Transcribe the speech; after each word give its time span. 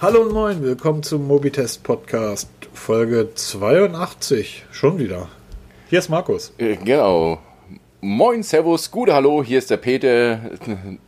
Hallo 0.00 0.22
und 0.22 0.32
moin, 0.32 0.62
willkommen 0.62 1.02
zum 1.02 1.26
Mobitest 1.26 1.82
Podcast, 1.82 2.48
Folge 2.72 3.34
82. 3.34 4.64
Schon 4.70 4.98
wieder. 4.98 5.28
Hier 5.90 5.98
ist 5.98 6.08
Markus. 6.08 6.54
Äh, 6.56 6.76
Genau. 6.76 7.38
Moin, 8.00 8.42
Servus, 8.42 8.90
gute 8.90 9.12
Hallo, 9.12 9.44
hier 9.44 9.58
ist 9.58 9.68
der 9.70 9.76
Peter, 9.76 10.40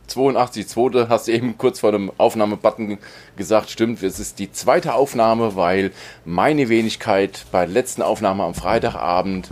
82.2. 0.07 1.09
Hast 1.09 1.27
du 1.27 1.31
eben 1.31 1.57
kurz 1.57 1.79
vor 1.79 1.91
dem 1.91 2.11
Aufnahmebutton 2.19 2.99
gesagt, 3.35 3.71
stimmt, 3.71 4.03
es 4.03 4.19
ist 4.19 4.37
die 4.37 4.51
zweite 4.51 4.93
Aufnahme, 4.93 5.55
weil 5.55 5.89
meine 6.23 6.69
Wenigkeit 6.69 7.47
bei 7.51 7.65
der 7.65 7.73
letzten 7.73 8.03
Aufnahme 8.03 8.43
am 8.43 8.53
Freitagabend 8.53 9.49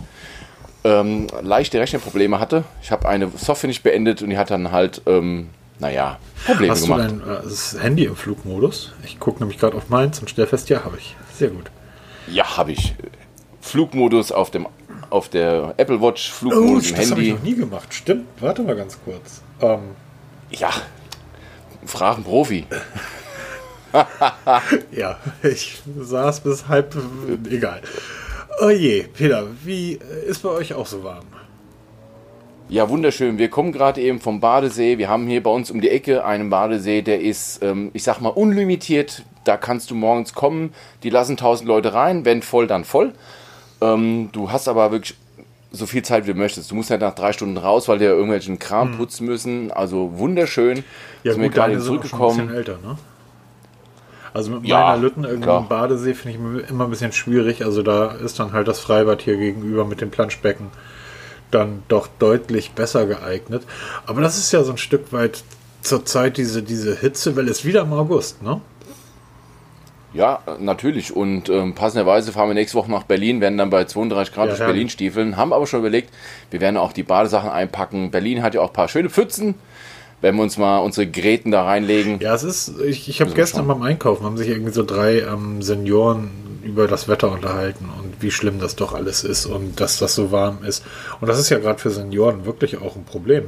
ähm, 0.84 1.26
leichte 1.42 1.80
Rechnerprobleme 1.80 2.38
hatte. 2.38 2.62
Ich 2.80 2.92
habe 2.92 3.08
eine 3.08 3.28
Software 3.36 3.66
nicht 3.66 3.82
beendet 3.82 4.22
und 4.22 4.30
die 4.30 4.38
hat 4.38 4.52
dann 4.52 4.70
halt, 4.70 5.02
ähm, 5.06 5.48
naja, 5.82 6.18
Probleme 6.46 6.72
Hast 6.72 6.82
gemacht. 6.84 7.10
du 7.10 7.16
dein 7.18 7.20
äh, 7.38 7.42
das 7.42 7.76
Handy 7.80 8.04
im 8.04 8.16
Flugmodus? 8.16 8.92
Ich 9.04 9.18
gucke 9.20 9.40
nämlich 9.40 9.58
gerade 9.58 9.76
auf 9.76 9.88
meins 9.88 10.18
und 10.20 10.30
stelle 10.30 10.46
fest, 10.46 10.68
ja, 10.68 10.84
habe 10.84 10.96
ich. 10.96 11.16
Sehr 11.34 11.48
gut. 11.50 11.70
ja, 12.28 12.56
habe 12.56 12.72
ich. 12.72 12.94
Flugmodus 13.60 14.32
auf 14.32 14.50
dem 14.50 14.66
auf 15.10 15.28
der 15.28 15.74
Apple 15.76 16.00
Watch, 16.00 16.30
Oh, 16.32 16.38
Flugmodus 16.38 16.90
im 16.90 16.96
das 16.96 17.10
habe 17.10 17.20
ich 17.20 17.28
Handy. 17.28 17.32
noch 17.32 17.42
nie 17.42 17.54
gemacht. 17.56 17.92
Stimmt, 17.92 18.26
warte 18.40 18.62
mal 18.62 18.74
ganz 18.76 18.98
kurz. 19.04 19.42
Ähm, 19.60 19.80
Ja, 20.50 20.70
frag 21.84 22.14
einen 22.16 22.24
Profi. 22.24 22.64
ja, 24.92 25.18
ich 25.42 25.82
saß 26.00 26.40
bis 26.40 26.66
halb, 26.68 26.96
egal. 27.50 27.82
Oh 28.62 28.70
je, 28.70 29.02
Peter, 29.02 29.46
wie 29.64 29.94
äh, 29.94 30.24
ist 30.26 30.42
bei 30.42 30.48
euch 30.50 30.72
auch 30.74 30.86
so 30.86 31.04
warm? 31.04 31.24
Ja, 32.72 32.88
wunderschön. 32.88 33.36
Wir 33.36 33.50
kommen 33.50 33.70
gerade 33.70 34.00
eben 34.00 34.18
vom 34.18 34.40
Badesee. 34.40 34.96
Wir 34.96 35.10
haben 35.10 35.26
hier 35.26 35.42
bei 35.42 35.50
uns 35.50 35.70
um 35.70 35.82
die 35.82 35.90
Ecke 35.90 36.24
einen 36.24 36.48
Badesee, 36.48 37.02
der 37.02 37.20
ist, 37.20 37.62
ähm, 37.62 37.90
ich 37.92 38.02
sag 38.02 38.20
mal, 38.22 38.30
unlimitiert. 38.30 39.24
Da 39.44 39.58
kannst 39.58 39.90
du 39.90 39.94
morgens 39.94 40.32
kommen. 40.32 40.72
Die 41.02 41.10
lassen 41.10 41.32
1000 41.32 41.68
Leute 41.68 41.92
rein. 41.92 42.24
Wenn 42.24 42.40
voll, 42.40 42.66
dann 42.66 42.84
voll. 42.84 43.12
Ähm, 43.82 44.30
du 44.32 44.50
hast 44.50 44.68
aber 44.68 44.90
wirklich 44.90 45.18
so 45.70 45.84
viel 45.84 46.00
Zeit, 46.02 46.26
wie 46.26 46.32
du 46.32 46.38
möchtest. 46.38 46.70
Du 46.70 46.74
musst 46.74 46.88
ja 46.88 46.96
nach 46.96 47.14
drei 47.14 47.34
Stunden 47.34 47.58
raus, 47.58 47.88
weil 47.88 47.98
die 47.98 48.06
ja 48.06 48.12
irgendwelchen 48.12 48.58
Kram 48.58 48.96
putzen 48.96 49.26
müssen. 49.26 49.70
Also 49.70 50.18
wunderschön. 50.18 50.82
Ja, 51.24 51.32
sind 51.32 51.42
wir 51.42 51.48
gut, 51.50 51.54
gerade 51.56 51.72
eben 51.74 51.82
sind 51.82 51.98
auch 51.98 52.04
schon 52.06 52.20
ein 52.22 52.26
bisschen 52.26 52.48
zurückgekommen. 52.48 52.56
älter, 52.56 52.78
ne? 52.88 52.96
Also 54.32 54.50
mit 54.50 54.64
Ja, 54.66 54.80
meiner 54.80 54.96
Lütten 55.02 55.24
irgendwie 55.24 55.42
klar. 55.42 55.60
im 55.60 55.68
Badesee 55.68 56.14
finde 56.14 56.62
ich 56.62 56.70
immer 56.70 56.84
ein 56.84 56.90
bisschen 56.90 57.12
schwierig. 57.12 57.66
Also 57.66 57.82
da 57.82 58.12
ist 58.12 58.38
dann 58.40 58.54
halt 58.54 58.66
das 58.66 58.80
Freibad 58.80 59.20
hier 59.20 59.36
gegenüber 59.36 59.84
mit 59.84 60.00
dem 60.00 60.10
Planschbecken 60.10 60.68
dann 61.52 61.82
doch 61.88 62.08
deutlich 62.18 62.72
besser 62.72 63.06
geeignet. 63.06 63.62
Aber 64.06 64.20
das 64.20 64.38
ist 64.38 64.52
ja 64.52 64.64
so 64.64 64.72
ein 64.72 64.78
Stück 64.78 65.12
weit 65.12 65.44
zur 65.82 66.04
Zeit 66.04 66.36
diese, 66.36 66.62
diese 66.62 66.96
Hitzewelle 66.96 67.50
ist 67.50 67.64
wieder 67.64 67.82
im 67.82 67.92
August, 67.92 68.42
ne? 68.42 68.60
Ja, 70.14 70.40
natürlich. 70.58 71.14
Und 71.16 71.48
ähm, 71.48 71.74
passenderweise 71.74 72.32
fahren 72.32 72.48
wir 72.48 72.54
nächste 72.54 72.76
Woche 72.76 72.90
nach 72.90 73.04
Berlin, 73.04 73.40
werden 73.40 73.56
dann 73.56 73.70
bei 73.70 73.84
32 73.84 74.34
Grad 74.34 74.48
Ja, 74.48 74.56
durch. 74.56 74.66
Berlin 74.66 74.90
stiefeln. 74.90 75.36
Haben 75.36 75.52
aber 75.52 75.66
schon 75.66 75.80
überlegt, 75.80 76.10
wir 76.50 76.60
werden 76.60 76.76
auch 76.76 76.92
die 76.92 77.02
Badesachen 77.02 77.48
einpacken. 77.50 78.10
Berlin 78.10 78.42
hat 78.42 78.54
ja 78.54 78.60
auch 78.60 78.68
ein 78.68 78.74
paar 78.74 78.88
schöne 78.88 79.08
Pfützen. 79.08 79.54
Wenn 80.20 80.36
wir 80.36 80.42
uns 80.42 80.56
mal 80.56 80.78
unsere 80.78 81.08
Gräten 81.08 81.50
da 81.50 81.64
reinlegen. 81.64 82.20
Ja, 82.20 82.34
es 82.34 82.44
ist, 82.44 82.80
ich, 82.80 83.08
ich 83.08 83.20
habe 83.20 83.32
gestern 83.32 83.66
beim 83.66 83.82
Einkaufen, 83.82 84.24
haben 84.24 84.36
sich 84.36 84.48
irgendwie 84.48 84.72
so 84.72 84.84
drei 84.84 85.20
ähm, 85.20 85.62
Senioren 85.62 86.30
über 86.62 86.86
das 86.86 87.08
Wetter 87.08 87.32
unterhalten 87.32 87.88
und 87.98 88.11
wie 88.22 88.30
schlimm 88.30 88.58
das 88.60 88.76
doch 88.76 88.94
alles 88.94 89.24
ist 89.24 89.46
und 89.46 89.80
dass 89.80 89.98
das 89.98 90.14
so 90.14 90.30
warm 90.32 90.58
ist. 90.64 90.84
Und 91.20 91.28
das 91.28 91.38
ist 91.38 91.50
ja 91.50 91.58
gerade 91.58 91.78
für 91.78 91.90
Senioren 91.90 92.44
wirklich 92.46 92.80
auch 92.80 92.96
ein 92.96 93.04
Problem. 93.04 93.44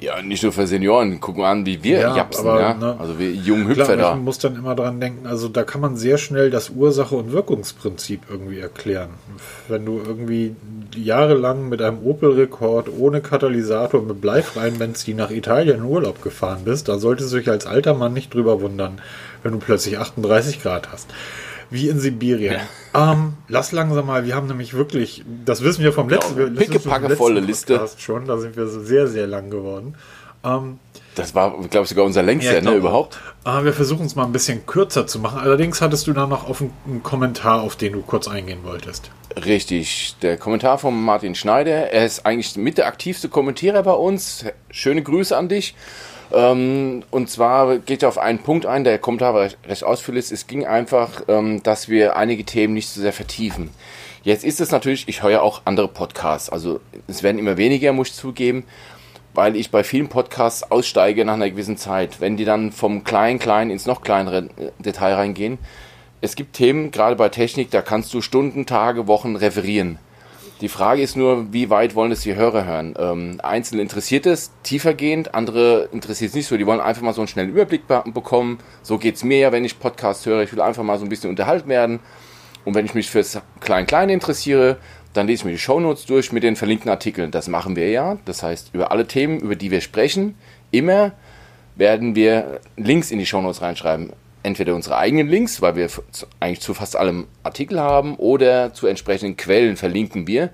Ja, 0.00 0.22
nicht 0.22 0.44
nur 0.44 0.52
für 0.52 0.64
Senioren. 0.68 1.18
Guck 1.18 1.38
mal 1.38 1.50
an, 1.50 1.66
wie 1.66 1.82
wir 1.82 1.98
Ja, 1.98 2.16
japsen. 2.16 2.46
aber, 2.46 2.60
ja? 2.60 2.74
ne, 2.74 2.94
Also 3.00 3.18
wir 3.18 3.32
jungen 3.32 3.66
Hüpfer 3.66 3.96
da. 3.96 4.14
ich 4.14 4.20
muss 4.20 4.38
dann 4.38 4.54
immer 4.54 4.76
dran 4.76 5.00
denken, 5.00 5.26
also 5.26 5.48
da 5.48 5.64
kann 5.64 5.80
man 5.80 5.96
sehr 5.96 6.18
schnell 6.18 6.50
das 6.50 6.70
Ursache- 6.70 7.16
und 7.16 7.32
Wirkungsprinzip 7.32 8.20
irgendwie 8.30 8.60
erklären. 8.60 9.10
Wenn 9.66 9.84
du 9.84 9.98
irgendwie 9.98 10.54
jahrelang 10.94 11.68
mit 11.68 11.82
einem 11.82 11.98
Opel-Rekord 12.04 12.88
ohne 12.96 13.20
Katalysator 13.20 14.00
mit 14.02 14.20
bleifreiem 14.20 14.78
Benzin 14.78 15.16
nach 15.16 15.32
Italien 15.32 15.78
in 15.78 15.82
Urlaub 15.84 16.22
gefahren 16.22 16.60
bist, 16.64 16.86
da 16.88 16.98
solltest 17.00 17.32
du 17.32 17.38
dich 17.38 17.50
als 17.50 17.66
alter 17.66 17.94
Mann 17.94 18.12
nicht 18.12 18.32
drüber 18.32 18.60
wundern, 18.60 19.00
wenn 19.42 19.50
du 19.50 19.58
plötzlich 19.58 19.98
38 19.98 20.62
Grad 20.62 20.92
hast. 20.92 21.08
Wie 21.70 21.88
in 21.88 21.98
Sibirien. 22.00 22.60
Ähm, 22.94 23.34
lass 23.48 23.72
langsam 23.72 24.06
mal, 24.06 24.24
wir 24.24 24.34
haben 24.34 24.46
nämlich 24.46 24.74
wirklich, 24.74 25.24
das 25.44 25.62
wissen 25.62 25.84
wir 25.84 25.92
vom 25.92 26.08
letzten, 26.08 26.38
Ja, 26.38 26.58
wissen 26.58 26.72
wir 26.72 26.80
vom 26.80 27.02
letzten 27.02 27.36
Liste. 27.46 27.74
Podcast 27.74 28.00
schon, 28.00 28.26
da 28.26 28.38
sind 28.38 28.56
wir 28.56 28.66
so 28.68 28.82
sehr, 28.82 29.06
sehr 29.06 29.26
lang 29.26 29.50
geworden. 29.50 29.94
Ähm, 30.44 30.78
Das 31.14 31.34
war, 31.34 31.50
glaube 31.68 31.84
ich, 31.84 31.88
sogar 31.90 32.04
unser 32.04 32.22
längster, 32.22 32.52
ja, 32.52 32.58
ne, 32.58 32.62
glaube 32.62 32.78
überhaupt. 32.78 33.18
Ah, 33.44 33.64
wir 33.64 33.72
versuchen 33.72 34.06
es 34.06 34.14
mal 34.14 34.24
ein 34.24 34.32
bisschen 34.32 34.64
kürzer 34.66 35.06
zu 35.06 35.18
machen. 35.18 35.40
Allerdings 35.40 35.80
hattest 35.80 36.06
du 36.06 36.12
da 36.12 36.26
noch 36.26 36.48
auf 36.48 36.60
einen, 36.60 36.72
einen 36.86 37.02
Kommentar, 37.02 37.60
auf 37.62 37.76
den 37.76 37.92
du 37.92 38.02
kurz 38.02 38.28
eingehen 38.28 38.60
wolltest. 38.62 39.10
Richtig. 39.44 40.16
Der 40.22 40.36
Kommentar 40.36 40.78
von 40.78 41.00
Martin 41.00 41.34
Schneider. 41.34 41.90
Er 41.92 42.06
ist 42.06 42.24
eigentlich 42.24 42.56
mit 42.56 42.78
der 42.78 42.86
aktivste 42.86 43.28
Kommentierer 43.28 43.82
bei 43.82 43.92
uns. 43.92 44.44
Schöne 44.70 45.02
Grüße 45.02 45.36
an 45.36 45.48
dich. 45.48 45.74
Ähm, 46.32 47.02
und 47.10 47.30
zwar 47.30 47.78
geht 47.78 48.02
er 48.02 48.08
auf 48.08 48.18
einen 48.18 48.40
Punkt 48.40 48.66
ein, 48.66 48.84
der 48.84 48.98
Kommentar 48.98 49.34
war 49.34 49.42
recht, 49.42 49.58
recht 49.66 49.84
ausführlich. 49.84 50.24
ist. 50.24 50.32
Es 50.32 50.46
ging 50.46 50.66
einfach, 50.66 51.22
ähm, 51.28 51.62
dass 51.62 51.88
wir 51.88 52.16
einige 52.16 52.44
Themen 52.44 52.74
nicht 52.74 52.88
so 52.88 53.00
sehr 53.00 53.12
vertiefen. 53.12 53.70
Jetzt 54.24 54.44
ist 54.44 54.60
es 54.60 54.70
natürlich, 54.70 55.08
ich 55.08 55.22
höre 55.22 55.42
auch 55.42 55.62
andere 55.64 55.88
Podcasts. 55.88 56.50
Also 56.50 56.80
es 57.06 57.22
werden 57.22 57.38
immer 57.38 57.56
weniger, 57.56 57.92
muss 57.92 58.08
ich 58.08 58.14
zugeben, 58.14 58.64
weil 59.32 59.56
ich 59.56 59.70
bei 59.70 59.84
vielen 59.84 60.08
Podcasts 60.08 60.70
aussteige 60.70 61.24
nach 61.24 61.34
einer 61.34 61.50
gewissen 61.50 61.76
Zeit. 61.76 62.20
Wenn 62.20 62.36
die 62.36 62.44
dann 62.44 62.72
vom 62.72 63.04
kleinen, 63.04 63.38
kleinen 63.38 63.70
ins 63.70 63.86
noch 63.86 64.02
kleinere 64.02 64.48
äh, 64.56 64.70
Detail 64.78 65.14
reingehen. 65.14 65.58
Es 66.20 66.34
gibt 66.34 66.54
Themen, 66.54 66.90
gerade 66.90 67.14
bei 67.14 67.28
Technik, 67.28 67.70
da 67.70 67.80
kannst 67.80 68.12
du 68.12 68.20
Stunden, 68.20 68.66
Tage, 68.66 69.06
Wochen 69.06 69.36
referieren. 69.36 69.98
Die 70.60 70.68
Frage 70.68 71.02
ist 71.02 71.16
nur, 71.16 71.52
wie 71.52 71.70
weit 71.70 71.94
wollen 71.94 72.10
es 72.10 72.22
die 72.22 72.34
Hörer 72.34 72.64
hören? 72.64 72.94
Ähm, 72.98 73.40
Einzelne 73.42 73.80
interessiert 73.80 74.26
es 74.26 74.50
tiefergehend, 74.64 75.32
andere 75.34 75.88
interessiert 75.92 76.30
es 76.30 76.34
nicht 76.34 76.46
so. 76.46 76.56
Die 76.56 76.66
wollen 76.66 76.80
einfach 76.80 77.02
mal 77.02 77.14
so 77.14 77.20
einen 77.20 77.28
schnellen 77.28 77.50
Überblick 77.50 77.86
be 77.86 78.02
bekommen. 78.12 78.58
So 78.82 78.98
geht's 78.98 79.22
mir 79.22 79.38
ja, 79.38 79.52
wenn 79.52 79.64
ich 79.64 79.78
Podcasts 79.78 80.26
höre. 80.26 80.42
Ich 80.42 80.52
will 80.52 80.60
einfach 80.60 80.82
mal 80.82 80.98
so 80.98 81.04
ein 81.04 81.08
bisschen 81.08 81.30
unterhalten 81.30 81.68
werden. 81.68 82.00
Und 82.64 82.74
wenn 82.74 82.84
ich 82.84 82.94
mich 82.94 83.08
fürs 83.08 83.40
Klein-Kleine 83.60 84.12
interessiere, 84.12 84.78
dann 85.12 85.28
lese 85.28 85.42
ich 85.42 85.44
mir 85.44 85.52
die 85.52 85.58
Shownotes 85.58 86.06
durch 86.06 86.32
mit 86.32 86.42
den 86.42 86.56
verlinkten 86.56 86.90
Artikeln. 86.90 87.30
Das 87.30 87.46
machen 87.46 87.76
wir 87.76 87.90
ja. 87.90 88.18
Das 88.24 88.42
heißt, 88.42 88.70
über 88.72 88.90
alle 88.90 89.06
Themen, 89.06 89.38
über 89.38 89.54
die 89.54 89.70
wir 89.70 89.80
sprechen, 89.80 90.34
immer 90.72 91.12
werden 91.76 92.16
wir 92.16 92.60
Links 92.76 93.12
in 93.12 93.20
die 93.20 93.26
Shownotes 93.26 93.62
reinschreiben. 93.62 94.12
Entweder 94.48 94.74
unsere 94.74 94.96
eigenen 94.96 95.28
Links, 95.28 95.60
weil 95.60 95.76
wir 95.76 95.90
eigentlich 96.40 96.60
zu 96.60 96.72
fast 96.72 96.96
allem 96.96 97.26
Artikel 97.42 97.78
haben, 97.78 98.16
oder 98.16 98.72
zu 98.72 98.86
entsprechenden 98.86 99.36
Quellen 99.36 99.76
verlinken 99.76 100.26
wir. 100.26 100.48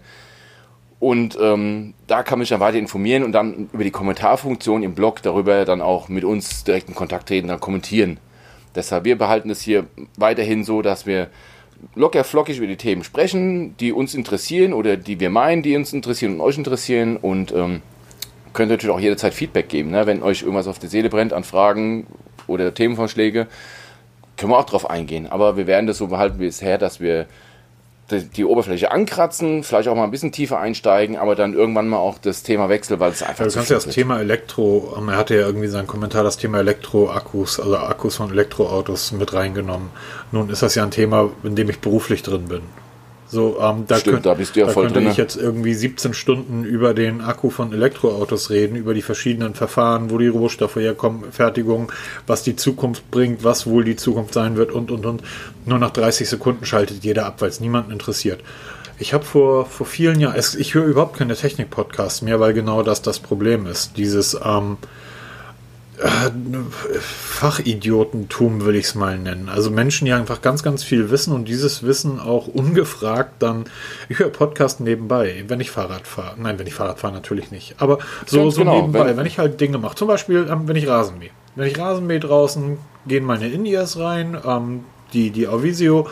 Und 0.99 1.39
ähm, 1.41 1.95
da 2.09 2.25
kann 2.25 2.41
man 2.41 2.45
sich 2.45 2.51
dann 2.51 2.59
weiter 2.59 2.77
informieren 2.77 3.23
und 3.23 3.31
dann 3.31 3.71
über 3.73 3.85
die 3.85 3.93
Kommentarfunktion 3.93 4.83
im 4.83 4.97
Blog 4.97 5.23
darüber 5.23 5.65
dann 5.65 5.81
auch 5.81 6.09
mit 6.09 6.25
uns 6.25 6.65
direkt 6.65 6.89
in 6.89 6.97
Kontakt 6.97 7.29
treten, 7.29 7.47
dann 7.47 7.61
kommentieren. 7.61 8.19
Deshalb, 8.75 9.05
wir 9.05 9.17
behalten 9.17 9.49
es 9.49 9.61
hier 9.61 9.87
weiterhin 10.17 10.65
so, 10.65 10.83
dass 10.83 11.07
wir 11.07 11.29
locker 11.95 12.25
flockig 12.25 12.59
über 12.59 12.67
die 12.67 12.77
Themen 12.77 13.05
sprechen, 13.05 13.77
die 13.77 13.93
uns 13.93 14.15
interessieren 14.15 14.73
oder 14.73 14.97
die 14.97 15.21
wir 15.21 15.31
meinen, 15.31 15.63
die 15.63 15.77
uns 15.77 15.93
interessieren 15.93 16.35
und 16.35 16.41
euch 16.41 16.59
interessieren 16.59 17.17
und 17.17 17.53
ähm, 17.53 17.81
könnt 18.55 18.73
natürlich 18.73 18.93
auch 18.93 18.99
jederzeit 18.99 19.35
Feedback 19.35 19.69
geben, 19.69 19.93
ne? 19.93 20.05
wenn 20.07 20.21
euch 20.21 20.43
irgendwas 20.43 20.67
auf 20.67 20.81
die 20.81 20.89
Seele 20.89 21.11
brennt 21.11 21.33
an 21.33 21.45
Fragen 21.45 22.09
oder 22.49 22.75
Themenvorschläge, 22.75 23.47
können 24.37 24.53
wir 24.53 24.59
auch 24.59 24.67
drauf 24.67 24.89
eingehen. 24.89 25.27
Aber 25.31 25.57
wir 25.57 25.67
werden 25.67 25.87
das 25.87 25.99
so 25.99 26.09
behalten 26.09 26.39
wie 26.39 26.47
bisher, 26.47 26.79
dass 26.79 27.01
wir 27.01 27.27
die, 28.11 28.45
Oberfläche 28.45 28.91
ankratzen, 28.91 29.63
vielleicht 29.65 29.89
auch 29.89 29.95
mal 29.95 30.05
ein 30.05 30.11
bisschen 30.11 30.31
tiefer 30.31 30.59
einsteigen, 30.59 31.17
aber 31.17 31.35
dann 31.35 31.55
irgendwann 31.55 31.89
mal 31.89 31.97
auch 31.97 32.19
das 32.19 32.43
Thema 32.43 32.69
wechseln, 32.69 33.01
weil 33.01 33.13
es 33.13 33.23
einfach 33.23 33.45
Du 33.45 33.51
zu 33.51 33.57
kannst 33.57 33.71
ja 33.71 33.77
das 33.77 33.87
wird. 33.87 33.95
Thema 33.95 34.21
Elektro, 34.21 34.95
ähm, 34.99 35.09
er 35.09 35.17
hatte 35.17 35.35
ja 35.35 35.47
irgendwie 35.47 35.69
seinen 35.69 35.87
Kommentar, 35.87 36.23
das 36.23 36.37
Thema 36.37 36.59
Elektroakkus, 36.59 37.59
also 37.59 37.77
Akkus 37.79 38.17
von 38.17 38.31
Elektroautos 38.31 39.13
mit 39.13 39.33
reingenommen. 39.33 39.89
Nun 40.33 40.51
ist 40.51 40.63
das 40.63 40.75
ja 40.75 40.83
ein 40.83 40.91
Thema, 40.91 41.31
in 41.43 41.57
dem 41.57 41.71
ich 41.71 41.81
beruflich 41.81 42.23
drin 42.23 42.49
bin. 42.49 42.63
So, 43.35 43.59
ähm, 43.61 43.85
da, 43.89 43.97
Stimmt, 43.99 44.15
könnt- 44.15 44.27
da 44.27 44.35
bist 44.35 44.55
du 44.55 44.61
ja 44.61 44.69
voll 44.69 44.85
könnte 44.85 45.01
drin, 45.01 45.11
ich 45.11 45.17
ne? 45.19 45.23
jetzt 45.25 45.37
irgendwie 45.37 45.75
17 45.75 46.15
Stunden 46.15 46.63
über 46.65 46.95
den 46.95 47.21
Akku 47.21 47.51
von 47.51 47.73
Elektroautos 47.73 48.49
reden, 48.51 48.77
über 48.77 48.95
die 48.95 49.03
verschiedenen 49.03 49.55
Verfahren, 49.55 50.11
wo 50.11 50.19
die 50.19 50.29
Rohstoffe 50.29 50.77
herkommen, 50.77 51.33
Fertigung, 51.33 51.91
was 52.29 52.45
die 52.45 52.55
Zukunft 52.55 53.11
bringt, 53.11 53.43
was 53.43 53.67
wohl 53.67 53.83
die 53.83 53.97
Zukunft 53.97 54.33
sein 54.35 54.57
wird 54.57 54.71
und, 54.71 54.93
und, 54.93 55.05
und. 55.05 55.23
Nur 55.67 55.81
nach 55.81 55.91
30 55.91 56.29
Sekunden 56.29 56.65
schaltet 56.65 57.03
jeder 57.03 57.27
ab, 57.27 57.41
weil 57.41 57.49
es 57.49 57.59
niemanden 57.59 57.91
interessiert. 57.91 58.41
Ich 59.01 59.13
habe 59.13 59.25
vor, 59.25 59.67
vor 59.67 59.87
vielen 59.87 60.21
Jahren, 60.21 60.37
es, 60.37 60.55
ich 60.55 60.75
höre 60.75 60.85
überhaupt 60.87 61.19
keine 61.19 61.35
Technik-Podcasts 61.35 62.23
mehr, 62.23 62.39
weil 62.39 62.55
genau 62.55 62.85
das 62.85 63.03
das 63.03 63.19
Problem 63.19 63.67
ist. 63.67 63.97
Dieses 63.97 64.35
ähm, 64.45 64.77
äh, 64.83 64.87
Fachidiotentum 67.01 68.65
will 68.65 68.75
ich 68.77 68.87
es 68.87 68.95
mal 68.95 69.19
nennen. 69.19 69.49
Also 69.49 69.71
Menschen, 69.71 70.05
die 70.07 70.13
einfach 70.13 70.43
ganz, 70.43 70.63
ganz 70.63 70.83
viel 70.85 71.11
wissen 71.11 71.33
und 71.33 71.47
dieses 71.47 71.83
Wissen 71.83 72.21
auch 72.21 72.47
ungefragt 72.47 73.35
dann. 73.43 73.65
Ich 74.09 74.19
höre 74.19 74.31
Podcast 74.31 74.81
nebenbei, 74.81 75.45
wenn 75.49 75.61
ich 75.61 75.71
Fahrrad 75.71 76.07
fahre. 76.07 76.35
Nein, 76.39 76.59
wenn 76.59 76.67
ich 76.67 76.75
Fahrrad 76.75 76.99
fahre 76.99 77.15
natürlich 77.15 77.51
nicht. 77.51 77.75
Aber 77.79 77.99
so, 78.27 78.39
Ganz 78.43 78.55
so 78.55 78.61
genau, 78.61 78.77
nebenbei, 78.77 79.07
wenn- 79.07 79.17
wenn, 79.19 79.27
ich 79.27 79.39
halt 79.39 79.61
Dinge 79.61 79.79
mache. 79.79 79.95
Zum 79.97 80.09
Beispiel, 80.09 80.47
ähm, 80.51 80.67
wenn 80.67 80.77
ich 80.77 80.87
Rasen 80.89 81.19
mähe. 81.19 81.31
Wenn 81.57 81.69
ich 81.69 81.79
Rasen 81.79 82.07
mähe 82.07 82.21
draußen, 82.21 82.79
gehen 83.07 83.25
meine 83.25 83.49
In-Ears 83.49 83.99
rein, 83.99 84.37
ähm, 84.45 84.85
die, 85.13 85.31
die 85.31 85.47
Auvisio 85.47 86.09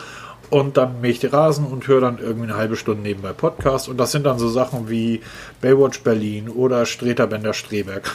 und 0.49 0.77
dann 0.77 1.01
mähe 1.01 1.11
ich 1.11 1.19
die 1.19 1.27
Rasen 1.27 1.65
und 1.65 1.87
höre 1.87 2.01
dann 2.01 2.19
irgendwie 2.19 2.43
eine 2.49 2.55
halbe 2.57 2.75
Stunde 2.75 3.01
nebenbei 3.01 3.33
Podcast. 3.33 3.89
Und 3.89 3.97
das 3.97 4.11
sind 4.11 4.25
dann 4.25 4.39
so 4.39 4.47
Sachen 4.49 4.89
wie 4.89 5.21
Baywatch 5.61 6.01
Berlin 6.01 6.47
oder 6.49 6.85
Streter 6.85 7.27
Bender 7.27 7.53
Streberg. 7.53 8.09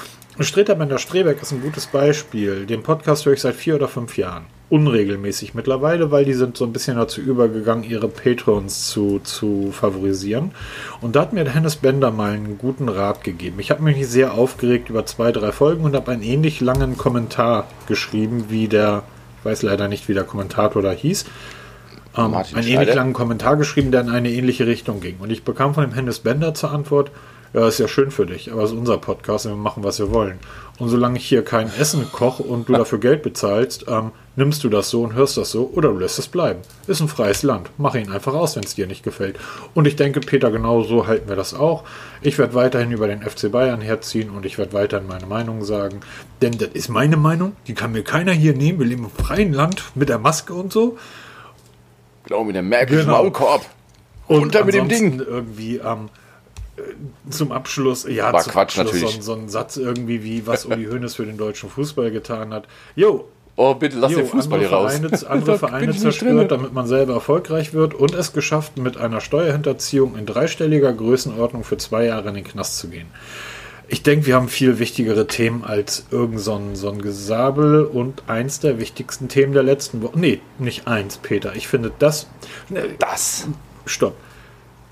Streter 0.44 0.76
Bender 0.76 0.98
Streberg 0.98 1.42
ist 1.42 1.50
ein 1.50 1.60
gutes 1.60 1.88
Beispiel. 1.88 2.64
Den 2.64 2.84
Podcast 2.84 3.26
höre 3.26 3.32
ich 3.32 3.40
seit 3.40 3.56
vier 3.56 3.74
oder 3.74 3.88
fünf 3.88 4.16
Jahren. 4.16 4.44
Unregelmäßig 4.70 5.54
mittlerweile, 5.54 6.12
weil 6.12 6.24
die 6.24 6.34
sind 6.34 6.56
so 6.56 6.64
ein 6.64 6.72
bisschen 6.72 6.96
dazu 6.96 7.20
übergegangen, 7.20 7.82
ihre 7.82 8.06
Patrons 8.06 8.88
zu, 8.88 9.18
zu 9.18 9.72
favorisieren. 9.72 10.52
Und 11.00 11.16
da 11.16 11.22
hat 11.22 11.32
mir 11.32 11.42
der 11.42 11.54
Hennes 11.54 11.74
Bender 11.74 12.12
mal 12.12 12.34
einen 12.34 12.56
guten 12.56 12.88
Rat 12.88 13.24
gegeben. 13.24 13.58
Ich 13.58 13.72
habe 13.72 13.82
mich 13.82 14.06
sehr 14.06 14.34
aufgeregt 14.34 14.90
über 14.90 15.04
zwei, 15.06 15.32
drei 15.32 15.50
Folgen 15.50 15.82
und 15.82 15.96
habe 15.96 16.12
einen 16.12 16.22
ähnlich 16.22 16.60
langen 16.60 16.96
Kommentar 16.96 17.66
geschrieben, 17.88 18.44
wie 18.48 18.68
der, 18.68 19.02
ich 19.40 19.44
weiß 19.44 19.62
leider 19.62 19.88
nicht, 19.88 20.08
wie 20.08 20.14
der 20.14 20.24
Kommentator 20.24 20.82
da 20.82 20.92
hieß, 20.92 21.24
ähm, 22.16 22.34
einen 22.34 22.68
ähnlich 22.68 22.94
langen 22.94 23.12
Kommentar 23.12 23.56
geschrieben, 23.56 23.90
der 23.90 24.02
in 24.02 24.08
eine 24.08 24.30
ähnliche 24.30 24.68
Richtung 24.68 25.00
ging. 25.00 25.16
Und 25.18 25.30
ich 25.30 25.42
bekam 25.42 25.74
von 25.74 25.82
dem 25.82 25.94
Hennes 25.94 26.20
Bender 26.20 26.54
zur 26.54 26.70
Antwort, 26.70 27.10
ja, 27.52 27.66
ist 27.66 27.78
ja 27.78 27.88
schön 27.88 28.10
für 28.10 28.26
dich, 28.26 28.52
aber 28.52 28.62
es 28.62 28.72
ist 28.72 28.76
unser 28.76 28.98
Podcast 28.98 29.46
und 29.46 29.52
wir 29.52 29.56
machen, 29.56 29.82
was 29.82 29.98
wir 29.98 30.10
wollen. 30.10 30.38
Und 30.78 30.90
solange 30.90 31.18
ich 31.18 31.26
hier 31.26 31.42
kein 31.42 31.70
Essen 31.78 32.06
koche 32.12 32.42
und 32.42 32.68
du 32.68 32.74
dafür 32.74 32.98
Geld 32.98 33.22
bezahlst, 33.22 33.86
ähm, 33.88 34.12
nimmst 34.36 34.62
du 34.62 34.68
das 34.68 34.90
so 34.90 35.02
und 35.02 35.14
hörst 35.14 35.36
das 35.36 35.50
so 35.50 35.70
oder 35.74 35.88
du 35.88 35.98
lässt 35.98 36.18
es 36.18 36.28
bleiben. 36.28 36.60
Ist 36.86 37.00
ein 37.00 37.08
freies 37.08 37.42
Land. 37.42 37.70
Mach 37.78 37.96
ihn 37.96 38.12
einfach 38.12 38.34
aus, 38.34 38.54
wenn 38.54 38.62
es 38.62 38.76
dir 38.76 38.86
nicht 38.86 39.02
gefällt. 39.02 39.40
Und 39.74 39.86
ich 39.86 39.96
denke, 39.96 40.20
Peter, 40.20 40.50
genau 40.52 40.82
so 40.82 41.06
halten 41.06 41.28
wir 41.28 41.36
das 41.36 41.54
auch. 41.54 41.82
Ich 42.22 42.38
werde 42.38 42.54
weiterhin 42.54 42.92
über 42.92 43.08
den 43.08 43.22
FC 43.22 43.50
Bayern 43.50 43.80
herziehen 43.80 44.30
und 44.30 44.46
ich 44.46 44.58
werde 44.58 44.72
weiterhin 44.74 45.08
meine 45.08 45.26
Meinung 45.26 45.64
sagen. 45.64 46.00
Denn 46.42 46.56
das 46.58 46.68
ist 46.68 46.88
meine 46.88 47.16
Meinung, 47.16 47.56
die 47.66 47.74
kann 47.74 47.90
mir 47.92 48.04
keiner 48.04 48.32
hier 48.32 48.54
nehmen. 48.54 48.78
Wir 48.78 48.86
leben 48.86 49.04
im 49.04 49.24
freien 49.24 49.52
Land 49.52 49.82
mit 49.96 50.08
der 50.08 50.18
Maske 50.18 50.52
und 50.54 50.72
so. 50.72 50.96
Genau, 52.24 52.44
mit 52.44 52.54
dem 52.54 52.68
märkischen 52.68 53.06
genau. 53.06 53.22
Maulkorb. 53.22 53.64
Und 54.28 54.42
Runter 54.42 54.64
mit 54.64 54.74
dem 54.74 54.88
Ding. 54.88 55.18
Irgendwie 55.18 55.78
ähm, 55.78 56.06
äh, 56.06 56.27
zum 57.30 57.52
Abschluss, 57.52 58.06
ja, 58.08 58.32
War 58.32 58.42
zum 58.42 58.52
Quatsch 58.52 58.78
Abschluss 58.78 58.94
natürlich. 58.94 59.16
So, 59.16 59.34
so 59.34 59.40
ein 59.40 59.48
Satz 59.48 59.76
irgendwie 59.76 60.22
wie, 60.22 60.46
was 60.46 60.66
Uli 60.66 60.84
Hoeneß 60.90 61.14
für 61.14 61.26
den 61.26 61.36
deutschen 61.36 61.70
Fußball 61.70 62.10
getan 62.10 62.52
hat. 62.52 62.66
Jo, 62.96 63.28
Oh, 63.60 63.74
bitte 63.74 63.98
lass 63.98 64.12
jo, 64.12 64.18
den 64.18 64.28
Fußball 64.28 64.60
hier 64.60 64.70
raus. 64.70 64.94
Vereine, 64.94 65.18
andere 65.28 65.58
Vereine 65.58 65.96
zerstört, 65.96 66.52
damit 66.52 66.72
man 66.72 66.86
selber 66.86 67.14
erfolgreich 67.14 67.74
wird 67.74 67.92
und 67.92 68.14
es 68.14 68.32
geschafft, 68.32 68.78
mit 68.78 68.96
einer 68.96 69.20
Steuerhinterziehung 69.20 70.16
in 70.16 70.26
dreistelliger 70.26 70.92
Größenordnung 70.92 71.64
für 71.64 71.76
zwei 71.76 72.04
Jahre 72.04 72.28
in 72.28 72.36
den 72.36 72.44
Knast 72.44 72.78
zu 72.78 72.86
gehen. 72.86 73.08
Ich 73.88 74.04
denke, 74.04 74.26
wir 74.26 74.36
haben 74.36 74.48
viel 74.48 74.78
wichtigere 74.78 75.26
Themen 75.26 75.64
als 75.64 76.06
irgend 76.12 76.38
so 76.38 76.54
ein, 76.54 76.76
so 76.76 76.88
ein 76.88 77.02
Gesabel 77.02 77.84
und 77.84 78.22
eins 78.28 78.60
der 78.60 78.78
wichtigsten 78.78 79.26
Themen 79.26 79.54
der 79.54 79.64
letzten 79.64 80.02
Woche. 80.02 80.16
Nee, 80.16 80.40
nicht 80.60 80.86
eins, 80.86 81.16
Peter. 81.16 81.56
Ich 81.56 81.66
finde 81.66 81.90
das. 81.98 82.28
Das. 83.00 83.48
Stopp. 83.86 84.14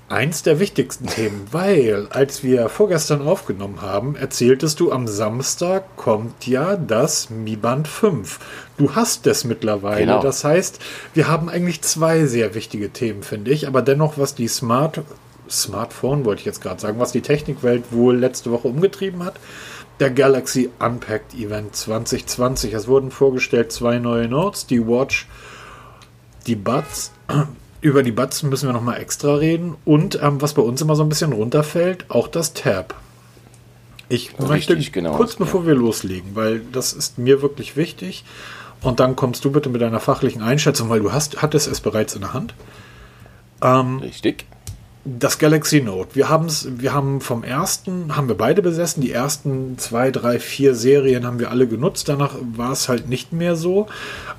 Eins 0.09 0.41
der 0.41 0.61
wichtigsten 0.61 1.07
Themen, 1.07 1.47
weil 1.51 2.07
als 2.11 2.41
wir 2.41 2.69
vorgestern 2.69 3.21
aufgenommen 3.27 3.81
haben, 3.81 4.15
erzähltest 4.15 4.79
du, 4.79 4.89
am 4.93 5.05
Samstag 5.05 5.97
kommt 5.97 6.47
ja 6.47 6.77
das 6.77 7.29
Mi 7.29 7.57
Band 7.57 7.89
5. 7.89 8.39
Du 8.77 8.95
hast 8.95 9.27
es 9.27 9.43
mittlerweile. 9.43 10.05
Genau. 10.05 10.21
Das 10.21 10.45
heißt, 10.45 10.79
wir 11.13 11.27
haben 11.27 11.49
eigentlich 11.49 11.81
zwei 11.81 12.25
sehr 12.25 12.55
wichtige 12.55 12.89
Themen, 12.91 13.21
finde 13.21 13.51
ich. 13.51 13.67
Aber 13.67 13.81
dennoch, 13.81 14.17
was 14.17 14.33
die 14.33 14.47
Smart 14.47 15.01
Smartphone, 15.49 16.23
wollte 16.23 16.39
ich 16.39 16.45
jetzt 16.45 16.61
gerade 16.61 16.79
sagen, 16.79 16.99
was 16.99 17.11
die 17.11 17.21
Technikwelt 17.21 17.91
wohl 17.91 18.15
letzte 18.17 18.49
Woche 18.51 18.69
umgetrieben 18.69 19.25
hat. 19.25 19.35
Der 19.99 20.11
Galaxy 20.11 20.69
Unpacked 20.79 21.33
Event 21.33 21.75
2020. 21.75 22.73
Es 22.73 22.87
wurden 22.87 23.11
vorgestellt 23.11 23.73
zwei 23.73 23.99
neue 23.99 24.29
Notes, 24.29 24.67
die 24.67 24.87
Watch, 24.87 25.27
die 26.45 26.55
Buds. 26.55 27.11
Über 27.81 28.03
die 28.03 28.11
Buds 28.11 28.43
müssen 28.43 28.67
wir 28.67 28.73
nochmal 28.73 28.99
extra 28.99 29.35
reden. 29.35 29.75
Und 29.85 30.19
ähm, 30.21 30.41
was 30.41 30.53
bei 30.53 30.61
uns 30.61 30.81
immer 30.81 30.95
so 30.95 31.03
ein 31.03 31.09
bisschen 31.09 31.33
runterfällt, 31.33 32.05
auch 32.09 32.27
das 32.27 32.53
Tab. 32.53 32.95
Ich 34.09 34.31
Richtig, 34.39 34.47
möchte 34.47 34.91
genau. 34.91 35.15
kurz 35.15 35.35
bevor 35.35 35.67
wir 35.67 35.75
loslegen, 35.75 36.35
weil 36.35 36.61
das 36.71 36.93
ist 36.93 37.17
mir 37.17 37.41
wirklich 37.41 37.75
wichtig. 37.75 38.23
Und 38.81 38.99
dann 38.99 39.15
kommst 39.15 39.43
du 39.43 39.51
bitte 39.51 39.69
mit 39.69 39.81
deiner 39.81 39.99
fachlichen 39.99 40.41
Einschätzung, 40.41 40.89
weil 40.89 40.99
du 40.99 41.11
hast, 41.11 41.41
hattest 41.41 41.67
es 41.67 41.81
bereits 41.81 42.15
in 42.15 42.21
der 42.21 42.33
Hand. 42.33 42.53
Ähm, 43.61 43.99
Richtig. 43.99 44.45
Das 45.09 45.39
Galaxy 45.39 45.79
Note. 45.79 46.15
Wir 46.15 46.27
haben 46.27 46.47
es, 46.47 46.67
wir 46.81 46.93
haben 46.93 47.21
vom 47.21 47.45
ersten, 47.45 48.17
haben 48.17 48.27
wir 48.27 48.35
beide 48.35 48.61
besessen. 48.61 48.99
Die 48.99 49.13
ersten 49.13 49.77
zwei, 49.77 50.11
drei, 50.11 50.37
vier 50.37 50.75
Serien 50.75 51.25
haben 51.25 51.39
wir 51.39 51.49
alle 51.49 51.65
genutzt. 51.65 52.09
Danach 52.09 52.35
war 52.55 52.73
es 52.73 52.89
halt 52.89 53.07
nicht 53.07 53.31
mehr 53.31 53.55
so. 53.55 53.87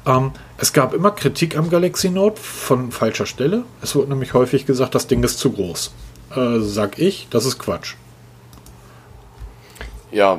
Ähm, 0.04 0.32
es 0.58 0.74
gab 0.74 0.92
immer 0.92 1.10
Kritik 1.12 1.56
am 1.56 1.70
Galaxy 1.70 2.10
Note 2.10 2.38
von 2.38 2.92
falscher 2.92 3.24
Stelle. 3.24 3.62
Es 3.80 3.94
wurde 3.94 4.10
nämlich 4.10 4.34
häufig 4.34 4.66
gesagt, 4.66 4.94
das 4.94 5.06
Ding 5.06 5.22
ist 5.22 5.38
zu 5.38 5.52
groß. 5.52 5.90
Äh, 6.36 6.58
sag 6.60 6.98
ich, 6.98 7.28
das 7.30 7.46
ist 7.46 7.58
Quatsch. 7.58 7.94
Ja, 10.12 10.38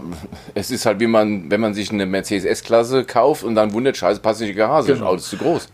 es 0.53 0.69
ist 0.69 0.85
halt 0.85 0.99
wie 0.99 1.07
man, 1.07 1.49
wenn 1.49 1.61
man 1.61 1.73
sich 1.73 1.91
eine 1.91 2.05
Mercedes 2.05 2.45
S-Klasse 2.45 3.03
kauft 3.03 3.43
und 3.43 3.55
dann 3.55 3.73
wundert, 3.73 3.97
scheiße, 3.97 4.19
passt 4.19 4.41
nicht 4.41 4.49
in 4.49 4.55
die 4.55 4.59
Garage, 4.59 4.93
Genau. 4.93 4.99
das 4.99 5.07
Auto 5.07 5.15
ist 5.17 5.29
zu 5.29 5.37
groß. 5.37 5.69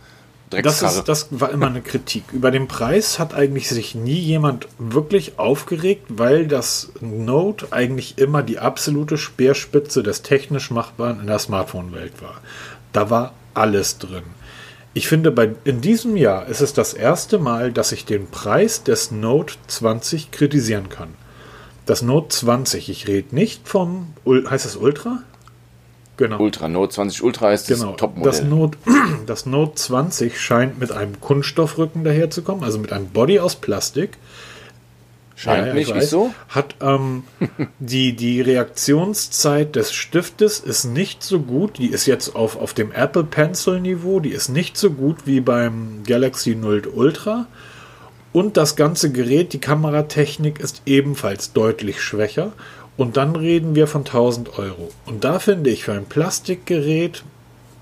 Das, 0.50 0.82
ist, 0.82 1.06
das 1.06 1.28
war 1.32 1.50
immer 1.52 1.68
eine 1.68 1.82
Kritik. 1.82 2.24
Über 2.32 2.52
den 2.52 2.68
Preis 2.68 3.18
hat 3.18 3.34
eigentlich 3.34 3.68
sich 3.68 3.96
nie 3.96 4.20
jemand 4.20 4.68
wirklich 4.78 5.40
aufgeregt, 5.40 6.06
weil 6.10 6.48
das 6.48 6.92
Note 7.02 7.68
eigentlich 7.72 8.18
immer 8.18 8.44
die 8.44 8.60
absolute 8.60 9.18
Speerspitze 9.18 10.04
des 10.04 10.22
technisch 10.22 10.70
Machbaren 10.70 11.20
in 11.20 11.28
der 11.28 11.40
Smartphone-Welt 11.40 12.22
war. 12.22 12.42
Da 12.94 13.10
war 13.10 13.34
alles 13.56 13.98
drin. 13.98 14.24
Ich 14.94 15.08
finde, 15.08 15.32
bei, 15.32 15.54
in 15.66 15.82
diesem 15.82 16.16
Jahr 16.16 16.46
ist 16.46 16.62
es 16.62 16.74
das 16.74 16.94
erste 16.94 17.38
Mal, 17.38 17.74
dass 17.74 17.92
ich 17.92 18.06
den 18.06 18.28
Preis 18.30 18.84
des 18.84 19.12
Note 19.12 19.56
20 19.68 20.32
kritisieren 20.32 20.90
kann. 20.90 21.10
Das 21.86 22.02
Note 22.02 22.30
20, 22.30 22.90
ich 22.90 23.08
rede 23.08 23.36
nicht 23.36 23.68
vom, 23.68 24.14
heißt 24.26 24.66
das 24.66 24.78
Ultra? 24.78 25.24
Genau. 26.18 26.40
Ultra, 26.40 26.68
Note 26.68 26.94
20 26.94 27.24
Ultra 27.24 27.52
ist 27.52 27.70
das 27.70 27.80
Genau. 27.80 27.92
Das 27.92 28.00
Topmodell. 28.00 28.46
Note, 28.46 28.78
das 29.26 29.46
Note 29.46 29.76
20 29.76 30.40
scheint 30.40 30.80
mit 30.80 30.92
einem 30.92 31.20
Kunststoffrücken 31.20 32.04
daherzukommen, 32.04 32.64
also 32.64 32.80
mit 32.80 32.94
einem 32.94 33.08
Body 33.08 33.40
aus 33.40 33.56
Plastik. 33.56 34.18
Scheint 35.36 35.68
Ja, 35.68 35.74
nicht, 35.74 35.90
ich 35.90 35.96
weiß. 35.96 36.04
wieso? 36.04 36.34
Hat 36.48 36.76
ähm, 36.82 37.24
die, 37.80 38.16
die 38.16 38.40
Reaktionszeit 38.40 39.76
des 39.76 39.92
Stiftes 39.94 40.60
ist 40.62 40.86
nicht 40.86 41.24
so 41.24 41.40
gut. 41.42 41.78
Die 41.78 41.88
ist 41.88 42.06
jetzt 42.06 42.36
auf, 42.36 42.56
auf 42.58 42.74
dem 42.74 42.94
Apple 42.94 43.26
Pencil 43.26 43.82
Niveau. 43.82 44.22
Die 44.22 44.30
ist 44.30 44.48
nicht 44.48 44.78
so 44.78 44.92
gut 44.92 45.18
wie 45.26 45.42
beim 45.42 46.04
Galaxy 46.08 46.56
Note 46.56 46.90
Ultra. 46.90 47.48
Und 48.32 48.58
das 48.58 48.76
ganze 48.76 49.12
Gerät, 49.12 49.54
die 49.54 49.60
Kameratechnik 49.60 50.60
ist 50.60 50.82
ebenfalls 50.86 51.52
deutlich 51.54 52.02
schwächer. 52.02 52.54
Und 52.98 53.18
dann 53.18 53.36
reden 53.36 53.76
wir 53.76 53.88
von 53.88 54.02
1000 54.02 54.58
Euro. 54.58 54.90
Und 55.06 55.24
da 55.24 55.40
finde 55.40 55.70
ich 55.70 55.84
für 55.84 55.94
ein 55.94 56.06
Plastikgerät 56.06 57.24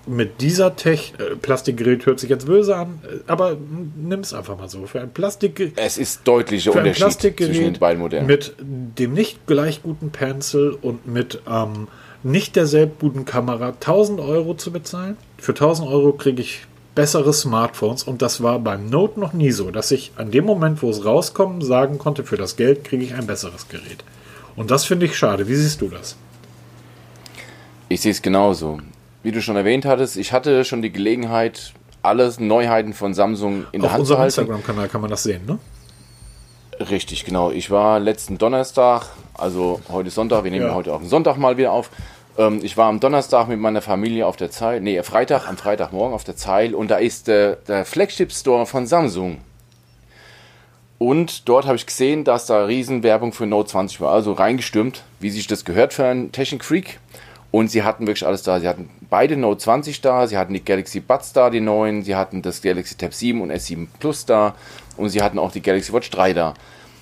mit 0.05 0.41
dieser 0.41 0.75
Technik, 0.75 1.20
äh, 1.20 1.36
Plastikgerät 1.36 2.05
hört 2.05 2.20
sich 2.20 2.29
jetzt 2.29 2.46
böse 2.46 2.75
an, 2.75 3.00
äh, 3.03 3.20
aber 3.27 3.55
nimm 3.96 4.20
es 4.20 4.34
einfach 4.34 4.58
mal 4.58 4.67
so. 4.67 4.86
Für 4.86 5.01
ein 5.01 5.12
Plastikgerät 5.12 5.74
Es 5.77 5.98
ist 5.98 6.22
deutlicher 6.25 6.74
für 6.74 6.79
ein 6.79 6.88
Unterschied 6.88 7.22
zwischen 7.22 7.29
den 7.29 7.36
Plastikgerät 7.36 7.79
beiden 7.79 8.01
Modellen. 8.01 8.25
mit 8.25 8.55
dem 8.60 9.13
nicht 9.13 9.46
gleich 9.48 9.82
guten 9.82 10.10
Pencil 10.10 10.77
und 10.82 11.08
mit 11.08 11.41
ähm, 11.50 11.88
nicht 12.24 12.55
derselben 12.55 12.93
guten 13.00 13.25
Kamera 13.25 13.70
1000 13.70 14.20
Euro 14.20 14.55
zu 14.55 14.72
bezahlen. 14.72 15.17
Für 15.38 15.51
1000 15.51 15.88
Euro 15.88 16.13
kriege 16.13 16.41
ich 16.41 16.65
bessere 16.96 17.34
Smartphones 17.34 18.03
und 18.03 18.22
das 18.22 18.43
war 18.43 18.60
beim 18.60 18.89
Note 18.89 19.20
noch 19.20 19.34
nie 19.34 19.51
so, 19.51 19.72
dass 19.72 19.91
ich 19.91 20.12
an 20.15 20.32
dem 20.32 20.46
Moment, 20.46 20.82
wo 20.84 20.89
es 20.89 21.03
rauskommt, 21.05 21.63
sagen 21.63 21.98
konnte, 21.98 22.24
für 22.24 22.38
das 22.38 22.55
Geld 22.55 22.84
kriege 22.84 23.03
ich 23.03 23.15
ein 23.15 23.25
besseres 23.25 23.67
Gerät. 23.67 24.03
Und 24.56 24.72
das 24.72 24.86
finde 24.86 25.06
ich 25.06 25.18
schade. 25.18 25.48
Wie 25.48 25.56
siehst 25.56 25.82
du 25.82 25.88
das? 25.90 26.16
Ich 27.90 28.02
sehe 28.02 28.12
es 28.12 28.22
genauso. 28.22 28.80
Wie 29.24 29.32
du 29.32 29.42
schon 29.42 29.56
erwähnt 29.56 29.86
hattest, 29.86 30.18
ich 30.18 30.32
hatte 30.34 30.66
schon 30.66 30.82
die 30.82 30.92
Gelegenheit, 30.92 31.74
alles 32.02 32.40
Neuheiten 32.40 32.94
von 32.94 33.14
Samsung 33.14 33.66
in 33.72 33.82
der 33.82 33.90
Auf 33.90 33.94
Hand 33.98 34.08
zu 34.08 34.14
unserem 34.14 34.20
halten. 34.20 34.42
Instagram-Kanal 34.42 34.90
kann 34.90 35.02
man 35.02 35.10
das 35.10 35.24
sehen, 35.24 35.46
ne? 35.46 35.58
Richtig, 36.90 37.24
genau. 37.24 37.52
Ich 37.52 37.72
war 37.72 38.00
letzten 38.00 38.38
Donnerstag, 38.38 39.06
also 39.36 39.80
heute 39.90 40.08
ist 40.10 40.16
Sonntag, 40.16 40.44
wir 40.44 40.52
nehmen 40.52 40.66
Ja. 40.68 40.74
heute 40.76 40.94
auf 40.94 41.02
den 41.02 41.10
Sonntag 41.10 41.38
mal 41.38 41.56
wieder 41.58 41.72
auf. 41.72 41.90
Ähm, 42.38 42.60
ich 42.64 42.76
war 42.78 42.90
am 42.90 43.00
Donnerstag 43.00 43.48
mit 43.48 43.60
meiner 43.60 43.82
Familie 43.82 44.26
auf 44.28 44.36
der 44.36 44.50
Zeil, 44.52 44.82
nee, 44.82 45.02
Freitag, 45.04 45.48
am 45.48 45.56
Freitagmorgen 45.56 46.14
auf 46.14 46.24
der 46.24 46.36
Zeil 46.36 46.74
und 46.76 46.90
da 46.90 46.98
ist 46.98 47.28
der, 47.28 47.58
der 47.68 47.86
Flagship 47.86 48.32
Store 48.34 48.66
von 48.66 48.88
Samsung. 48.88 49.38
Und 51.04 51.50
dort 51.50 51.66
habe 51.66 51.76
ich 51.76 51.86
gesehen, 51.86 52.24
dass 52.24 52.46
da 52.46 52.64
Riesenwerbung 52.64 53.34
für 53.34 53.46
Note 53.46 53.72
20 53.72 54.00
war. 54.00 54.14
Also 54.14 54.32
reingestürmt, 54.32 55.04
wie 55.20 55.32
sich 55.32 55.48
das 55.48 55.66
gehört 55.66 55.92
für 55.92 56.06
einen 56.06 56.32
Technik-Freak. 56.32 56.98
Und 57.52 57.70
sie 57.70 57.84
hatten 57.84 58.08
wirklich 58.08 58.26
alles 58.26 58.44
da. 58.44 58.62
Sie 58.62 58.70
hatten 58.70 58.90
beide 59.10 59.36
Note 59.36 59.58
20 59.60 60.00
da, 60.00 60.28
sie 60.28 60.38
hatten 60.38 60.54
die 60.54 60.64
Galaxy 60.64 61.02
Buds 61.02 61.34
da, 61.34 61.50
die 61.50 61.60
neuen, 61.60 62.04
sie 62.04 62.16
hatten 62.16 62.42
das 62.42 62.62
Galaxy 62.62 62.96
Tab 62.96 63.14
7 63.14 63.42
und 63.42 63.52
S7 63.52 63.88
Plus 64.00 64.26
da 64.26 64.56
und 64.96 65.10
sie 65.10 65.22
hatten 65.22 65.40
auch 65.40 65.52
die 65.52 65.62
Galaxy 65.62 65.92
Watch 65.92 66.10
3 66.10 66.32
da. 66.32 66.54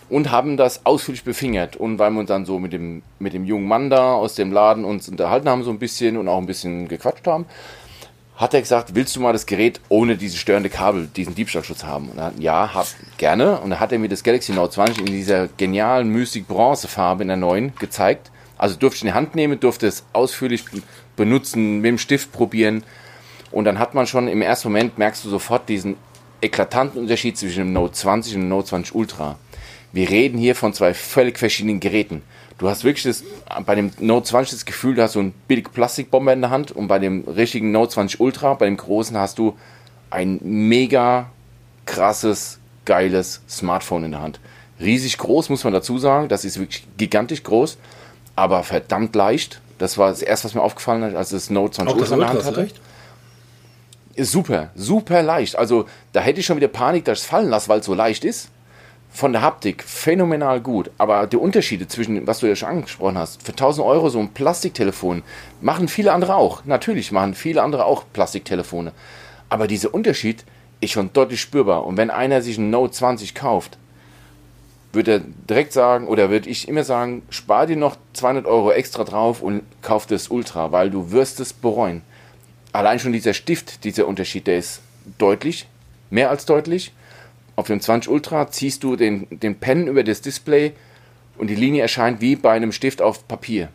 Und 0.10 0.31
haben 0.31 0.58
das 0.58 0.84
ausführlich 0.84 1.24
befingert. 1.24 1.75
Und 1.75 2.00
weil 2.00 2.10
wir 2.10 2.22
uns 2.22 2.27
dann 2.27 2.46
so 2.48 2.58
mit 2.58 2.74
dem, 2.74 3.03
mit 3.20 3.34
dem 3.34 3.46
jungen 3.46 3.67
Mann 3.67 3.91
da 3.91 4.15
aus 4.15 4.34
dem 4.34 4.51
Laden 4.51 4.84
uns 4.84 5.10
unterhalten 5.10 5.48
haben, 5.48 5.63
so 5.63 5.70
ein 5.70 5.77
bisschen 5.77 6.17
und 6.17 6.27
auch 6.27 6.39
ein 6.39 6.48
bisschen 6.48 6.88
gequatscht 6.88 7.27
haben, 7.27 7.46
hat 8.41 8.55
er 8.55 8.62
gesagt, 8.62 8.95
willst 8.95 9.15
du 9.15 9.19
mal 9.19 9.33
das 9.33 9.45
Gerät 9.45 9.79
ohne 9.88 10.17
diese 10.17 10.36
störende 10.36 10.69
Kabel, 10.69 11.07
diesen 11.15 11.36
Diebstahlschutz 11.36 11.83
haben? 11.83 12.10
Und 12.10 12.17
dann, 12.17 12.41
ja, 12.41 12.74
hab, 12.74 12.88
gerne. 13.17 13.60
Und 13.60 13.69
dann 13.69 13.79
hat 13.79 13.91
er 13.91 14.00
mir 14.00 14.10
das 14.10 14.24
Galaxy 14.24 14.51
Note 14.51 14.74
20 14.74 15.00
in 15.01 15.05
dieser 15.05 15.48
genialen 15.57 16.10
Mystic 16.10 16.48
Bronze 16.48 16.88
Farbe 16.88 17.21
in 17.21 17.27
der 17.27 17.38
neuen 17.38 17.71
gezeigt. 17.77 18.31
Also 18.57 18.75
durfte 18.77 18.98
ich 18.98 19.01
in 19.03 19.07
die 19.10 19.13
Hand 19.13 19.36
nehmen, 19.36 19.60
durfte 19.60 19.86
es 19.86 20.03
ausführlich 20.12 20.65
benutzen, 21.15 21.81
mit 21.81 21.89
dem 21.89 21.98
Stift 22.00 22.31
probieren. 22.31 22.83
Und 23.51 23.65
dann 23.65 23.77
hat 23.77 23.93
man 23.93 24.07
schon 24.07 24.27
im 24.27 24.41
ersten 24.41 24.69
Moment, 24.69 24.98
merkst 24.98 25.24
du 25.24 25.29
sofort 25.29 25.69
diesen 25.69 25.95
eklatanten 26.41 27.00
Unterschied 27.00 27.38
zwischen 27.38 27.60
dem 27.60 27.74
Note 27.74 27.93
20 27.93 28.36
und 28.36 28.41
dem 28.41 28.50
Note 28.50 28.69
20 28.69 28.95
Ultra. 28.95 29.38
Wir 29.91 30.10
reden 30.10 30.39
hier 30.39 30.55
von 30.55 30.74
zwei 30.74 30.95
völlig 30.95 31.38
verschiedenen 31.38 31.79
Geräten. 31.79 32.24
Du 32.61 32.69
hast 32.69 32.83
wirklich 32.83 33.05
das, 33.05 33.23
bei 33.65 33.73
dem 33.73 33.89
Note 33.97 34.27
20 34.27 34.51
das 34.51 34.65
Gefühl, 34.65 34.93
du 34.93 35.01
hast 35.01 35.13
so 35.13 35.19
ein 35.19 35.33
billig 35.47 35.73
Plastikbomber 35.73 36.31
in 36.31 36.41
der 36.41 36.51
Hand 36.51 36.71
und 36.71 36.87
bei 36.87 36.99
dem 36.99 37.23
richtigen 37.27 37.71
Note 37.71 37.93
20 37.93 38.19
Ultra, 38.19 38.53
bei 38.53 38.67
dem 38.67 38.77
großen, 38.77 39.17
hast 39.17 39.39
du 39.39 39.57
ein 40.11 40.39
mega 40.43 41.31
krasses, 41.87 42.59
geiles 42.85 43.41
Smartphone 43.49 44.03
in 44.03 44.11
der 44.11 44.21
Hand. 44.21 44.39
Riesig 44.79 45.17
groß, 45.17 45.49
muss 45.49 45.63
man 45.63 45.73
dazu 45.73 45.97
sagen. 45.97 46.27
Das 46.27 46.45
ist 46.45 46.59
wirklich 46.59 46.85
gigantisch 46.97 47.41
groß, 47.41 47.79
aber 48.35 48.61
verdammt 48.61 49.15
leicht. 49.15 49.59
Das 49.79 49.97
war 49.97 50.11
das 50.11 50.21
erste, 50.21 50.45
was 50.45 50.53
mir 50.53 50.61
aufgefallen 50.61 51.01
hat, 51.03 51.15
als 51.15 51.31
das 51.31 51.49
Note 51.49 51.77
20 51.77 51.95
Auch 51.95 51.99
Ultra 51.99 52.13
in 52.13 52.19
der 52.19 52.29
Hand 52.29 52.43
hatte. 52.43 52.57
recht? 52.57 52.79
Ist 54.13 54.31
super, 54.31 54.69
super 54.75 55.23
leicht. 55.23 55.55
Also 55.55 55.87
da 56.13 56.19
hätte 56.19 56.41
ich 56.41 56.45
schon 56.45 56.57
wieder 56.57 56.67
Panik, 56.67 57.05
dass 57.05 57.17
ich 57.17 57.23
es 57.23 57.27
fallen 57.27 57.49
lasse, 57.49 57.69
weil 57.69 57.79
es 57.79 57.87
so 57.87 57.95
leicht 57.95 58.23
ist. 58.23 58.49
Von 59.13 59.33
der 59.33 59.41
Haptik 59.41 59.83
phänomenal 59.83 60.61
gut. 60.61 60.89
Aber 60.97 61.27
die 61.27 61.37
Unterschiede 61.37 61.87
zwischen, 61.87 62.25
was 62.27 62.39
du 62.39 62.47
ja 62.47 62.55
schon 62.55 62.69
angesprochen 62.69 63.17
hast, 63.17 63.43
für 63.43 63.51
1000 63.51 63.85
Euro 63.85 64.09
so 64.09 64.19
ein 64.19 64.33
Plastiktelefon 64.33 65.23
machen 65.59 65.87
viele 65.87 66.13
andere 66.13 66.35
auch. 66.35 66.63
Natürlich 66.65 67.11
machen 67.11 67.33
viele 67.33 67.61
andere 67.61 67.85
auch 67.85 68.05
Plastiktelefone. 68.13 68.93
Aber 69.49 69.67
dieser 69.67 69.93
Unterschied 69.93 70.45
ist 70.79 70.91
schon 70.91 71.11
deutlich 71.13 71.41
spürbar. 71.41 71.85
Und 71.85 71.97
wenn 71.97 72.09
einer 72.09 72.41
sich 72.41 72.57
ein 72.57 72.69
Note 72.69 72.93
20 72.93 73.35
kauft, 73.35 73.77
würde 74.93 75.11
er 75.11 75.19
direkt 75.19 75.73
sagen, 75.73 76.07
oder 76.07 76.29
würde 76.29 76.49
ich 76.49 76.67
immer 76.67 76.83
sagen, 76.83 77.21
spar 77.29 77.67
dir 77.67 77.77
noch 77.77 77.97
200 78.13 78.45
Euro 78.45 78.71
extra 78.71 79.03
drauf 79.03 79.41
und 79.41 79.63
kauf 79.81 80.05
das 80.05 80.29
Ultra, 80.29 80.71
weil 80.71 80.89
du 80.89 81.11
wirst 81.11 81.39
es 81.39 81.53
bereuen. 81.53 82.01
Allein 82.73 82.99
schon 82.99 83.13
dieser 83.13 83.33
Stift, 83.33 83.83
dieser 83.83 84.07
Unterschied, 84.07 84.47
der 84.47 84.57
ist 84.57 84.81
deutlich, 85.17 85.67
mehr 86.09 86.29
als 86.29 86.45
deutlich. 86.45 86.93
Auf 87.55 87.67
dem 87.67 87.79
20 87.81 88.12
Ultra 88.12 88.50
ziehst 88.50 88.84
du 88.84 88.96
den, 88.96 89.27
den 89.29 89.55
Pen 89.55 89.88
über 89.88 90.03
das 90.03 90.22
Display 90.22 90.74
und 91.38 91.48
die 91.48 91.55
Linie 91.55 91.81
erscheint 91.81 92.22
wie 92.22 92.36
bei 92.36 92.51
einem 92.51 92.72
Stift 92.72 93.01
auf 93.01 93.27
Papier. 93.27 93.70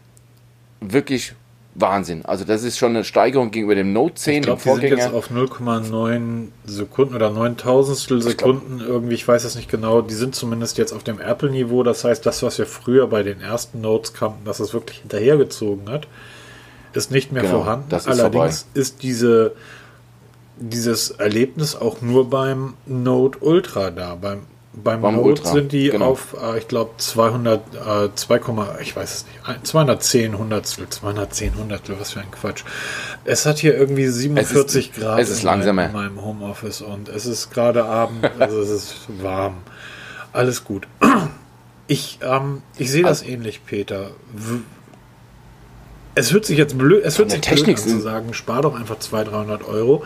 Wirklich 0.80 1.34
Wahnsinn. 1.78 2.24
Also 2.24 2.44
das 2.44 2.62
ist 2.62 2.78
schon 2.78 2.90
eine 2.90 3.04
Steigerung 3.04 3.50
gegenüber 3.50 3.74
dem 3.74 3.92
Note 3.92 4.14
10, 4.14 4.34
Ich 4.34 4.40
dem 4.40 4.44
glaube, 4.44 4.58
die 4.62 4.62
sind 4.62 4.72
Vorgänger. 4.80 4.96
jetzt 4.96 5.12
auf 5.14 5.30
0,9 5.30 6.46
Sekunden 6.64 7.14
oder 7.14 7.30
9000 7.30 8.22
Sekunden 8.22 8.80
irgendwie, 8.80 9.14
ich 9.14 9.28
weiß 9.28 9.44
es 9.44 9.56
nicht 9.56 9.70
genau, 9.70 10.00
die 10.00 10.14
sind 10.14 10.34
zumindest 10.34 10.78
jetzt 10.78 10.92
auf 10.92 11.04
dem 11.04 11.20
Apple-Niveau. 11.20 11.82
Das 11.82 12.02
heißt, 12.04 12.24
das, 12.24 12.42
was 12.42 12.56
wir 12.58 12.64
früher 12.66 13.06
bei 13.08 13.22
den 13.22 13.40
ersten 13.42 13.82
Notes 13.82 14.14
kannten, 14.14 14.44
dass 14.46 14.58
es 14.60 14.72
wirklich 14.72 15.00
hinterhergezogen 15.00 15.90
hat, 15.90 16.06
ist 16.94 17.10
nicht 17.10 17.30
mehr 17.30 17.42
Genau, 17.42 17.58
vorhanden. 17.58 17.86
das 17.90 18.06
ist 18.06 18.20
Allerdings 18.20 18.66
ist 18.72 19.02
diese, 19.02 19.52
dieses 20.58 21.10
Erlebnis 21.10 21.76
auch 21.76 22.00
nur 22.02 22.30
beim 22.30 22.74
Note 22.86 23.38
Ultra 23.40 23.90
da. 23.90 24.14
Beim, 24.14 24.40
beim, 24.72 25.00
Beim 25.00 25.16
Note 25.16 25.28
Ultra, 25.28 25.52
sind 25.52 25.72
die 25.72 25.88
genau. 25.90 26.06
auf, 26.12 26.36
äh, 26.42 26.58
ich 26.58 26.68
glaube, 26.68 26.90
200, 26.98 27.60
äh, 27.74 28.08
2, 28.14 28.40
ich 28.82 28.94
weiß 28.94 29.14
es 29.14 29.26
nicht, 29.26 29.48
ein- 29.48 29.64
210 29.64 30.36
Hundertstel, 30.36 30.88
210 30.88 31.56
Hundertstel, 31.56 31.96
was 31.98 32.12
für 32.12 32.20
ein 32.20 32.30
Quatsch. 32.30 32.62
Es 33.24 33.46
hat 33.46 33.58
hier 33.58 33.74
irgendwie 33.76 34.06
47 34.06 34.92
Grad 34.92 35.18
es 35.18 35.30
ist 35.30 35.40
in, 35.40 35.44
meinem, 35.46 35.58
langsamer. 35.60 35.86
in 35.86 35.92
meinem 35.92 36.22
Homeoffice 36.22 36.82
und 36.82 37.08
es 37.08 37.24
ist 37.26 37.50
gerade 37.50 37.84
Abend, 37.86 38.28
also 38.38 38.60
es 38.60 38.70
ist 38.70 38.96
warm. 39.22 39.54
Alles 40.32 40.64
gut. 40.64 40.86
Ich, 41.88 42.18
ähm, 42.20 42.62
ich 42.78 42.90
sehe 42.90 43.04
das 43.04 43.22
ähnlich, 43.22 43.64
Peter. 43.64 44.10
W- 44.34 44.58
Es 46.16 46.32
hört 46.32 46.44
sich 46.44 46.58
jetzt 46.58 46.76
blöd, 46.76 47.04
es 47.04 47.16
hört 47.16 47.30
sich 47.30 47.40
blöd 47.40 47.48
Technik 47.58 47.78
an 47.78 47.84
zu 47.88 48.00
sagen, 48.00 48.34
spar 48.34 48.62
doch 48.62 48.74
einfach 48.74 48.98
200, 48.98 49.32
300 49.32 49.64
Euro 49.68 50.02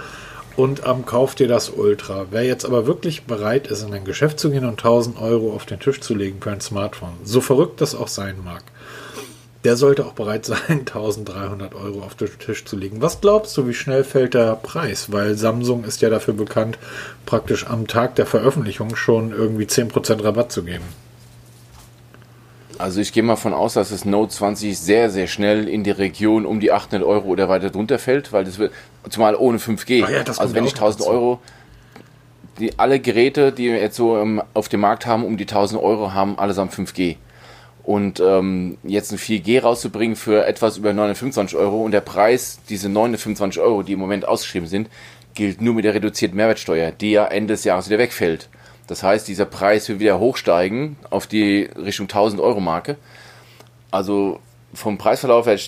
und 0.56 0.82
ähm, 0.86 1.06
kauf 1.06 1.34
dir 1.34 1.48
das 1.48 1.70
Ultra. 1.70 2.26
Wer 2.30 2.44
jetzt 2.44 2.64
aber 2.64 2.86
wirklich 2.86 3.24
bereit 3.24 3.66
ist, 3.66 3.82
in 3.82 3.94
ein 3.94 4.04
Geschäft 4.04 4.38
zu 4.38 4.50
gehen 4.50 4.64
und 4.64 4.72
1000 4.72 5.20
Euro 5.20 5.52
auf 5.52 5.66
den 5.66 5.80
Tisch 5.80 6.00
zu 6.00 6.14
legen 6.14 6.38
für 6.40 6.50
ein 6.50 6.60
Smartphone, 6.60 7.14
so 7.24 7.40
verrückt 7.40 7.80
das 7.80 7.94
auch 7.94 8.08
sein 8.08 8.36
mag, 8.44 8.62
der 9.64 9.76
sollte 9.76 10.06
auch 10.06 10.12
bereit 10.12 10.46
sein, 10.46 10.58
1300 10.68 11.74
Euro 11.74 12.00
auf 12.00 12.14
den 12.14 12.30
Tisch 12.38 12.64
zu 12.64 12.76
legen. 12.76 13.02
Was 13.02 13.20
glaubst 13.20 13.56
du, 13.56 13.66
wie 13.68 13.74
schnell 13.74 14.04
fällt 14.04 14.34
der 14.34 14.56
Preis? 14.56 15.12
Weil 15.12 15.36
Samsung 15.36 15.84
ist 15.84 16.00
ja 16.00 16.10
dafür 16.10 16.34
bekannt, 16.34 16.78
praktisch 17.26 17.66
am 17.66 17.86
Tag 17.86 18.16
der 18.16 18.26
Veröffentlichung 18.26 18.96
schon 18.96 19.32
irgendwie 19.32 19.64
10% 19.64 20.24
Rabatt 20.24 20.52
zu 20.52 20.62
geben. 20.62 20.84
Also 22.80 23.02
ich 23.02 23.12
gehe 23.12 23.22
mal 23.22 23.36
von 23.36 23.52
aus, 23.52 23.74
dass 23.74 23.90
das 23.90 24.06
Note 24.06 24.32
20 24.32 24.78
sehr, 24.78 25.10
sehr 25.10 25.26
schnell 25.26 25.68
in 25.68 25.84
die 25.84 25.90
Region 25.90 26.46
um 26.46 26.60
die 26.60 26.72
800 26.72 27.06
Euro 27.06 27.28
oder 27.28 27.48
weiter 27.50 27.68
drunter 27.68 27.98
fällt, 27.98 28.32
weil 28.32 28.44
das 28.44 28.58
wird, 28.58 28.72
zumal 29.10 29.36
ohne 29.36 29.58
5G. 29.58 30.02
Ah 30.02 30.10
ja, 30.10 30.22
das 30.24 30.38
also 30.38 30.54
wenn 30.54 30.64
ich 30.64 30.72
1000 30.72 31.00
dazu. 31.02 31.10
Euro, 31.10 31.40
die, 32.58 32.78
alle 32.78 32.98
Geräte, 32.98 33.52
die 33.52 33.66
wir 33.70 33.80
jetzt 33.80 33.96
so 33.96 34.16
ähm, 34.16 34.42
auf 34.54 34.70
dem 34.70 34.80
Markt 34.80 35.04
haben, 35.04 35.24
um 35.24 35.36
die 35.36 35.44
1000 35.44 35.82
Euro, 35.82 36.14
haben 36.14 36.38
allesamt 36.38 36.72
5G. 36.72 37.16
Und 37.82 38.18
ähm, 38.20 38.78
jetzt 38.82 39.12
ein 39.12 39.18
4G 39.18 39.60
rauszubringen 39.60 40.16
für 40.16 40.46
etwas 40.46 40.78
über 40.78 40.94
925 40.94 41.58
Euro 41.58 41.82
und 41.82 41.90
der 41.90 42.00
Preis, 42.00 42.60
diese 42.70 42.88
925 42.88 43.60
Euro, 43.60 43.82
die 43.82 43.92
im 43.92 43.98
Moment 43.98 44.26
ausgeschrieben 44.26 44.68
sind, 44.68 44.88
gilt 45.34 45.60
nur 45.60 45.74
mit 45.74 45.84
der 45.84 45.92
reduzierten 45.92 46.36
Mehrwertsteuer, 46.36 46.92
die 46.92 47.12
ja 47.12 47.26
Ende 47.26 47.54
des 47.54 47.64
Jahres 47.64 47.88
wieder 47.88 47.98
wegfällt. 47.98 48.48
Das 48.90 49.04
heißt, 49.04 49.28
dieser 49.28 49.44
Preis 49.44 49.88
wird 49.88 50.00
wieder 50.00 50.18
hochsteigen 50.18 50.96
auf 51.10 51.28
die 51.28 51.70
Richtung 51.76 52.06
1000 52.06 52.42
Euro 52.42 52.58
Marke. 52.58 52.96
Also 53.92 54.40
vom 54.74 54.98
Preisverlauf 54.98 55.46
her 55.46 55.60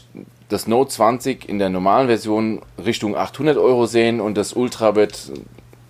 das 0.48 0.66
Note 0.66 0.90
20 0.90 1.48
in 1.48 1.60
der 1.60 1.68
normalen 1.68 2.08
Version 2.08 2.62
Richtung 2.84 3.16
800 3.16 3.56
Euro 3.58 3.86
sehen 3.86 4.20
und 4.20 4.36
das 4.36 4.54
Ultra 4.54 4.96
wird, 4.96 5.30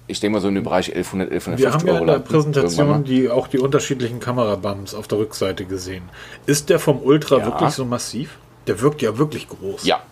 ich 0.08 0.20
denke 0.20 0.34
mal 0.34 0.40
so 0.40 0.48
in 0.48 0.56
dem 0.56 0.64
Bereich 0.64 0.94
1100, 0.94 1.32
1150 1.32 1.64
Wir 1.64 1.72
haben 1.72 1.86
ja 1.86 1.92
Euro 1.94 2.02
in 2.02 2.06
der 2.08 2.18
Präsentation 2.18 3.04
die, 3.04 3.30
auch 3.30 3.46
die 3.48 3.60
unterschiedlichen 3.60 4.20
Kamerabums 4.20 4.94
auf 4.94 5.08
der 5.08 5.16
Rückseite 5.16 5.64
gesehen. 5.64 6.10
Ist 6.44 6.68
der 6.68 6.78
vom 6.78 7.00
Ultra 7.00 7.38
Ja. 7.38 7.46
wirklich 7.46 7.70
so 7.70 7.86
massiv? 7.86 8.36
Der 8.66 8.78
wirkt 8.82 9.00
ja 9.00 9.16
wirklich 9.16 9.48
groß. 9.48 9.86
Ja. 9.86 10.02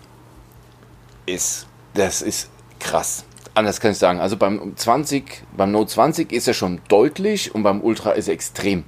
Ist, 1.26 1.66
das 1.92 2.22
ist 2.22 2.48
krass. 2.78 3.24
Anders 3.54 3.80
kann 3.80 3.92
ich 3.92 3.98
sagen. 3.98 4.20
Also 4.20 4.36
beim 4.36 4.76
20, 4.76 5.42
beim 5.56 5.72
Note 5.72 5.90
20 5.90 6.32
ist 6.32 6.46
er 6.48 6.54
schon 6.54 6.80
deutlich 6.88 7.54
und 7.54 7.62
beim 7.62 7.80
Ultra 7.82 8.12
ist 8.12 8.28
er 8.28 8.34
extrem. 8.34 8.84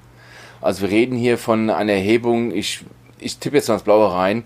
Also 0.60 0.82
wir 0.82 0.90
reden 0.90 1.16
hier 1.16 1.38
von 1.38 1.70
einer 1.70 1.92
Erhebung, 1.92 2.52
ich, 2.52 2.84
ich 3.18 3.38
tippe 3.38 3.56
jetzt 3.56 3.68
mal 3.68 3.74
ins 3.74 3.82
Blaue 3.82 4.12
rein, 4.12 4.44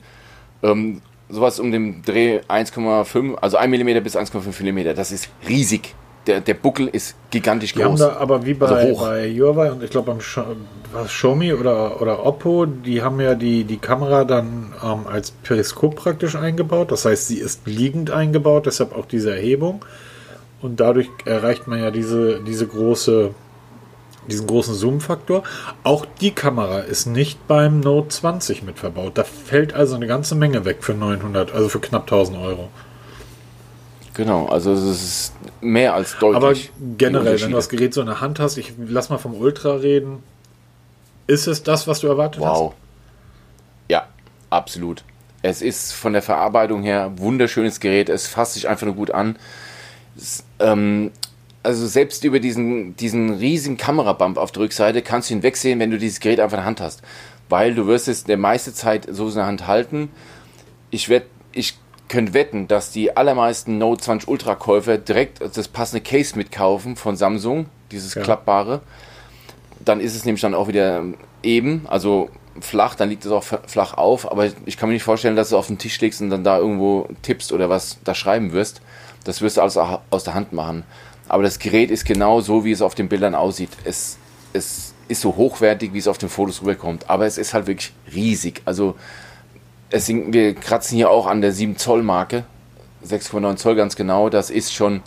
ähm, 0.62 1.02
sowas 1.28 1.60
um 1.60 1.70
den 1.70 2.02
Dreh 2.02 2.40
1,5, 2.48 3.34
also 3.36 3.56
1 3.58 3.70
mm 3.70 4.02
bis 4.02 4.16
1,5 4.16 4.72
mm. 4.72 4.96
Das 4.96 5.12
ist 5.12 5.28
riesig. 5.48 5.94
Der, 6.26 6.40
der 6.40 6.54
Buckel 6.54 6.88
ist 6.88 7.14
gigantisch 7.30 7.72
Die 7.72 7.84
haben 7.84 7.90
groß. 7.90 8.00
da 8.00 8.16
aber 8.16 8.44
wie 8.44 8.54
bei, 8.54 8.66
Also 8.66 8.96
bei 9.00 9.30
Huawei 9.30 9.70
und 9.70 9.84
ich 9.84 9.90
glaube 9.90 10.10
beim 10.10 10.20
Sh 10.20 10.40
was, 10.92 11.08
Xiaomi 11.08 11.52
oder, 11.52 12.00
oder 12.00 12.26
Oppo, 12.26 12.66
die 12.66 13.00
haben 13.00 13.20
ja 13.20 13.36
die, 13.36 13.62
die 13.62 13.76
Kamera 13.76 14.24
dann 14.24 14.74
ähm, 14.82 15.06
als 15.06 15.30
Periskop 15.30 15.94
praktisch 15.94 16.34
eingebaut. 16.34 16.90
Das 16.90 17.04
heißt, 17.04 17.28
sie 17.28 17.38
ist 17.38 17.66
liegend 17.66 18.10
eingebaut, 18.10 18.66
deshalb 18.66 18.96
auch 18.96 19.06
diese 19.06 19.36
Erhebung. 19.36 19.84
Und 20.62 20.80
dadurch 20.80 21.08
erreicht 21.24 21.66
man 21.66 21.80
ja 21.80 21.90
diese, 21.90 22.40
diese 22.40 22.66
große, 22.66 23.34
diesen 24.28 24.46
großen 24.46 24.74
Zoom-Faktor. 24.74 25.42
Auch 25.82 26.06
die 26.20 26.30
Kamera 26.30 26.80
ist 26.80 27.06
nicht 27.06 27.46
beim 27.46 27.80
Note 27.80 28.08
20 28.08 28.62
mit 28.62 28.78
verbaut. 28.78 29.18
Da 29.18 29.24
fällt 29.24 29.74
also 29.74 29.96
eine 29.96 30.06
ganze 30.06 30.34
Menge 30.34 30.64
weg 30.64 30.78
für 30.80 30.94
900, 30.94 31.52
also 31.52 31.68
für 31.68 31.80
knapp 31.80 32.02
1000 32.02 32.38
Euro. 32.38 32.68
Genau, 34.14 34.46
also 34.46 34.72
es 34.72 34.82
ist 34.82 35.32
mehr 35.60 35.92
als 35.92 36.16
deutlich. 36.18 36.36
Aber 36.36 36.54
generell, 36.96 37.38
wenn 37.38 37.50
du 37.50 37.56
das 37.56 37.68
Gerät 37.68 37.92
so 37.92 38.00
in 38.00 38.06
der 38.06 38.22
Hand 38.22 38.40
hast, 38.40 38.56
ich 38.56 38.72
lass 38.78 39.10
mal 39.10 39.18
vom 39.18 39.34
Ultra 39.34 39.74
reden, 39.74 40.22
ist 41.26 41.46
es 41.46 41.62
das, 41.62 41.86
was 41.86 42.00
du 42.00 42.06
erwartet 42.06 42.40
Wow. 42.40 42.72
Ja, 43.90 44.06
absolut. 44.48 45.04
Es 45.42 45.60
ist 45.60 45.92
von 45.92 46.14
der 46.14 46.22
Verarbeitung 46.22 46.82
her 46.82 47.04
ein 47.04 47.18
wunderschönes 47.18 47.78
Gerät. 47.78 48.08
Es 48.08 48.26
fasst 48.26 48.54
sich 48.54 48.68
einfach 48.68 48.86
nur 48.86 48.94
gut 48.94 49.10
an. 49.10 49.36
Es, 50.16 50.44
ähm, 50.58 51.10
also 51.62 51.86
selbst 51.86 52.24
über 52.24 52.38
diesen, 52.40 52.96
diesen 52.96 53.34
riesigen 53.34 53.76
Kamerabump 53.76 54.38
auf 54.38 54.52
der 54.52 54.62
Rückseite 54.62 55.02
kannst 55.02 55.30
du 55.30 55.34
ihn 55.34 55.42
wegsehen, 55.42 55.80
wenn 55.80 55.90
du 55.90 55.98
dieses 55.98 56.20
Gerät 56.20 56.40
einfach 56.40 56.56
in 56.56 56.62
der 56.62 56.66
Hand 56.66 56.80
hast. 56.80 57.02
Weil 57.48 57.74
du 57.74 57.86
wirst 57.86 58.08
es 58.08 58.24
der 58.24 58.36
meiste 58.36 58.72
Zeit 58.72 59.06
so 59.10 59.28
in 59.28 59.34
der 59.34 59.46
Hand 59.46 59.66
halten. 59.66 60.10
Ich 60.90 61.08
werde, 61.08 61.26
ich 61.52 61.76
könnte 62.08 62.34
wetten, 62.34 62.68
dass 62.68 62.92
die 62.92 63.16
allermeisten 63.16 63.78
Note 63.78 64.02
20 64.02 64.28
Ultra 64.28 64.54
Käufer 64.54 64.96
direkt 64.98 65.40
das 65.40 65.68
passende 65.68 66.02
Case 66.02 66.36
mitkaufen 66.36 66.94
von 66.94 67.16
Samsung, 67.16 67.66
dieses 67.90 68.14
Ja. 68.14 68.22
klappbare 68.22 68.80
dann 69.84 70.00
ist 70.00 70.14
es 70.14 70.24
nämlich 70.24 70.40
dann 70.40 70.54
auch 70.54 70.68
wieder 70.68 71.04
eben, 71.42 71.86
also 71.88 72.30
flach, 72.60 72.94
dann 72.94 73.08
liegt 73.08 73.24
es 73.24 73.32
auch 73.32 73.44
flach 73.44 73.94
auf, 73.94 74.30
aber 74.30 74.48
ich 74.64 74.76
kann 74.76 74.88
mir 74.88 74.94
nicht 74.94 75.02
vorstellen, 75.02 75.36
dass 75.36 75.50
du 75.50 75.58
auf 75.58 75.66
den 75.66 75.78
Tisch 75.78 76.00
legst 76.00 76.20
und 76.20 76.30
dann 76.30 76.44
da 76.44 76.58
irgendwo 76.58 77.08
tippst 77.22 77.52
oder 77.52 77.68
was 77.68 77.98
da 78.04 78.14
schreiben 78.14 78.52
wirst. 78.52 78.80
Das 79.26 79.42
wirst 79.42 79.56
du 79.56 79.60
alles 79.60 79.76
aus 79.76 80.24
der 80.24 80.34
Hand 80.34 80.52
machen. 80.52 80.84
Aber 81.28 81.42
das 81.42 81.58
Gerät 81.58 81.90
ist 81.90 82.04
genau 82.04 82.40
so, 82.40 82.64
wie 82.64 82.70
es 82.70 82.80
auf 82.80 82.94
den 82.94 83.08
Bildern 83.08 83.34
aussieht. 83.34 83.70
Es, 83.84 84.18
es 84.52 84.94
ist 85.08 85.20
so 85.20 85.36
hochwertig, 85.36 85.92
wie 85.92 85.98
es 85.98 86.08
auf 86.08 86.18
den 86.18 86.28
Fotos 86.28 86.62
rüberkommt. 86.62 87.10
Aber 87.10 87.26
es 87.26 87.36
ist 87.36 87.52
halt 87.52 87.66
wirklich 87.66 87.92
riesig. 88.14 88.62
Also 88.64 88.94
es 89.90 90.08
wir 90.08 90.54
kratzen 90.54 90.96
hier 90.96 91.10
auch 91.10 91.26
an 91.26 91.40
der 91.40 91.52
7 91.52 91.76
Zoll 91.76 92.02
Marke. 92.02 92.44
6,9 93.04 93.56
Zoll 93.56 93.74
ganz 93.74 93.96
genau. 93.96 94.28
Das 94.28 94.50
ist 94.50 94.72
schon 94.72 95.02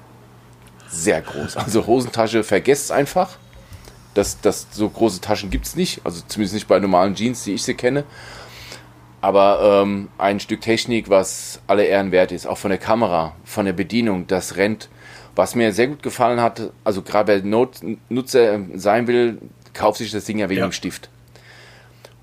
sehr 0.90 1.22
groß. 1.22 1.56
Also 1.56 1.88
Hosentasche, 1.88 2.44
vergesst 2.44 2.86
es 2.86 2.92
einfach. 2.92 3.38
Das, 4.16 4.42
das, 4.42 4.68
so 4.72 4.90
große 4.90 5.22
Taschen 5.22 5.50
gibt 5.50 5.66
es 5.66 5.76
nicht. 5.76 6.02
Also 6.04 6.22
zumindest 6.28 6.56
nicht 6.56 6.68
bei 6.68 6.80
normalen 6.80 7.16
Jeans, 7.16 7.44
die 7.44 7.54
ich 7.54 7.64
sie 7.64 7.76
kenne. 7.76 8.04
Aber 9.22 9.84
ähm, 9.84 10.08
ein 10.18 10.40
Stück 10.40 10.62
Technik, 10.62 11.10
was 11.10 11.62
alle 11.68 11.84
Ehren 11.84 12.12
wert 12.12 12.32
ist, 12.32 12.46
auch 12.48 12.58
von 12.58 12.70
der 12.70 12.78
Kamera, 12.78 13.36
von 13.44 13.66
der 13.66 13.74
Bedienung, 13.74 14.28
das 14.28 14.56
rennt. 14.56 14.90
Was 15.36 15.56
mir 15.56 15.74
sehr 15.74 15.88
gut 15.88 16.04
gefallen 16.04 16.42
hat, 16.42 16.72
also 16.84 17.02
gerade 17.02 17.44
wer 17.44 17.98
Nutzer 18.10 18.60
sein 18.76 19.08
will, 19.08 19.40
kauft 19.74 20.00
sich 20.00 20.12
das 20.12 20.26
Ding 20.26 20.40
ja 20.40 20.50
wegen 20.50 20.60
ja. 20.60 20.68
dem 20.68 20.72
Stift. 20.72 21.10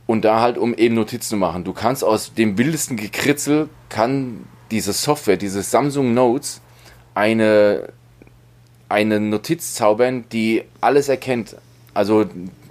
Und 0.07 0.25
da 0.25 0.41
halt, 0.41 0.59
um 0.59 0.75
eben 0.75 0.95
Notizen 0.95 1.31
zu 1.31 1.37
machen. 1.37 1.65
Du 1.65 1.73
kannst 1.73 2.05
aus 2.05 2.35
dem 2.35 2.59
wildesten 2.59 2.97
Gekritzel, 2.97 3.69
kann 3.89 4.45
diese 4.71 4.93
Software, 4.93 5.37
diese 5.37 5.63
Samsung 5.63 6.15
Notes, 6.15 6.61
eine, 7.15 7.89
eine 8.89 9.21
Notiz 9.21 9.75
zaubern, 9.75 10.25
die 10.33 10.65
alles 10.81 11.09
erkennt. 11.09 11.57
Also, 11.95 12.27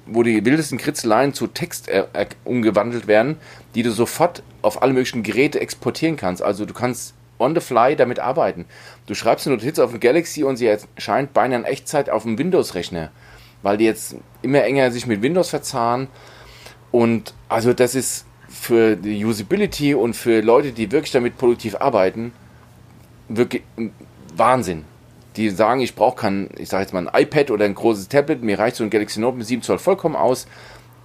wo 0.05 0.23
die 0.23 0.45
wildesten 0.45 0.77
Kritzeleien 0.77 1.33
zu 1.33 1.47
Text 1.47 1.87
er, 1.87 2.07
er, 2.13 2.27
umgewandelt 2.43 3.07
werden, 3.07 3.37
die 3.73 3.83
du 3.83 3.91
sofort 3.91 4.43
auf 4.61 4.81
alle 4.81 4.93
möglichen 4.93 5.23
Geräte 5.23 5.59
exportieren 5.59 6.17
kannst. 6.17 6.41
Also, 6.41 6.65
du 6.65 6.73
kannst 6.73 7.13
on 7.37 7.53
the 7.53 7.61
fly 7.61 7.95
damit 7.95 8.19
arbeiten. 8.19 8.65
Du 9.07 9.15
schreibst 9.15 9.45
eine 9.45 9.55
Notiz 9.57 9.79
auf 9.79 9.93
ein 9.93 9.99
Galaxy 9.99 10.43
und 10.43 10.57
sie 10.57 10.67
erscheint 10.67 11.33
beinahe 11.33 11.59
in 11.59 11.65
Echtzeit 11.65 12.09
auf 12.09 12.23
dem 12.23 12.37
Windows-Rechner 12.37 13.11
weil 13.65 13.77
die 13.77 13.85
jetzt 13.85 14.15
immer 14.43 14.63
enger 14.63 14.91
sich 14.91 15.07
mit 15.07 15.23
Windows 15.23 15.49
verzahnen. 15.49 16.07
Und 16.91 17.33
also 17.49 17.73
das 17.73 17.95
ist 17.95 18.27
für 18.47 18.95
die 18.95 19.25
Usability 19.25 19.95
und 19.95 20.15
für 20.15 20.41
Leute, 20.41 20.71
die 20.71 20.91
wirklich 20.91 21.11
damit 21.11 21.35
produktiv 21.39 21.75
arbeiten, 21.75 22.31
wirklich 23.27 23.63
Wahnsinn. 24.37 24.85
Die 25.35 25.49
sagen, 25.49 25.81
ich 25.81 25.95
brauche 25.95 26.15
kein, 26.15 26.49
ich 26.57 26.69
sage 26.69 26.83
jetzt 26.83 26.93
mal 26.93 27.07
ein 27.07 27.21
iPad 27.21 27.51
oder 27.51 27.65
ein 27.65 27.75
großes 27.75 28.07
Tablet, 28.07 28.41
mir 28.41 28.57
reicht 28.57 28.77
so 28.77 28.83
ein 28.83 28.89
Galaxy 28.89 29.19
Note 29.19 29.37
mit 29.37 29.47
7 29.47 29.61
Zoll 29.61 29.79
vollkommen 29.79 30.15
aus. 30.15 30.47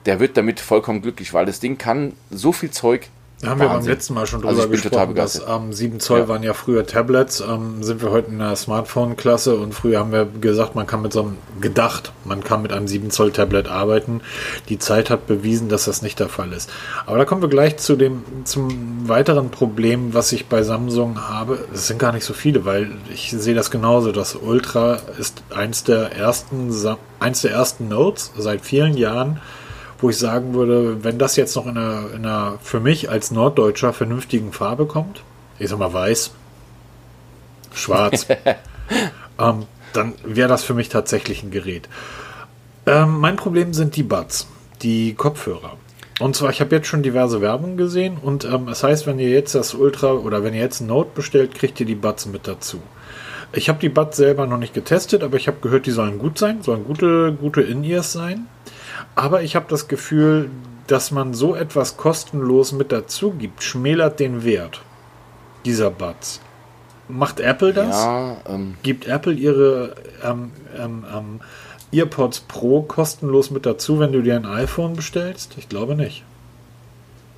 Der 0.06 0.20
wird 0.20 0.37
damit 0.37 0.60
vollkommen 0.60 1.02
glücklich, 1.02 1.34
weil 1.34 1.46
das 1.46 1.60
Ding 1.60 1.76
kann 1.76 2.12
so 2.30 2.52
viel 2.52 2.70
Zeug 2.70 3.08
da 3.40 3.49
haben 3.49 3.61
Wahnsinn. 3.61 3.73
wir 3.73 3.80
beim 3.80 3.87
letzten 3.87 4.14
Mal 4.14 4.26
schon 4.26 4.44
also 4.44 4.61
drüber 4.61 4.73
also 4.75 4.88
gesprochen, 4.88 5.14
dass 5.14 5.42
ähm, 5.49 5.73
7 5.73 5.99
Zoll 5.99 6.20
ja. 6.20 6.28
waren 6.28 6.42
ja 6.42 6.52
früher 6.52 6.87
Tablets, 6.87 7.40
ähm, 7.40 7.82
sind 7.82 8.02
wir 8.02 8.11
heute 8.11 8.30
in 8.30 8.38
der 8.38 8.54
Smartphone-Klasse 8.54 9.56
und 9.56 9.75
früher 9.75 9.99
haben 9.99 10.12
wir 10.12 10.26
gesagt, 10.26 10.75
man 10.75 10.87
kann 10.87 11.00
mit 11.00 11.14
so 11.14 11.23
einem, 11.23 11.38
gedacht, 11.59 12.12
man 12.26 12.44
kann 12.44 12.61
mit 12.61 12.70
einem 12.70 12.87
7 12.87 13.11
Zoll 13.11 13.32
Tablet 13.32 13.66
arbeiten. 13.66 14.20
Die 14.68 14.78
Zeit 14.78 15.09
hat 15.09 15.26
bewiesen, 15.26 15.70
dass 15.70 15.87
das 15.87 16.02
nicht 16.02 16.20
der 16.20 16.28
Fall 16.28 16.52
ist. 16.52 16.70
Aber 17.06 17.16
da 17.16 17.25
kommen 17.25 17.40
wir 17.40 17.49
gleich 17.49 17.78
zu 17.78 17.97
dem, 17.97 18.23
zum 18.44 19.09
weiteren 19.09 19.50
Problem, 19.50 20.12
was 20.12 20.32
ich 20.32 20.47
bei 20.47 20.62
Samsung 20.62 21.26
habe. 21.26 21.64
Es 21.73 21.87
sind 21.87 21.99
gar 21.99 22.12
nicht 22.12 22.25
so 22.25 22.35
viele, 22.35 22.66
weil 22.66 22.90
ich 23.11 23.30
sehe 23.30 23.54
das 23.54 23.70
genauso. 23.70 24.12
Das 24.12 24.35
Ultra 24.35 24.99
ist 25.18 25.42
eins 25.49 25.82
der 25.82 26.14
ersten, 26.14 26.70
eins 27.20 27.40
der 27.40 27.52
ersten 27.52 27.88
Notes 27.88 28.32
seit 28.37 28.61
vielen 28.61 28.99
Jahren, 28.99 29.40
wo 30.00 30.11
ich 30.11 30.19
sagen 30.19 30.54
würde, 30.54 31.04
wenn 31.04 31.19
das 31.19 31.37
jetzt 31.37 31.54
noch 31.57 31.66
in 31.66 31.76
einer, 31.76 32.11
in 32.14 32.25
einer 32.25 32.59
für 32.62 32.80
mich 32.80 33.11
als 33.11 33.30
Norddeutscher 33.30 33.92
vernünftigen 33.92 34.52
Farbe 34.52 34.87
kommt, 34.87 35.23
ich 35.59 35.68
sag 35.68 35.79
mal 35.79 35.92
weiß, 35.92 36.33
schwarz, 37.74 38.27
ähm, 39.38 39.66
dann 39.92 40.14
wäre 40.24 40.48
das 40.48 40.64
für 40.64 40.74
mich 40.74 40.88
tatsächlich 40.88 41.42
ein 41.42 41.51
Gerät. 41.51 41.88
Ähm, 42.87 43.18
mein 43.18 43.37
Problem 43.37 43.74
sind 43.74 43.96
die 43.96 44.03
Buds, 44.03 44.46
die 44.83 45.14
Kopfhörer. 45.14 45.77
Und 46.18 46.37
zwar, 46.37 46.51
ich 46.51 46.61
habe 46.61 46.77
jetzt 46.77 46.87
schon 46.87 47.03
diverse 47.03 47.40
Werbung 47.40 47.77
gesehen 47.77 48.18
und 48.20 48.44
ähm, 48.44 48.68
es 48.68 48.83
heißt, 48.83 49.07
wenn 49.07 49.18
ihr 49.18 49.31
jetzt 49.31 49.55
das 49.55 49.74
Ultra 49.74 50.12
oder 50.12 50.44
wenn 50.44 50.53
ihr 50.53 50.61
jetzt 50.61 50.81
ein 50.81 50.87
Note 50.87 51.11
bestellt, 51.14 51.55
kriegt 51.55 51.81
ihr 51.81 51.87
die 51.87 51.94
Buds 51.94 52.27
mit 52.27 52.46
dazu. 52.46 52.81
Ich 53.53 53.68
habe 53.68 53.81
die 53.81 53.88
Buds 53.88 54.16
selber 54.16 54.46
noch 54.46 54.59
nicht 54.59 54.74
getestet, 54.74 55.22
aber 55.22 55.37
ich 55.37 55.48
habe 55.48 55.59
gehört, 55.61 55.87
die 55.87 55.90
sollen 55.90 56.18
gut 56.18 56.38
sein, 56.38 56.62
sollen 56.62 56.85
gute, 56.85 57.33
gute 57.33 57.62
In-Ears 57.62 58.12
sein. 58.12 58.46
Aber 59.14 59.42
ich 59.42 59.56
habe 59.56 59.66
das 59.68 59.88
Gefühl, 59.88 60.50
dass 60.86 61.10
man 61.10 61.34
so 61.34 61.54
etwas 61.54 61.96
kostenlos 61.96 62.72
mit 62.72 62.92
dazu 62.92 63.32
gibt, 63.32 63.62
schmälert 63.62 64.18
den 64.18 64.44
Wert 64.44 64.82
dieser 65.64 65.90
Buds. 65.90 66.40
Macht 67.08 67.40
Apple 67.40 67.72
das? 67.72 67.96
Ja, 67.96 68.36
ähm, 68.48 68.74
Gibt 68.82 69.06
Apple 69.06 69.32
ihre 69.32 69.94
ähm, 70.22 70.52
ähm, 70.76 71.04
ähm 71.14 71.40
EarPods 71.92 72.40
Pro 72.40 72.82
kostenlos 72.82 73.50
mit 73.50 73.66
dazu, 73.66 73.98
wenn 73.98 74.12
du 74.12 74.22
dir 74.22 74.36
ein 74.36 74.46
iPhone 74.46 74.94
bestellst? 74.94 75.54
Ich 75.58 75.68
glaube 75.68 75.96
nicht. 75.96 76.24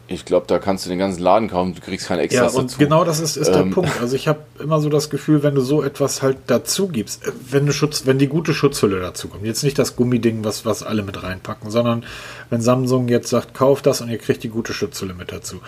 Ich 0.09 0.25
glaube, 0.25 0.47
da 0.47 0.59
kannst 0.59 0.85
du 0.85 0.91
den 0.91 0.99
ganzen 0.99 1.23
Laden 1.23 1.49
kaufen, 1.49 1.75
du 1.75 1.81
kriegst 1.81 2.07
kein 2.07 2.19
extra. 2.19 2.45
Ja, 2.45 2.51
und 2.51 2.65
dazu. 2.71 2.79
genau 2.79 3.05
das 3.05 3.21
ist, 3.21 3.37
ist 3.37 3.49
ähm. 3.49 3.55
der 3.55 3.62
Punkt. 3.75 4.01
Also 4.01 4.17
ich 4.17 4.29
habe 4.29 4.41
immer 4.59 4.81
so 4.81 4.88
das 4.88 5.11
Gefühl, 5.11 5.43
wenn 5.43 5.55
du 5.55 5.61
so 5.61 5.83
etwas 5.83 6.23
halt 6.23 6.38
dazu 6.49 6.88
gibst, 6.88 7.27
äh, 7.27 7.33
wenn 7.51 7.67
du 7.67 7.73
Schutz, 7.73 8.05
wenn 8.05 8.19
die 8.19 8.27
gute 8.27 8.53
Schutzhülle 8.53 9.01
dazu 9.01 9.29
kommt, 9.29 9.45
jetzt 9.45 9.62
nicht 9.62 9.79
das 9.79 9.97
Gummiding, 9.97 10.45
was, 10.45 10.67
was 10.67 10.83
alle 10.83 11.03
mit 11.03 11.23
reinpacken, 11.23 11.71
sondern 11.71 12.05
wenn 12.51 12.61
Samsung 12.61 13.09
jetzt 13.09 13.29
sagt, 13.29 13.55
kauft 13.55 13.87
das 13.87 14.01
und 14.01 14.11
ihr 14.11 14.19
kriegt 14.19 14.43
die 14.43 14.49
gute 14.49 14.75
Schutzhülle 14.75 15.15
mit 15.15 15.33
dazu. 15.33 15.61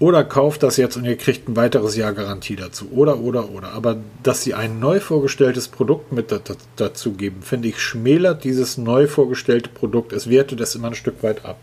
Oder 0.00 0.22
kauft 0.22 0.62
das 0.62 0.76
jetzt 0.76 0.96
und 0.96 1.04
ihr 1.04 1.16
kriegt 1.16 1.48
ein 1.48 1.56
weiteres 1.56 1.96
Jahr 1.96 2.12
Garantie 2.12 2.54
dazu. 2.54 2.88
Oder, 2.92 3.18
oder, 3.18 3.50
oder. 3.50 3.72
Aber 3.72 3.96
dass 4.22 4.42
sie 4.42 4.54
ein 4.54 4.78
neu 4.78 5.00
vorgestelltes 5.00 5.66
Produkt 5.66 6.12
mit 6.12 6.32
dazu 6.76 7.12
geben, 7.12 7.42
finde 7.42 7.68
ich, 7.68 7.80
schmälert 7.80 8.44
dieses 8.44 8.78
neu 8.78 9.08
vorgestellte 9.08 9.70
Produkt. 9.70 10.12
Es 10.12 10.30
wertet 10.30 10.60
es 10.60 10.76
immer 10.76 10.88
ein 10.88 10.94
Stück 10.94 11.22
weit 11.24 11.44
ab. 11.44 11.56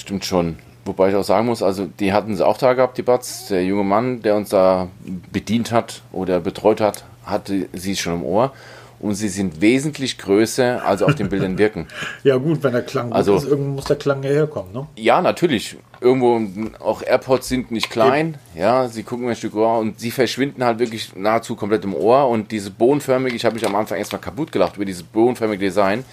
Stimmt 0.00 0.24
schon. 0.24 0.56
Wobei 0.86 1.10
ich 1.10 1.14
auch 1.14 1.24
sagen 1.24 1.46
muss, 1.46 1.62
also 1.62 1.86
die 2.00 2.14
hatten 2.14 2.34
sie 2.34 2.46
auch 2.46 2.56
da 2.56 2.72
gehabt, 2.72 2.96
die 2.96 3.02
Bats. 3.02 3.48
Der 3.48 3.62
junge 3.62 3.84
Mann, 3.84 4.22
der 4.22 4.34
uns 4.34 4.48
da 4.48 4.88
bedient 5.30 5.72
hat 5.72 6.00
oder 6.10 6.40
betreut 6.40 6.80
hat, 6.80 7.04
hatte 7.22 7.68
sie 7.74 7.94
schon 7.96 8.14
im 8.14 8.24
Ohr 8.24 8.52
und 8.98 9.14
sie 9.14 9.28
sind 9.28 9.60
wesentlich 9.60 10.16
größer, 10.16 10.84
als 10.84 11.02
auf 11.02 11.14
den 11.14 11.28
Bildern 11.28 11.58
wirken. 11.58 11.86
ja 12.22 12.36
gut, 12.36 12.62
wenn 12.62 12.72
der 12.72 12.82
Klang 12.82 13.12
also, 13.12 13.36
ist, 13.36 13.44
irgendwo 13.44 13.72
muss 13.72 13.84
der 13.84 13.96
Klang 13.96 14.22
herkommen, 14.22 14.72
ne? 14.72 14.86
Ja, 14.96 15.20
natürlich. 15.20 15.76
Irgendwo, 16.00 16.40
auch 16.82 17.02
AirPods 17.02 17.48
sind 17.48 17.70
nicht 17.70 17.90
klein, 17.90 18.38
Eben. 18.54 18.62
ja, 18.62 18.88
sie 18.88 19.02
gucken 19.02 19.28
ein 19.28 19.36
Stück 19.36 19.54
Ohr 19.54 19.78
und 19.78 20.00
sie 20.00 20.10
verschwinden 20.10 20.64
halt 20.64 20.78
wirklich 20.78 21.14
nahezu 21.14 21.56
komplett 21.56 21.84
im 21.84 21.94
Ohr 21.94 22.28
und 22.28 22.52
diese 22.52 22.70
bohnenförmige, 22.70 23.36
ich 23.36 23.44
habe 23.44 23.54
mich 23.54 23.66
am 23.66 23.74
Anfang 23.74 23.98
erstmal 23.98 24.20
kaputt 24.20 24.50
gelacht 24.50 24.76
über 24.76 24.86
dieses 24.86 25.02
bohnenförmige 25.02 25.66
Design. 25.66 26.04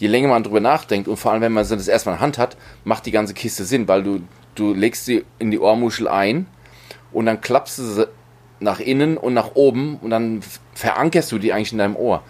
Je 0.00 0.08
länger 0.08 0.28
man 0.28 0.42
drüber 0.42 0.60
nachdenkt 0.60 1.08
und 1.08 1.18
vor 1.18 1.30
allem, 1.30 1.42
wenn 1.42 1.52
man 1.52 1.68
das 1.68 1.86
erstmal 1.86 2.14
in 2.14 2.20
Hand 2.22 2.38
hat, 2.38 2.56
macht 2.84 3.04
die 3.04 3.10
ganze 3.10 3.34
Kiste 3.34 3.64
Sinn, 3.64 3.86
weil 3.86 4.02
du, 4.02 4.22
du 4.54 4.72
legst 4.72 5.04
sie 5.04 5.24
in 5.38 5.50
die 5.50 5.58
Ohrmuschel 5.58 6.08
ein 6.08 6.46
und 7.12 7.26
dann 7.26 7.42
klappst 7.42 7.78
du 7.78 7.82
sie 7.82 8.08
nach 8.60 8.80
innen 8.80 9.18
und 9.18 9.34
nach 9.34 9.54
oben 9.54 9.98
und 10.00 10.08
dann 10.08 10.40
verankerst 10.74 11.30
du 11.32 11.38
die 11.38 11.52
eigentlich 11.52 11.72
in 11.72 11.78
deinem 11.78 11.96
Ohr. 11.96 12.22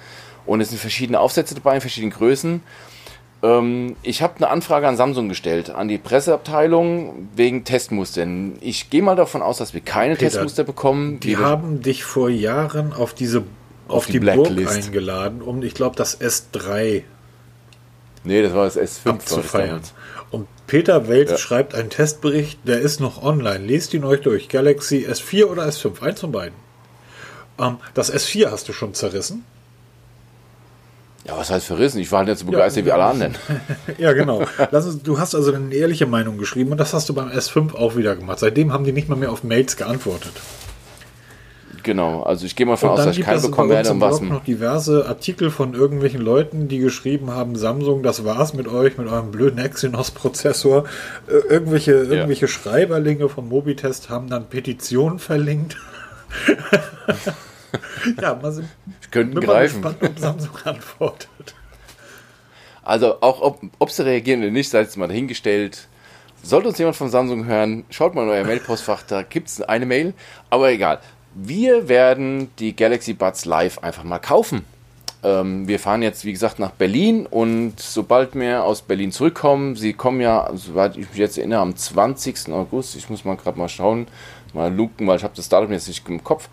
Und 0.47 0.61
es 0.61 0.71
sind 0.71 0.79
verschiedene 0.79 1.21
Aufsätze 1.21 1.55
dabei 1.55 1.77
in 1.77 1.81
verschiedenen 1.81 2.13
Größen. 2.13 2.61
Ähm, 3.45 3.95
ich 4.03 4.21
habe 4.21 4.35
eine 4.39 4.49
Anfrage 4.49 4.89
an 4.89 4.97
Samsung 4.97 5.29
gestellt, 5.29 5.71
an 5.71 5.87
die 5.87 5.99
Presseabteilung 5.99 7.29
wegen 7.37 7.63
Testmustern. 7.63 8.55
Ich 8.61 8.91
gehe 8.91 9.03
mal 9.03 9.15
davon 9.15 9.43
aus, 9.43 9.59
dass 9.59 9.75
wir 9.75 9.81
keine 9.81 10.15
Peter, 10.17 10.31
Testmuster 10.31 10.65
bekommen. 10.65 11.21
Die 11.21 11.37
haben 11.37 11.83
dich 11.83 12.03
vor 12.03 12.31
Jahren 12.31 12.93
auf 12.93 13.15
diese 13.15 13.45
auf, 13.87 13.99
auf 13.99 14.07
die, 14.07 14.19
die 14.19 14.27
Burg 14.27 14.49
eingeladen, 14.49 15.41
um, 15.41 15.63
ich 15.63 15.75
glaube, 15.75 15.95
das 15.95 16.21
S3 16.21 17.03
Nee, 18.25 18.43
das 18.43 18.55
war 18.55 18.65
das 18.65 18.79
S5. 18.79 19.09
Abzufeiern. 19.09 19.81
Und 20.31 20.47
Peter 20.67 21.09
Welt 21.09 21.31
ja. 21.31 21.39
schreibt 21.39 21.75
einen 21.75 21.91
Testbericht, 21.91 22.61
der 22.67 22.81
ist 22.81 23.01
noch 23.01 23.23
online. 23.23 23.65
Lest 23.65 23.95
ihn 23.95 24.05
euch 24.05 24.21
durch. 24.21 24.49
Galaxy 24.49 25.07
S4 25.09 25.47
oder 25.47 25.65
S5, 25.65 26.03
eins 26.03 26.21
von 26.21 26.33
beiden. 26.33 26.55
Ähm, 27.59 27.79
das 27.95 28.13
S4 28.13 28.51
hast 28.51 28.69
du 28.69 28.73
schon 28.73 28.95
zerrissen. 28.95 29.45
Ja, 31.27 31.37
was 31.37 31.51
heißt 31.51 31.67
verrissen? 31.67 31.99
Ich 31.99 32.11
war 32.13 32.21
halt 32.21 32.29
nicht 32.29 32.39
so 32.39 32.47
begeistert 32.47 32.85
ja, 32.85 32.87
wie 32.87 32.93
alle 32.93 33.05
anderen. 33.05 33.35
ja, 33.99 34.13
genau. 34.13 34.43
Uns, 34.71 35.03
du 35.03 35.19
hast 35.19 35.35
also 35.35 35.53
eine 35.53 35.75
ehrliche 35.75 36.07
Meinung 36.07 36.39
geschrieben 36.39 36.73
und 36.73 36.79
das 36.79 36.95
hast 36.95 37.09
du 37.09 37.15
beim 37.15 37.29
S5 37.29 37.75
auch 37.75 37.97
wieder 37.97 38.17
gemacht. 38.17 38.39
Seitdem 38.39 38.73
haben 38.73 38.85
die 38.85 38.93
nicht 38.93 39.09
mal 39.09 39.17
mehr 39.17 39.31
auf 39.31 39.45
Mails 39.45 39.77
geantwortet. 39.77 40.33
Genau, 41.83 42.23
also 42.23 42.47
ich 42.47 42.57
gehe 42.57 42.67
mal 42.67 42.73
davon 42.73 42.91
aus, 42.91 43.05
dass 43.05 43.17
ich 43.17 43.25
keine 43.25 43.41
bekommen 43.41 43.71
werde. 43.71 43.91
Und 43.91 44.01
was 44.01 44.21
noch 44.21 44.45
diverse 44.45 45.07
Artikel 45.07 45.51
von 45.51 45.75
irgendwelchen 45.75 46.21
Leuten, 46.21 46.69
die 46.69 46.79
geschrieben 46.79 47.31
haben, 47.31 47.57
Samsung, 47.57 48.03
das 48.03 48.25
war's 48.25 48.55
mit 48.55 48.69
euch, 48.69 48.99
mit 48.99 49.07
eurem 49.07 49.31
blöden 49.31 49.59
Exynos-Prozessor. 49.59 50.85
Äh, 51.29 51.33
irgendwelche, 51.53 51.93
ja. 51.93 52.11
irgendwelche 52.11 52.49
Schreiberlinge 52.49 53.29
vom 53.29 53.49
Mobitest 53.49 54.11
haben 54.11 54.29
dann 54.29 54.49
Petitionen 54.49 55.19
verlinkt. 55.19 55.77
ja, 58.21 58.35
mal 58.35 58.53
sind, 58.53 58.69
ich 59.01 59.11
könnte 59.11 59.41
greifen. 59.41 59.83
gespannt, 59.83 60.03
ob 60.03 60.19
Samsung 60.19 60.57
antwortet. 60.65 61.55
Also 62.83 63.21
auch 63.21 63.41
ob, 63.41 63.61
ob 63.79 63.91
sie 63.91 64.05
reagieren 64.05 64.41
oder 64.41 64.51
nicht, 64.51 64.71
sei 64.71 64.81
es 64.81 64.97
mal 64.97 65.09
dahingestellt. 65.09 65.89
Sollte 66.43 66.69
uns 66.69 66.79
jemand 66.79 66.97
von 66.97 67.11
Samsung 67.11 67.45
hören, 67.45 67.85
schaut 67.91 68.15
mal 68.15 68.25
in 68.25 68.31
euer 68.31 68.45
Mailpostfach, 68.45 69.03
da 69.03 69.23
gibt 69.23 69.49
es 69.49 69.61
eine 69.61 69.85
Mail, 69.85 70.15
aber 70.49 70.71
egal. 70.71 71.01
Wir 71.35 71.89
werden 71.89 72.51
die 72.59 72.75
Galaxy 72.75 73.13
Buds 73.13 73.45
Live 73.45 73.79
einfach 73.79 74.03
mal 74.03 74.19
kaufen. 74.19 74.65
Ähm, 75.23 75.69
wir 75.69 75.79
fahren 75.79 76.03
jetzt, 76.03 76.25
wie 76.25 76.33
gesagt, 76.33 76.59
nach 76.59 76.71
Berlin 76.71 77.27
und 77.27 77.79
sobald 77.79 78.35
wir 78.35 78.65
aus 78.65 78.83
Berlin 78.83 79.13
zurückkommen, 79.13 79.77
sie 79.77 79.93
kommen 79.93 80.21
ja, 80.21 80.51
soweit 80.55 80.97
ich 80.97 81.09
mich 81.09 81.19
jetzt 81.19 81.37
erinnere, 81.37 81.61
am 81.61 81.77
20. 81.77 82.49
August, 82.53 82.97
ich 82.97 83.11
muss 83.11 83.25
mal 83.25 83.37
gerade 83.37 83.59
mal 83.59 83.69
schauen, 83.69 84.07
mal 84.55 84.75
luken, 84.75 85.07
weil 85.07 85.19
ich 85.19 85.25
habe 85.25 85.35
das 85.37 85.49
Datum 85.49 85.73
jetzt 85.73 85.89
nicht 85.89 86.09
im 86.09 86.25
Kopf. 86.25 86.49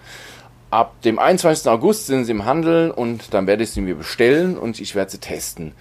Ab 0.69 1.01
dem 1.03 1.17
21. 1.17 1.69
August 1.69 2.07
sind 2.07 2.25
sie 2.25 2.31
im 2.31 2.43
Handel 2.43 2.91
und 2.91 3.33
dann 3.33 3.47
werde 3.47 3.63
ich 3.63 3.71
sie 3.71 3.79
mir 3.79 3.95
bestellen 3.95 4.57
und 4.57 4.81
ich 4.81 4.95
werde 4.95 5.11
sie 5.11 5.19
testen. 5.19 5.71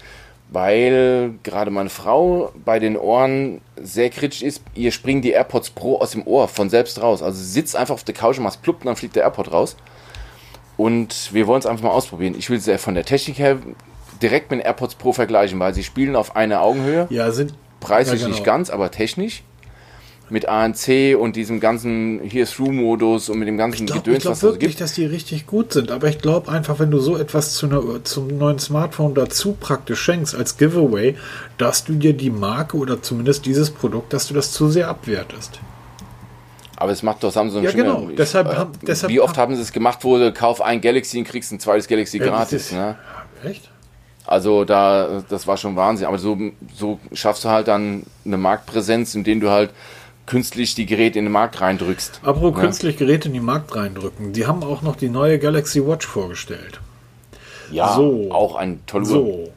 Weil 0.48 1.34
gerade 1.42 1.70
meine 1.70 1.90
Frau 1.90 2.52
bei 2.64 2.78
den 2.78 2.96
Ohren 2.96 3.60
sehr 3.76 4.10
kritisch 4.10 4.42
ist, 4.42 4.62
ihr 4.74 4.92
springen 4.92 5.20
die 5.20 5.30
AirPods 5.30 5.70
Pro 5.70 5.98
aus 5.98 6.12
dem 6.12 6.26
Ohr 6.26 6.46
von 6.46 6.70
selbst 6.70 7.02
raus. 7.02 7.22
Also 7.22 7.42
sitzt 7.42 7.74
einfach 7.74 7.94
auf 7.94 8.04
der 8.04 8.14
Couch 8.14 8.38
und 8.38 8.44
macht 8.44 8.62
pluppt 8.62 8.82
und 8.82 8.86
dann 8.86 8.96
fliegt 8.96 9.16
der 9.16 9.24
AirPod 9.24 9.50
raus. 9.50 9.76
Und 10.76 11.32
wir 11.32 11.46
wollen 11.46 11.58
es 11.58 11.66
einfach 11.66 11.84
mal 11.84 11.90
ausprobieren. 11.90 12.34
Ich 12.38 12.48
will 12.48 12.60
sie 12.60 12.78
von 12.78 12.94
der 12.94 13.04
Technik 13.04 13.38
her 13.38 13.58
direkt 14.22 14.50
mit 14.50 14.60
den 14.60 14.66
AirPods 14.66 14.94
Pro 14.94 15.12
vergleichen, 15.12 15.58
weil 15.58 15.74
sie 15.74 15.82
spielen 15.82 16.14
auf 16.14 16.36
einer 16.36 16.62
Augenhöhe. 16.62 17.06
Ja, 17.10 17.32
sind 17.32 17.54
Preislich 17.80 18.20
ja, 18.20 18.26
genau. 18.26 18.36
nicht 18.36 18.44
ganz, 18.44 18.70
aber 18.70 18.90
technisch. 18.90 19.42
Mit 20.28 20.48
ANC 20.48 21.14
und 21.16 21.36
diesem 21.36 21.60
ganzen 21.60 22.20
Here-Through-Modus 22.20 23.28
und 23.28 23.38
mit 23.38 23.46
dem 23.46 23.56
ganzen 23.56 23.84
Ich 23.84 23.86
glaube 23.86 24.02
Gedöns, 24.02 24.22
glaub 24.22 24.32
was 24.32 24.38
es 24.38 24.40
so 24.42 24.46
wirklich, 24.48 24.70
gibt. 24.70 24.80
dass 24.80 24.92
die 24.94 25.04
richtig 25.06 25.46
gut 25.46 25.72
sind. 25.72 25.92
Aber 25.92 26.08
ich 26.08 26.18
glaube 26.18 26.50
einfach, 26.50 26.80
wenn 26.80 26.90
du 26.90 26.98
so 26.98 27.16
etwas 27.16 27.54
zu 27.54 27.66
einer, 27.66 28.02
zum 28.02 28.36
neuen 28.36 28.58
Smartphone 28.58 29.14
dazu 29.14 29.56
praktisch 29.58 30.00
schenkst 30.00 30.34
als 30.34 30.56
Giveaway, 30.56 31.14
dass 31.58 31.84
du 31.84 31.92
dir 31.92 32.12
die 32.12 32.30
Marke 32.30 32.76
oder 32.76 33.00
zumindest 33.00 33.46
dieses 33.46 33.70
Produkt, 33.70 34.12
dass 34.12 34.26
du 34.26 34.34
das 34.34 34.50
zu 34.50 34.68
sehr 34.68 34.88
abwertest. 34.88 35.60
Aber 36.76 36.90
es 36.90 37.02
macht 37.04 37.22
doch 37.22 37.30
Samsung 37.30 37.62
Ja, 37.62 37.70
genau. 37.70 38.02
immer. 38.02 38.12
Deshalb 38.12 38.48
äh, 38.52 38.56
haben- 38.56 38.72
deshalb 38.86 39.12
wie 39.12 39.20
oft 39.20 39.38
haben- 39.38 39.54
sie 39.54 39.62
es 39.62 39.72
gemacht, 39.72 40.00
wo 40.02 40.18
du 40.18 40.32
kauf 40.32 40.60
ein 40.60 40.80
Galaxy 40.80 41.18
und 41.18 41.24
kriegst 41.24 41.52
ein 41.52 41.60
zweites 41.60 41.86
Galaxy 41.86 42.18
Ja, 42.18 42.24
das 42.24 42.32
gratis. 42.34 42.66
ist- 42.66 42.72
Ne? 42.72 42.96
Echt? 43.44 43.70
Also 44.26 44.64
da, 44.64 45.22
das 45.28 45.46
war 45.46 45.56
schon 45.56 45.76
Wahnsinn. 45.76 46.06
Aber 46.08 46.18
so, 46.18 46.36
so 46.74 46.98
schaffst 47.12 47.44
du 47.44 47.48
halt 47.48 47.68
dann 47.68 48.02
eine 48.24 48.36
Marktpräsenz, 48.36 49.14
indem 49.14 49.38
du 49.40 49.50
halt 49.50 49.70
künstlich 50.26 50.74
die 50.74 50.86
Geräte 50.86 51.18
in 51.18 51.26
den 51.26 51.32
Markt 51.32 51.60
reindrückst. 51.60 52.20
Apropos 52.24 52.54
Ja. 52.56 52.60
künstlich 52.64 52.96
Geräte 52.96 53.28
in 53.28 53.34
die 53.34 53.40
Markt 53.40 53.74
reindrücken. 53.74 54.32
Die 54.32 54.46
haben 54.46 54.62
auch 54.62 54.82
noch 54.82 54.96
die 54.96 55.08
neue 55.08 55.38
Galaxy 55.38 55.86
Watch 55.86 56.06
vorgestellt. 56.06 56.80
Ja, 57.70 57.94
So. 57.94 58.28
auch 58.32 58.56
ein 58.56 58.80
toller. 58.86 59.04
So. 59.04 59.52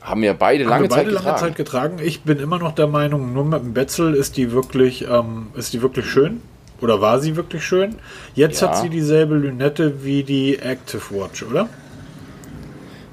Haben 0.00 0.22
wir 0.22 0.34
beide 0.34 0.64
Haben 0.64 0.70
lange 0.70 0.82
wir 0.84 0.88
beide 0.88 1.02
Zeit 1.10 1.12
lange 1.14 1.24
getragen. 1.24 1.38
Zeit 1.40 1.56
getragen. 1.56 1.96
Ich 2.02 2.22
bin 2.22 2.38
immer 2.40 2.58
noch 2.58 2.72
der 2.72 2.88
Meinung, 2.88 3.32
nur 3.32 3.44
mit 3.44 3.60
dem 3.62 3.72
Betzel 3.72 4.14
ist 4.14 4.36
die 4.36 4.50
wirklich, 4.50 5.06
ähm, 5.08 5.48
ist 5.54 5.72
die 5.72 5.80
wirklich 5.82 6.06
schön. 6.06 6.40
Oder 6.80 7.00
war 7.00 7.20
sie 7.20 7.36
wirklich 7.36 7.64
schön? 7.64 7.96
Jetzt 8.34 8.60
Ja. 8.62 8.68
hat 8.68 8.78
sie 8.78 8.88
dieselbe 8.88 9.36
Lünette 9.36 10.02
wie 10.04 10.24
die 10.24 10.58
Active 10.58 11.02
Watch, 11.10 11.44
oder? 11.44 11.68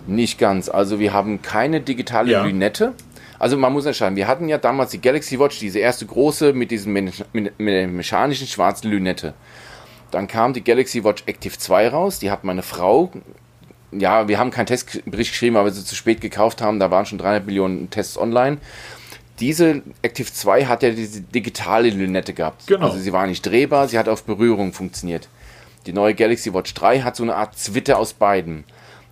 Nicht 0.07 0.39
ganz. 0.39 0.69
Also 0.69 0.97
wir 0.99 1.13
haben 1.13 1.43
keine 1.43 1.81
digitale 1.81 2.31
Ja. 2.31 2.43
Lünette. 2.43 2.93
Also 3.39 3.57
man 3.57 3.71
muss 3.73 3.85
entscheiden. 3.85 4.15
Wir 4.17 4.27
hatten 4.27 4.49
ja 4.49 4.57
damals 4.57 4.91
die 4.91 5.01
Galaxy 5.01 5.39
Watch, 5.39 5.59
diese 5.59 5.79
erste 5.79 6.05
große 6.05 6.53
mit 6.53 6.71
diesem 6.71 6.91
me- 6.93 7.11
der 7.57 7.87
mechanischen 7.87 8.47
schwarzen 8.47 8.89
Lünette. 8.91 9.33
Dann 10.11 10.27
kam 10.27 10.53
die 10.53 10.63
Galaxy 10.63 11.03
Watch 11.03 11.23
Active 11.25 11.57
2 11.57 11.87
raus. 11.89 12.19
Die 12.19 12.31
hat 12.31 12.43
meine 12.43 12.63
Frau. 12.63 13.11
Ja, 13.91 14.27
wir 14.27 14.37
haben 14.37 14.51
keinen 14.51 14.65
Testbericht 14.65 15.31
geschrieben, 15.31 15.55
weil 15.55 15.65
wir 15.65 15.71
sie 15.71 15.85
zu 15.85 15.95
spät 15.95 16.19
gekauft 16.21 16.61
haben. 16.61 16.79
Da 16.79 16.91
waren 16.91 17.05
schon 17.05 17.17
300 17.17 17.45
Millionen 17.45 17.89
Tests 17.89 18.17
online. 18.17 18.57
Diese 19.39 19.81
Active 20.01 20.31
2 20.33 20.65
hat 20.65 20.83
ja 20.83 20.89
diese 20.89 21.21
digitale 21.21 21.89
Lünette 21.89 22.33
gehabt. 22.33 22.67
Genau. 22.67 22.87
Also 22.87 22.99
sie 22.99 23.13
war 23.13 23.25
nicht 23.25 23.45
drehbar, 23.45 23.87
sie 23.87 23.97
hat 23.97 24.09
auf 24.09 24.25
Berührung 24.25 24.73
funktioniert. 24.73 25.29
Die 25.85 25.93
neue 25.93 26.13
Galaxy 26.13 26.53
Watch 26.53 26.73
3 26.73 27.01
hat 27.01 27.15
so 27.15 27.23
eine 27.23 27.35
Art 27.35 27.57
Zwitte 27.57 27.97
aus 27.97 28.11
beiden. 28.13 28.65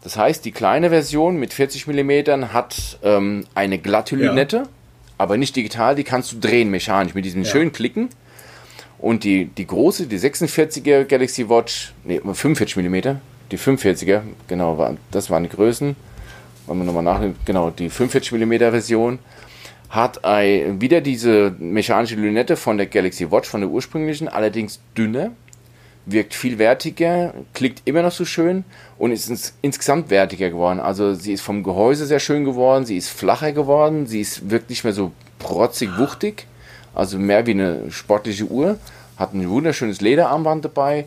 Das 0.03 0.17
heißt, 0.17 0.45
die 0.45 0.51
kleine 0.51 0.89
Version 0.89 1.37
mit 1.37 1.53
40 1.53 1.87
mm 1.87 2.53
hat 2.53 2.99
ähm, 3.03 3.45
eine 3.55 3.77
glatte 3.77 4.15
Ja. 4.15 4.27
Lünette, 4.29 4.63
aber 5.17 5.37
nicht 5.37 5.55
digital, 5.55 5.95
die 5.95 6.03
kannst 6.03 6.31
du 6.31 6.39
drehen 6.39 6.69
mechanisch 6.69 7.13
mit 7.13 7.25
diesem 7.25 7.45
schönen 7.45 7.71
Klicken. 7.71 8.09
Und 8.99 9.23
die, 9.23 9.45
die 9.45 9.67
große, 9.67 10.07
die 10.07 10.17
46er 10.17 11.03
Galaxy 11.03 11.49
Watch, 11.49 11.93
nee, 12.03 12.19
45 12.19 12.77
mm, 12.77 13.17
die 13.51 13.57
45er, 13.57 14.21
genau, 14.47 14.95
das 15.11 15.29
waren 15.29 15.43
die 15.43 15.49
Größen. 15.49 15.95
Wollen 16.65 16.79
wir 16.79 16.85
nochmal 16.85 17.03
nach, 17.03 17.21
genau, 17.45 17.69
die 17.69 17.89
45 17.89 18.31
mm 18.33 18.57
Version 18.57 19.19
hat 19.89 20.25
ein, 20.25 20.81
wieder 20.81 21.01
diese 21.01 21.55
mechanische 21.59 22.15
Lünette 22.15 22.57
von 22.57 22.77
der 22.77 22.87
Galaxy 22.87 23.31
Watch, 23.31 23.47
von 23.47 23.61
der 23.61 23.69
ursprünglichen, 23.69 24.27
allerdings 24.27 24.81
dünner, 24.97 25.31
wirkt 26.07 26.33
viel 26.33 26.57
wertiger, 26.57 27.33
klickt 27.53 27.81
immer 27.85 28.01
noch 28.01 28.11
so 28.11 28.25
schön 28.25 28.63
und 28.97 29.11
ist 29.11 29.29
ins, 29.29 29.53
insgesamt 29.61 30.09
wertiger 30.09 30.49
geworden. 30.49 30.79
Also 30.79 31.13
sie 31.13 31.33
ist 31.33 31.41
vom 31.41 31.63
Gehäuse 31.63 32.05
sehr 32.05 32.19
schön 32.19 32.45
geworden, 32.45 32.85
sie 32.85 32.97
ist 32.97 33.09
flacher 33.09 33.51
geworden, 33.51 34.07
sie 34.07 34.21
ist 34.21 34.49
wirkt 34.49 34.69
nicht 34.69 34.83
mehr 34.83 34.93
so 34.93 35.11
protzig 35.37 35.89
wuchtig, 35.97 36.47
also 36.95 37.19
mehr 37.19 37.45
wie 37.45 37.51
eine 37.51 37.91
sportliche 37.91 38.45
Uhr, 38.45 38.79
hat 39.17 39.33
ein 39.33 39.49
wunderschönes 39.49 39.99
Lederarmband 39.99 40.63
dabei 40.65 41.05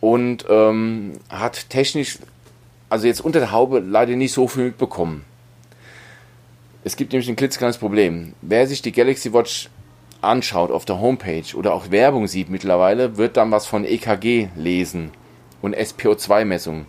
und 0.00 0.46
ähm, 0.48 1.12
hat 1.28 1.68
technisch, 1.68 2.18
also 2.88 3.06
jetzt 3.06 3.20
unter 3.20 3.38
der 3.38 3.52
Haube 3.52 3.80
leider 3.80 4.16
nicht 4.16 4.32
so 4.32 4.48
viel 4.48 4.64
mitbekommen. 4.64 5.24
Es 6.82 6.96
gibt 6.96 7.12
nämlich 7.12 7.28
ein 7.28 7.36
klitzekleines 7.36 7.76
Problem. 7.76 8.32
Wer 8.40 8.66
sich 8.66 8.80
die 8.80 8.92
Galaxy 8.92 9.34
Watch 9.34 9.68
anschaut 10.22 10.70
auf 10.70 10.84
der 10.84 11.00
Homepage 11.00 11.56
oder 11.56 11.74
auch 11.74 11.90
Werbung 11.90 12.26
sieht 12.26 12.50
mittlerweile, 12.50 13.16
wird 13.16 13.36
dann 13.36 13.50
was 13.50 13.66
von 13.66 13.84
EKG 13.84 14.48
lesen 14.56 15.10
und 15.62 15.76
SPO2-Messungen. 15.76 16.86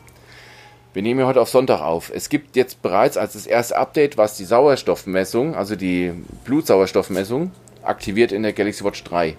Wir 0.94 1.02
nehmen 1.02 1.22
hier 1.22 1.28
heute 1.28 1.41
auf 1.41 1.50
Sonntag 1.50 1.82
auf. 1.82 2.12
Es 2.13 2.28
gibt 2.28 2.58
jetzt 2.58 2.82
bereits 2.82 3.15
als 3.15 3.34
das 3.34 3.48
erste 3.48 3.78
Update, 3.78 4.17
was 4.17 4.36
die 4.36 4.44
Sauerstoffmessung, 4.44 5.56
also 5.56 5.76
die 5.76 6.12
Blutsauerstoffmessung, 6.44 7.52
aktiviert 7.82 8.34
in 8.34 8.44
der 8.44 8.52
Galaxy 8.52 8.84
Watch 8.84 9.04
3. 9.06 9.36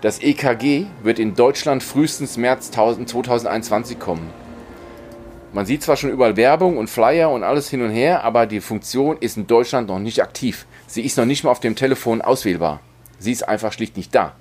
Das 0.00 0.22
EKG 0.22 0.86
wird 1.02 1.18
in 1.18 1.34
Deutschland 1.34 1.82
frühestens 1.82 2.36
März 2.36 2.68
1000 2.68 3.08
2021 3.08 3.98
kommen. 3.98 4.30
Man 5.52 5.66
sieht 5.66 5.82
zwar 5.82 5.96
schon 5.96 6.10
überall 6.10 6.36
Werbung 6.36 6.78
und 6.78 6.90
Flyer 6.90 7.30
und 7.30 7.42
alles 7.42 7.70
hin 7.70 7.80
und 7.82 7.90
her, 7.90 8.22
aber 8.22 8.46
die 8.46 8.60
Funktion 8.60 9.16
ist 9.18 9.36
in 9.36 9.46
Deutschland 9.46 9.88
noch 9.88 9.98
nicht 9.98 10.20
aktiv. 10.20 10.66
Sie 10.86 11.02
ist 11.02 11.16
noch 11.16 11.24
nicht 11.24 11.44
mal 11.44 11.50
auf 11.50 11.60
dem 11.60 11.76
Telefon 11.76 12.22
auswählbar. 12.22 12.80
Sie 13.18 13.32
ist 13.32 13.48
einfach 13.48 13.72
schlicht 13.72 13.96
nicht 13.96 14.14
da. 14.14 14.34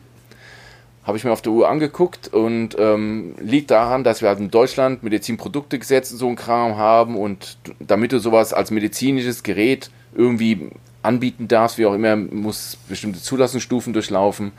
Habe 1.03 1.17
ich 1.17 1.23
mir 1.23 1.31
auf 1.31 1.41
der 1.41 1.51
Uhr 1.51 1.69
angeguckt 1.69 2.29
und 2.29 2.77
ähm, 2.79 3.35
liegt 3.39 3.71
daran, 3.71 4.03
dass 4.03 4.21
wir 4.21 4.29
halt 4.29 4.39
in 4.39 4.51
Deutschland 4.51 5.03
Medizinproduktegesetz 5.03 6.11
und 6.11 6.17
so 6.17 6.29
ein 6.29 6.35
Kram 6.35 6.77
haben 6.77 7.17
und 7.17 7.57
damit 7.79 8.13
du 8.13 8.19
sowas 8.19 8.53
als 8.53 8.71
medizinisches 8.71 9.43
Gerät 9.43 9.89
irgendwie 10.15 10.69
anbieten 11.01 11.47
darfst, 11.47 11.77
wie 11.77 11.85
auch 11.85 11.93
immer, 11.93 12.15
muss 12.15 12.77
bestimmte 12.87 13.21
Zulassungsstufen 13.21 13.93
durchlaufen. 13.93 14.53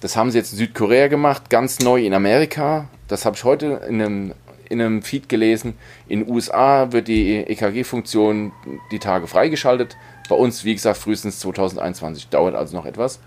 Das 0.00 0.16
haben 0.16 0.30
sie 0.30 0.38
jetzt 0.38 0.52
in 0.52 0.58
Südkorea 0.58 1.08
gemacht, 1.08 1.50
ganz 1.50 1.80
neu 1.80 2.04
in 2.04 2.14
Amerika. 2.14 2.88
Das 3.08 3.24
habe 3.24 3.36
ich 3.36 3.44
heute 3.44 3.82
in 3.88 4.00
einem, 4.00 4.34
in 4.68 4.80
einem 4.80 5.02
Feed 5.02 5.28
gelesen. 5.28 5.74
In 6.08 6.20
den 6.20 6.32
USA 6.32 6.92
wird 6.92 7.08
die 7.08 7.36
EKG-Funktion 7.36 8.52
die 8.90 8.98
Tage 8.98 9.26
freigeschaltet. 9.26 9.96
Bei 10.28 10.34
uns, 10.36 10.64
wie 10.64 10.74
gesagt, 10.74 10.98
frühestens 10.98 11.38
2021. 11.40 12.28
Dauert 12.28 12.54
also 12.54 12.76
noch 12.76 12.86
etwas. 12.86 13.20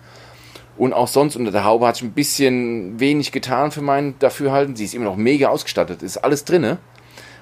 Und 0.78 0.94
auch 0.94 1.08
sonst 1.08 1.36
unter 1.36 1.52
der 1.52 1.64
Haube 1.64 1.88
hat 1.88 1.96
sich 1.96 2.04
ein 2.06 2.12
bisschen 2.12 3.00
wenig 3.00 3.32
getan 3.32 3.72
für 3.72 3.82
mein 3.82 4.18
Dafürhalten. 4.20 4.76
Sie 4.76 4.84
ist 4.86 4.94
immer 4.94 5.06
noch 5.06 5.16
mega 5.16 5.48
ausgestattet, 5.50 6.04
ist 6.04 6.18
alles 6.18 6.44
drinne. 6.44 6.78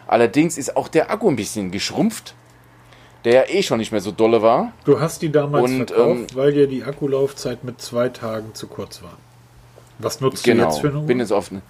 Allerdings 0.06 0.58
ist 0.58 0.78
auch 0.78 0.88
der 0.88 1.10
Akku 1.10 1.30
ein 1.30 1.36
bisschen 1.36 1.72
geschrumpft, 1.72 2.36
der 3.26 3.34
ja 3.34 3.44
eh 3.48 3.64
schon 3.64 3.80
nicht 3.80 3.92
mehr 3.92 4.02
so 4.02 4.12
dolle 4.12 4.42
war. 4.44 4.74
Du 4.86 5.00
hast 5.00 5.22
die 5.22 5.32
damals 5.32 5.64
Und, 5.72 5.90
verkauft, 5.90 6.32
ähm, 6.32 6.38
weil 6.38 6.54
dir 6.54 6.68
die 6.68 6.84
Akkulaufzeit 6.84 7.64
mit 7.64 7.82
zwei 7.82 8.10
Tagen 8.10 8.54
zu 8.54 8.68
kurz 8.68 9.02
war. 9.02 9.18
Was 9.98 10.20
nutzt 10.22 10.46
du 10.46 10.52
Genau. 10.52 10.66
jetzt 10.66 10.80
für 10.82 10.90
eine 10.90 11.00
Uhr? 11.00 11.06
Bin 11.08 11.20
jetzt 11.20 11.32
auf 11.32 11.50
eine, 11.52 11.62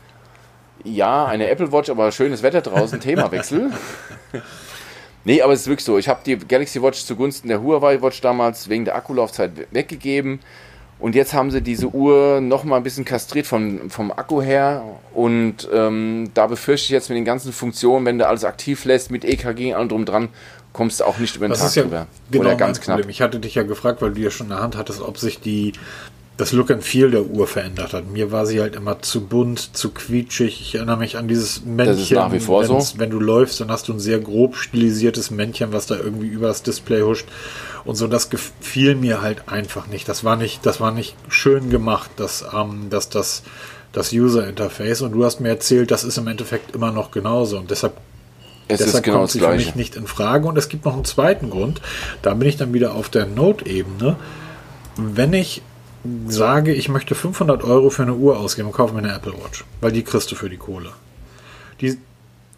ja, 0.84 1.26
eine 1.26 1.48
Apple 1.50 1.72
Watch, 1.72 1.90
aber 1.90 2.12
schönes 2.12 2.44
Wetter 2.44 2.62
draußen, 2.62 3.00
Themawechsel. 3.02 3.72
Nee, 5.26 5.42
aber 5.42 5.54
es 5.54 5.62
ist 5.62 5.68
wirklich 5.68 5.86
so. 5.86 5.98
Ich 5.98 6.08
habe 6.08 6.22
die 6.26 6.38
Galaxy 6.38 6.82
Watch 6.82 7.04
zugunsten 7.06 7.48
der 7.48 7.62
Huawei 7.62 8.02
Watch 8.02 8.22
damals 8.22 8.70
wegen 8.70 8.86
der 8.86 8.96
Akkulaufzeit 8.96 9.58
we- 9.58 9.68
weggegeben. 9.72 10.40
Und 11.00 11.16
jetzt 11.16 11.34
haben 11.34 11.52
sie 11.52 11.62
diese 11.62 11.88
Uhr 11.88 12.40
noch 12.40 12.64
mal 12.64 12.78
ein 12.78 12.84
bisschen 12.84 13.04
kastriert 13.04 13.46
von, 13.46 13.90
vom 13.90 14.12
Akku 14.12 14.42
her. 14.42 14.84
Und 15.14 15.68
ähm, 15.74 16.30
da 16.34 16.48
befürchte 16.48 16.86
ich 16.86 16.90
jetzt 16.92 17.10
mit 17.10 17.18
den 17.18 17.26
ganzen 17.26 17.52
Funktionen, 17.52 18.06
wenn 18.06 18.20
du 18.20 18.28
alles 18.28 18.46
aktiv 18.46 18.86
lässt, 18.86 19.12
mit 19.12 19.26
EKG 19.26 19.72
und 19.74 19.76
allem 19.76 19.90
drum 19.90 20.06
dran, 20.06 20.30
kommst 20.72 21.02
du 21.02 21.04
auch 21.04 21.18
nicht 21.18 21.36
über 21.36 21.48
den 21.48 21.52
Das 21.52 21.60
Tag 21.60 21.68
ist 21.68 21.76
ja 21.76 21.82
drüber. 21.84 22.08
genau 22.32 22.46
Oder 22.46 22.56
ganz 22.56 22.80
knapp. 22.80 22.98
Problem. 22.98 23.10
Ich 23.10 23.22
hatte 23.22 23.40
dich 23.40 23.56
ja 23.56 23.64
gefragt, 23.64 24.02
weil 24.02 24.12
du 24.12 24.22
ja 24.22 24.30
schon 24.30 24.46
in 24.48 24.52
der 24.52 24.62
Hand 24.62 24.78
hattest, 24.78 25.02
ob 25.02 25.18
sich 25.18 25.42
die 25.42 25.74
das 26.38 26.52
Look 26.52 26.72
and 26.72 26.84
Feel 26.84 27.12
der 27.12 27.26
Uhr 27.26 27.46
verändert 27.46 27.94
hat. 27.94 28.08
Mir 28.08 28.32
war 28.32 28.46
sie 28.48 28.60
halt 28.60 28.76
immer 28.76 29.02
zu 29.02 29.22
bunt, 29.22 29.76
zu 29.78 29.92
quietschig. 29.92 30.62
Ich 30.62 30.76
erinnere 30.76 30.98
mich 30.98 31.18
an 31.18 31.28
dieses 31.28 31.64
Männchen. 31.64 32.00
ist 32.00 32.12
nach 32.12 32.32
wie 32.32 32.40
vor 32.40 32.66
so. 32.66 32.82
Wenn 32.98 33.12
du 33.12 33.20
läufst, 33.20 33.62
dann 33.62 33.70
hast 33.70 33.88
du 33.88 33.94
ein 33.94 34.00
sehr 34.00 34.20
grob 34.20 34.56
stilisiertes 34.56 35.30
Männchen, 35.30 35.74
was 35.74 35.86
da 35.86 35.96
irgendwie 35.96 36.28
über 36.28 36.48
das 36.48 36.64
Display 36.64 37.04
huscht. 37.04 37.28
Und 37.86 37.96
so, 37.96 38.08
das 38.08 38.32
gefiel 38.32 38.96
mir 38.96 39.22
halt 39.22 39.48
einfach 39.48 39.88
nicht. 39.88 40.10
Das 40.10 40.24
war 40.24 40.36
nicht, 40.36 40.66
das 40.66 40.82
war 40.82 40.92
nicht 40.92 41.16
schön 41.28 41.70
gemacht, 41.70 42.10
dass, 42.16 42.44
ähm, 42.54 42.90
dass 42.90 43.10
das 43.10 43.44
das 43.92 44.12
User 44.12 44.48
Interface. 44.48 45.02
Und 45.02 45.12
du 45.12 45.24
hast 45.24 45.40
mir 45.40 45.50
erzählt, 45.50 45.92
das 45.92 46.04
ist 46.04 46.18
im 46.18 46.28
Endeffekt 46.28 46.76
immer 46.76 46.92
noch 46.92 47.12
genauso. 47.12 47.58
Und 47.58 47.70
deshalb, 47.70 47.94
Es 48.68 48.80
deshalb 48.80 49.04
genau 49.04 49.18
kommt 49.18 49.28
das 49.28 49.34
sie 49.34 49.40
für 49.40 49.56
mich 49.56 49.76
nicht 49.76 49.96
in 49.96 50.08
Frage. 50.08 50.48
Und 50.48 50.58
es 50.58 50.68
gibt 50.68 50.84
noch 50.86 50.96
einen 50.96 51.06
zweiten 51.06 51.52
Grund. 51.52 51.80
Da 52.24 52.34
bin 52.34 52.50
ich 52.50 52.58
dann 52.58 52.74
wieder 52.74 52.96
auf 52.96 53.10
der 53.10 53.28
Note-Ebene. 53.28 54.16
Wenn 54.98 55.34
ich 55.34 55.62
sage, 56.28 56.74
ich 56.74 56.90
möchte 56.90 57.16
500 57.16 57.64
Euro 57.64 57.90
für 57.90 58.04
eine 58.04 58.16
Uhr 58.16 58.38
ausgeben, 58.40 58.72
kaufe 58.72 58.94
mir 58.94 59.00
eine 59.00 59.14
Apple 59.14 59.34
Watch. 59.34 59.64
Weil 59.82 59.92
die 59.92 60.04
kriegst 60.04 60.32
du 60.32 60.36
für 60.36 60.50
die 60.50 60.58
Kohle. 60.58 60.90
Die, 61.82 61.98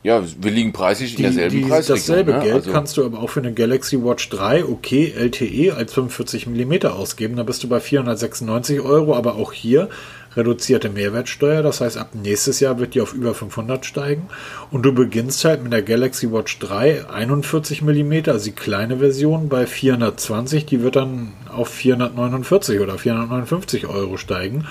Ja, 0.04 0.24
wir 0.40 0.52
liegen 0.52 0.72
preislich 0.74 1.12
in 1.12 1.18
die, 1.18 1.24
derselben 1.24 1.56
die, 1.58 1.62
Preisregion. 1.64 1.98
dasselbe 1.98 2.34
ne? 2.34 2.40
Geld 2.40 2.56
Also, 2.56 2.72
kannst 2.72 2.98
du 2.98 3.06
aber 3.06 3.20
auch 3.20 3.30
für 3.30 3.40
eine 3.40 3.54
Galaxy 3.54 4.04
Watch 4.04 4.30
3 4.30 4.66
okay 4.66 5.14
LTE 5.18 5.76
als 5.76 5.94
45 5.94 6.48
mm 6.48 6.88
ausgeben. 6.88 7.36
Da 7.36 7.44
bist 7.44 7.64
du 7.64 7.68
bei 7.70 7.80
496 7.80 8.82
Euro, 8.82 9.16
aber 9.16 9.36
auch 9.36 9.52
hier 9.54 9.90
reduzierte 10.36 10.90
Mehrwertsteuer. 10.90 11.64
Das 11.64 11.82
heißt, 11.82 11.98
ab 11.98 12.10
nächstes 12.14 12.60
Jahr 12.60 12.80
wird 12.80 12.96
die 12.96 13.02
auf 13.02 13.14
über 13.14 13.34
500 13.34 13.86
steigen. 13.86 14.28
Und 14.72 14.84
du 14.84 14.94
beginnst 14.94 15.46
halt 15.46 15.64
mit 15.64 15.74
der 15.74 15.82
Galaxy 15.82 16.32
Watch 16.32 16.60
3 16.60 17.10
41 17.10 17.82
mm, 17.82 18.14
also 18.28 18.46
die 18.46 18.52
kleine 18.52 18.98
Version, 18.98 19.50
bei 19.50 19.66
420. 19.66 20.66
Die 20.66 20.82
wird 20.82 20.96
dann 20.96 21.34
auf 21.52 21.70
449 21.70 22.80
oder 22.80 22.98
459 22.98 23.88
Euro 23.88 24.18
steigen. 24.18 24.66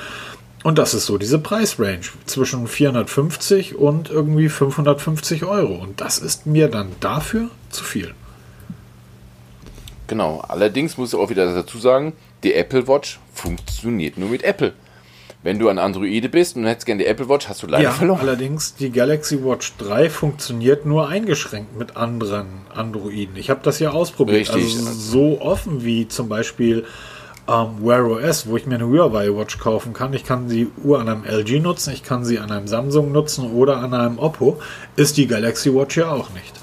Und 0.62 0.78
das 0.78 0.94
ist 0.94 1.04
so 1.04 1.18
diese 1.18 1.38
Preisrange 1.38 2.08
zwischen 2.24 2.66
450 2.66 3.76
und 3.76 4.08
irgendwie 4.08 4.48
550 4.48 5.44
Euro. 5.44 5.74
Und 5.74 6.00
das 6.00 6.18
ist 6.18 6.46
mir 6.46 6.68
dann 6.68 6.88
dafür 7.00 7.50
zu 7.68 7.84
viel. 7.84 8.14
Genau. 10.06 10.42
Allerdings 10.48 10.96
muss 10.96 11.12
ich 11.12 11.18
auch 11.18 11.28
wieder 11.28 11.52
dazu 11.54 11.78
sagen, 11.78 12.14
die 12.42 12.54
Apple 12.54 12.88
Watch 12.88 13.20
funktioniert 13.32 14.16
nur 14.16 14.30
mit 14.30 14.42
Apple. 14.42 14.72
Wenn 15.44 15.58
du 15.58 15.68
ein 15.68 15.78
Androide 15.78 16.30
bist 16.30 16.56
und 16.56 16.64
hättest 16.64 16.86
gerne 16.86 17.02
die 17.02 17.06
Apple 17.06 17.28
Watch, 17.28 17.48
hast 17.50 17.62
du 17.62 17.66
leider 17.66 17.84
Ja, 17.84 17.90
verloren. 17.90 18.20
allerdings 18.20 18.76
die 18.76 18.90
Galaxy 18.90 19.44
Watch 19.44 19.74
3 19.76 20.08
funktioniert 20.08 20.86
nur 20.86 21.06
eingeschränkt 21.08 21.76
mit 21.78 21.98
anderen 21.98 22.46
Androiden. 22.74 23.36
Ich 23.36 23.50
habe 23.50 23.60
das 23.62 23.78
ja 23.78 23.90
ausprobiert. 23.90 24.38
Richtig. 24.54 24.78
Also 24.78 24.92
so 24.92 25.40
offen 25.42 25.84
wie 25.84 26.08
zum 26.08 26.30
Beispiel 26.30 26.86
ähm, 27.46 27.76
Wear 27.84 28.06
OS, 28.06 28.46
wo 28.48 28.56
ich 28.56 28.64
mir 28.64 28.76
eine 28.76 28.86
Huawei 28.88 29.28
Watch 29.36 29.58
kaufen 29.58 29.92
kann. 29.92 30.14
Ich 30.14 30.24
kann 30.24 30.48
die 30.48 30.66
Uhr 30.82 30.98
an 30.98 31.10
einem 31.10 31.24
LG 31.26 31.60
nutzen, 31.60 31.92
ich 31.92 32.02
kann 32.02 32.24
sie 32.24 32.38
an 32.38 32.50
einem 32.50 32.66
Samsung 32.66 33.12
nutzen 33.12 33.52
oder 33.52 33.76
an 33.76 33.92
einem 33.92 34.18
Oppo. 34.18 34.58
Ist 34.96 35.18
die 35.18 35.26
Galaxy 35.26 35.74
Watch 35.74 35.98
ja 35.98 36.10
auch 36.10 36.30
nicht. 36.30 36.54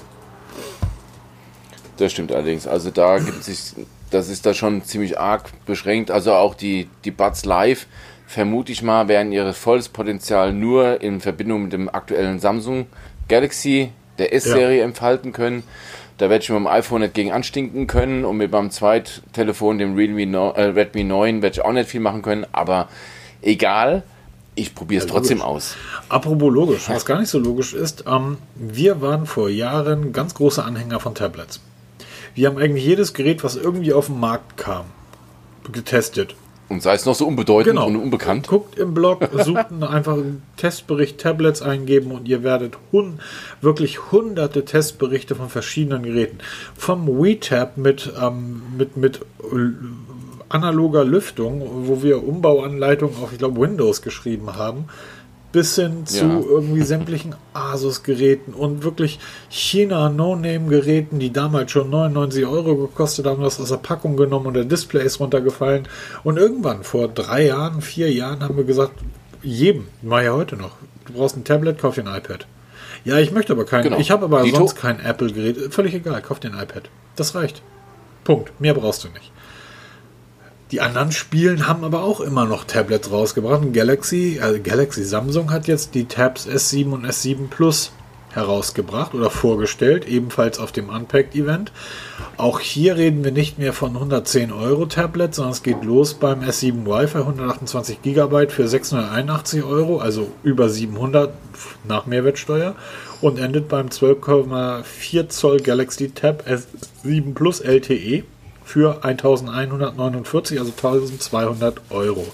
Das 1.98 2.10
stimmt 2.10 2.32
allerdings. 2.32 2.66
Also 2.66 2.90
da 2.90 3.18
gibt 3.20 3.44
sich, 3.44 3.74
das 4.10 4.28
ist 4.28 4.44
da 4.44 4.54
schon 4.54 4.82
ziemlich 4.84 5.20
arg 5.20 5.52
beschränkt. 5.66 6.10
Also 6.10 6.32
auch 6.32 6.56
die, 6.56 6.88
die 7.04 7.12
Buds 7.12 7.44
Live, 7.44 7.86
vermute 8.32 8.72
ich 8.72 8.82
mal, 8.82 9.08
werden 9.08 9.30
ihr 9.30 9.52
volles 9.52 9.90
Potenzial 9.90 10.54
nur 10.54 11.02
in 11.02 11.20
Verbindung 11.20 11.64
mit 11.64 11.72
dem 11.74 11.88
aktuellen 11.88 12.38
Samsung 12.38 12.86
Galaxy 13.28 13.90
der 14.18 14.32
S-Serie 14.32 14.82
entfalten 14.82 15.32
können. 15.32 15.62
Da 16.16 16.30
werde 16.30 16.42
ich 16.42 16.48
mit 16.48 16.58
dem 16.58 16.66
iPhone 16.66 17.02
nicht 17.02 17.14
gegen 17.14 17.30
anstinken 17.30 17.86
können 17.86 18.24
und 18.24 18.38
mit 18.38 18.50
meinem 18.50 18.70
Zweittelefon, 18.70 19.78
dem 19.78 19.96
Realme 19.96 20.26
no, 20.26 20.50
äh, 20.52 20.62
Redmi 20.62 21.04
9, 21.04 21.42
werde 21.42 21.54
ich 21.54 21.64
auch 21.64 21.72
nicht 21.72 21.90
viel 21.90 22.00
machen 22.00 22.22
können. 22.22 22.46
Aber 22.52 22.88
egal, 23.42 24.02
ich 24.54 24.74
probiere 24.74 25.02
es 25.02 25.08
Ja, 25.08 25.14
trotzdem 25.14 25.42
aus. 25.42 25.76
Apropos 26.08 26.52
logisch, 26.52 26.88
was 26.88 27.04
gar 27.04 27.20
nicht 27.20 27.30
so 27.30 27.38
logisch 27.38 27.74
ist, 27.74 28.04
ähm, 28.06 28.38
wir 28.54 29.02
waren 29.02 29.26
vor 29.26 29.50
Jahren 29.50 30.12
ganz 30.12 30.34
große 30.34 30.64
Anhänger 30.64 31.00
von 31.00 31.14
Tablets. 31.14 31.60
Wir 32.34 32.48
haben 32.48 32.56
eigentlich 32.56 32.84
jedes 32.84 33.12
Gerät, 33.12 33.44
was 33.44 33.56
irgendwie 33.56 33.92
auf 33.92 34.06
den 34.06 34.20
Markt 34.20 34.56
kam, 34.56 34.86
getestet. 35.70 36.34
Und 36.72 36.82
sei 36.82 36.94
es 36.94 37.04
noch 37.04 37.14
so 37.14 37.26
unbedeutend 37.26 37.78
und 37.78 37.96
unbekannt. 37.96 38.48
Guckt 38.48 38.78
im 38.78 38.94
Blog, 38.94 39.28
sucht 39.44 39.66
einfach 39.82 40.14
einen 40.14 40.42
Testbericht 40.56 41.18
Tablets 41.18 41.60
eingeben 41.60 42.10
und 42.12 42.26
ihr 42.26 42.42
werdet 42.42 42.78
hun 42.90 43.20
wirklich 43.60 44.10
hunderte 44.10 44.64
Testberichte 44.64 45.34
von 45.34 45.50
verschiedenen 45.50 46.02
Geräten. 46.02 46.38
Vom 46.74 47.06
WeTab 47.06 47.76
mit, 47.76 48.10
ähm, 48.18 48.62
mit, 48.78 48.96
mit 48.96 49.20
äh, 49.42 49.54
analoger 50.48 51.04
Lüftung, 51.04 51.62
wo 51.86 52.02
wir 52.02 52.26
Umbauanleitungen 52.26 53.16
auf, 53.22 53.32
ich 53.32 53.38
glaube, 53.38 53.60
Windows 53.60 54.00
geschrieben 54.00 54.56
haben, 54.56 54.86
bis 55.52 55.76
hin 55.76 56.06
zu 56.06 56.24
Ja. 56.24 56.40
irgendwie 56.40 56.82
sämtlichen 56.82 57.34
Asus-Geräten 57.52 58.54
und 58.54 58.82
wirklich 58.84 59.18
China-No-Name-Geräten, 59.50 61.18
die 61.18 61.32
damals 61.32 61.70
schon 61.72 61.90
99 61.90 62.46
Euro 62.46 62.76
gekostet 62.76 63.26
haben, 63.26 63.42
das 63.42 63.60
aus 63.60 63.68
der 63.68 63.76
Packung 63.76 64.16
genommen 64.16 64.46
und 64.46 64.54
der 64.54 64.64
Display 64.64 65.04
ist 65.04 65.20
runtergefallen. 65.20 65.86
Und 66.24 66.38
irgendwann, 66.38 66.82
vor 66.84 67.08
drei 67.08 67.46
Jahren, 67.46 67.82
vier 67.82 68.10
Jahren, 68.12 68.42
haben 68.42 68.56
wir 68.56 68.64
gesagt, 68.64 68.92
jedem, 69.42 69.86
mal 70.02 70.24
ja 70.24 70.32
heute 70.32 70.56
noch, 70.56 70.72
du 71.06 71.12
brauchst 71.14 71.36
ein 71.36 71.44
Tablet, 71.44 71.78
kauf 71.78 71.94
dir 71.96 72.06
ein 72.06 72.16
iPad. 72.16 72.46
Ja, 73.04 73.18
ich 73.18 73.32
möchte 73.32 73.52
aber 73.52 73.64
kein, 73.64 73.82
Genau. 73.82 73.98
ich 73.98 74.10
habe 74.10 74.24
aber 74.26 74.42
Dito. 74.42 74.56
sonst 74.58 74.76
kein 74.76 75.00
Apple-Gerät. 75.00 75.74
Völlig 75.74 75.92
egal, 75.94 76.22
kauf 76.22 76.38
dir 76.40 76.52
ein 76.52 76.62
iPad. 76.62 76.84
Das 77.16 77.34
reicht. 77.34 77.62
Punkt. 78.24 78.58
Mehr 78.60 78.74
brauchst 78.74 79.02
du 79.04 79.08
nicht. 79.08 79.32
Die 80.72 80.80
anderen 80.80 81.12
Spielen 81.12 81.68
haben 81.68 81.84
aber 81.84 82.02
auch 82.02 82.22
immer 82.22 82.46
noch 82.46 82.64
Tablets 82.64 83.10
rausgebracht. 83.10 83.74
Galaxy, 83.74 84.40
äh, 84.42 84.58
Galaxy 84.58 85.04
Samsung 85.04 85.50
hat 85.50 85.68
jetzt 85.68 85.94
die 85.94 86.06
Tabs 86.06 86.48
S7 86.48 86.92
und 86.92 87.04
S7 87.04 87.48
Plus 87.50 87.92
herausgebracht 88.30 89.12
oder 89.12 89.28
vorgestellt, 89.28 90.08
ebenfalls 90.08 90.58
auf 90.58 90.72
dem 90.72 90.88
Unpacked-Event. 90.88 91.72
Auch 92.38 92.58
hier 92.58 92.96
reden 92.96 93.22
wir 93.22 93.32
nicht 93.32 93.58
mehr 93.58 93.74
von 93.74 93.94
110 93.94 94.50
Euro 94.50 94.86
Tablet, 94.86 95.34
sondern 95.34 95.52
es 95.52 95.62
geht 95.62 95.84
los 95.84 96.14
beim 96.14 96.40
S7 96.40 96.86
Wi-Fi 96.86 97.18
128 97.18 98.00
GB 98.00 98.48
für 98.48 98.66
681 98.66 99.64
Euro, 99.64 99.98
also 99.98 100.30
über 100.42 100.70
700 100.70 101.34
nach 101.86 102.06
Mehrwertsteuer 102.06 102.76
und 103.20 103.38
endet 103.38 103.68
beim 103.68 103.88
12,4 103.88 105.28
Zoll 105.28 105.60
Galaxy 105.60 106.12
Tab 106.12 106.44
S7 106.48 107.34
Plus 107.34 107.60
LTE 107.60 108.24
für 108.72 109.04
1149, 109.04 110.58
also 110.58 110.72
1200 110.72 111.82
Euro. 111.90 112.26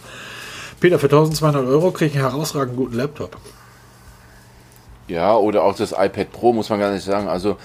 Peter, 0.78 1.00
für 1.00 1.06
1200 1.06 1.66
Euro 1.66 1.90
kriege 1.90 2.12
ich 2.12 2.16
einen 2.16 2.30
herausragend 2.30 2.76
guten 2.76 2.94
Laptop. 2.94 3.36
Ja, 5.08 5.34
oder 5.34 5.64
auch 5.64 5.74
das 5.74 5.90
iPad 5.90 6.30
Pro, 6.30 6.52
muss 6.52 6.68
man 6.70 6.78
gar 6.78 6.92
nicht 6.92 7.04
sagen. 7.04 7.26
Also, 7.26 7.56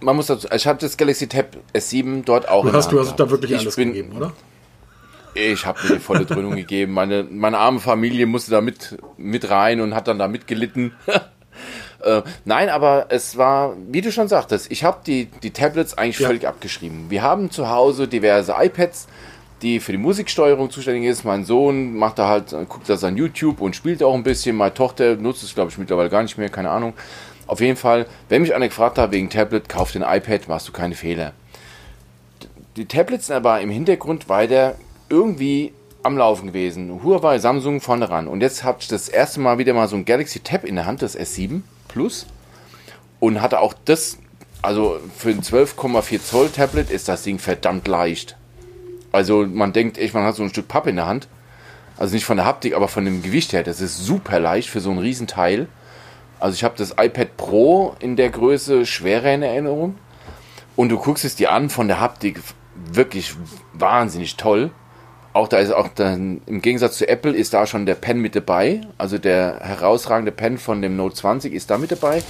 man 0.00 0.16
muss 0.16 0.26
dazu, 0.26 0.48
ich 0.54 0.66
habe 0.66 0.80
das 0.80 0.98
Galaxy 0.98 1.28
Tab 1.28 1.56
S7 1.72 2.24
dort 2.24 2.46
auch 2.46 2.62
Du 2.66 2.72
hast, 2.74 2.92
du 2.92 3.00
hast 3.00 3.16
da 3.16 3.30
wirklich 3.30 3.52
ich 3.52 3.60
alles 3.60 3.76
bin, 3.76 3.94
gegeben, 3.94 4.18
oder? 4.18 4.32
Ich 5.34 5.64
habe 5.64 5.78
mir 5.82 5.94
die 5.94 6.00
volle 6.00 6.26
Dröhnung 6.26 6.54
gegeben. 6.56 6.92
Meine, 6.92 7.22
meine 7.22 7.56
arme 7.56 7.80
Familie 7.80 8.26
musste 8.26 8.50
da 8.50 8.60
mit, 8.60 8.98
mit 9.16 9.48
rein 9.48 9.80
und 9.80 9.94
hat 9.94 10.08
dann 10.08 10.18
da 10.18 10.28
mitgelitten. 10.28 10.92
Äh, 12.04 12.22
nein, 12.44 12.68
aber 12.68 13.06
es 13.10 13.36
war, 13.36 13.74
wie 13.90 14.00
du 14.00 14.10
schon 14.12 14.28
sagtest, 14.28 14.70
ich 14.70 14.84
habe 14.84 14.98
die, 15.06 15.26
die 15.42 15.50
Tablets 15.50 15.96
eigentlich 15.96 16.18
Ja. 16.18 16.26
völlig 16.28 16.46
abgeschrieben. 16.46 17.06
Wir 17.08 17.22
haben 17.22 17.50
zu 17.50 17.68
Hause 17.70 18.08
diverse 18.08 18.54
iPads, 18.58 19.06
die 19.62 19.78
für 19.80 19.92
die 19.92 19.98
Musiksteuerung 19.98 20.70
zuständig 20.70 21.04
ist. 21.04 21.24
Mein 21.24 21.44
Sohn 21.44 21.96
macht 21.96 22.18
da 22.18 22.28
halt, 22.28 22.50
guckt 22.68 22.88
da 22.88 22.96
sein 22.96 23.16
YouTube 23.16 23.60
und 23.60 23.76
spielt 23.76 24.02
auch 24.02 24.14
ein 24.14 24.24
bisschen. 24.24 24.56
Meine 24.56 24.74
Tochter 24.74 25.16
nutzt 25.16 25.42
es, 25.44 25.54
glaube 25.54 25.70
ich, 25.70 25.78
mittlerweile 25.78 26.10
gar 26.10 26.22
nicht 26.22 26.36
mehr, 26.36 26.48
keine 26.48 26.70
Ahnung. 26.70 26.94
Auf 27.46 27.60
jeden 27.60 27.76
Fall, 27.76 28.06
wenn 28.28 28.42
mich 28.42 28.54
einer 28.54 28.68
gefragt 28.68 28.98
hat 28.98 29.12
wegen 29.12 29.30
Tablet, 29.30 29.68
kauf 29.68 29.92
den 29.92 30.02
iPad, 30.02 30.48
machst 30.48 30.66
du 30.68 30.72
keine 30.72 30.94
Fehler. 30.94 31.32
Die 32.76 32.86
Tablets 32.86 33.26
sind 33.26 33.36
aber 33.36 33.60
im 33.60 33.70
Hintergrund 33.70 34.28
weiter 34.28 34.76
irgendwie 35.08 35.72
am 36.02 36.16
Laufen 36.16 36.48
gewesen. 36.48 37.02
Huawei, 37.04 37.38
Samsung 37.38 37.80
vorne 37.80 38.08
ran. 38.10 38.26
Und 38.26 38.40
jetzt 38.40 38.64
habe 38.64 38.78
ich 38.80 38.88
das 38.88 39.08
erste 39.08 39.40
Mal 39.40 39.58
wieder 39.58 39.74
mal 39.74 39.86
so 39.88 39.94
ein 39.96 40.04
Galaxy 40.04 40.40
Tab 40.40 40.64
in 40.64 40.74
der 40.76 40.86
Hand, 40.86 41.02
das 41.02 41.16
S7 41.16 41.60
Plus. 41.92 42.26
Und 43.20 43.40
hatte 43.40 43.60
auch 43.60 43.74
das, 43.84 44.18
also 44.62 44.98
für 45.16 45.30
ein 45.30 45.42
12,4 45.42 46.22
Zoll 46.22 46.48
Tablet 46.48 46.90
ist 46.90 47.08
das 47.08 47.22
Ding 47.22 47.38
verdammt 47.38 47.86
leicht. 47.86 48.36
Also 49.12 49.46
man 49.46 49.72
denkt 49.72 49.98
echt, 49.98 50.14
man 50.14 50.24
hat 50.24 50.34
so 50.34 50.42
ein 50.42 50.48
Stück 50.48 50.68
Pappe 50.68 50.90
in 50.90 50.96
der 50.96 51.06
Hand. 51.06 51.28
Also 51.98 52.14
nicht 52.14 52.24
von 52.24 52.38
der 52.38 52.46
Haptik, 52.46 52.74
aber 52.74 52.88
von 52.88 53.04
dem 53.04 53.22
Gewicht 53.22 53.52
her. 53.52 53.62
Das 53.62 53.80
ist 53.80 53.98
super 53.98 54.40
leicht 54.40 54.70
für 54.70 54.80
so 54.80 54.90
ein 54.90 54.98
Riesenteil. 54.98 55.68
Also 56.40 56.54
ich 56.54 56.64
habe 56.64 56.74
das 56.76 56.96
iPad 56.98 57.36
Pro 57.36 57.94
in 58.00 58.16
der 58.16 58.30
Größe 58.30 58.86
schwerer 58.86 59.32
in 59.32 59.42
Erinnerung. 59.42 59.96
Und 60.74 60.88
du 60.88 60.98
guckst 60.98 61.24
es 61.24 61.36
dir 61.36 61.52
an 61.52 61.68
von 61.68 61.86
der 61.86 62.00
Haptik, 62.00 62.40
wirklich 62.74 63.34
wahnsinnig 63.74 64.36
toll. 64.36 64.70
Auch 65.32 65.48
da 65.48 65.58
ist 65.58 65.72
auch 65.72 65.88
dann, 65.88 66.42
im 66.46 66.60
Gegensatz 66.60 66.98
zu 66.98 67.08
Apple 67.08 67.32
ist 67.32 67.54
da 67.54 67.66
schon 67.66 67.86
der 67.86 67.94
Pen 67.94 68.20
mit 68.20 68.36
dabei. 68.36 68.82
Also 68.98 69.16
der 69.16 69.60
herausragende 69.60 70.32
Pen 70.32 70.58
von 70.58 70.82
dem 70.82 70.96
Note 70.96 71.16
20 71.16 71.54
ist 71.54 71.70
da 71.70 71.78
mit 71.78 71.90
dabei 71.90 72.22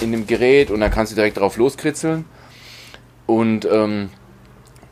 in 0.00 0.12
dem 0.12 0.26
Gerät 0.26 0.70
und 0.70 0.80
dann 0.80 0.90
kannst 0.90 1.12
du 1.12 1.16
direkt 1.16 1.38
drauf 1.38 1.56
loskritzeln. 1.56 2.24
Und 3.26 3.64
ähm, 3.64 4.10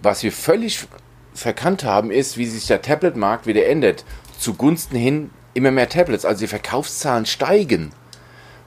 was 0.02 0.22
wir 0.22 0.32
völlig 0.32 0.86
verkannt 1.34 1.84
haben, 1.84 2.10
ist, 2.10 2.36
wie 2.36 2.46
sich 2.46 2.66
der 2.66 2.82
Tablet-Markt 2.82 3.46
wieder 3.46 3.66
ändert. 3.66 4.04
Zugunsten 4.38 4.96
hin 4.96 5.30
immer 5.54 5.70
mehr 5.70 5.88
Tablets. 5.88 6.24
Also 6.24 6.40
die 6.40 6.46
Verkaufszahlen 6.48 7.26
steigen. 7.26 7.92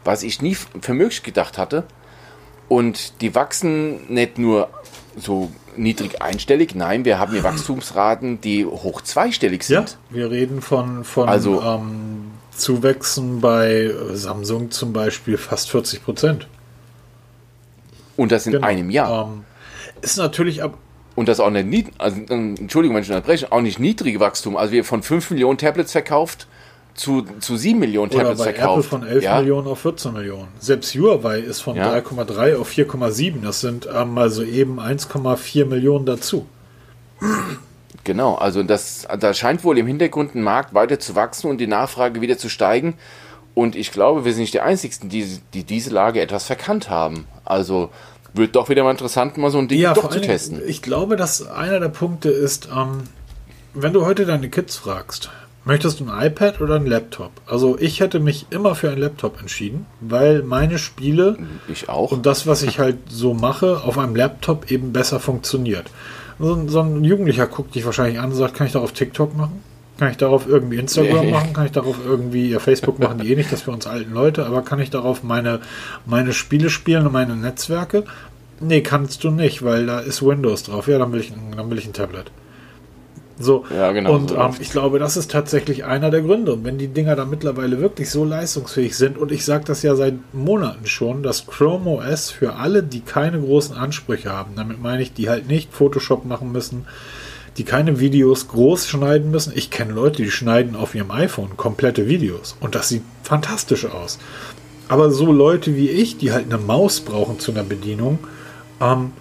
Was 0.03 0.23
ich 0.23 0.41
nie 0.41 0.55
für 0.55 0.93
möglich 0.93 1.23
gedacht 1.23 1.57
hatte. 1.57 1.85
Und 2.69 3.21
die 3.21 3.35
wachsen 3.35 4.13
nicht 4.13 4.37
nur 4.37 4.69
so 5.17 5.51
niedrig 5.77 6.21
einstellig. 6.21 6.75
Nein, 6.75 7.05
wir 7.05 7.19
haben 7.19 7.31
hier 7.31 7.43
Wachstumsraten, 7.43 8.41
die 8.41 8.65
hoch 8.65 9.01
zweistellig 9.01 9.63
sind. 9.63 9.97
Ja, 10.09 10.15
wir 10.15 10.31
reden 10.31 10.61
von, 10.61 11.03
von 11.03 11.29
Also- 11.29 11.61
ähm, 11.61 12.31
Zuwächsen 12.55 13.41
bei 13.41 13.91
Samsung 14.11 14.69
zum 14.69 14.93
Beispiel 14.93 15.37
fast 15.37 15.71
40 15.71 16.03
Prozent. 16.03 16.47
Und 18.15 18.31
das 18.31 18.45
in 18.45 18.53
Genau. 18.53 18.67
einem 18.67 18.89
Jahr. 18.91 19.25
Ähm, 19.27 19.43
ist 20.01 20.17
natürlich 20.17 20.61
ab. 20.61 20.77
Und 21.15 21.27
das 21.29 21.39
auch 21.39 21.49
nicht, 21.49 21.67
nied- 21.67 21.91
also, 21.97 22.17
ähm, 22.29 22.55
Entschuldigung, 22.59 22.95
wenn 22.95 23.03
ich 23.03 23.09
unterbreche, 23.09 23.51
auch 23.51 23.61
nicht 23.61 23.79
niedrige 23.79 24.19
Wachstum. 24.19 24.55
Also 24.57 24.71
wir 24.73 24.83
von 24.83 25.01
5 25.03 25.31
Millionen 25.31 25.57
Tablets 25.57 25.91
verkauft 25.91 26.47
zu, 26.95 27.25
zu 27.39 27.57
7 27.57 27.79
Millionen 27.79 28.11
Oder 28.11 28.19
Tablets 28.23 28.39
bei 28.43 28.49
Apple 28.49 28.59
verkauft. 28.61 28.89
von 28.89 29.03
11 29.07 29.23
ja? 29.23 29.39
Millionen 29.39 29.67
auf 29.67 29.79
14 29.79 30.13
Millionen. 30.13 30.47
Selbst 30.59 30.93
Huawei 30.95 31.39
ist 31.39 31.61
von 31.61 31.75
Ja. 31.75 31.93
3,3 31.93 32.57
auf 32.57 32.69
4,7. 32.69 33.41
Das 33.43 33.61
sind 33.61 33.87
ähm, 33.93 34.17
also 34.17 34.43
eben 34.43 34.79
1,4 34.79 35.65
Millionen 35.65 36.05
dazu. 36.05 36.45
Genau, 38.03 38.35
also 38.35 38.63
das, 38.63 39.07
da 39.19 39.33
scheint 39.33 39.63
wohl 39.63 39.77
im 39.77 39.87
Hintergrund 39.87 40.35
ein 40.35 40.41
Markt 40.43 40.73
weiter 40.73 40.99
zu 40.99 41.15
wachsen 41.15 41.49
und 41.49 41.57
die 41.59 41.67
Nachfrage 41.67 42.21
wieder 42.21 42.37
zu 42.37 42.49
steigen. 42.49 42.95
Und 43.55 43.75
ich 43.75 43.91
glaube, 43.91 44.25
wir 44.25 44.33
sind 44.33 44.41
nicht 44.41 44.53
die 44.53 44.59
Einzigen, 44.61 45.09
die, 45.09 45.39
die 45.53 45.63
diese 45.63 45.91
Lage 45.91 46.19
etwas 46.21 46.45
verkannt 46.45 46.89
haben. 46.89 47.27
Also 47.45 47.91
wird 48.33 48.55
doch 48.55 48.67
wieder 48.67 48.83
mal 48.83 48.91
interessant, 48.91 49.37
mal 49.37 49.51
so 49.51 49.59
ein 49.59 49.67
Ding 49.67 49.79
Ja, 49.79 49.93
doch 49.93 50.09
zu 50.09 50.15
Dingen, 50.19 50.23
testen. 50.25 50.61
Ich 50.67 50.81
glaube, 50.81 51.15
dass 51.15 51.47
einer 51.47 51.79
der 51.79 51.89
Punkte 51.89 52.29
ist, 52.29 52.67
ähm, 52.75 53.03
wenn 53.75 53.93
du 53.93 54.05
heute 54.05 54.25
deine 54.25 54.49
Kids 54.49 54.75
fragst, 54.75 55.29
möchtest 55.65 55.99
du 55.99 56.05
ein 56.09 56.27
iPad 56.27 56.61
oder 56.61 56.75
ein 56.75 56.85
Laptop? 56.85 57.31
Also 57.45 57.77
ich 57.79 57.99
hätte 57.99 58.19
mich 58.19 58.47
immer 58.49 58.75
für 58.75 58.89
ein 58.91 58.97
Laptop 58.97 59.39
entschieden, 59.39 59.85
weil 60.01 60.43
meine 60.43 60.77
Spiele 60.77 61.37
Ich 61.67 61.89
auch. 61.89 62.11
und 62.11 62.25
das, 62.25 62.47
was 62.47 62.63
ich 62.63 62.79
halt 62.79 62.97
so 63.09 63.33
mache, 63.33 63.81
auf 63.83 63.97
einem 63.97 64.15
Laptop 64.15 64.71
eben 64.71 64.93
besser 64.93 65.19
funktioniert. 65.19 65.85
So, 66.39 66.53
ein- 66.53 66.69
so 66.69 66.81
ein 66.81 67.03
Jugendlicher 67.03 67.47
guckt 67.47 67.75
dich 67.75 67.85
wahrscheinlich 67.85 68.19
an 68.19 68.31
und 68.31 68.35
sagt, 68.35 68.55
kann 68.55 68.67
ich 68.67 68.73
darauf 68.73 68.91
TikTok 68.91 69.35
machen? 69.37 69.61
Kann 69.99 70.09
ich 70.09 70.17
darauf 70.17 70.47
irgendwie 70.47 70.77
Instagram 70.77 71.25
Nee. 71.25 71.31
machen? 71.31 71.53
Kann 71.53 71.65
ich 71.67 71.71
darauf 71.71 71.97
irgendwie, 72.03 72.49
ja, 72.49 72.59
Facebook 72.59 72.97
machen 72.99 73.19
die 73.19 73.31
eh 73.31 73.35
nicht, 73.35 73.51
das 73.51 73.61
für 73.61 73.71
uns 73.71 73.85
alten 73.85 74.11
Leute, 74.13 74.45
aber 74.47 74.63
kann 74.63 74.79
ich 74.79 74.89
darauf 74.89 75.21
meine, 75.23 75.59
meine 76.07 76.33
Spiele 76.33 76.71
spielen 76.71 77.05
und 77.05 77.13
meine 77.13 77.35
Netzwerke? 77.35 78.03
Nee, 78.59 78.81
kannst 78.81 79.23
du 79.23 79.29
nicht, 79.29 79.63
weil 79.63 79.85
da 79.85 79.99
ist 79.99 80.25
Windows 80.25 80.63
drauf. 80.63 80.87
Ja, 80.87 80.97
dann 80.97 81.11
will 81.13 81.19
ich, 81.21 81.31
dann 81.55 81.69
will 81.69 81.77
ich 81.77 81.85
ein 81.85 81.93
Tablet. 81.93 82.31
So, 83.43 83.65
Ja, 83.75 83.91
genau, 83.91 84.13
Und 84.13 84.29
so 84.29 84.37
ähm, 84.37 84.51
ich 84.59 84.71
glaube, 84.71 84.99
das 84.99 85.17
ist 85.17 85.31
tatsächlich 85.31 85.85
einer 85.85 86.09
der 86.09 86.21
Gründe. 86.21 86.53
Und 86.53 86.63
wenn 86.63 86.77
die 86.77 86.87
Dinger 86.87 87.15
da 87.15 87.25
mittlerweile 87.25 87.79
wirklich 87.79 88.09
so 88.09 88.23
leistungsfähig 88.25 88.95
sind, 88.95 89.17
und 89.17 89.31
ich 89.31 89.45
sage 89.45 89.65
das 89.65 89.83
ja 89.83 89.95
seit 89.95 90.15
Monaten 90.33 90.85
schon, 90.85 91.23
dass 91.23 91.45
Chrome 91.45 91.89
OS 91.89 92.31
für 92.31 92.55
alle, 92.55 92.83
die 92.83 93.01
keine 93.01 93.39
großen 93.39 93.75
Ansprüche 93.75 94.31
haben, 94.31 94.53
damit 94.55 94.81
meine 94.81 95.01
ich, 95.01 95.13
die 95.13 95.29
halt 95.29 95.47
nicht 95.47 95.73
Photoshop 95.73 96.25
machen 96.25 96.51
müssen, 96.51 96.85
die 97.57 97.63
keine 97.63 97.99
Videos 97.99 98.47
groß 98.47 98.87
schneiden 98.87 99.31
müssen. 99.31 99.53
Ich 99.55 99.69
kenne 99.69 99.93
Leute, 99.93 100.23
die 100.23 100.31
schneiden 100.31 100.75
auf 100.75 100.95
ihrem 100.95 101.11
iPhone 101.11 101.55
komplette 101.57 102.07
Videos. 102.07 102.55
Und 102.59 102.75
das 102.75 102.89
sieht 102.89 103.03
fantastisch 103.21 103.85
aus. 103.85 104.17
Aber 104.87 105.11
so 105.11 105.31
Leute 105.31 105.75
wie 105.75 105.89
ich, 105.89 106.17
die 106.17 106.31
halt 106.31 106.45
eine 106.45 106.57
Maus 106.57 107.01
brauchen 107.01 107.39
zu 107.39 107.51
einer 107.51 107.63
Bedienung, 107.63 108.19
ähm, 108.81 109.11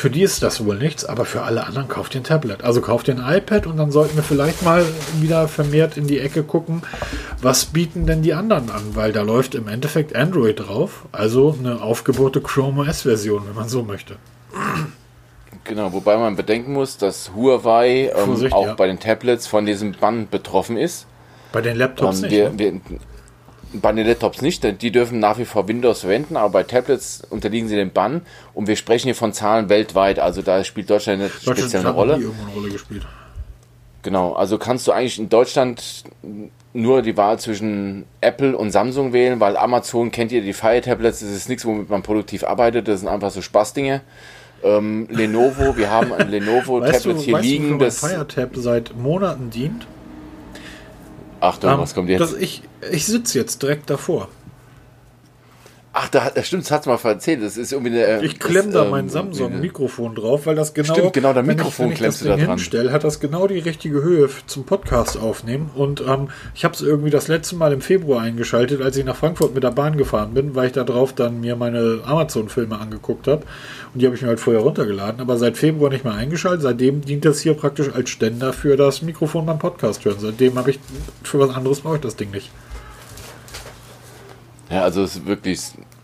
für 0.00 0.08
die 0.08 0.22
ist 0.22 0.42
das 0.42 0.64
wohl 0.64 0.78
nichts, 0.78 1.04
aber 1.04 1.26
für 1.26 1.42
alle 1.42 1.66
anderen 1.66 1.86
kauft 1.86 2.14
ihr 2.14 2.22
ein 2.22 2.24
Tablet. 2.24 2.64
Also 2.64 2.80
kauft 2.80 3.08
ihr 3.08 3.14
ein 3.14 3.36
iPad 3.36 3.66
und 3.66 3.76
dann 3.76 3.90
sollten 3.90 4.16
wir 4.16 4.22
vielleicht 4.22 4.62
mal 4.62 4.82
wieder 5.20 5.46
vermehrt 5.46 5.98
in 5.98 6.06
die 6.06 6.18
Ecke 6.18 6.42
gucken, 6.42 6.82
was 7.42 7.66
bieten 7.66 8.06
denn 8.06 8.22
die 8.22 8.32
anderen 8.32 8.70
an, 8.70 8.82
weil 8.94 9.12
da 9.12 9.20
läuft 9.20 9.54
im 9.54 9.68
Endeffekt 9.68 10.16
Android 10.16 10.58
drauf, 10.58 11.04
also 11.12 11.54
eine 11.58 11.82
aufgebohrte 11.82 12.40
Chrome 12.40 12.80
OS-Version, 12.80 13.42
wenn 13.46 13.54
man 13.54 13.68
so 13.68 13.82
möchte. 13.82 14.16
Genau, 15.64 15.92
wobei 15.92 16.16
man 16.16 16.34
bedenken 16.34 16.72
muss, 16.72 16.96
dass 16.96 17.32
Huawei 17.36 18.10
ähm, 18.16 18.24
Vorsicht, 18.24 18.54
auch 18.54 18.68
ja. 18.68 18.74
bei 18.74 18.86
den 18.86 19.00
Tablets 19.00 19.46
von 19.46 19.66
diesem 19.66 19.92
Bann 19.92 20.28
betroffen 20.30 20.78
ist. 20.78 21.06
Bei 21.52 21.60
den 21.60 21.76
Laptops 21.76 22.22
Ähm, 22.22 22.22
nicht. 22.22 22.32
wir, 22.32 22.50
ne? 22.50 22.58
wir, 22.58 22.80
bei 23.72 23.92
den 23.92 24.06
Laptops 24.06 24.42
nicht, 24.42 24.64
denn 24.64 24.78
die 24.78 24.90
dürfen 24.90 25.20
nach 25.20 25.38
wie 25.38 25.44
vor 25.44 25.68
Windows 25.68 26.00
verwenden, 26.00 26.36
aber 26.36 26.50
bei 26.50 26.62
Tablets 26.64 27.22
unterliegen 27.30 27.68
sie 27.68 27.76
dem 27.76 27.92
Bann 27.92 28.22
und 28.54 28.66
wir 28.66 28.76
sprechen 28.76 29.06
hier 29.06 29.14
von 29.14 29.32
Zahlen 29.32 29.68
weltweit, 29.68 30.18
also 30.18 30.42
da 30.42 30.64
spielt 30.64 30.90
Deutschland 30.90 31.20
eine 31.20 31.28
Deutschland 31.30 31.58
spezielle 31.58 31.84
hat 31.88 31.94
Rolle. 31.94 32.14
eine 32.14 32.32
Rolle 32.54 32.70
gespielt. 32.70 33.06
Genau, 34.02 34.32
also 34.32 34.56
kannst 34.58 34.86
du 34.86 34.92
eigentlich 34.92 35.18
in 35.18 35.28
Deutschland 35.28 36.04
nur 36.72 37.02
die 37.02 37.16
Wahl 37.16 37.38
zwischen 37.38 38.06
Apple 38.20 38.56
und 38.56 38.70
Samsung 38.70 39.12
wählen, 39.12 39.40
weil 39.40 39.56
Amazon 39.56 40.10
kennt 40.10 40.32
ihr 40.32 40.40
die 40.42 40.52
Fire 40.52 40.80
Tablets, 40.80 41.20
das 41.20 41.30
ist 41.30 41.48
nichts, 41.48 41.64
womit 41.64 41.90
man 41.90 42.02
produktiv 42.02 42.44
arbeitet, 42.44 42.88
das 42.88 43.00
sind 43.00 43.08
einfach 43.08 43.30
so 43.30 43.42
Spaßdinge. 43.42 44.00
Ähm, 44.62 45.06
Lenovo, 45.10 45.76
wir 45.76 45.90
haben 45.90 46.12
ein 46.12 46.28
Lenovo 46.28 46.80
Weißt 46.80 47.04
Tablet 47.04 47.16
du, 47.18 47.22
hier 47.22 47.34
weißt 47.34 47.44
du, 47.44 47.48
liegen, 47.48 47.70
mein 47.70 47.78
das 47.78 48.00
Firetab 48.00 48.50
seit 48.56 48.96
Monaten 48.96 49.50
dient? 49.50 49.86
Achtung, 51.40 51.70
Ähm, 51.70 51.78
was 51.78 51.94
kommt 51.94 52.08
jetzt? 52.10 52.20
dass 52.20 52.34
ich 52.34 52.62
ich 52.90 53.06
sitze 53.06 53.38
jetzt 53.38 53.62
direkt 53.62 53.90
davor. 53.90 54.28
Ach, 55.92 56.08
da, 56.08 56.30
stimmt, 56.44 56.62
das 56.62 56.70
hat's 56.70 56.86
mal 56.86 56.96
erzählt. 57.02 57.42
Das 57.42 57.56
ist 57.56 57.72
irgendwie 57.72 58.00
eine, 58.00 58.22
Ich 58.24 58.38
klemm 58.38 58.70
da 58.70 58.84
ähm, 58.84 58.90
mein 58.90 59.00
eine- 59.00 59.10
Samsung-Mikrofon 59.10 60.14
drauf, 60.14 60.46
weil 60.46 60.54
das 60.54 60.72
genau. 60.72 60.94
Stimmt, 60.94 61.14
genau, 61.14 61.34
wenn 61.34 61.46
Mikrofon 61.46 61.70
ich, 61.70 61.78
wenn 61.78 61.92
ich 61.94 61.98
klemmst 61.98 62.20
das 62.20 62.22
du 62.22 62.76
da 62.76 62.82
dran. 62.84 62.92
hat 62.92 63.02
das 63.02 63.18
genau 63.18 63.48
die 63.48 63.58
richtige 63.58 64.00
Höhe 64.00 64.28
zum 64.46 64.62
Podcast 64.64 65.18
aufnehmen. 65.18 65.68
Und 65.74 66.00
ähm, 66.06 66.28
ich 66.54 66.64
habe 66.64 66.74
es 66.74 66.80
irgendwie 66.80 67.10
das 67.10 67.26
letzte 67.26 67.56
Mal 67.56 67.72
im 67.72 67.80
Februar 67.80 68.20
eingeschaltet, 68.22 68.82
als 68.82 68.96
ich 68.98 69.04
nach 69.04 69.16
Frankfurt 69.16 69.52
mit 69.52 69.64
der 69.64 69.72
Bahn 69.72 69.96
gefahren 69.96 70.32
bin, 70.32 70.54
weil 70.54 70.68
ich 70.68 70.72
da 70.74 70.84
drauf 70.84 71.12
dann 71.12 71.40
mir 71.40 71.56
meine 71.56 72.02
Amazon-Filme 72.04 72.78
angeguckt 72.78 73.26
habe. 73.26 73.42
Und 73.92 74.00
die 74.00 74.06
habe 74.06 74.14
ich 74.14 74.22
mir 74.22 74.28
halt 74.28 74.38
vorher 74.38 74.62
runtergeladen, 74.62 75.20
aber 75.20 75.38
seit 75.38 75.56
Februar 75.56 75.90
nicht 75.90 76.04
mehr 76.04 76.14
eingeschaltet. 76.14 76.62
Seitdem 76.62 77.00
dient 77.00 77.24
das 77.24 77.40
hier 77.40 77.54
praktisch 77.54 77.92
als 77.92 78.10
Ständer 78.10 78.52
für 78.52 78.76
das 78.76 79.02
Mikrofon 79.02 79.44
beim 79.44 79.58
Podcast 79.58 80.04
hören. 80.04 80.18
Seitdem 80.20 80.56
habe 80.56 80.70
ich 80.70 80.78
für 81.24 81.40
was 81.40 81.50
anderes 81.50 81.80
brauche 81.80 81.96
ich 81.96 82.02
das 82.02 82.14
Ding 82.14 82.30
nicht. 82.30 82.52
Ja, 84.70 84.82
also 84.82 85.02
es 85.02 85.16
ist 85.16 85.26
wirklich. 85.26 85.60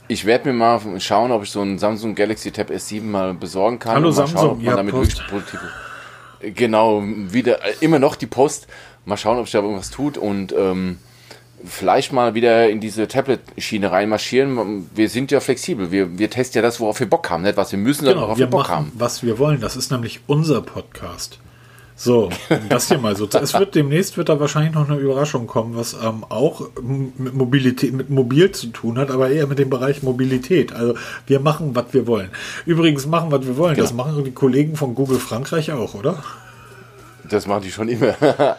Ich 0.09 0.25
werde 0.25 0.49
mir 0.49 0.55
mal 0.55 0.81
schauen, 1.01 1.33
ob 1.33 1.43
ich 1.43 1.51
so 1.51 1.61
einen 1.61 1.79
Samsung 1.79 2.15
Galaxy 2.15 2.53
Tab 2.53 2.71
S7 2.71 3.03
mal 3.03 3.35
besorgen 3.35 3.79
kann. 3.79 3.97
Hallo 3.97 4.09
und 4.09 4.17
mal 4.17 4.27
Samsung, 4.27 4.37
schauen, 4.39 4.51
ob 4.51 4.57
man 4.59 4.65
ja, 4.67 4.77
damit 4.77 4.95
Post. 4.95 5.17
wirklich 5.19 5.29
produktiv. 5.29 5.61
Genau, 6.55 7.03
wieder 7.05 7.65
äh, 7.65 7.75
immer 7.81 7.99
noch 7.99 8.15
die 8.15 8.27
Post. 8.27 8.67
Mal 9.05 9.17
schauen, 9.17 9.39
ob 9.39 9.47
sich 9.47 9.53
da 9.53 9.61
irgendwas 9.61 9.91
tut 9.91 10.19
und 10.19 10.53
ähm, 10.57 10.99
vielleicht 11.65 12.13
mal 12.13 12.35
wieder 12.35 12.69
in 12.69 12.81
diese 12.81 13.09
Tablet-Schiene 13.09 13.91
reinmarschieren. 13.91 14.89
Wir 14.95 15.09
sind 15.09 15.31
ja 15.31 15.41
flexibel. 15.41 15.91
Wir, 15.91 16.19
wir 16.19 16.29
testen 16.31 16.61
ja 16.61 16.63
das, 16.63 16.79
worauf 16.81 17.01
wir 17.01 17.09
Bock 17.09 17.29
haben, 17.31 17.43
nicht 17.43 17.57
was 17.57 17.73
wir 17.73 17.79
müssen, 17.79 18.05
sondern 18.05 18.15
Genau, 18.17 18.27
worauf 18.27 18.39
wir 18.39 18.47
wir 18.47 18.51
Bock 18.51 18.61
machen, 18.63 18.75
haben. 18.75 18.93
was 18.95 19.23
wir 19.23 19.39
wollen. 19.39 19.61
Das 19.61 19.77
ist 19.77 19.91
nämlich 19.91 20.21
unser 20.27 20.61
Podcast. 20.61 21.39
So, 21.99 22.29
das 22.69 22.89
hier 22.89 22.99
mal 22.99 23.17
so. 23.17 23.27
Es 23.27 23.55
wird 23.55 23.75
demnächst 23.75 24.19
wird 24.19 24.29
da 24.29 24.39
wahrscheinlich 24.39 24.75
noch 24.75 24.87
eine 24.89 24.99
Überraschung 24.99 25.47
kommen, 25.47 25.77
was 25.77 25.95
ähm, 25.95 26.25
auch 26.29 26.69
mit 26.83 27.33
Mobilität, 27.35 27.95
mit 27.95 28.11
mobil 28.11 28.53
zu 28.53 28.67
tun 28.67 28.99
hat, 28.99 29.11
aber 29.11 29.31
eher 29.31 29.47
mit 29.47 29.59
dem 29.59 29.71
Bereich 29.71 30.03
Mobilität. 30.03 30.75
Also 30.75 30.95
wir 31.27 31.41
machen, 31.41 31.75
was 31.75 31.87
wir 31.93 32.07
wollen. 32.07 32.31
Übrigens 32.67 33.07
machen, 33.07 33.33
was 33.33 33.47
wir 33.47 33.57
wollen. 33.57 33.77
Das 33.77 33.91
Genau. 33.93 34.05
machen 34.05 34.25
die 34.25 34.33
Kollegen 34.33 34.77
von 34.77 34.95
Google 34.95 35.19
Frankreich 35.19 35.73
auch, 35.73 35.95
oder? 35.95 36.23
Das 37.29 37.47
machen 37.47 37.63
die 37.63 37.71
schon 37.73 37.89
immer. 37.89 38.15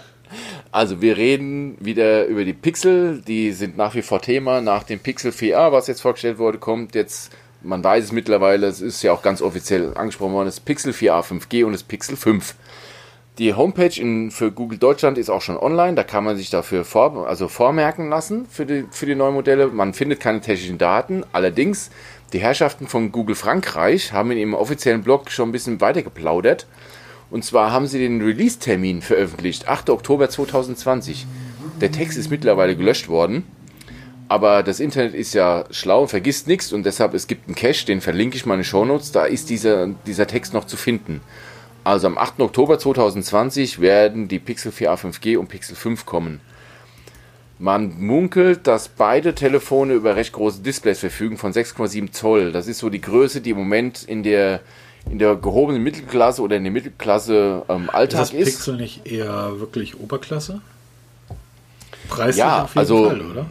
Also 0.74 1.02
wir 1.02 1.16
reden 1.16 1.78
wieder 1.80 2.26
über 2.26 2.44
die 2.44 2.52
Pixel, 2.52 3.22
die 3.26 3.54
sind 3.54 3.78
nach 3.78 3.96
wie 3.96 4.02
vor 4.02 4.22
Thema. 4.22 4.60
Nach 4.60 4.84
dem 4.84 5.00
Pixel 5.00 5.32
4a, 5.32 5.72
was 5.72 5.88
jetzt 5.88 6.02
vorgestellt 6.02 6.38
wurde, 6.38 6.58
kommt 6.58 6.94
jetzt, 6.96 7.32
man 7.64 7.82
weiß 7.82 8.04
es 8.04 8.12
mittlerweile, 8.12 8.68
es 8.68 8.82
ist 8.82 9.02
ja 9.02 9.14
auch 9.14 9.22
ganz 9.22 9.42
offiziell 9.42 9.94
angesprochen 9.96 10.34
worden, 10.34 10.48
das 10.48 10.60
Pixel 10.60 10.92
4a 10.92 11.24
5G 11.24 11.64
und 11.64 11.72
das 11.72 11.84
Pixel 11.84 12.18
5. 12.18 12.56
Die 13.38 13.54
Homepage 13.54 14.02
in, 14.02 14.32
für 14.32 14.52
Google 14.52 14.80
Deutschland 14.80 15.20
ist 15.20 15.30
auch 15.30 15.44
schon 15.44 15.58
online, 15.58 15.94
da 15.94 16.04
kann 16.04 16.24
man 16.24 16.38
sich 16.38 16.50
dafür 16.50 16.84
vor, 16.84 17.28
also 17.28 17.48
vormerken 17.48 18.10
lassen 18.10 18.48
für 18.50 18.66
die, 18.66 18.86
für 18.90 19.06
die 19.06 19.14
neuen 19.14 19.36
Modelle. 19.36 19.68
Man 19.68 19.94
findet 19.94 20.20
keine 20.20 20.42
technischen 20.42 20.80
Daten, 20.80 21.24
allerdings 21.34 21.92
die 22.34 22.40
Herrschaften 22.40 22.88
von 22.88 23.12
Google 23.12 23.36
Frankreich 23.36 24.12
haben 24.12 24.32
in 24.32 24.40
ihrem 24.40 24.54
offiziellen 24.56 25.04
Blog 25.04 25.30
schon 25.30 25.50
ein 25.50 25.52
bisschen 25.52 25.80
weiter 25.82 26.02
geplaudert. 26.02 26.66
Und 27.30 27.46
zwar 27.46 27.72
haben 27.72 27.86
sie 27.86 28.00
den 28.00 28.22
Release-Termin 28.22 29.04
veröffentlicht, 29.04 29.68
8. 29.68 29.92
Oktober 29.92 30.30
2020. 30.30 31.28
Der 31.80 31.92
Text 31.92 32.18
ist 32.18 32.32
mittlerweile 32.32 32.76
gelöscht 32.76 33.08
worden, 33.08 33.44
aber 34.30 34.64
das 34.64 34.80
Internet 34.80 35.14
ist 35.14 35.36
ja 35.36 35.66
schlau, 35.70 36.08
vergisst 36.08 36.48
nichts 36.48 36.74
und 36.74 36.88
deshalb 36.88 37.14
es 37.14 37.28
gibt 37.28 37.48
einen 37.48 37.56
Cache, 37.56 37.86
den 37.86 38.02
verlinke 38.02 38.36
ich 38.36 38.48
mal 38.48 38.56
in 38.56 38.62
den 38.62 38.66
Shownotes, 38.66 39.12
da 39.12 39.26
ist 39.26 39.52
dieser, 39.52 39.88
dieser 40.08 40.26
Text 40.26 40.56
noch 40.56 40.66
zu 40.66 40.76
finden. 40.76 41.22
Also 41.88 42.08
am 42.08 42.18
8. 42.18 42.42
Oktober 42.42 42.78
2020 42.78 43.80
werden 43.80 44.28
die 44.28 44.40
Pixel 44.40 44.74
4a 44.74 44.98
5G 44.98 45.38
und 45.38 45.48
Pixel 45.48 45.74
5 45.78 46.06
kommen. 46.06 46.42
Man 47.60 47.98
munkelt, 47.98 48.68
dass 48.68 48.90
beide 48.90 49.34
Telefone 49.34 49.94
über 49.94 50.18
recht 50.18 50.34
große 50.34 50.60
Displays 50.62 51.00
verfügen 51.00 51.38
von 51.38 51.54
6,7 51.54 52.12
Zoll. 52.12 52.52
Das 52.52 52.68
ist 52.68 52.80
so 52.80 52.90
die 52.90 53.00
Größe, 53.00 53.40
die 53.40 53.52
im 53.52 53.58
Moment 53.58 54.04
in 54.04 54.24
der, 54.24 54.60
in 55.10 55.18
der 55.18 55.38
gehobenen 55.38 55.82
Mittelklasse 55.82 56.42
oder 56.42 56.58
in 56.58 56.64
der 56.66 56.74
Mittelklasse 56.74 57.64
ähm, 57.70 57.84
Ist 57.84 57.94
Alltag 57.94 58.20
das 58.20 58.34
ist. 58.34 58.46
Pixel 58.50 58.76
nicht 58.76 59.08
eher 59.08 59.58
wirklich 59.62 59.98
Oberklasse? 59.98 60.60
Preislich 62.10 62.36
Ja, 62.40 62.64
auf 62.64 62.72
jeden 62.72 62.80
also- 62.80 63.10
Fall, 63.10 63.22
oder? 63.22 63.46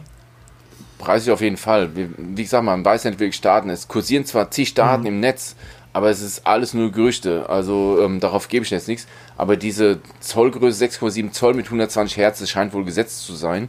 Preislich 0.99 1.31
auf 1.31 1.41
jeden 1.41 1.57
Fall. 1.57 1.95
Wie, 1.95 2.07
wie 2.17 2.43
gesagt, 2.43 2.63
man 2.63 2.83
weiß 2.85 3.05
nicht 3.05 3.19
wirklich 3.19 3.41
Daten. 3.41 3.69
Es 3.69 3.87
kursieren 3.87 4.25
zwar 4.25 4.49
zig 4.51 4.73
Daten 4.73 5.05
im 5.05 5.19
Netz, 5.19 5.55
aber 5.97 6.11
es 6.11 6.21
ist 6.21 6.45
alles 6.45 6.75
nur 6.75 6.91
Gerüchte. 6.91 7.49
Also 7.49 7.99
ähm, 7.99 8.19
darauf 8.19 8.49
gebe 8.49 8.63
ich 8.63 8.69
jetzt 8.69 8.87
nichts. 8.87 9.07
Aber 9.35 9.57
diese 9.57 9.97
Zollgröße 10.19 10.85
6,7 10.85 11.31
Zoll 11.31 11.55
mit 11.55 11.65
120 11.65 12.17
Hertz, 12.17 12.37
das 12.37 12.51
scheint 12.51 12.71
wohl 12.73 12.85
gesetzt 12.85 13.25
zu 13.25 13.33
sein. 13.33 13.67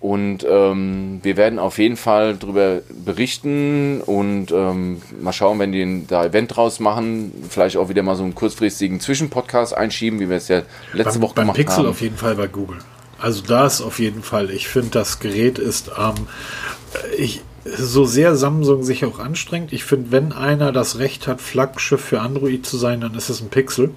Und 0.00 0.44
ähm, 0.48 1.20
wir 1.22 1.36
werden 1.36 1.60
auf 1.60 1.78
jeden 1.78 1.96
Fall 1.96 2.34
darüber 2.34 2.80
berichten 2.90 4.00
und 4.00 4.50
ähm, 4.50 5.00
mal 5.20 5.32
schauen, 5.32 5.60
wenn 5.60 5.70
die 5.70 6.06
da 6.08 6.24
Event 6.24 6.56
draus 6.56 6.80
machen, 6.80 7.32
vielleicht 7.48 7.76
auch 7.76 7.88
wieder 7.88 8.02
mal 8.02 8.16
so 8.16 8.24
einen 8.24 8.34
kurzfristigen 8.34 8.98
Zwischenpodcast 8.98 9.76
einschieben, 9.76 10.18
wie 10.18 10.28
wir 10.28 10.38
es 10.38 10.48
ja 10.48 10.62
letzte 10.92 11.20
beim, 11.20 11.22
Woche 11.22 11.34
beim 11.34 11.42
gemacht 11.44 11.56
Pixel 11.56 11.78
haben. 11.78 11.86
auf 11.86 12.00
jeden 12.00 12.16
Fall 12.16 12.34
bei 12.34 12.48
Google. 12.48 12.78
Also 13.20 13.42
da 13.42 13.64
ist 13.66 13.80
auf 13.80 14.00
jeden 14.00 14.24
Fall. 14.24 14.50
Ich 14.50 14.66
finde, 14.66 14.90
das 14.90 15.20
Gerät 15.20 15.60
ist 15.60 15.92
ähm, 15.96 16.26
ich, 17.16 17.42
so 17.64 18.04
sehr 18.04 18.36
Samsung 18.36 18.82
sich 18.82 19.04
auch 19.04 19.18
anstrengt. 19.18 19.72
Ich 19.72 19.84
finde, 19.84 20.12
wenn 20.12 20.32
einer 20.32 20.72
das 20.72 20.98
Recht 20.98 21.26
hat, 21.26 21.40
Flaggschiff 21.40 22.00
für 22.00 22.20
Android 22.20 22.64
zu 22.64 22.76
sein, 22.76 23.00
dann 23.00 23.14
ist 23.14 23.28
es 23.28 23.40
ein 23.40 23.48
Pixel. 23.48 23.90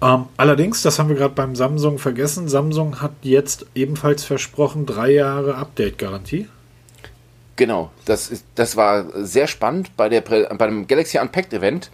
Ähm, 0.00 0.26
allerdings, 0.36 0.82
das 0.82 0.98
haben 0.98 1.08
wir 1.08 1.16
gerade 1.16 1.34
beim 1.34 1.56
Samsung 1.56 1.98
vergessen. 1.98 2.48
Samsung 2.48 3.00
hat 3.00 3.12
jetzt 3.22 3.66
ebenfalls 3.74 4.24
versprochen, 4.24 4.86
drei 4.86 5.10
Jahre 5.10 5.56
Update-Garantie. 5.56 6.48
Genau, 7.56 7.90
das, 8.04 8.30
ist, 8.30 8.44
das 8.54 8.76
war 8.76 9.06
sehr 9.24 9.48
spannend 9.48 9.96
bei, 9.96 10.08
der, 10.08 10.20
bei 10.20 10.66
dem 10.66 10.86
Galaxy 10.86 11.18
Unpacked 11.18 11.52
Event. 11.52 11.90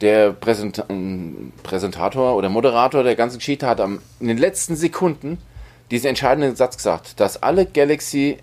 Der 0.00 0.30
Präsent, 0.30 0.84
Präsentator 1.64 2.36
oder 2.36 2.48
Moderator 2.48 3.02
der 3.02 3.16
ganzen 3.16 3.38
Geschichte 3.38 3.66
hat 3.66 3.80
am, 3.80 3.98
in 4.20 4.28
den 4.28 4.38
letzten 4.38 4.76
Sekunden 4.76 5.38
diesen 5.90 6.06
entscheidenden 6.06 6.54
Satz 6.54 6.76
gesagt, 6.76 7.18
dass 7.18 7.42
alle 7.42 7.66
Galaxy 7.66 8.38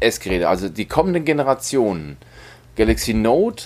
S-Geräte, 0.00 0.48
also 0.48 0.68
die 0.68 0.86
kommenden 0.86 1.24
Generationen, 1.24 2.16
Galaxy 2.76 3.14
Note 3.14 3.64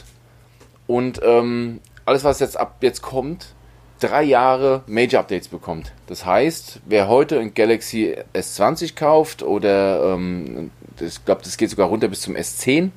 und 0.86 1.20
ähm, 1.24 1.80
alles, 2.04 2.24
was 2.24 2.40
jetzt 2.40 2.58
ab 2.58 2.76
jetzt 2.80 3.02
kommt, 3.02 3.54
drei 4.00 4.22
Jahre 4.22 4.82
Major 4.86 5.20
Updates 5.20 5.48
bekommt. 5.48 5.92
Das 6.06 6.26
heißt, 6.26 6.80
wer 6.86 7.08
heute 7.08 7.38
ein 7.38 7.54
Galaxy 7.54 8.16
S20 8.34 8.94
kauft 8.94 9.42
oder 9.42 10.14
ähm, 10.14 10.70
ich 11.00 11.24
glaube, 11.24 11.42
das 11.44 11.56
geht 11.56 11.70
sogar 11.70 11.88
runter 11.88 12.08
bis 12.08 12.22
zum 12.22 12.34
S10 12.34 12.90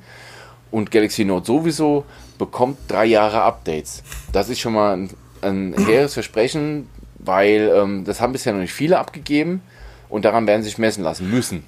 und 0.70 0.90
Galaxy 0.90 1.24
Note 1.24 1.46
sowieso, 1.46 2.04
bekommt 2.38 2.78
drei 2.88 3.06
Jahre 3.06 3.42
Updates. 3.42 4.02
Das 4.32 4.48
ist 4.48 4.60
schon 4.60 4.72
mal 4.72 4.96
ein, 4.96 5.10
ein 5.42 5.74
hehres 5.86 6.14
Versprechen, 6.14 6.88
weil 7.18 7.72
ähm, 7.74 8.04
das 8.04 8.20
haben 8.20 8.32
bisher 8.32 8.52
noch 8.52 8.60
nicht 8.60 8.72
viele 8.72 8.98
abgegeben 8.98 9.62
und 10.08 10.24
daran 10.24 10.46
werden 10.46 10.62
sie 10.62 10.70
sich 10.70 10.78
messen 10.78 11.04
lassen 11.04 11.30
müssen. 11.30 11.64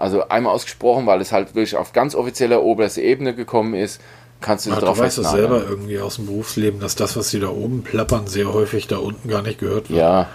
Also 0.00 0.28
einmal 0.28 0.52
ausgesprochen, 0.54 1.06
weil 1.06 1.20
es 1.20 1.30
halt 1.30 1.54
wirklich 1.54 1.76
auf 1.76 1.92
ganz 1.92 2.14
offizieller 2.14 2.62
oberster 2.62 3.02
Ebene 3.02 3.34
gekommen 3.34 3.74
ist, 3.74 4.00
kannst 4.40 4.66
du 4.66 4.70
Ja, 4.70 4.80
darauf 4.80 4.96
du 4.96 5.04
weißt 5.04 5.16
festnageln. 5.16 5.48
selber 5.50 5.68
irgendwie 5.68 6.00
aus 6.00 6.16
dem 6.16 6.26
Berufsleben, 6.26 6.80
dass 6.80 6.94
das, 6.96 7.16
was 7.16 7.28
sie 7.30 7.38
da 7.38 7.48
oben 7.50 7.82
plappern, 7.82 8.26
sehr 8.26 8.52
häufig 8.52 8.86
da 8.88 8.96
unten 8.96 9.28
gar 9.28 9.42
nicht 9.42 9.58
gehört 9.60 9.90
wird. 9.90 9.98
Ja, 10.00 10.28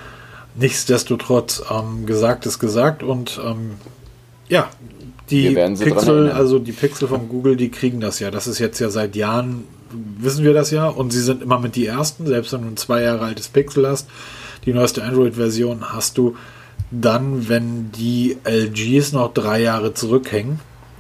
Nichtsdestotrotz, 0.58 1.64
ähm, 1.70 2.06
gesagt 2.06 2.46
ist 2.46 2.60
gesagt 2.60 3.04
und 3.04 3.40
ähm, 3.44 3.72
ja, 4.48 4.70
die 5.30 5.54
Pixel, 5.54 6.32
also 6.32 6.60
die 6.60 6.72
Pixel 6.72 7.08
von 7.08 7.28
Google, 7.28 7.58
die 7.58 7.70
kriegen 7.72 8.00
das 8.00 8.20
ja. 8.20 8.32
Das 8.32 8.48
ist 8.48 8.60
jetzt 8.60 8.80
ja 8.80 8.90
seit 8.90 9.16
Jahren, 9.16 9.66
wissen 10.20 10.46
wir 10.46 10.54
das 10.54 10.72
ja, 10.72 10.88
und 10.88 11.12
sie 11.12 11.22
sind 11.22 11.42
immer 11.42 11.60
mit 11.60 11.76
die 11.76 11.86
ersten, 11.88 12.26
selbst 12.26 12.54
wenn 12.54 12.62
du 12.62 12.68
ein 12.68 12.78
zwei 12.78 13.02
Jahre 13.02 13.26
altes 13.26 13.50
Pixel 13.50 13.88
hast, 13.88 14.08
die 14.66 14.74
neueste 14.74 15.04
Android-Version 15.04 15.94
hast 15.94 16.18
du 16.18 16.36
dann, 17.02 17.50
wenn 17.50 17.92
die 17.92 18.38
LGs 18.46 19.14
noch 19.14 19.34
drei 19.34 19.62
Jahre 19.62 19.94
zurückhängen, 19.94 20.60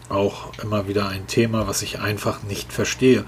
auch 0.09 0.51
immer 0.61 0.87
wieder 0.87 1.07
ein 1.07 1.27
Thema, 1.27 1.67
was 1.67 1.81
ich 1.81 1.99
einfach 1.99 2.43
nicht 2.43 2.71
verstehe. 2.71 3.23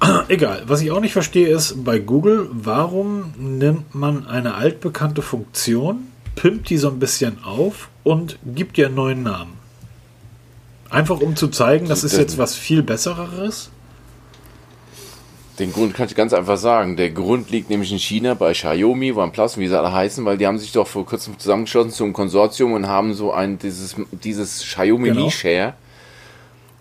Egal, 0.28 0.62
was 0.66 0.82
ich 0.82 0.90
auch 0.90 1.00
nicht 1.00 1.12
verstehe 1.12 1.48
ist 1.48 1.84
bei 1.84 1.98
Google, 1.98 2.48
warum 2.52 3.32
nimmt 3.38 3.94
man 3.94 4.26
eine 4.26 4.54
altbekannte 4.54 5.22
Funktion, 5.22 6.08
pimpt 6.34 6.70
die 6.70 6.78
so 6.78 6.88
ein 6.88 6.98
bisschen 6.98 7.42
auf 7.44 7.88
und 8.04 8.38
gibt 8.44 8.78
ihr 8.78 8.86
einen 8.86 8.94
neuen 8.94 9.22
Namen? 9.22 9.54
Einfach 10.90 11.20
um 11.20 11.34
zu 11.34 11.48
zeigen, 11.48 11.88
das 11.88 12.04
ist 12.04 12.16
jetzt 12.16 12.38
was 12.38 12.54
viel 12.54 12.82
Besseres. 12.82 13.70
Den 15.58 15.72
Grund 15.72 15.94
kann 15.94 16.06
ich 16.06 16.14
ganz 16.14 16.32
einfach 16.34 16.58
sagen. 16.58 16.96
Der 16.96 17.10
Grund 17.10 17.50
liegt 17.50 17.70
nämlich 17.70 17.90
in 17.90 17.98
China 17.98 18.34
bei 18.34 18.52
Xiaomi, 18.52 19.12
OnePlus, 19.12 19.56
wie 19.56 19.68
sie 19.68 19.78
alle 19.78 19.92
heißen, 19.92 20.24
weil 20.26 20.36
die 20.36 20.46
haben 20.46 20.58
sich 20.58 20.72
doch 20.72 20.86
vor 20.86 21.06
kurzem 21.06 21.38
zusammengeschlossen 21.38 21.90
zu 21.92 22.04
einem 22.04 22.12
Konsortium 22.12 22.72
und 22.74 22.86
haben 22.88 23.14
so 23.14 23.32
ein 23.32 23.58
dieses, 23.58 23.96
dieses 24.12 24.60
Xiaomi 24.62 25.08
Genau. 25.08 25.24
Mi 25.24 25.30
Share. 25.30 25.74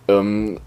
Ähm, 0.07 0.59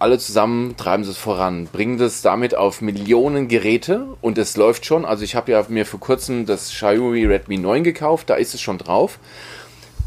alle 0.00 0.18
zusammen 0.18 0.76
treiben 0.76 1.04
sie 1.04 1.10
es 1.10 1.16
voran, 1.16 1.68
bringen 1.72 1.96
das 1.96 2.22
damit 2.22 2.56
auf 2.56 2.80
Millionen 2.80 3.46
Geräte 3.46 4.04
und 4.20 4.36
es 4.36 4.56
läuft 4.56 4.84
schon. 4.84 5.04
Also 5.04 5.22
ich 5.22 5.36
habe 5.36 5.52
ja 5.52 5.64
mir 5.68 5.86
vor 5.86 6.00
kurzem 6.00 6.44
das 6.44 6.70
Xiaomi 6.70 7.24
Redmi 7.26 7.58
9 7.58 7.84
gekauft, 7.84 8.28
da 8.28 8.34
ist 8.34 8.52
es 8.54 8.60
schon 8.60 8.78
drauf. 8.78 9.20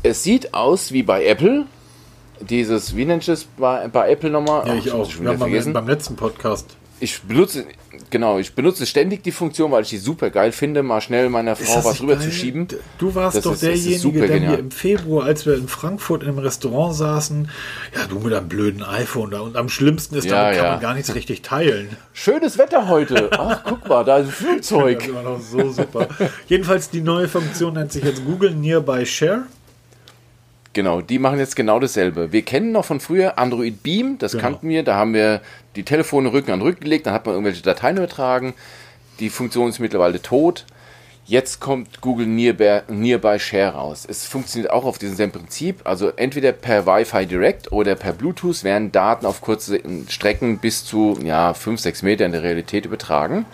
Es 0.03 0.22
sieht 0.24 0.53
aus 0.53 0.91
wie 0.91 1.03
bei 1.03 1.26
Apple. 1.26 1.66
Dieses, 2.41 2.97
wie 2.97 3.06
nennt 3.06 3.24
ich 3.24 3.30
es 3.30 3.45
bei, 3.45 3.88
bei 3.88 4.10
Apple 4.12 4.30
nochmal? 4.30 4.68
Ja, 4.68 4.74
Ach, 4.74 4.86
ich 4.86 4.93
muss 4.93 5.16
auch. 5.16 5.20
wieder 5.22 5.30
haben 5.39 5.39
beim, 5.39 5.74
beim 5.74 5.88
letzten 5.88 6.18
Podcast. 6.18 6.76
Ich 7.00 7.22
benutze, 7.24 7.66
genau, 8.10 8.39
ich 8.39 8.54
benutze 8.56 8.86
ständig 8.86 9.22
die 9.24 9.32
Funktion, 9.32 9.72
weil 9.72 9.84
ich 9.84 9.89
die 9.89 9.98
super 9.98 10.30
geil 10.30 10.52
finde, 10.52 10.82
mal 10.84 11.02
schnell 11.02 11.30
meiner 11.30 11.56
Frau 11.56 11.78
was 11.84 11.86
nicht 11.93 12.02
rüber 12.02 12.16
geil? 12.16 12.24
zu 12.24 12.32
schieben. 12.32 12.68
Du 12.98 13.14
warst 13.16 13.38
Das 13.38 13.43
doch 13.43 13.54
ist- 13.54 13.64
das 13.64 13.70
derjenige, 13.84 14.28
der 14.28 14.39
mir 14.39 14.58
im 14.60 14.72
Februar, 14.72 15.26
als 15.26 15.46
wir 15.46 15.56
in 15.56 15.68
Frankfurt 15.68 16.24
im 16.24 16.38
Restaurant 16.39 16.96
saßen, 16.96 17.50
ja, 17.96 18.06
du 18.08 18.20
mit 18.20 18.34
einem 18.34 18.48
blöden 18.48 18.82
iPhone 18.84 19.32
da. 19.32 19.41
Und 19.41 19.58
am 19.58 19.68
schlimmsten 19.70 20.16
ist, 20.16 20.26
Ja, 20.26 20.43
damit 20.43 20.56
kann 20.58 20.66
ja. 20.66 20.72
man 20.72 20.80
gar 20.82 20.93
nichts 20.93 21.14
richtig 21.16 21.41
teilen. 21.41 21.89
Schönes 22.14 22.58
Wetter 22.58 22.88
heute. 22.88 23.30
Ach, 23.38 23.62
guck 23.66 23.88
mal, 23.88 24.04
da 24.06 24.18
ist 24.20 24.26
ein 24.26 24.28
Das 24.30 24.36
Flugzeug. 24.70 25.02
ist 25.02 25.08
immer 25.10 25.24
noch 25.24 25.41
so 25.41 25.72
super. 25.72 26.08
Jedenfalls 26.48 26.89
die 26.89 27.02
neue 27.02 27.28
Funktion 27.28 27.74
nennt 27.74 27.91
sich 27.91 28.04
jetzt 28.04 28.24
Google 28.26 28.52
Nearby 28.56 29.06
Share. 29.06 29.43
Genau, 30.76 30.99
die 30.99 31.19
machen 31.19 31.39
jetzt 31.39 31.55
genau 31.55 31.80
dasselbe. 31.80 32.34
Wir 32.34 32.41
kennen 32.41 32.73
noch 32.73 32.84
von 32.84 32.99
früher 32.99 33.39
Android 33.39 33.82
Beam, 33.82 34.17
das 34.17 34.34
Genau. 34.34 34.43
kannten 34.43 34.67
wir. 34.67 34.84
Da 34.84 34.95
haben 34.95 35.13
wir 35.13 35.39
die 35.78 35.84
Telefone 35.84 36.34
Rücken 36.34 36.51
an 36.51 36.61
Rücken 36.61 36.82
gelegt, 36.82 37.07
dann 37.07 37.13
hat 37.13 37.26
man 37.26 37.34
irgendwelche 37.34 37.63
Dateien 37.63 37.95
übertragen. 37.95 38.53
Die 39.21 39.30
Funktion 39.30 39.69
ist 39.69 39.80
mittlerweile 39.80 40.21
tot. 40.21 40.65
Jetzt 41.23 41.61
kommt 41.61 42.01
Google 42.01 42.28
Nearby, 42.28 42.82
Nearby 42.89 43.39
Share 43.39 43.71
raus. 43.73 44.05
Es 44.07 44.26
funktioniert 44.26 44.69
auch 44.69 44.84
auf 44.84 44.97
diesem 44.97 45.32
Prinzip. 45.32 45.80
Also 45.86 46.09
entweder 46.09 46.51
per 46.51 46.86
Wi-Fi 46.86 47.26
Direct 47.26 47.71
oder 47.71 47.95
per 47.95 48.11
Bluetooth 48.11 48.65
werden 48.65 48.91
Daten 48.91 49.26
auf 49.26 49.39
kurze 49.39 49.80
Strecken 50.09 50.57
bis 50.57 50.84
zu 50.84 51.17
ja, 51.23 51.53
5, 51.53 51.80
6 51.80 52.01
Meter 52.03 52.26
in 52.26 52.34
der 52.34 52.43
Realität 52.43 52.86
übertragen. 52.86 53.45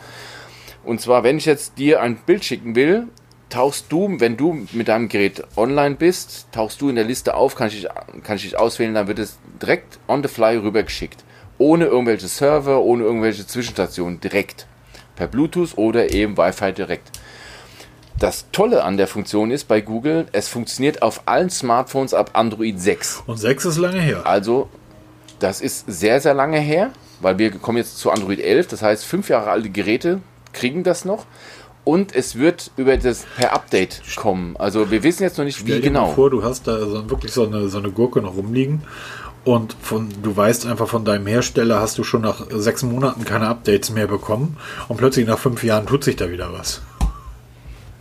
Und 0.84 1.02
zwar, 1.02 1.24
wenn 1.24 1.38
ich 1.38 1.46
jetzt 1.46 1.78
dir 1.78 2.02
ein 2.02 2.16
Bild 2.16 2.44
schicken 2.44 2.76
will, 2.76 3.08
tauchst 3.52 3.92
du, 3.92 4.16
wenn 4.20 4.36
du 4.38 4.66
mit 4.72 4.88
deinem 4.88 5.08
Gerät 5.10 5.44
online 5.56 5.96
bist, 5.96 6.48
tauchst 6.52 6.82
du 6.82 6.90
in 6.90 6.96
der 6.96 7.04
Liste 7.04 7.36
auf, 7.36 7.54
kann 7.56 7.68
ich, 7.68 7.82
dich- 7.82 7.90
kann 8.24 8.38
ich 8.38 8.42
dich 8.44 8.58
auswählen, 8.58 8.94
dann 8.96 9.08
wird 9.08 9.20
es 9.20 9.38
direkt 9.62 10.00
on 10.08 10.24
the 10.24 10.28
fly 10.30 10.58
rübergeschickt. 10.58 11.24
Ohne 11.60 11.86
irgendwelche 11.86 12.28
Server, 12.28 12.82
ohne 12.82 13.04
irgendwelche 13.04 13.46
Zwischenstationen, 13.46 14.20
direkt. 14.20 14.66
Per 15.16 15.28
Bluetooth 15.28 15.78
oder 15.78 16.12
eben 16.12 16.36
Wi-Fi 16.38 16.72
direkt. 16.74 17.12
Das 18.18 18.46
Tolle 18.52 18.84
an 18.84 18.98
der 18.98 19.08
Funktion 19.08 19.52
ist 19.52 19.68
bei 19.68 19.82
Google, 19.82 20.28
es 20.32 20.48
funktioniert 20.48 21.02
auf 21.02 21.24
allen 21.26 21.50
Smartphones 21.50 22.14
ab 22.14 22.32
Android 22.34 22.80
6. 22.80 23.24
Und 23.26 23.38
6 23.38 23.66
ist 23.66 23.78
lange 23.78 24.00
her. 24.02 24.26
Also, 24.26 24.70
das 25.40 25.60
ist 25.62 25.86
sehr, 25.88 26.22
sehr 26.22 26.34
lange 26.36 26.60
her, 26.60 26.92
weil 27.20 27.38
wir 27.40 27.52
kommen 27.52 27.78
jetzt 27.80 27.98
zu 27.98 28.12
Android 28.12 28.40
11. 28.40 28.68
Das 28.68 28.82
heißt, 28.84 29.06
fünf 29.06 29.30
Jahre 29.30 29.50
alte 29.50 29.70
Geräte 29.70 30.22
kriegen 30.54 30.84
das 30.84 31.04
noch. 31.06 31.26
Und 31.84 32.16
es 32.16 32.38
wird 32.38 32.72
über 32.78 32.96
das 32.98 33.26
per 33.38 33.54
Update 33.54 34.02
kommen. 34.16 34.56
Also 34.58 34.92
wir 34.92 35.02
wissen 35.02 35.24
jetzt 35.24 35.38
noch 35.38 35.46
nicht, 35.46 35.66
wie 35.66 35.72
Stell 35.72 35.82
dir 35.82 35.92
mal 35.92 36.02
genau. 36.02 36.14
vor, 36.14 36.30
du 36.30 36.44
hast 36.44 36.68
da 36.68 36.80
so 36.80 37.10
wirklich 37.10 37.32
so 37.32 37.46
eine, 37.46 37.70
so 37.70 37.80
eine 37.80 37.90
Gurke 37.90 38.22
noch 38.22 38.36
rumliegen 38.36 38.84
und 39.44 39.76
von, 39.82 40.10
du 40.22 40.36
weißt 40.36 40.68
einfach 40.68 40.88
von 40.88 41.06
deinem 41.06 41.26
Hersteller 41.26 41.80
hast 41.80 41.98
du 41.98 42.04
schon 42.04 42.22
nach 42.22 42.46
sechs 42.52 42.84
Monaten 42.84 43.26
keine 43.26 43.48
Updates 43.48 43.90
mehr 43.90 44.08
bekommen 44.08 44.58
und 44.88 44.98
plötzlich 44.98 45.26
nach 45.26 45.40
fünf 45.40 45.64
Jahren 45.64 45.88
tut 45.88 46.04
sich 46.04 46.16
da 46.16 46.30
wieder 46.30 46.54
was. 46.54 46.82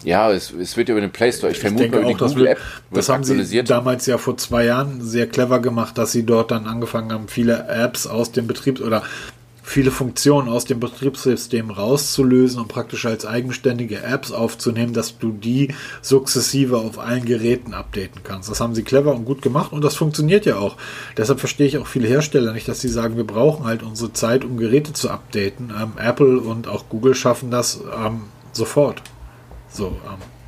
Ja, 0.02 0.30
es, 0.30 0.50
es 0.52 0.76
wird 0.76 0.88
über 0.88 1.00
den 1.00 1.10
Play 1.10 1.32
Store. 1.32 1.50
Ich, 1.50 1.58
Ich 1.58 1.62
vermute 1.62 1.86
über 1.86 2.00
auch, 2.00 2.08
die 2.08 2.14
das, 2.14 2.32
Google 2.32 2.48
wird, 2.48 2.58
App 2.58 2.64
das 2.90 3.08
haben 3.08 3.24
sie 3.24 3.64
damals 3.64 4.06
ja 4.06 4.18
vor 4.18 4.36
zwei 4.36 4.64
Jahren 4.64 5.02
sehr 5.02 5.26
clever 5.26 5.60
gemacht, 5.60 5.98
dass 5.98 6.12
sie 6.12 6.24
dort 6.24 6.50
dann 6.50 6.66
angefangen 6.66 7.12
haben, 7.12 7.28
viele 7.28 7.68
Apps 7.68 8.06
aus 8.06 8.32
dem 8.32 8.46
Betriebs- 8.46 8.80
oder 8.80 9.02
viele 9.70 9.92
Funktionen 9.92 10.48
aus 10.48 10.64
dem 10.64 10.80
Betriebssystem 10.80 11.70
rauszulösen 11.70 12.60
und 12.60 12.66
praktisch 12.66 13.06
als 13.06 13.24
eigenständige 13.24 14.02
Apps 14.02 14.32
aufzunehmen, 14.32 14.92
dass 14.92 15.16
du 15.16 15.30
die 15.30 15.72
sukzessive 16.02 16.78
auf 16.78 16.98
allen 16.98 17.24
Geräten 17.24 17.72
updaten 17.72 18.22
kannst. 18.24 18.50
Das 18.50 18.60
haben 18.60 18.74
sie 18.74 18.82
clever 18.82 19.14
und 19.14 19.24
gut 19.24 19.42
gemacht 19.42 19.72
und 19.72 19.84
das 19.84 19.94
funktioniert 19.94 20.44
ja 20.44 20.56
auch. 20.56 20.76
Deshalb 21.16 21.38
verstehe 21.38 21.68
ich 21.68 21.78
auch 21.78 21.86
viele 21.86 22.08
Hersteller 22.08 22.52
nicht, 22.52 22.66
dass 22.66 22.80
sie 22.80 22.88
sagen, 22.88 23.16
wir 23.16 23.26
brauchen 23.26 23.64
halt 23.64 23.84
unsere 23.84 24.12
Zeit, 24.12 24.44
um 24.44 24.56
Geräte 24.56 24.92
zu 24.92 25.08
updaten. 25.08 25.72
Ähm, 25.80 25.92
Apple 26.04 26.40
und 26.40 26.66
auch 26.66 26.88
Google 26.88 27.14
schaffen 27.14 27.52
das 27.52 27.80
ähm, 27.96 28.22
sofort. 28.50 29.02
So, 29.68 29.86
ähm, 29.86 30.39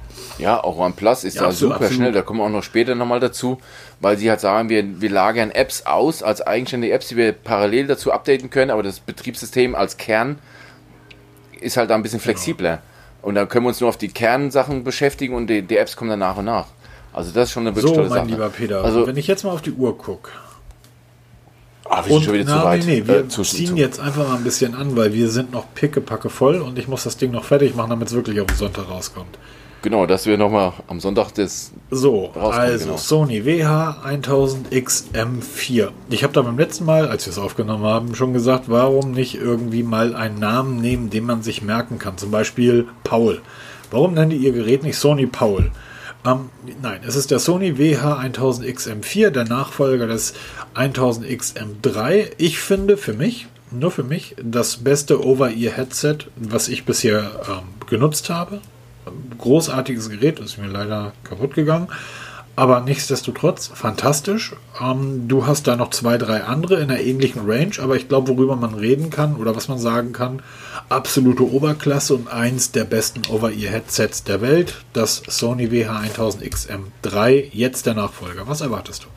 Ja, 0.42 0.62
auch 0.62 0.76
OnePlus 0.76 1.24
ist 1.24 1.36
ja, 1.36 1.42
da 1.42 1.48
absolut, 1.48 1.74
super 1.74 1.84
absolut. 1.84 1.94
schnell. 1.94 2.12
Da 2.12 2.22
kommen 2.22 2.40
wir 2.40 2.44
auch 2.44 2.50
noch 2.50 2.62
später 2.62 2.94
nochmal 2.94 3.20
dazu, 3.20 3.58
weil 4.00 4.18
sie 4.18 4.28
halt 4.28 4.40
sagen, 4.40 4.68
wir, 4.68 5.00
wir 5.00 5.10
lagern 5.10 5.50
Apps 5.50 5.86
aus 5.86 6.22
als 6.22 6.42
eigenständige 6.42 6.92
Apps, 6.92 7.08
die 7.08 7.16
wir 7.16 7.32
parallel 7.32 7.86
dazu 7.86 8.12
updaten 8.12 8.50
können, 8.50 8.70
aber 8.70 8.82
das 8.82 9.00
Betriebssystem 9.00 9.74
als 9.74 9.96
Kern 9.96 10.38
ist 11.60 11.76
halt 11.76 11.90
da 11.90 11.94
ein 11.94 12.02
bisschen 12.02 12.18
genau. 12.18 12.32
flexibler. 12.32 12.70
Genau. 12.70 13.28
Und 13.28 13.36
dann 13.36 13.48
können 13.48 13.64
wir 13.64 13.68
uns 13.68 13.80
nur 13.80 13.88
auf 13.88 13.96
die 13.96 14.08
Kernsachen 14.08 14.82
beschäftigen 14.82 15.34
und 15.34 15.46
die, 15.46 15.62
die 15.62 15.76
Apps 15.76 15.96
kommen 15.96 16.10
dann 16.10 16.18
nach 16.18 16.36
und 16.36 16.46
nach. 16.46 16.66
Also 17.12 17.30
das 17.30 17.48
ist 17.48 17.52
schon 17.52 17.66
eine 17.66 17.76
wirklich 17.76 17.90
so, 17.90 17.96
tolle 17.96 18.08
mein 18.08 18.28
lieber 18.28 18.48
Peter, 18.48 18.82
also, 18.82 19.06
wenn 19.06 19.16
ich 19.16 19.26
jetzt 19.26 19.44
mal 19.44 19.52
auf 19.52 19.62
die 19.62 19.72
Uhr 19.72 19.96
gucke. 19.96 20.30
Ah, 21.84 22.02
wir 22.04 22.14
sind 22.14 22.24
schon 22.24 22.34
wieder 22.34 22.44
na, 22.46 22.60
zu 22.60 22.64
weit. 22.64 22.86
Nee, 22.86 23.00
nee, 23.00 23.06
wir 23.06 23.16
äh, 23.18 23.28
zu, 23.28 23.42
ziehen 23.42 23.66
zu. 23.66 23.76
jetzt 23.76 24.00
einfach 24.00 24.26
mal 24.26 24.36
ein 24.36 24.44
bisschen 24.44 24.74
an, 24.74 24.96
weil 24.96 25.12
wir 25.12 25.28
sind 25.28 25.52
noch 25.52 25.66
pickepacke 25.74 26.30
voll 26.30 26.60
und 26.60 26.78
ich 26.78 26.88
muss 26.88 27.04
das 27.04 27.18
Ding 27.18 27.32
noch 27.32 27.44
fertig 27.44 27.76
machen, 27.76 27.90
damit 27.90 28.08
es 28.08 28.14
wirklich 28.14 28.40
auf 28.40 28.46
den 28.46 28.56
Sonntag 28.56 28.88
rauskommt. 28.88 29.38
Genau, 29.82 30.06
dass 30.06 30.24
wir 30.26 30.38
nochmal 30.38 30.72
am 30.86 31.00
Sonntag 31.00 31.34
das. 31.34 31.72
So, 31.90 32.30
also 32.34 32.84
genau. 32.84 32.96
Sony 32.96 33.40
WH1000XM4. 33.40 35.88
Ich 36.08 36.22
habe 36.22 36.32
da 36.32 36.42
beim 36.42 36.56
letzten 36.56 36.84
Mal, 36.84 37.08
als 37.08 37.26
wir 37.26 37.32
es 37.32 37.38
aufgenommen 37.38 37.82
haben, 37.82 38.14
schon 38.14 38.32
gesagt, 38.32 38.66
warum 38.68 39.10
nicht 39.10 39.34
irgendwie 39.34 39.82
mal 39.82 40.14
einen 40.14 40.38
Namen 40.38 40.76
nehmen, 40.76 41.10
den 41.10 41.26
man 41.26 41.42
sich 41.42 41.62
merken 41.62 41.98
kann. 41.98 42.16
Zum 42.16 42.30
Beispiel 42.30 42.86
Paul. 43.02 43.40
Warum 43.90 44.14
nennt 44.14 44.32
ihr 44.32 44.38
ihr 44.38 44.52
Gerät 44.52 44.84
nicht 44.84 44.96
Sony 44.96 45.26
Paul? 45.26 45.72
Ähm, 46.24 46.50
nein, 46.80 47.00
es 47.04 47.16
ist 47.16 47.32
der 47.32 47.40
Sony 47.40 47.72
WH1000XM4, 47.72 49.30
der 49.30 49.46
Nachfolger 49.46 50.06
des 50.06 50.34
1000XM3. 50.76 52.34
Ich 52.38 52.60
finde 52.60 52.96
für 52.96 53.14
mich, 53.14 53.48
nur 53.72 53.90
für 53.90 54.04
mich, 54.04 54.36
das 54.40 54.76
beste 54.76 55.26
Over-Ear-Headset, 55.26 56.18
was 56.36 56.68
ich 56.68 56.84
bisher 56.84 57.32
ähm, 57.48 57.64
genutzt 57.88 58.30
habe 58.30 58.60
großartiges 59.42 60.08
Gerät, 60.08 60.40
ist 60.40 60.58
mir 60.58 60.68
leider 60.68 61.12
kaputt 61.24 61.54
gegangen. 61.54 61.88
Aber 62.54 62.80
nichtsdestotrotz 62.80 63.68
fantastisch. 63.68 64.54
Ähm, 64.80 65.26
du 65.26 65.46
hast 65.46 65.66
da 65.66 65.74
noch 65.74 65.90
zwei, 65.90 66.18
drei 66.18 66.44
andere 66.44 66.76
in 66.76 66.90
einer 66.90 67.00
ähnlichen 67.00 67.50
Range, 67.50 67.72
aber 67.80 67.96
ich 67.96 68.08
glaube, 68.08 68.28
worüber 68.28 68.56
man 68.56 68.74
reden 68.74 69.08
kann 69.08 69.36
oder 69.36 69.56
was 69.56 69.68
man 69.68 69.78
sagen 69.78 70.12
kann, 70.12 70.42
absolute 70.90 71.50
Oberklasse 71.50 72.14
und 72.14 72.28
eins 72.28 72.70
der 72.70 72.84
besten 72.84 73.22
Over-Ear-Headsets 73.30 74.24
der 74.24 74.42
Welt, 74.42 74.84
das 74.92 75.22
Sony 75.26 75.68
WH1000XM3, 75.68 77.48
jetzt 77.52 77.86
der 77.86 77.94
Nachfolger. 77.94 78.46
Was 78.46 78.60
erwartest 78.60 79.04
du? 79.04 79.08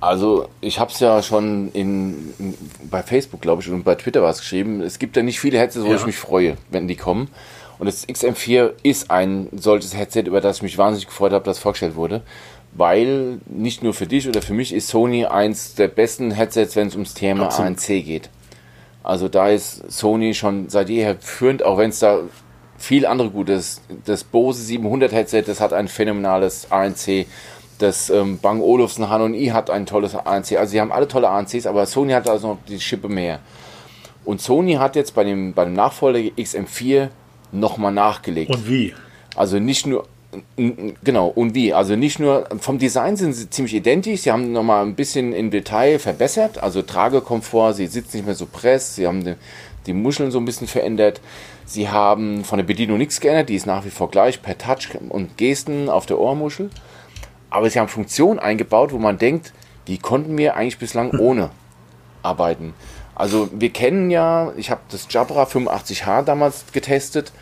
Also, 0.00 0.48
ich 0.60 0.78
habe 0.78 0.92
es 0.92 1.00
ja 1.00 1.22
schon 1.22 1.72
in, 1.72 2.34
in, 2.38 2.54
bei 2.88 3.02
Facebook, 3.02 3.40
glaube 3.40 3.62
ich, 3.62 3.70
und 3.70 3.82
bei 3.82 3.96
Twitter 3.96 4.22
was 4.22 4.40
geschrieben. 4.40 4.80
Es 4.80 4.98
gibt 4.98 5.16
ja 5.16 5.22
nicht 5.22 5.40
viele 5.40 5.58
Headsets, 5.58 5.84
wo 5.84 5.90
ja. 5.90 5.96
ich 5.96 6.06
mich 6.06 6.18
freue, 6.18 6.56
wenn 6.70 6.86
die 6.86 6.94
kommen. 6.96 7.28
Und 7.78 7.86
das 7.86 8.08
XM4 8.08 8.72
ist 8.82 9.10
ein 9.10 9.48
solches 9.52 9.96
Headset, 9.96 10.22
über 10.22 10.40
das 10.40 10.56
ich 10.56 10.62
mich 10.62 10.78
wahnsinnig 10.78 11.06
gefreut 11.06 11.32
habe, 11.32 11.44
das 11.44 11.58
vorgestellt 11.58 11.96
wurde. 11.96 12.22
Weil 12.72 13.40
nicht 13.46 13.82
nur 13.82 13.94
für 13.94 14.06
dich 14.06 14.28
oder 14.28 14.42
für 14.42 14.52
mich 14.52 14.74
ist 14.74 14.88
Sony 14.88 15.24
eins 15.24 15.74
der 15.74 15.88
besten 15.88 16.30
Headsets, 16.30 16.76
wenn 16.76 16.88
es 16.88 16.94
ums 16.94 17.14
Thema 17.14 17.44
Absolut. 17.44 17.70
ANC 17.70 17.86
geht. 18.04 18.30
Also 19.02 19.28
da 19.28 19.48
ist 19.48 19.90
Sony 19.90 20.34
schon 20.34 20.68
seit 20.68 20.88
jeher 20.88 21.16
führend, 21.20 21.62
auch 21.62 21.78
wenn 21.78 21.90
es 21.90 22.00
da 22.00 22.20
viel 22.76 23.06
andere 23.06 23.30
Gutes. 23.30 23.80
Das 24.04 24.22
Bose 24.22 24.62
700 24.62 25.12
Headset, 25.12 25.44
das 25.46 25.60
hat 25.60 25.72
ein 25.72 25.88
phänomenales 25.88 26.70
ANC 26.70 27.26
das 27.78 28.10
ähm, 28.10 28.38
Bang 28.38 28.60
Olufsen 28.60 29.08
H&I 29.08 29.46
hat 29.48 29.70
ein 29.70 29.86
tolles 29.86 30.14
ANC. 30.14 30.52
Also 30.52 30.72
sie 30.72 30.80
haben 30.80 30.92
alle 30.92 31.08
tolle 31.08 31.28
ANCs, 31.28 31.66
aber 31.66 31.86
Sony 31.86 32.12
hat 32.12 32.28
also 32.28 32.48
noch 32.48 32.58
die 32.68 32.80
Schippe 32.80 33.08
mehr. 33.08 33.38
Und 34.24 34.40
Sony 34.40 34.74
hat 34.74 34.96
jetzt 34.96 35.14
bei 35.14 35.24
dem, 35.24 35.54
bei 35.54 35.64
dem 35.64 35.74
Nachfolger 35.74 36.18
XM4 36.18 37.08
nochmal 37.52 37.92
nachgelegt. 37.92 38.50
Und 38.50 38.68
wie? 38.68 38.94
Also 39.36 39.58
nicht 39.58 39.86
nur, 39.86 40.06
genau, 41.04 41.28
und 41.28 41.54
wie? 41.54 41.72
Also 41.72 41.96
nicht 41.96 42.18
nur, 42.18 42.48
vom 42.60 42.78
Design 42.78 43.16
sind 43.16 43.34
sie 43.34 43.48
ziemlich 43.50 43.74
identisch, 43.74 44.22
sie 44.22 44.32
haben 44.32 44.52
nochmal 44.52 44.84
ein 44.84 44.94
bisschen 44.94 45.32
im 45.32 45.50
Detail 45.50 45.98
verbessert, 45.98 46.62
also 46.62 46.82
Tragekomfort, 46.82 47.74
sie 47.74 47.86
sitzt 47.86 48.14
nicht 48.14 48.26
mehr 48.26 48.34
so 48.34 48.46
press, 48.46 48.96
sie 48.96 49.06
haben 49.06 49.24
die, 49.24 49.34
die 49.86 49.92
Muscheln 49.92 50.30
so 50.30 50.38
ein 50.38 50.44
bisschen 50.44 50.66
verändert. 50.66 51.20
Sie 51.64 51.88
haben 51.88 52.44
von 52.44 52.56
der 52.56 52.64
Bedienung 52.64 52.96
nichts 52.96 53.20
geändert, 53.20 53.50
die 53.50 53.54
ist 53.54 53.66
nach 53.66 53.84
wie 53.84 53.90
vor 53.90 54.10
gleich 54.10 54.40
per 54.40 54.56
Touch 54.56 54.88
und 55.10 55.36
Gesten 55.36 55.90
auf 55.90 56.06
der 56.06 56.18
Ohrmuschel 56.18 56.70
aber 57.50 57.70
sie 57.70 57.78
haben 57.78 57.88
Funktionen 57.88 58.38
eingebaut, 58.38 58.92
wo 58.92 58.98
man 58.98 59.18
denkt, 59.18 59.52
die 59.86 59.98
konnten 59.98 60.36
wir 60.36 60.56
eigentlich 60.56 60.78
bislang 60.78 61.10
ohne 61.18 61.50
arbeiten. 62.22 62.74
Also 63.18 63.50
wir 63.52 63.70
kennen 63.70 64.10
ja, 64.10 64.52
ich 64.56 64.70
habe 64.70 64.80
das 64.90 65.08
Jabra 65.10 65.42
85H 65.42 66.22
damals 66.22 66.64
getestet. 66.72 67.32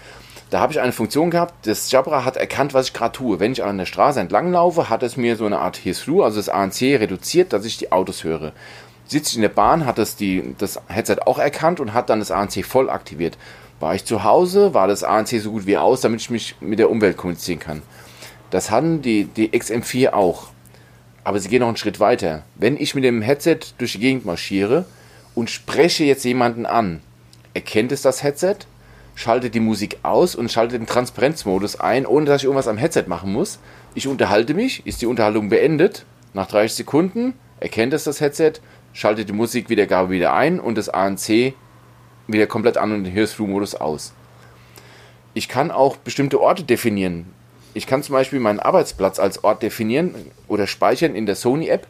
Da 0.49 0.61
habe 0.61 0.73
ich 0.73 0.81
eine 0.81 0.93
Funktion 0.93 1.31
gehabt, 1.31 1.67
das 1.67 1.91
Jabra 1.91 2.25
hat 2.25 2.37
erkannt, 2.37 2.73
was 2.73 2.87
ich 2.87 2.93
gerade 2.93 3.13
tue. 3.13 3.41
Wenn 3.41 3.53
ich 3.53 3.63
an 3.63 3.79
der 3.79 3.85
Straße 3.85 4.19
entlang 4.19 4.53
laufe, 4.53 4.89
hat 4.89 5.03
es 5.03 5.17
mir 5.17 5.37
so 5.37 5.45
eine 5.45 5.59
Art 5.59 5.85
Hears-Through, 5.85 6.23
also 6.23 6.37
das 6.37 6.49
ANC 6.49 6.83
reduziert, 6.83 7.53
dass 7.53 7.65
ich 7.65 7.77
die 7.77 7.93
Autos 7.93 8.25
höre. 8.25 8.53
Sitze 9.07 9.31
ich 9.31 9.37
in 9.37 9.43
der 9.43 9.49
Bahn, 9.51 9.85
hat 9.85 9.99
das, 9.99 10.17
die, 10.17 10.55
das 10.57 10.81
Headset 10.89 11.19
auch 11.27 11.39
erkannt 11.39 11.79
und 11.79 11.93
hat 11.93 12.09
dann 12.09 12.21
das 12.21 12.31
ANC 12.31 12.65
voll 12.65 12.89
aktiviert. 12.89 13.37
War 13.79 13.95
ich 13.95 14.05
zu 14.05 14.25
Hause, 14.25 14.73
war 14.73 14.89
das 14.89 15.05
ANC 15.05 15.41
so 15.41 15.51
gut 15.51 15.67
wie 15.67 15.77
aus, 15.77 16.01
damit 16.01 16.21
ich 16.21 16.31
mich 16.31 16.55
mit 16.61 16.79
der 16.79 16.91
Umwelt 16.91 17.17
kommunizieren 17.17 17.61
kann. 17.61 17.83
Das 18.51 18.71
hatten 18.71 19.03
die, 19.03 19.25
die 19.25 19.51
XM4 19.51 20.13
auch. 20.13 20.49
Aber 21.25 21.41
sie 21.41 21.49
gehen 21.49 21.61
noch 21.61 21.69
einen 21.69 21.77
Schritt 21.77 22.01
weiter. 22.01 22.45
Wenn 22.55 22.77
ich 22.77 22.95
mit 22.95 23.05
dem 23.05 23.21
Headset 23.21 23.59
durch 23.79 23.93
die 23.93 23.99
Gegend 23.99 24.25
marschiere 24.25 24.87
und 25.37 25.51
spreche 25.51 26.03
jetzt 26.03 26.25
jemanden 26.25 26.67
an, 26.67 27.01
erkennt 27.55 27.93
es 27.93 28.03
das 28.03 28.25
Headset, 28.25 28.57
schaltet 29.15 29.55
die 29.55 29.61
Musik 29.61 29.99
aus 30.03 30.35
und 30.35 30.51
schaltet 30.51 30.81
den 30.81 30.89
Transparenzmodus 30.89 31.79
ein, 31.79 32.07
ohne 32.07 32.27
dass 32.27 32.41
ich 32.41 32.45
irgendwas 32.45 32.67
am 32.67 32.79
Headset 32.79 33.05
machen 33.07 33.33
muss. 33.33 33.61
Ich 33.95 34.09
unterhalte 34.09 34.55
mich, 34.55 34.85
ist 34.87 35.03
die 35.03 35.07
Unterhaltung 35.07 35.49
beendet. 35.49 36.05
Nach 36.35 36.49
30 36.49 36.75
Sekunden 36.75 37.35
erkennt 37.61 37.93
es 37.93 38.05
das 38.05 38.21
Headset, 38.21 38.55
schaltet 38.93 39.29
die 39.29 39.35
Musikwiedergabe 39.35 40.11
wieder 40.11 40.35
ein 40.35 40.59
und 40.59 40.77
das 40.77 40.89
ANC 40.89 41.55
wieder 42.27 42.47
komplett 42.47 42.79
an 42.79 42.93
und 42.93 43.05
den 43.05 43.13
Hears-Through-Modus 43.13 43.75
aus. 43.75 44.13
Ich 45.35 45.49
kann 45.49 45.71
auch 45.71 45.97
bestimmte 45.99 46.41
Orte 46.41 46.65
definieren. 46.65 47.27
Ich 47.75 47.87
kann 47.87 48.03
zum 48.03 48.15
Beispiel 48.15 48.41
meinen 48.41 48.59
Arbeitsplatz 48.59 49.19
als 49.19 49.45
Ort 49.45 49.63
definieren 49.63 50.15
oder 50.49 50.67
speichern 50.67 51.15
in 51.15 51.27
der 51.27 51.37
Sony-App. 51.37 51.87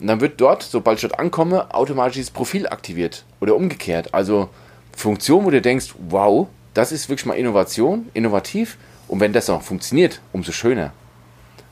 Und 0.00 0.06
dann 0.06 0.20
wird 0.20 0.40
dort, 0.40 0.62
sobald 0.62 0.98
ich 0.98 1.02
dort 1.02 1.18
ankomme, 1.18 1.74
automatisch 1.74 2.14
dieses 2.14 2.30
Profil 2.30 2.68
aktiviert. 2.68 3.24
Oder 3.40 3.56
umgekehrt. 3.56 4.14
Also 4.14 4.48
Funktion, 4.96 5.44
wo 5.44 5.50
du 5.50 5.60
denkst, 5.60 5.94
wow, 6.08 6.48
das 6.74 6.92
ist 6.92 7.08
wirklich 7.08 7.26
mal 7.26 7.34
Innovation, 7.34 8.08
innovativ. 8.14 8.76
Und 9.08 9.20
wenn 9.20 9.32
das 9.32 9.50
auch 9.50 9.62
funktioniert, 9.62 10.20
umso 10.32 10.52
schöner. 10.52 10.92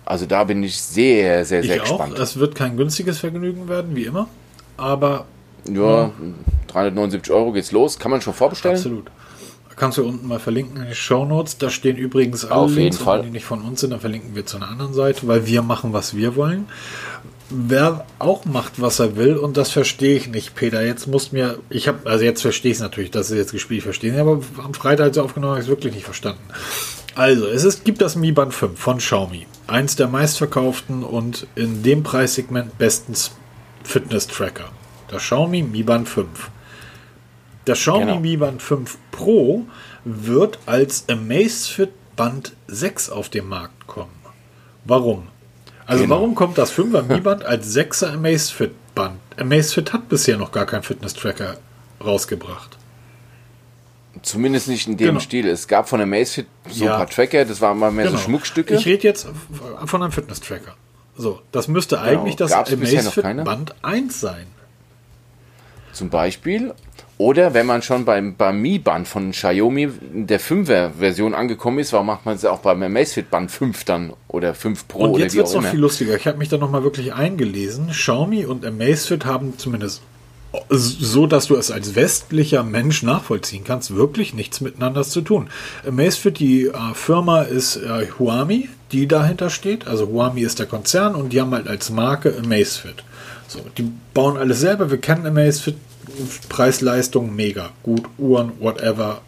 Also 0.04 0.26
da 0.26 0.44
bin 0.44 0.62
ich 0.62 0.80
sehr, 0.80 1.44
sehr, 1.44 1.62
sehr 1.62 1.76
ich 1.76 1.82
gespannt. 1.82 2.14
Auch. 2.14 2.20
Es 2.20 2.38
wird 2.38 2.54
kein 2.54 2.76
günstiges 2.76 3.18
Vergnügen 3.18 3.68
werden, 3.68 3.94
wie 3.94 4.04
immer. 4.04 4.28
Aber. 4.76 5.26
Ja, 5.68 6.12
379 6.68 7.32
Euro 7.32 7.52
geht's 7.52 7.72
los. 7.72 7.98
Kann 7.98 8.12
man 8.12 8.20
schon 8.20 8.34
vorbestellen? 8.34 8.76
Absolut. 8.76 9.10
Kannst 9.74 9.98
du 9.98 10.06
unten 10.06 10.26
mal 10.26 10.38
verlinken 10.38 10.76
in 10.76 10.84
den 10.84 10.94
Show 10.94 11.26
Notes. 11.26 11.58
Da 11.58 11.68
stehen 11.68 11.96
übrigens 11.96 12.44
alle 12.44 12.62
Auf 12.62 12.74
Links, 12.74 12.98
Fall. 12.98 13.18
wenn 13.18 13.26
die 13.26 13.32
nicht 13.32 13.44
von 13.44 13.60
uns 13.62 13.80
sind, 13.80 13.90
dann 13.90 14.00
verlinken 14.00 14.34
wir 14.34 14.46
zu 14.46 14.56
einer 14.56 14.68
anderen 14.68 14.94
Seite, 14.94 15.28
weil 15.28 15.46
wir 15.46 15.60
machen, 15.62 15.92
was 15.92 16.16
wir 16.16 16.36
wollen. 16.36 16.66
Wer 17.48 18.04
auch 18.18 18.44
macht, 18.44 18.80
was 18.80 18.98
er 18.98 19.16
will, 19.16 19.36
und 19.36 19.56
das 19.56 19.70
verstehe 19.70 20.16
ich 20.16 20.28
nicht, 20.28 20.56
Peter. 20.56 20.84
Jetzt 20.84 21.06
muss 21.06 21.30
mir, 21.30 21.58
ich 21.70 21.86
habe, 21.86 22.10
also 22.10 22.24
jetzt 22.24 22.42
verstehe 22.42 22.72
ich 22.72 22.78
es 22.78 22.82
natürlich, 22.82 23.12
dass 23.12 23.30
es 23.30 23.36
jetzt 23.36 23.52
gespielt 23.52 23.84
verstehen, 23.84 24.18
aber 24.18 24.40
am 24.62 24.74
Freitag, 24.74 25.06
als 25.06 25.18
aufgenommen 25.18 25.52
habe, 25.52 25.60
ich 25.60 25.66
es 25.66 25.70
wirklich 25.70 25.94
nicht 25.94 26.04
verstanden. 26.04 26.42
Also, 27.14 27.46
es 27.46 27.64
ist, 27.64 27.84
gibt 27.84 28.02
das 28.02 28.16
Mi 28.16 28.32
Band 28.32 28.52
5 28.52 28.78
von 28.78 28.98
Xiaomi. 28.98 29.46
Eins 29.68 29.96
der 29.96 30.08
meistverkauften 30.08 31.02
und 31.02 31.46
in 31.54 31.82
dem 31.82 32.02
Preissegment 32.02 32.76
bestens 32.78 33.30
Fitness-Tracker. 33.84 34.68
Das 35.08 35.22
Xiaomi 35.22 35.62
Mi 35.62 35.82
Band 35.82 36.08
5. 36.08 36.28
Das 37.64 37.78
Xiaomi 37.78 38.04
genau. 38.04 38.20
Mi 38.20 38.36
Band 38.36 38.60
5 38.60 38.98
Pro 39.12 39.64
wird 40.04 40.58
als 40.66 41.08
Amazfit 41.08 41.90
Band 42.16 42.52
6 42.66 43.10
auf 43.10 43.28
den 43.28 43.48
Markt 43.48 43.86
kommen. 43.86 44.10
Warum? 44.84 45.28
Also 45.86 46.02
genau. 46.02 46.16
warum 46.16 46.34
kommt 46.34 46.58
das 46.58 46.72
5er 46.72 47.02
Mi 47.08 47.20
Band 47.20 47.44
als 47.44 47.74
6er 47.74 48.14
Amazfit 48.14 48.72
Band? 48.94 49.18
Amazfit 49.38 49.92
hat 49.92 50.08
bisher 50.08 50.36
noch 50.36 50.52
gar 50.52 50.66
keinen 50.66 50.82
Fitness-Tracker 50.82 51.56
rausgebracht. 52.04 52.76
Zumindest 54.22 54.68
nicht 54.68 54.88
in 54.88 54.96
dem 54.96 55.08
genau. 55.08 55.20
Stil. 55.20 55.46
Es 55.46 55.68
gab 55.68 55.88
von 55.88 56.00
Amazfit 56.00 56.46
so 56.68 56.86
ja. 56.86 56.92
ein 56.92 56.98
paar 56.98 57.08
Tracker, 57.08 57.44
das 57.44 57.60
waren 57.60 57.78
mal 57.78 57.92
mehr 57.92 58.06
genau. 58.06 58.18
so 58.18 58.24
Schmuckstücke. 58.24 58.74
Ich 58.74 58.86
rede 58.86 59.04
jetzt 59.04 59.28
von 59.84 60.02
einem 60.02 60.12
Fitness-Tracker. 60.12 60.74
So, 61.16 61.40
das 61.52 61.68
müsste 61.68 61.96
genau. 61.96 62.08
eigentlich 62.08 62.36
das 62.36 62.52
Amazfit 62.52 63.22
Band 63.44 63.74
1 63.82 64.20
sein. 64.20 64.46
Zum 65.92 66.10
Beispiel. 66.10 66.74
Oder 67.18 67.54
wenn 67.54 67.64
man 67.64 67.80
schon 67.80 68.04
beim, 68.04 68.36
beim 68.36 68.60
Mi-Band 68.60 69.08
von 69.08 69.30
Xiaomi 69.30 69.88
der 70.12 70.38
5er-Version 70.38 71.34
angekommen 71.34 71.78
ist, 71.78 71.94
warum 71.94 72.06
macht 72.06 72.26
man 72.26 72.36
es 72.36 72.44
auch 72.44 72.58
beim 72.58 72.82
Amazfit-Band 72.82 73.50
5 73.50 73.84
dann 73.84 74.12
oder 74.28 74.54
5 74.54 74.86
Pro 74.86 75.04
und 75.04 75.18
jetzt 75.18 75.34
wird 75.34 75.46
es 75.46 75.54
noch 75.54 75.64
viel 75.64 75.80
lustiger. 75.80 76.14
Ich 76.14 76.26
habe 76.26 76.36
mich 76.36 76.50
da 76.50 76.58
nochmal 76.58 76.82
wirklich 76.82 77.14
eingelesen. 77.14 77.88
Xiaomi 77.88 78.44
und 78.44 78.66
Amazfit 78.66 79.24
haben 79.24 79.56
zumindest 79.56 80.02
so 80.68 81.26
dass 81.26 81.46
du 81.46 81.56
es 81.56 81.70
als 81.70 81.94
westlicher 81.94 82.62
Mensch 82.62 83.02
nachvollziehen 83.02 83.64
kannst, 83.64 83.94
wirklich 83.94 84.34
nichts 84.34 84.60
miteinander 84.60 85.02
zu 85.02 85.20
tun. 85.20 85.48
Amazfit, 85.86 86.38
die 86.38 86.66
äh, 86.66 86.72
Firma 86.94 87.42
ist 87.42 87.76
äh, 87.76 88.06
Huami, 88.18 88.68
die 88.92 89.06
dahinter 89.06 89.50
steht. 89.50 89.86
Also 89.86 90.08
Huami 90.08 90.42
ist 90.42 90.58
der 90.58 90.66
Konzern 90.66 91.14
und 91.14 91.32
die 91.32 91.40
haben 91.40 91.52
halt 91.52 91.68
als 91.68 91.90
Marke 91.90 92.34
Amazfit. 92.42 93.04
So, 93.48 93.60
die 93.76 93.90
bauen 94.14 94.36
alles 94.36 94.60
selber. 94.60 94.90
Wir 94.90 94.98
kennen 94.98 95.26
Amazfit, 95.26 95.76
Preis-Leistung 96.48 97.34
mega 97.34 97.70
gut, 97.82 98.02
Uhren, 98.18 98.52
whatever. 98.60 99.22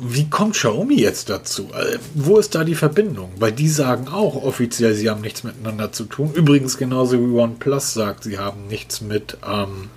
Wie 0.00 0.30
kommt 0.30 0.54
Xiaomi 0.54 1.00
jetzt 1.00 1.28
dazu? 1.28 1.70
Also, 1.72 1.98
wo 2.14 2.38
ist 2.38 2.54
da 2.54 2.62
die 2.62 2.76
Verbindung? 2.76 3.32
Weil 3.38 3.52
die 3.52 3.68
sagen 3.68 4.08
auch 4.08 4.36
offiziell, 4.36 4.94
sie 4.94 5.10
haben 5.10 5.22
nichts 5.22 5.42
miteinander 5.42 5.90
zu 5.90 6.04
tun. 6.04 6.32
Übrigens 6.34 6.78
genauso 6.78 7.18
wie 7.18 7.36
OnePlus 7.36 7.94
sagt, 7.94 8.22
sie 8.22 8.38
haben 8.38 8.68
nichts 8.68 9.00
mit, 9.00 9.38
ähm, 9.44 9.90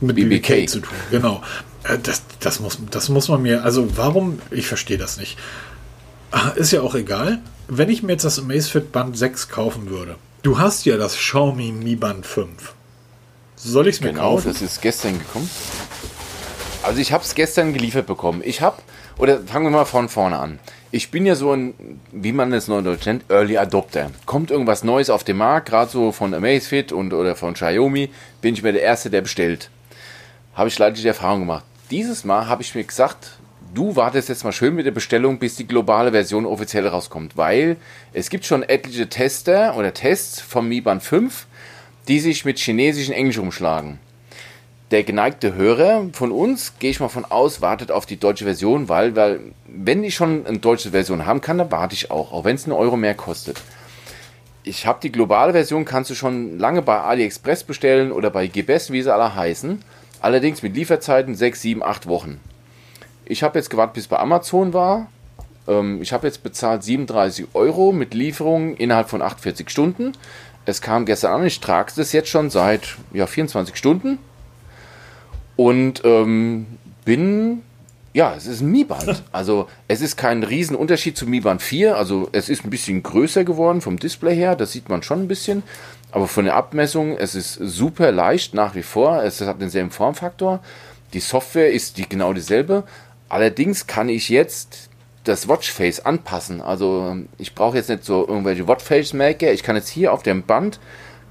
mit 0.00 0.16
BBK. 0.16 0.48
BBK 0.48 0.68
zu 0.68 0.80
tun. 0.80 0.96
Genau. 1.10 1.42
Äh, 1.84 1.98
das, 2.02 2.22
das, 2.40 2.60
muss, 2.60 2.78
das 2.90 3.08
muss 3.10 3.28
man 3.28 3.42
mir, 3.42 3.64
also 3.64 3.96
warum, 3.96 4.38
ich 4.50 4.66
verstehe 4.66 4.98
das 4.98 5.18
nicht. 5.18 5.36
Ah, 6.30 6.48
ist 6.50 6.72
ja 6.72 6.80
auch 6.80 6.94
egal. 6.94 7.40
Wenn 7.68 7.90
ich 7.90 8.02
mir 8.02 8.12
jetzt 8.12 8.24
das 8.24 8.38
Amazfit 8.38 8.92
Band 8.92 9.16
6 9.16 9.48
kaufen 9.48 9.90
würde, 9.90 10.16
du 10.42 10.58
hast 10.58 10.86
ja 10.86 10.96
das 10.96 11.16
Xiaomi 11.16 11.72
Mi 11.72 11.96
Band 11.96 12.26
5. 12.26 12.74
Soll 13.64 13.86
ich 13.86 13.96
es 13.96 14.00
mir 14.00 14.08
genau, 14.08 14.22
kaufen? 14.22 14.42
Genau, 14.44 14.52
das 14.54 14.62
ist 14.62 14.80
gestern 14.82 15.18
gekommen. 15.18 15.48
Also 16.82 17.00
ich 17.00 17.12
habe 17.12 17.22
es 17.22 17.36
gestern 17.36 17.72
geliefert 17.72 18.06
bekommen. 18.08 18.42
Ich 18.44 18.60
habe 18.60 18.82
oder 19.18 19.40
fangen 19.40 19.66
wir 19.66 19.70
mal 19.70 19.84
von 19.84 20.08
vorne 20.08 20.36
an. 20.38 20.58
Ich 20.90 21.12
bin 21.12 21.24
ja 21.26 21.36
so 21.36 21.52
ein, 21.52 22.00
wie 22.10 22.32
man 22.32 22.52
es 22.52 22.66
neudeutsch 22.66 23.06
nennt, 23.06 23.24
Early 23.30 23.56
Adopter. 23.56 24.10
Kommt 24.26 24.50
irgendwas 24.50 24.82
Neues 24.82 25.10
auf 25.10 25.22
den 25.22 25.36
Markt, 25.36 25.68
gerade 25.68 25.90
so 25.90 26.10
von 26.10 26.34
Amazfit 26.34 26.90
und 26.90 27.14
oder 27.14 27.36
von 27.36 27.54
Xiaomi, 27.54 28.10
bin 28.40 28.54
ich 28.54 28.62
mir 28.64 28.72
der 28.72 28.82
Erste, 28.82 29.10
der 29.10 29.20
bestellt. 29.20 29.70
Habe 30.54 30.68
ich 30.68 30.78
leider 30.78 30.96
die 30.96 31.06
Erfahrung 31.06 31.40
gemacht. 31.40 31.64
Dieses 31.90 32.24
Mal 32.24 32.48
habe 32.48 32.62
ich 32.62 32.74
mir 32.74 32.84
gesagt, 32.84 33.38
du 33.74 33.94
wartest 33.94 34.28
jetzt 34.28 34.44
mal 34.44 34.52
schön 34.52 34.74
mit 34.74 34.86
der 34.86 34.90
Bestellung, 34.90 35.38
bis 35.38 35.54
die 35.54 35.68
globale 35.68 36.10
Version 36.10 36.46
offiziell 36.46 36.88
rauskommt, 36.88 37.36
weil 37.36 37.76
es 38.12 38.28
gibt 38.28 38.44
schon 38.44 38.64
etliche 38.64 39.08
Tester 39.08 39.76
oder 39.76 39.94
Tests 39.94 40.40
vom 40.40 40.68
Mi 40.68 40.80
Band 40.80 41.02
5, 41.02 41.46
die 42.08 42.20
sich 42.20 42.44
mit 42.44 42.58
chinesischen 42.58 43.14
Englisch 43.14 43.38
umschlagen 43.38 43.98
der 44.92 45.04
geneigte 45.04 45.54
Hörer 45.54 46.10
von 46.12 46.30
uns, 46.30 46.74
gehe 46.78 46.90
ich 46.90 47.00
mal 47.00 47.08
von 47.08 47.24
aus, 47.24 47.62
wartet 47.62 47.90
auf 47.90 48.04
die 48.04 48.18
deutsche 48.18 48.44
Version, 48.44 48.90
weil, 48.90 49.16
weil 49.16 49.40
wenn 49.66 50.04
ich 50.04 50.14
schon 50.14 50.46
eine 50.46 50.58
deutsche 50.58 50.90
Version 50.90 51.24
haben 51.24 51.40
kann, 51.40 51.56
dann 51.56 51.72
warte 51.72 51.94
ich 51.94 52.10
auch, 52.10 52.30
auch 52.32 52.44
wenn 52.44 52.56
es 52.56 52.64
einen 52.64 52.74
Euro 52.74 52.96
mehr 52.98 53.14
kostet. 53.14 53.60
Ich 54.64 54.86
habe 54.86 55.00
die 55.02 55.10
globale 55.10 55.52
Version, 55.52 55.86
kannst 55.86 56.10
du 56.10 56.14
schon 56.14 56.58
lange 56.58 56.82
bei 56.82 57.00
AliExpress 57.00 57.64
bestellen 57.64 58.12
oder 58.12 58.30
bei 58.30 58.46
GBS, 58.46 58.92
wie 58.92 59.02
sie 59.02 59.12
alle 59.12 59.34
heißen. 59.34 59.82
Allerdings 60.20 60.62
mit 60.62 60.76
Lieferzeiten 60.76 61.34
6, 61.34 61.62
7, 61.62 61.82
8 61.82 62.06
Wochen. 62.06 62.38
Ich 63.24 63.42
habe 63.42 63.58
jetzt 63.58 63.70
gewartet, 63.70 63.94
bis 63.94 64.06
bei 64.06 64.18
Amazon 64.18 64.74
war. 64.74 65.08
Ähm, 65.66 66.02
ich 66.02 66.12
habe 66.12 66.26
jetzt 66.26 66.42
bezahlt 66.42 66.84
37 66.84 67.46
Euro 67.54 67.92
mit 67.92 68.12
Lieferung 68.14 68.76
innerhalb 68.76 69.08
von 69.08 69.22
48 69.22 69.70
Stunden. 69.70 70.12
Es 70.64 70.80
kam 70.80 71.06
gestern 71.06 71.32
an, 71.32 71.46
ich 71.46 71.60
trage 71.60 72.00
es 72.00 72.12
jetzt 72.12 72.28
schon 72.28 72.50
seit 72.50 72.96
ja, 73.12 73.26
24 73.26 73.76
Stunden 73.76 74.18
und 75.56 76.02
ähm, 76.04 76.66
bin, 77.04 77.62
ja, 78.12 78.34
es 78.36 78.46
ist 78.46 78.60
ein 78.60 78.70
Mi-Band. 78.70 79.24
Also 79.32 79.68
es 79.88 80.00
ist 80.00 80.16
kein 80.16 80.44
Riesenunterschied 80.44 81.16
zu 81.16 81.26
Mi 81.26 81.40
Band 81.40 81.62
4. 81.62 81.96
Also 81.96 82.28
es 82.32 82.48
ist 82.48 82.64
ein 82.64 82.70
bisschen 82.70 83.02
größer 83.02 83.44
geworden 83.44 83.80
vom 83.80 83.98
Display 83.98 84.36
her, 84.36 84.54
das 84.54 84.72
sieht 84.72 84.88
man 84.88 85.02
schon 85.02 85.22
ein 85.22 85.28
bisschen. 85.28 85.62
Aber 86.12 86.28
von 86.28 86.44
der 86.44 86.54
Abmessung, 86.56 87.16
es 87.16 87.34
ist 87.34 87.54
super 87.54 88.12
leicht 88.12 88.54
nach 88.54 88.74
wie 88.74 88.82
vor. 88.82 89.22
Es 89.22 89.40
hat 89.40 89.60
denselben 89.60 89.90
Formfaktor. 89.90 90.60
Die 91.14 91.20
Software 91.20 91.72
ist 91.72 91.96
die 91.96 92.08
genau 92.08 92.32
dieselbe. 92.34 92.84
Allerdings 93.28 93.86
kann 93.86 94.10
ich 94.10 94.28
jetzt 94.28 94.90
das 95.24 95.48
Watchface 95.48 96.00
anpassen. 96.00 96.60
Also 96.60 97.16
ich 97.38 97.54
brauche 97.54 97.76
jetzt 97.76 97.88
nicht 97.88 98.04
so 98.04 98.26
irgendwelche 98.26 98.66
Watchface-Maker. 98.66 99.52
Ich 99.52 99.62
kann 99.62 99.76
jetzt 99.76 99.88
hier 99.88 100.12
auf 100.12 100.22
dem 100.22 100.42
Band 100.42 100.80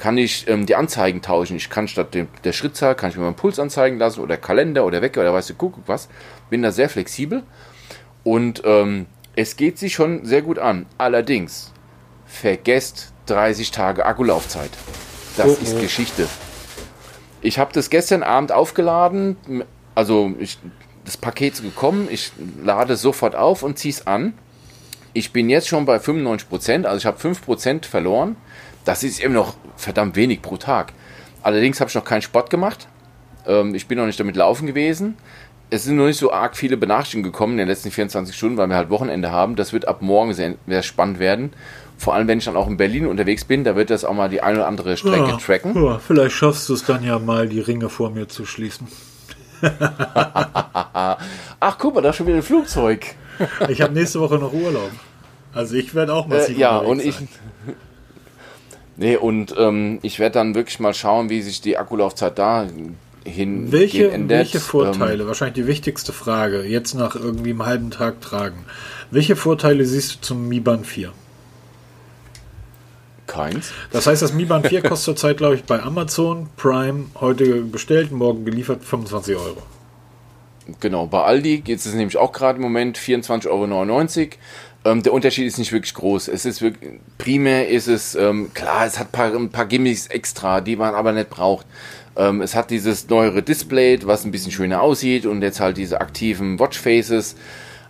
kann 0.02 0.18
ich 0.18 0.48
ähm, 0.48 0.66
die 0.66 0.76
Anzeigen 0.76 1.22
tauschen. 1.22 1.56
Ich 1.56 1.70
kann 1.70 1.88
statt 1.88 2.16
dem, 2.16 2.28
der 2.44 2.54
Schrittzahl, 2.54 2.96
kann 2.96 3.12
ich 3.12 3.18
mir 3.18 3.22
meinen 3.22 3.36
Puls 3.36 3.60
anzeigen 3.60 4.00
lassen 4.00 4.22
oder 4.22 4.36
Kalender 4.36 4.84
oder 4.84 5.04
Wecker 5.04 5.22
oder 5.22 5.32
weißt 5.32 5.52
du, 5.52 5.54
guck, 5.54 5.76
was. 5.86 6.10
Bin 6.50 6.64
da 6.64 6.72
sehr 6.72 6.90
flexibel 6.90 7.44
und 8.24 8.64
ähm, 8.66 9.06
es 9.36 9.58
geht 9.58 9.78
sich 9.78 9.94
schon 9.94 10.26
sehr 10.26 10.42
gut 10.42 10.58
an. 10.58 10.88
Allerdings, 10.98 11.72
vergesst 12.26 13.14
30 13.28 13.70
Tage 13.70 14.04
Akkulaufzeit. 14.04 14.72
Das 15.38 15.48
oh, 15.48 15.58
ist 15.62 15.76
oh. 15.76 15.82
Geschichte. 15.82 16.28
Ich 17.42 17.60
habe 17.60 17.72
das 17.72 17.92
gestern 17.92 18.24
Abend 18.24 18.52
aufgeladen, 18.52 19.38
also 19.94 20.34
ich, 20.40 20.58
das 21.06 21.18
Paket 21.18 21.54
ist 21.54 21.64
gekommen, 21.64 22.08
ich 22.12 22.32
lade 22.64 22.96
sofort 22.96 23.36
auf 23.36 23.64
und 23.64 23.78
ziehe 23.78 23.94
es 23.94 24.08
an. 24.08 24.34
Ich 25.14 25.34
bin 25.34 25.50
jetzt 25.50 25.68
schon 25.68 25.86
bei 25.86 25.98
95%, 25.98 26.86
also 26.86 26.98
ich 26.98 27.06
habe 27.06 27.20
5% 27.20 27.86
verloren. 27.86 28.36
Das 28.86 29.04
ist 29.04 29.22
eben 29.22 29.34
noch 29.34 29.56
verdammt 29.76 30.16
wenig 30.16 30.42
pro 30.42 30.58
Tag. 30.58 30.94
Allerdings 31.44 31.80
habe 31.80 31.90
ich 31.90 31.96
noch 31.96 32.06
keinen 32.06 32.22
Sport 32.22 32.50
gemacht. 32.50 32.88
Ähm, 33.46 33.76
ich 33.76 33.88
bin 33.88 33.98
noch 33.98 34.06
nicht 34.06 34.20
damit 34.20 34.36
laufen 34.36 34.68
gewesen. 34.68 35.18
Es 35.70 35.86
sind 35.86 35.96
noch 35.96 36.06
nicht 36.06 36.20
so 36.20 36.32
arg 36.32 36.58
viele 36.58 36.78
Benachrichtigungen 36.78 37.32
gekommen 37.32 37.54
in 37.54 37.60
den 37.60 37.68
letzten 37.68 37.92
24 37.92 38.36
Stunden, 38.36 38.58
weil 38.58 38.68
wir 38.68 38.76
halt 38.76 38.90
Wochenende 38.90 39.32
haben. 39.32 39.56
Das 39.56 39.74
wird 39.74 39.88
ab 39.88 40.02
morgen 40.02 40.34
sehr, 40.34 40.56
sehr 40.68 40.84
spannend 40.84 41.20
werden. 41.20 41.54
Vor 41.98 42.14
allem, 42.14 42.28
wenn 42.28 42.40
ich 42.40 42.46
dann 42.46 42.56
auch 42.58 42.68
in 42.68 42.78
Berlin 42.78 43.06
unterwegs 43.06 43.46
bin, 43.46 43.64
da 43.64 43.76
wird 43.76 43.90
das 43.90 44.04
auch 44.04 44.14
mal 44.14 44.28
die 44.28 44.42
eine 44.42 44.58
oder 44.58 44.68
andere 44.68 44.98
Strecke 44.98 45.30
ja, 45.30 45.38
tracken. 45.38 45.76
Ja, 45.76 46.00
vielleicht 46.00 46.36
schaffst 46.36 46.68
du 46.68 46.74
es 46.74 46.84
dann 46.84 47.04
ja 47.04 47.20
mal, 47.20 47.48
die 47.48 47.60
Ringe 47.60 47.90
vor 47.90 48.10
mir 48.10 48.28
zu 48.28 48.46
schließen. 48.46 48.88
Ach, 51.60 51.78
guck 51.78 51.96
mal, 51.96 52.02
da 52.02 52.10
ist 52.10 52.16
schon 52.18 52.28
wieder 52.28 52.38
ein 52.38 52.44
Flugzeug. 52.44 53.16
ich 53.70 53.82
habe 53.82 53.94
nächste 53.94 54.20
Woche 54.20 54.36
noch 54.36 54.54
Urlaub. 54.54 54.92
Also 55.54 55.76
ich 55.76 55.94
werde 55.94 56.14
auch 56.14 56.28
mal 56.28 56.40
äh, 56.40 56.52
Ja, 56.54 56.78
und 56.78 57.02
ich, 57.02 57.16
Nee, 59.02 59.16
und 59.16 59.56
ähm, 59.58 60.00
ich 60.04 60.20
werde 60.20 60.34
dann 60.34 60.54
wirklich 60.54 60.80
mal 60.80 60.94
schauen, 60.94 61.30
wie 61.30 61.42
sich 61.42 61.60
die 61.60 61.78
Akkulaufzeit 61.78 62.38
da 62.38 62.68
hin 63.26 63.72
welche. 63.72 64.12
Welche 64.28 64.60
Vorteile, 64.60 65.24
ähm, 65.24 65.28
wahrscheinlich 65.28 65.56
die 65.56 65.68
wichtigste 65.68 66.14
Frage, 66.14 66.64
jetzt 66.64 66.94
nach 66.94 67.16
irgendwie 67.16 67.50
einem 67.50 67.66
halben 67.66 67.92
Tag 67.92 68.22
tragen. 68.22 68.66
Welche 69.10 69.36
Vorteile 69.36 69.86
siehst 69.86 70.16
du 70.16 70.22
zum 70.22 70.48
Mi 70.48 70.60
Band 70.60 70.86
4? 70.86 71.12
Keins. 73.32 73.72
Das 73.92 74.08
heißt, 74.08 74.22
das 74.22 74.34
Mi 74.34 74.44
Band 74.44 74.68
4 74.68 74.82
kostet 74.82 75.06
zurzeit, 75.06 75.38
glaube 75.38 75.56
ich, 75.56 75.64
bei 75.64 75.82
Amazon 75.82 76.50
Prime 76.58 77.06
heute 77.22 77.62
bestellt, 77.62 78.12
morgen 78.12 78.44
geliefert 78.44 78.84
25 78.84 79.38
Euro. 79.38 79.58
Genau, 80.82 81.08
bei 81.08 81.24
Aldi 81.24 81.60
geht 81.60 81.80
es 81.80 81.94
nämlich 81.94 82.18
auch 82.18 82.34
gerade 82.34 82.58
im 82.58 82.62
Moment 82.62 82.98
24,99 82.98 83.48
Euro. 83.48 84.30
Ähm, 84.84 85.04
der 85.04 85.14
Unterschied 85.14 85.48
ist 85.48 85.60
nicht 85.60 85.72
wirklich 85.72 85.94
groß. 85.94 86.28
Es 86.28 86.44
ist 86.44 86.62
wirklich, 86.62 86.92
primär 87.18 87.70
ist 87.70 87.88
es, 87.88 88.16
ähm, 88.16 88.52
klar, 88.54 88.86
es 88.86 89.00
hat 89.00 89.08
ein 89.08 89.12
paar, 89.12 89.34
ein 89.34 89.50
paar 89.50 89.66
Gimmicks 89.66 90.08
extra, 90.08 90.60
die 90.60 90.76
man 90.76 90.94
aber 90.94 91.14
nicht 91.14 91.30
braucht. 91.30 91.66
Ähm, 92.18 92.42
es 92.42 92.54
hat 92.54 92.70
dieses 92.70 93.08
neuere 93.08 93.44
Display, 93.44 93.98
was 94.04 94.26
ein 94.26 94.32
bisschen 94.32 94.52
schöner 94.52 94.82
aussieht 94.82 95.26
und 95.26 95.42
jetzt 95.42 95.62
halt 95.62 95.78
diese 95.78 96.02
aktiven 96.02 96.60
Watchfaces. 96.60 97.36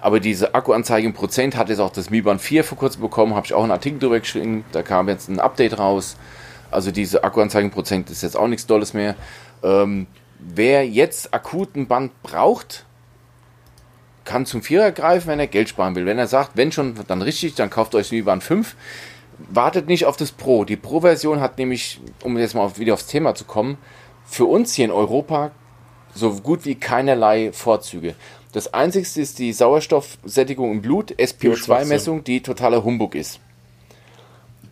Aber 0.01 0.19
diese 0.19 0.55
Akkuanzeige 0.55 1.05
im 1.05 1.13
Prozent 1.13 1.55
hat 1.55 1.69
jetzt 1.69 1.79
auch 1.79 1.91
das 1.91 2.09
Mi 2.09 2.21
Band 2.21 2.41
4 2.41 2.63
vor 2.63 2.77
kurzem 2.77 3.01
bekommen, 3.01 3.35
habe 3.35 3.45
ich 3.45 3.53
auch 3.53 3.61
einen 3.61 3.71
Artikel 3.71 3.99
drüber 3.99 4.19
geschrieben, 4.19 4.65
da 4.71 4.81
kam 4.81 5.07
jetzt 5.07 5.29
ein 5.29 5.39
Update 5.39 5.77
raus. 5.77 6.17
Also 6.71 6.91
diese 6.91 7.23
Akkuanzeige 7.23 7.65
im 7.65 7.71
Prozent 7.71 8.09
ist 8.09 8.23
jetzt 8.23 8.35
auch 8.35 8.47
nichts 8.47 8.65
Dolles 8.65 8.93
mehr. 8.93 9.15
Ähm, 9.63 10.07
wer 10.39 10.87
jetzt 10.87 11.33
akuten 11.33 11.87
Band 11.87 12.19
braucht, 12.23 12.85
kann 14.25 14.47
zum 14.47 14.63
Vierer 14.63 14.91
greifen, 14.91 15.27
wenn 15.27 15.39
er 15.39 15.47
Geld 15.47 15.69
sparen 15.69 15.95
will. 15.95 16.05
Wenn 16.05 16.17
er 16.17 16.27
sagt, 16.27 16.51
wenn 16.55 16.71
schon, 16.71 16.95
dann 17.07 17.21
richtig, 17.21 17.53
dann 17.55 17.69
kauft 17.69 17.93
euch 17.93 18.11
Mi 18.11 18.23
Band 18.23 18.43
5. 18.43 18.75
Wartet 19.49 19.87
nicht 19.87 20.05
auf 20.05 20.17
das 20.17 20.31
Pro. 20.31 20.65
Die 20.65 20.77
Pro-Version 20.77 21.41
hat 21.41 21.59
nämlich, 21.59 21.99
um 22.23 22.37
jetzt 22.37 22.55
mal 22.55 22.75
wieder 22.77 22.95
aufs 22.95 23.07
Thema 23.07 23.35
zu 23.35 23.45
kommen, 23.45 23.77
für 24.25 24.45
uns 24.45 24.73
hier 24.73 24.85
in 24.85 24.91
Europa 24.91 25.51
so 26.13 26.33
gut 26.33 26.65
wie 26.65 26.75
keinerlei 26.75 27.51
Vorzüge. 27.53 28.15
Das 28.51 28.73
einzigste 28.73 29.21
ist 29.21 29.39
die 29.39 29.53
Sauerstoffsättigung 29.53 30.71
im 30.71 30.81
Blut, 30.81 31.13
SPO2-Messung, 31.13 32.23
die 32.23 32.41
totaler 32.41 32.83
Humbug 32.83 33.15
ist. 33.15 33.39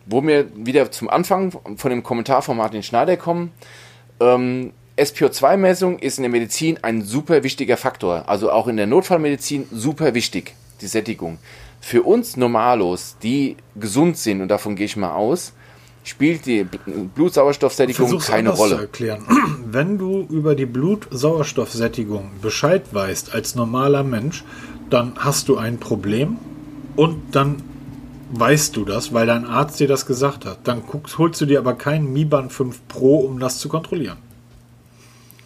Wo 0.06 0.22
wir 0.26 0.48
wieder 0.56 0.92
zum 0.92 1.10
Anfang 1.10 1.52
von 1.78 1.90
dem 1.90 2.04
Kommentar 2.04 2.42
von 2.42 2.58
Martin 2.58 2.84
Schneider 2.84 3.16
kommen, 3.16 3.52
ähm, 4.20 4.74
SPO2-Messung 4.98 6.00
ist 6.00 6.18
in 6.18 6.24
der 6.24 6.32
Medizin 6.32 6.80
ein 6.82 7.04
super 7.04 7.44
wichtiger 7.44 7.78
Faktor. 7.78 8.28
Also 8.28 8.52
auch 8.52 8.68
in 8.68 8.76
der 8.76 8.88
Notfallmedizin 8.88 9.68
super 9.72 10.14
wichtig, 10.14 10.56
die 10.82 10.88
Sättigung. 10.88 11.38
Für 11.80 12.04
uns 12.04 12.36
Normalos, 12.36 13.16
die 13.24 13.56
gesund 13.76 14.18
sind, 14.18 14.42
und 14.42 14.50
davon 14.50 14.76
gehe 14.76 14.88
ich 14.88 14.98
mal 14.98 15.14
aus, 15.14 15.54
spielt 16.10 16.46
die 16.46 16.66
Blutsauerstoffsättigung 17.16 18.20
keine 18.20 18.50
Rolle. 18.50 18.76
Zu 18.76 18.82
erklären. 18.82 19.26
Wenn 19.66 19.98
du 19.98 20.26
über 20.30 20.56
die 20.56 20.66
Blutsauerstoffsättigung 20.66 22.32
Bescheid 22.42 22.84
weißt 22.92 23.34
als 23.34 23.56
normaler 23.56 24.04
Mensch, 24.04 24.44
dann 24.90 25.14
hast 25.18 25.48
du 25.50 25.58
ein 25.58 25.80
Problem 25.80 26.38
und 26.96 27.36
dann 27.36 27.62
weißt 28.32 28.76
du 28.76 28.86
das, 28.86 29.14
weil 29.14 29.28
dein 29.28 29.46
Arzt 29.46 29.80
dir 29.80 29.88
das 29.88 30.06
gesagt 30.06 30.46
hat. 30.46 30.60
Dann 30.64 30.84
guckst, 30.86 31.18
holst 31.18 31.40
du 31.42 31.46
dir 31.46 31.60
aber 31.60 31.76
keinen 31.76 32.12
Mi 32.12 32.26
Band 32.26 32.52
5 32.52 32.88
Pro, 32.88 33.20
um 33.20 33.40
das 33.40 33.60
zu 33.60 33.70
kontrollieren. 33.70 34.18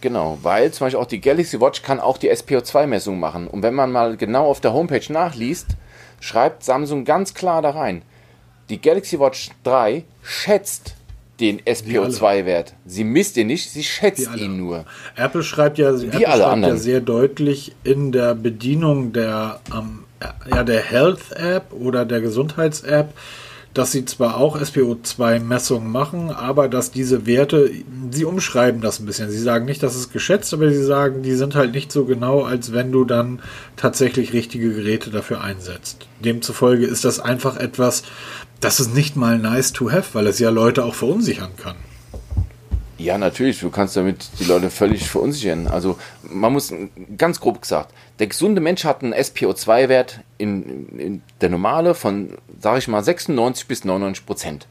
Genau, 0.00 0.38
weil 0.42 0.70
zum 0.70 0.86
Beispiel 0.86 1.00
auch 1.00 1.06
die 1.06 1.20
Galaxy 1.20 1.60
Watch 1.60 1.80
kann 1.82 1.98
auch 1.98 2.18
die 2.18 2.30
SPO2-Messung 2.30 3.18
machen. 3.18 3.46
Und 3.48 3.62
wenn 3.62 3.72
man 3.72 3.90
mal 3.90 4.16
genau 4.18 4.46
auf 4.46 4.60
der 4.60 4.74
Homepage 4.74 5.10
nachliest, 5.10 5.68
schreibt 6.20 6.62
Samsung 6.62 7.04
ganz 7.04 7.32
klar 7.32 7.62
da 7.62 7.70
rein, 7.70 8.02
die 8.68 8.80
Galaxy 8.80 9.18
Watch 9.18 9.50
3 9.64 10.04
schätzt 10.22 10.94
den 11.40 11.60
SPO2-Wert. 11.62 12.74
Sie 12.86 13.04
misst 13.04 13.36
ihn 13.36 13.48
nicht, 13.48 13.68
sie 13.68 13.82
schätzt 13.82 14.36
ihn 14.36 14.56
nur. 14.56 14.84
Apple 15.16 15.42
schreibt 15.42 15.78
ja, 15.78 15.90
Apple 15.90 16.12
Wie 16.12 16.26
alle 16.26 16.42
schreibt 16.42 16.52
anderen. 16.52 16.74
ja 16.76 16.80
sehr 16.80 17.00
deutlich 17.00 17.74
in 17.82 18.12
der 18.12 18.34
Bedienung 18.34 19.12
der, 19.12 19.60
ähm, 19.74 20.04
ja, 20.48 20.62
der 20.62 20.80
Health-App 20.80 21.72
oder 21.72 22.04
der 22.04 22.20
Gesundheits-App, 22.20 23.12
dass 23.74 23.90
sie 23.90 24.04
zwar 24.04 24.36
auch 24.36 24.58
SPO2-Messungen 24.58 25.90
machen, 25.90 26.30
aber 26.30 26.68
dass 26.68 26.92
diese 26.92 27.26
Werte, 27.26 27.70
sie 28.10 28.24
umschreiben 28.24 28.80
das 28.80 29.00
ein 29.00 29.06
bisschen. 29.06 29.30
Sie 29.30 29.38
sagen 29.38 29.66
nicht, 29.66 29.82
dass 29.82 29.96
es 29.96 30.10
geschätzt, 30.10 30.54
aber 30.54 30.70
sie 30.70 30.84
sagen, 30.84 31.22
die 31.22 31.34
sind 31.34 31.56
halt 31.56 31.72
nicht 31.72 31.90
so 31.90 32.04
genau, 32.04 32.42
als 32.42 32.72
wenn 32.72 32.92
du 32.92 33.04
dann 33.04 33.40
tatsächlich 33.76 34.32
richtige 34.32 34.72
Geräte 34.72 35.10
dafür 35.10 35.40
einsetzt. 35.40 36.06
Demzufolge 36.24 36.86
ist 36.86 37.04
das 37.04 37.18
einfach 37.18 37.56
etwas, 37.56 38.04
das 38.60 38.78
ist 38.78 38.94
nicht 38.94 39.16
mal 39.16 39.38
nice 39.38 39.72
to 39.72 39.90
have, 39.90 40.14
weil 40.14 40.28
es 40.28 40.38
ja 40.38 40.50
Leute 40.50 40.84
auch 40.84 40.94
verunsichern 40.94 41.50
kann. 41.56 41.76
Ja, 43.04 43.18
natürlich, 43.18 43.60
du 43.60 43.68
kannst 43.68 43.98
damit 43.98 44.30
die 44.40 44.44
Leute 44.44 44.70
völlig 44.70 45.10
verunsichern. 45.10 45.66
Also 45.66 45.98
man 46.22 46.54
muss 46.54 46.72
ganz 47.18 47.38
grob 47.38 47.60
gesagt, 47.60 47.92
der 48.18 48.28
gesunde 48.28 48.62
Mensch 48.62 48.86
hat 48.86 49.02
einen 49.02 49.12
SPO2-Wert 49.12 50.20
in, 50.38 50.88
in 50.98 51.22
der 51.42 51.50
normale 51.50 51.94
von, 51.94 52.38
sage 52.58 52.78
ich 52.78 52.88
mal, 52.88 53.04
96 53.04 53.68
bis 53.68 53.84
99 53.84 54.24
Prozent. 54.24 54.66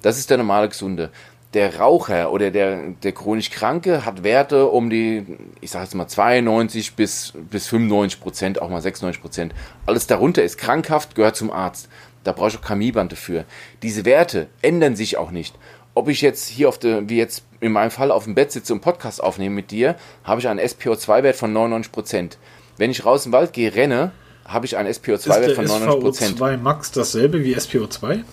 Das 0.00 0.16
ist 0.16 0.30
der 0.30 0.38
normale 0.38 0.70
gesunde. 0.70 1.10
Der 1.52 1.78
Raucher 1.78 2.32
oder 2.32 2.50
der, 2.50 2.92
der 3.02 3.12
chronisch 3.12 3.50
Kranke 3.50 4.06
hat 4.06 4.24
Werte 4.24 4.64
um 4.68 4.88
die, 4.88 5.26
ich 5.60 5.70
sage 5.70 5.84
jetzt 5.84 5.94
mal 5.94 6.08
92 6.08 6.94
bis, 6.94 7.34
bis 7.50 7.68
95 7.68 8.18
Prozent, 8.18 8.62
auch 8.62 8.70
mal 8.70 8.80
96 8.80 9.20
Prozent. 9.20 9.54
Alles 9.84 10.06
darunter 10.06 10.42
ist 10.42 10.56
krankhaft, 10.56 11.14
gehört 11.14 11.36
zum 11.36 11.50
Arzt. 11.50 11.90
Da 12.24 12.32
brauche 12.32 12.48
ich 12.48 12.56
auch 12.56 12.66
Chemieband 12.66 13.12
dafür. 13.12 13.44
Diese 13.82 14.06
Werte 14.06 14.48
ändern 14.62 14.96
sich 14.96 15.18
auch 15.18 15.30
nicht. 15.30 15.54
Ob 15.94 16.08
ich 16.08 16.20
jetzt 16.20 16.48
hier 16.48 16.68
auf 16.68 16.78
der, 16.78 17.08
wie 17.08 17.16
jetzt 17.16 17.44
in 17.60 17.72
meinem 17.72 17.90
Fall 17.90 18.10
auf 18.10 18.24
dem 18.24 18.34
Bett 18.34 18.52
sitze 18.52 18.72
und 18.72 18.80
Podcast 18.80 19.22
aufnehme 19.22 19.54
mit 19.54 19.70
dir, 19.70 19.96
habe 20.24 20.40
ich 20.40 20.48
einen 20.48 20.60
SPO2-Wert 20.60 21.36
von 21.36 21.52
99 21.52 21.92
Prozent. 21.92 22.38
Wenn 22.76 22.90
ich 22.90 23.04
raus 23.04 23.26
im 23.26 23.32
Wald 23.32 23.52
gehe, 23.52 23.74
renne, 23.74 24.10
habe 24.44 24.66
ich 24.66 24.76
einen 24.76 24.88
Ist 24.88 25.04
SPO2-Wert 25.04 25.48
der 25.48 25.54
von 25.54 25.64
99 25.66 26.00
Prozent. 26.00 26.38
SVO2 26.38 26.56
Max 26.58 26.90
dasselbe 26.90 27.44
wie 27.44 27.56
SPO2? 27.56 28.24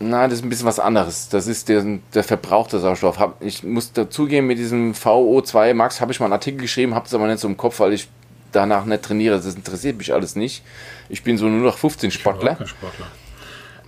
Nein, 0.00 0.30
das 0.30 0.40
ist 0.40 0.44
ein 0.44 0.48
bisschen 0.48 0.66
was 0.66 0.78
anderes. 0.78 1.28
Das 1.28 1.46
ist 1.46 1.68
der, 1.68 1.84
der 2.14 2.24
verbrauchte 2.24 2.78
Sauerstoff. 2.78 3.18
Hab, 3.18 3.42
ich 3.42 3.62
muss 3.62 3.92
dazugeben, 3.92 4.46
mit 4.46 4.58
diesem 4.58 4.92
VO2 4.92 5.74
Max 5.74 6.00
habe 6.00 6.12
ich 6.12 6.20
mal 6.20 6.26
einen 6.26 6.34
Artikel 6.34 6.60
geschrieben, 6.60 6.94
habe 6.94 7.06
es 7.06 7.14
aber 7.14 7.26
nicht 7.26 7.40
so 7.40 7.48
im 7.48 7.56
Kopf, 7.56 7.80
weil 7.80 7.92
ich 7.92 8.08
danach 8.52 8.84
nicht 8.84 9.02
trainiere. 9.02 9.36
Das 9.36 9.54
interessiert 9.54 9.98
mich 9.98 10.12
alles 10.12 10.36
nicht. 10.36 10.62
Ich 11.08 11.22
bin 11.22 11.38
so 11.38 11.46
nur 11.46 11.60
noch 11.60 11.78
15 11.78 12.10
Sportler. 12.10 12.56
Kein 12.56 12.66
Sportler. 12.66 13.06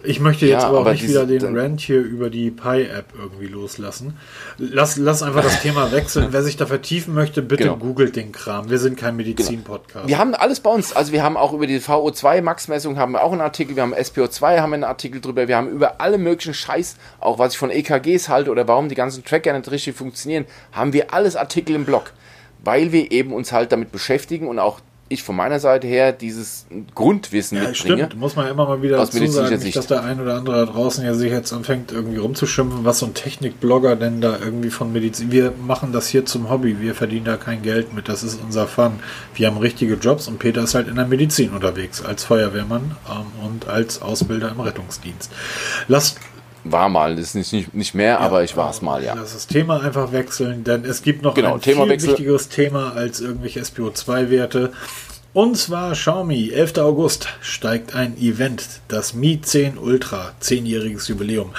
Ich 0.02 0.20
möchte 0.20 0.46
jetzt 0.46 0.62
Ja, 0.62 0.68
aber 0.68 0.78
auch 0.78 0.80
aber 0.82 0.92
nicht 0.92 1.08
wieder 1.08 1.26
den 1.26 1.56
Rant 1.58 1.80
hier 1.80 2.00
über 2.00 2.30
die 2.30 2.50
Pi-App 2.50 3.06
irgendwie 3.18 3.46
loslassen. 3.46 4.16
Lass, 4.58 4.96
lass 4.96 5.22
einfach 5.22 5.42
das 5.42 5.62
Thema 5.62 5.90
wechseln. 5.90 6.28
Wer 6.30 6.42
sich 6.42 6.56
da 6.56 6.66
vertiefen 6.66 7.14
möchte, 7.14 7.42
bitte 7.42 7.64
Genau. 7.64 7.76
googelt 7.76 8.14
den 8.14 8.30
Kram. 8.30 8.70
Wir 8.70 8.78
sind 8.78 8.96
kein 8.96 9.16
Medizin-Podcast. 9.16 10.06
Wir 10.06 10.18
haben 10.18 10.34
alles 10.34 10.60
bei 10.60 10.70
uns. 10.70 10.92
Also 10.94 11.12
wir 11.12 11.22
haben 11.22 11.36
auch 11.36 11.52
über 11.52 11.66
die 11.66 11.80
VO2 11.80 12.42
Max-Messung 12.42 12.98
haben 12.98 13.12
wir 13.12 13.22
auch 13.24 13.32
einen 13.32 13.40
Artikel, 13.40 13.74
wir 13.74 13.82
haben 13.82 13.94
SPO2 13.94 14.60
haben 14.60 14.70
wir 14.70 14.74
einen 14.74 14.84
Artikel 14.84 15.20
drüber, 15.20 15.48
wir 15.48 15.56
haben 15.56 15.70
über 15.70 16.00
alle 16.00 16.18
möglichen 16.18 16.54
Scheiß, 16.54 16.96
auch 17.18 17.38
was 17.38 17.54
ich 17.54 17.58
von 17.58 17.70
EKGs 17.70 18.28
halte 18.28 18.50
oder 18.50 18.68
warum 18.68 18.88
die 18.88 18.94
ganzen 18.94 19.24
Tracker 19.24 19.52
nicht 19.56 19.70
richtig 19.70 19.96
funktionieren, 19.96 20.44
haben 20.72 20.92
wir 20.92 21.12
alles 21.12 21.36
Artikel 21.36 21.74
im 21.74 21.84
Blog, 21.84 22.12
weil 22.62 22.92
wir 22.92 23.10
eben 23.10 23.32
uns 23.32 23.50
halt 23.52 23.72
damit 23.72 23.92
beschäftigen 23.92 24.46
und 24.46 24.58
auch 24.58 24.80
ich 25.08 25.22
von 25.22 25.36
meiner 25.36 25.60
Seite 25.60 25.86
her 25.86 26.12
dieses 26.12 26.66
Grundwissen 26.94 27.56
Ja, 27.58 27.68
mitbringe. 27.68 27.96
stimmt. 28.06 28.16
Muss 28.16 28.34
man 28.34 28.48
immer 28.48 28.66
mal 28.66 28.82
wieder 28.82 29.00
Aus 29.00 29.10
dazu 29.10 29.26
sagen, 29.26 29.62
nicht, 29.62 29.76
dass 29.76 29.86
der 29.86 30.02
ein 30.02 30.20
oder 30.20 30.34
andere 30.34 30.66
da 30.66 30.72
draußen 30.72 31.04
ja 31.04 31.14
sich 31.14 31.30
jetzt 31.30 31.52
anfängt, 31.52 31.92
irgendwie 31.92 32.18
rumzuschimpfen, 32.18 32.84
was 32.84 32.98
so 32.98 33.06
ein 33.06 33.14
Technikblogger 33.14 33.94
denn 33.94 34.20
da 34.20 34.38
irgendwie 34.42 34.70
von 34.70 34.92
Medizin. 34.92 35.30
Wir 35.30 35.52
machen 35.64 35.92
das 35.92 36.08
hier 36.08 36.26
zum 36.26 36.50
Hobby. 36.50 36.80
Wir 36.80 36.94
verdienen 36.94 37.24
da 37.24 37.36
kein 37.36 37.62
Geld 37.62 37.94
mit. 37.94 38.08
Das 38.08 38.24
ist 38.24 38.40
unser 38.42 38.66
Fun. 38.66 38.98
Wir 39.34 39.46
haben 39.46 39.58
richtige 39.58 39.94
Jobs 39.94 40.26
und 40.26 40.38
Peter 40.40 40.62
ist 40.64 40.74
halt 40.74 40.88
in 40.88 40.96
der 40.96 41.06
Medizin 41.06 41.50
unterwegs, 41.50 42.04
als 42.04 42.24
Feuerwehrmann 42.24 42.96
ähm, 43.08 43.46
und 43.46 43.68
als 43.68 44.02
Ausbilder 44.02 44.50
im 44.50 44.60
Rettungsdienst. 44.60 45.30
Lass 45.88 46.16
War 46.70 46.88
mal, 46.88 47.16
das 47.16 47.26
ist 47.26 47.34
nicht, 47.34 47.52
nicht, 47.52 47.74
nicht 47.74 47.94
mehr, 47.94 48.20
aber 48.20 48.42
ich 48.44 48.56
war 48.56 48.70
es 48.70 48.82
mal, 48.82 49.02
ja. 49.04 49.14
Lass 49.14 49.32
das 49.34 49.46
Thema 49.46 49.80
einfach 49.82 50.12
wechseln, 50.12 50.64
denn 50.64 50.84
es 50.84 51.02
gibt 51.02 51.22
noch 51.22 51.34
Genau, 51.34 51.54
ein 51.54 51.60
viel 51.60 51.74
Themawechsel. 51.74 52.10
wichtigeres 52.10 52.48
Thema 52.48 52.92
als 52.94 53.20
irgendwelche 53.20 53.60
SPO2-Werte. 53.60 54.72
Und 55.32 55.58
zwar 55.58 55.92
Xiaomi, 55.92 56.48
11. 56.50 56.78
August 56.78 57.28
steigt 57.42 57.94
ein 57.94 58.16
Event, 58.16 58.64
das 58.88 59.12
Mi 59.12 59.38
10 59.40 59.76
Ultra, 59.76 60.32
10-jähriges 60.42 61.08
Jubiläum. 61.10 61.50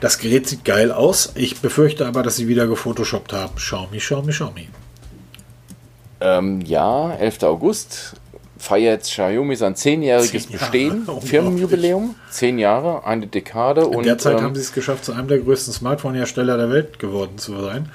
Das 0.00 0.16
Gerät 0.18 0.48
sieht 0.48 0.64
geil 0.64 0.90
aus. 0.90 1.32
Ich 1.34 1.60
befürchte 1.60 2.06
aber, 2.06 2.22
dass 2.22 2.36
sie 2.36 2.48
wieder 2.48 2.66
gefotoshoppt 2.66 3.34
haben. 3.34 3.54
Xiaomi, 3.56 3.98
Xiaomi, 3.98 4.32
Xiaomi. 4.32 4.68
Ähm, 6.20 6.62
ja, 6.62 7.12
11. 7.16 7.42
August 7.42 8.14
feiert 8.58 9.02
Xiaomi 9.02 9.56
sein 9.56 9.76
zehnjähriges 9.76 10.46
Zehn 10.46 10.52
Bestehen, 10.52 10.92
unglaublich. 10.92 11.30
Firmenjubiläum, 11.30 12.14
zehn 12.30 12.58
Jahre, 12.58 13.04
eine 13.04 13.26
Dekade 13.26 13.82
In 13.82 13.94
und 13.94 14.06
der 14.06 14.18
Zeit 14.18 14.38
ähm, 14.38 14.44
haben 14.44 14.54
sie 14.54 14.62
es 14.62 14.72
geschafft, 14.72 15.04
zu 15.04 15.12
einem 15.12 15.28
der 15.28 15.38
größten 15.38 15.72
Smartphone-Hersteller 15.72 16.56
der 16.56 16.70
Welt 16.70 16.98
geworden 16.98 17.38
zu 17.38 17.60
sein. 17.60 17.90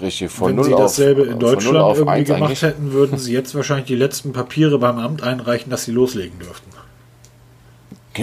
richtig 0.00 0.30
von 0.30 0.50
Wenn 0.50 0.56
null 0.56 0.64
sie 0.66 0.74
auf 0.74 0.80
dasselbe 0.80 1.22
in 1.22 1.30
von 1.32 1.40
Deutschland 1.40 1.78
auf 1.78 1.98
irgendwie 1.98 2.24
gemacht 2.24 2.42
eigentlich. 2.42 2.62
hätten, 2.62 2.92
würden 2.92 3.18
sie 3.18 3.32
jetzt 3.32 3.54
wahrscheinlich 3.54 3.86
die 3.86 3.96
letzten 3.96 4.32
Papiere 4.32 4.78
beim 4.78 4.98
Amt 4.98 5.22
einreichen, 5.22 5.70
dass 5.70 5.84
sie 5.84 5.92
loslegen 5.92 6.38
dürften. 6.38 6.70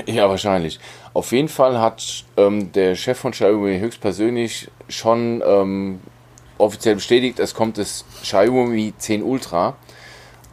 Ja, 0.07 0.27
wahrscheinlich. 0.27 0.79
Auf 1.13 1.31
jeden 1.31 1.49
Fall 1.49 1.79
hat 1.79 2.25
ähm, 2.37 2.71
der 2.71 2.95
Chef 2.95 3.19
von 3.19 3.31
Xiaomi 3.31 3.77
höchstpersönlich 3.79 4.71
schon 4.89 5.43
ähm, 5.45 5.99
offiziell 6.57 6.95
bestätigt, 6.95 7.39
es 7.39 7.53
kommt 7.53 7.77
das 7.77 8.05
Xiaomi 8.23 8.93
10 8.97 9.21
Ultra. 9.21 9.75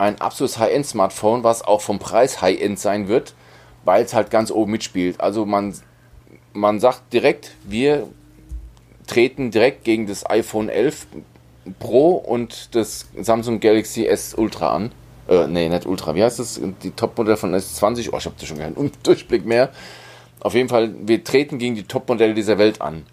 Ein 0.00 0.18
absolutes 0.18 0.58
High-End-Smartphone, 0.58 1.44
was 1.44 1.60
auch 1.60 1.82
vom 1.82 1.98
Preis 1.98 2.40
High-End 2.40 2.78
sein 2.78 3.06
wird, 3.08 3.34
weil 3.84 4.02
es 4.02 4.14
halt 4.14 4.30
ganz 4.30 4.50
oben 4.50 4.72
mitspielt. 4.72 5.20
Also 5.20 5.44
man, 5.44 5.74
man 6.54 6.80
sagt 6.80 7.12
direkt, 7.12 7.52
wir 7.64 8.06
treten 9.06 9.50
direkt 9.50 9.84
gegen 9.84 10.06
das 10.06 10.24
iPhone 10.24 10.70
11 10.70 11.06
Pro 11.78 12.12
und 12.12 12.74
das 12.74 13.08
Samsung 13.20 13.60
Galaxy 13.60 14.06
S 14.06 14.32
Ultra 14.32 14.74
an. 14.74 14.92
Äh, 15.28 15.46
nee, 15.48 15.68
nicht 15.68 15.84
Ultra. 15.84 16.14
Wie 16.14 16.24
heißt 16.24 16.38
das? 16.38 16.58
Die 16.82 16.92
Topmodelle 16.92 17.36
von 17.36 17.54
S20. 17.54 18.08
Oh, 18.10 18.16
ich 18.16 18.24
habe 18.24 18.36
da 18.40 18.46
schon 18.46 18.56
keinen 18.56 18.92
Durchblick 19.02 19.44
mehr. 19.44 19.68
Auf 20.40 20.54
jeden 20.54 20.70
Fall, 20.70 20.94
wir 21.02 21.22
treten 21.22 21.58
gegen 21.58 21.74
die 21.74 21.82
Topmodelle 21.82 22.32
dieser 22.32 22.56
Welt 22.56 22.80
an. 22.80 23.04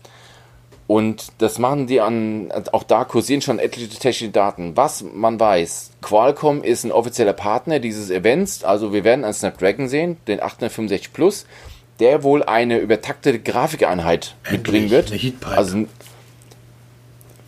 Und 0.87 1.33
das 1.39 1.59
machen 1.59 1.85
die 1.85 1.99
an, 1.99 2.49
auch 2.71 2.83
da 2.83 3.03
kursieren 3.03 3.41
schon 3.41 3.59
etliche 3.59 3.89
technische 3.89 4.29
Daten. 4.29 4.77
Was 4.77 5.03
man 5.03 5.37
weiß, 5.37 5.91
Qualcomm 6.01 6.63
ist 6.63 6.85
ein 6.85 6.93
offizieller 6.93 7.33
Partner 7.33 7.79
dieses 7.79 8.09
Events, 8.09 8.63
also 8.63 8.93
wir 8.93 9.03
werden 9.03 9.25
einen 9.25 9.33
Snapdragon 9.33 9.89
sehen, 9.89 10.15
den 10.27 10.41
865 10.41 11.11
Plus, 11.11 11.45
der 11.99 12.23
wohl 12.23 12.41
eine 12.43 12.77
übertaktete 12.77 13.39
Grafikeinheit 13.39 14.35
mitbringen 14.49 14.85
Endlich, 14.85 14.91
wird. 14.91 15.11
eine 15.11 15.19
Heatpipe. 15.19 15.57
Also 15.57 15.85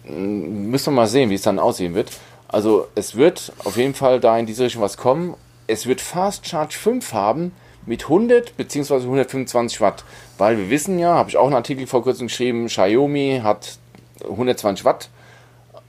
müssen 0.03 0.85
wir 0.87 0.95
mal 0.95 1.07
sehen, 1.07 1.29
wie 1.29 1.35
es 1.35 1.43
dann 1.43 1.59
aussehen 1.59 1.95
wird. 1.95 2.11
Also 2.49 2.87
es 2.95 3.15
wird 3.15 3.53
auf 3.63 3.77
jeden 3.77 3.93
Fall 3.93 4.19
da 4.19 4.37
in 4.37 4.47
diese 4.47 4.65
Richtung 4.65 4.81
was 4.81 4.97
kommen. 4.97 5.35
Es 5.67 5.85
wird 5.85 6.01
Fast 6.01 6.47
Charge 6.47 6.75
5 6.75 7.13
haben 7.13 7.51
mit 7.89 8.03
100 8.03 8.55
bzw. 8.55 8.93
125 8.97 9.81
Watt, 9.81 10.03
weil 10.37 10.57
wir 10.59 10.69
wissen 10.69 10.99
ja, 10.99 11.15
habe 11.15 11.29
ich 11.29 11.37
auch 11.37 11.47
einen 11.47 11.55
Artikel 11.55 11.87
vor 11.87 12.03
kurzem 12.03 12.27
geschrieben, 12.27 12.67
Xiaomi 12.67 13.41
hat 13.43 13.79
120 14.23 14.85
Watt 14.85 15.09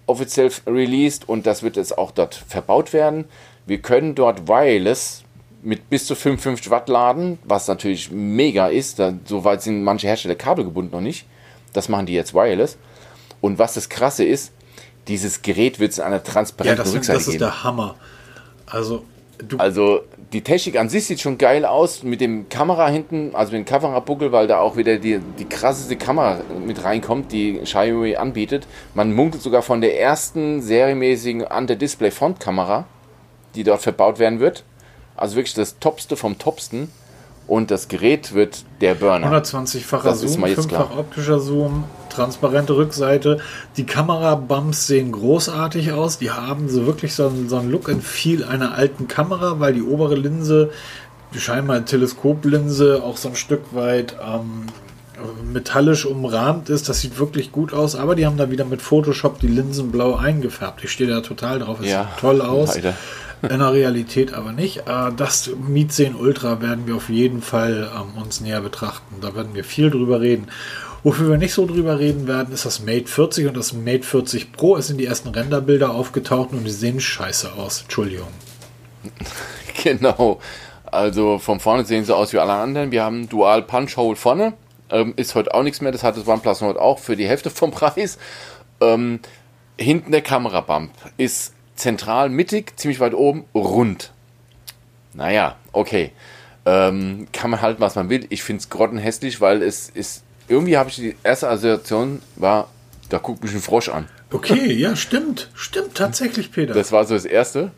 offiziell 0.07 0.51
released 0.67 1.29
und 1.29 1.47
das 1.47 1.63
wird 1.63 1.77
jetzt 1.77 1.97
auch 1.97 2.11
dort 2.11 2.35
verbaut 2.35 2.95
werden. 2.95 3.27
Wir 3.67 3.83
können 3.83 4.15
dort 4.15 4.49
wireless 4.49 5.25
mit 5.63 5.91
bis 5.91 6.07
zu 6.07 6.15
55 6.17 6.71
Watt 6.71 6.89
laden, 6.89 7.39
was 7.45 7.69
natürlich 7.69 8.11
mega 8.11 8.69
ist. 8.69 8.99
Da, 8.99 9.13
so 9.27 9.45
weit 9.45 9.61
sind 9.61 9.85
manche 9.85 10.09
Hersteller 10.09 10.37
kabelgebunden 10.37 10.93
noch 10.93 11.03
nicht. 11.03 11.27
Das 11.75 11.91
machen 11.91 12.07
die 12.07 12.15
jetzt 12.15 12.33
wireless. 12.33 12.79
Und 13.43 13.59
was 13.59 13.75
das 13.75 13.91
Krasse 13.91 14.25
ist, 14.25 14.53
dieses 15.07 15.43
Gerät 15.43 15.79
wird 15.79 15.93
es 15.93 15.99
in 15.99 16.05
einer 16.05 16.17
Ja, 16.17 16.23
transparenten 16.23 16.83
das, 16.85 16.95
Rückseite 16.95 17.19
das 17.19 17.27
ist 17.27 17.33
geben. 17.35 17.45
der 17.45 17.63
Hammer. 17.63 17.95
Also, 18.67 19.05
du, 19.49 19.57
Also 19.59 20.01
die 20.33 20.43
Technik 20.43 20.79
an 20.79 20.89
sich 20.89 21.07
sieht 21.07 21.21
schon 21.21 21.39
geil 21.39 21.65
aus 21.65 22.03
mit 22.03 22.21
dem 22.21 22.49
Kamera 22.49 22.89
hinten, 22.89 23.35
also 23.35 23.53
mit 23.53 23.61
dem 23.61 23.65
Kamerabuckel, 23.65 24.33
weil 24.33 24.47
da 24.47 24.61
auch 24.61 24.77
wieder 24.77 24.99
die, 24.99 25.21
die 25.39 25.45
krasseste 25.45 25.97
Kamera 25.97 26.41
mit 26.67 26.85
reinkommt, 26.85 27.33
die 27.33 27.59
Xiaomi 27.65 28.17
anbietet. 28.17 28.67
Man 28.95 29.13
munkelt 29.13 29.43
sogar 29.43 29.63
von 29.63 29.81
der 29.81 30.01
ersten 30.01 30.63
serienmäßigen 30.63 31.43
Under-Display-Frontkamera, 31.43 32.85
die 33.55 33.65
dort 33.65 33.83
verbaut 33.83 34.19
werden 34.19 34.41
wird. 34.41 34.65
Also 35.17 35.37
wirklich 35.37 35.55
das 35.55 35.79
Topste 35.79 36.17
vom 36.17 36.39
Topsten. 36.39 36.91
Und 37.47 37.73
das 37.73 37.89
Gerät 37.89 38.33
wird 38.33 38.65
der 38.81 38.95
Burner. 38.95 39.27
120-facher 39.43 40.05
Das 40.05 40.23
ist 40.23 40.33
Zoom, 40.35 40.43
mal 40.43 40.51
jetzt 40.51 40.61
5-fach 40.61 40.69
klar. 40.69 40.99
optischer 40.99 41.41
Zoom, 41.41 41.83
transparente 42.11 42.77
Rückseite. 42.77 43.39
Die 43.77 43.87
Kamerabumps 43.87 44.87
sehen 44.87 45.13
großartig 45.13 45.93
aus. 45.93 46.19
Die 46.19 46.31
haben 46.31 46.69
so 46.69 46.87
wirklich 46.87 47.15
so 47.15 47.29
einen, 47.29 47.49
so 47.49 47.57
einen 47.57 47.71
Look 47.71 47.89
and 47.89 48.05
Feel 48.05 48.45
einer 48.45 48.75
alten 48.75 49.09
Kamera, 49.09 49.61
weil 49.61 49.75
die 49.75 49.83
obere 49.83 50.15
Linse, 50.15 50.71
die 51.35 51.41
scheinbar 51.41 51.85
Teleskoplinse, 51.85 53.03
auch 53.03 53.17
so 53.17 53.29
ein 53.29 53.37
Stück 53.37 53.75
weit 53.75 54.17
ähm, 54.23 54.67
metallisch 55.53 56.07
umrahmt 56.07 56.69
ist. 56.69 56.89
Das 56.89 57.01
sieht 57.01 57.19
wirklich 57.19 57.53
gut 57.53 57.73
aus, 57.73 57.97
aber 57.97 58.15
die 58.15 58.27
haben 58.27 58.37
da 58.37 58.51
wieder 58.51 58.65
mit 58.65 58.83
Photoshop 58.83 59.39
die 59.41 59.49
Linsen 59.49 59.91
blau 59.91 60.17
eingefärbt. 60.17 60.85
Ich 60.85 60.93
stehe 60.93 61.09
da 61.09 61.21
total 61.21 61.61
drauf. 61.61 61.81
Es 61.81 61.89
ja, 61.89 62.05
sieht 62.05 62.21
toll 62.21 62.41
aus. 62.43 62.75
Leider. 62.75 62.95
In 63.43 63.61
der 63.61 63.73
Realität 63.73 64.35
aber 64.35 64.53
nicht. 64.53 64.87
Äh, 64.87 65.13
das 65.17 65.51
Meet 65.67 65.93
10 65.93 66.15
Ultra 66.15 66.61
werden 66.61 66.87
wir 66.87 66.97
auf 66.97 67.09
jeden 67.09 67.41
Fall 67.41 67.91
ähm, 67.95 68.21
uns 68.23 68.41
näher 68.41 68.61
betrachten. 68.61 69.17
Da 69.21 69.35
werden 69.35 69.55
wir 69.55 69.65
viel 69.65 69.91
drüber 69.91 70.21
reden. 70.21 70.49
Wofür 71.03 71.31
wir 71.31 71.39
nicht 71.39 71.55
so 71.55 71.67
drüber 71.67 71.99
reden 71.99 72.27
werden, 72.27 72.53
ist 72.53 72.67
das 72.67 72.81
Mate 72.81 73.07
40 73.07 73.47
und 73.47 73.57
das 73.57 73.73
Mate 73.73 74.03
40 74.03 74.53
Pro. 74.53 74.77
Es 74.77 74.89
sind 74.89 74.99
die 74.99 75.07
ersten 75.07 75.29
Renderbilder 75.31 75.93
aufgetaucht 75.95 76.53
und 76.53 76.65
die 76.65 76.71
sehen 76.71 77.01
scheiße 77.01 77.53
aus. 77.55 77.83
Entschuldigung. 77.83 78.29
Genau. 79.83 80.41
Also 80.85 81.39
von 81.39 81.59
vorne 81.59 81.87
sehen 81.87 82.05
sie 82.05 82.15
aus 82.15 82.35
wie 82.35 82.39
alle 82.39 82.53
anderen. 82.53 82.91
Wir 82.91 83.03
haben 83.03 83.31
Dual 83.31 83.63
Punch 83.63 83.97
Hole 83.97 84.17
vorne. 84.17 84.53
Ähm, 84.91 85.15
ist 85.17 85.35
heute 85.35 85.55
auch 85.55 85.63
nichts 85.63 85.81
mehr. 85.81 85.93
Das 85.93 86.03
hat 86.03 86.19
das 86.19 86.27
OnePlus 86.27 86.61
Nord 86.61 86.79
auch 86.79 86.99
für 86.99 87.17
die 87.17 87.27
Hälfte 87.27 87.49
vom 87.49 87.71
Preis. 87.71 88.19
Ähm, 88.83 89.21
hinten 89.79 90.13
der 90.13 90.21
Kamerabump 90.21 90.91
ist 91.17 91.55
zentral 91.77 92.29
mittig, 92.29 92.79
ziemlich 92.79 93.01
weit 93.01 93.15
oben, 93.15 93.45
rund. 93.55 94.13
Naja, 95.15 95.57
okay. 95.73 96.13
Ähm, 96.67 97.27
kann 97.33 97.51
man 97.51 97.63
halten, 97.63 97.81
was 97.81 97.95
man 97.95 98.11
will. 98.11 98.27
Ich 98.29 98.43
finde 98.43 98.61
es 98.61 98.69
grottenhässlich, 98.69 99.41
weil 99.41 99.63
es 99.63 99.89
ist. 99.89 100.25
Irgendwie 100.51 100.77
habe 100.77 100.91
ich 100.91 100.97
die 100.97 101.15
erste 101.23 101.49
Assoziation 101.49 102.21
war, 102.35 102.69
da 103.09 103.19
guckt 103.19 103.45
mich 103.45 103.55
ein 103.55 103.61
Frosch 103.61 103.89
an. 103.89 104.09
Okay, 104.33 104.73
ja, 104.73 104.97
stimmt. 104.97 105.49
Stimmt 105.55 105.95
tatsächlich, 105.95 106.51
Peter. 106.51 106.75
Das 106.75 106.91
war 106.91 107.05
so 107.05 107.15
das 107.15 107.25
erste. 107.25 107.71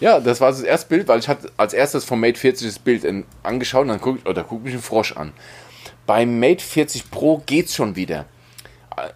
Ja, 0.00 0.18
das 0.18 0.40
war 0.40 0.52
so 0.52 0.62
das 0.62 0.68
erste 0.68 0.88
Bild, 0.88 1.06
weil 1.06 1.20
ich 1.20 1.28
hatte 1.28 1.52
als 1.56 1.72
erstes 1.72 2.04
vom 2.04 2.18
Mate 2.18 2.38
40 2.38 2.66
das 2.66 2.78
Bild 2.80 3.04
in, 3.04 3.24
angeschaut 3.44 3.82
und 3.82 3.88
dann 3.88 4.00
guckt, 4.00 4.28
oh, 4.28 4.32
da 4.32 4.42
guckt 4.42 4.64
mich 4.64 4.74
ein 4.74 4.82
Frosch 4.82 5.12
an. 5.12 5.32
Beim 6.04 6.40
Mate 6.40 6.64
40 6.64 7.12
Pro 7.12 7.42
geht's 7.46 7.76
schon 7.76 7.94
wieder. 7.94 8.26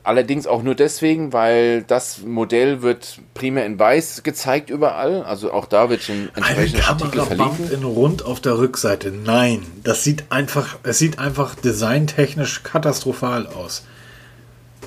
Allerdings 0.03 0.47
auch 0.47 0.63
nur 0.63 0.75
deswegen, 0.75 1.33
weil 1.33 1.83
das 1.83 2.23
Modell 2.23 2.83
wird 2.83 3.21
primär 3.35 3.67
in 3.67 3.79
weiß 3.79 4.23
gezeigt 4.23 4.71
überall. 4.71 5.23
Also 5.23 5.53
auch 5.53 5.67
da 5.67 5.91
wird 5.91 6.03
schon 6.03 6.31
entsprechend 6.35 6.89
Artikel 6.89 7.23
verlinken. 7.23 7.71
in 7.73 7.85
rund 7.85 8.25
auf 8.25 8.41
der 8.41 8.59
Rückseite. 8.59 9.11
Nein, 9.11 9.63
das 9.83 10.05
sieht 10.05 10.25
einfach, 10.31 10.77
es 10.83 10.99
sieht 10.99 11.19
einfach 11.19 11.55
designtechnisch 11.55 12.63
katastrophal 12.63 13.47
aus. 13.47 13.85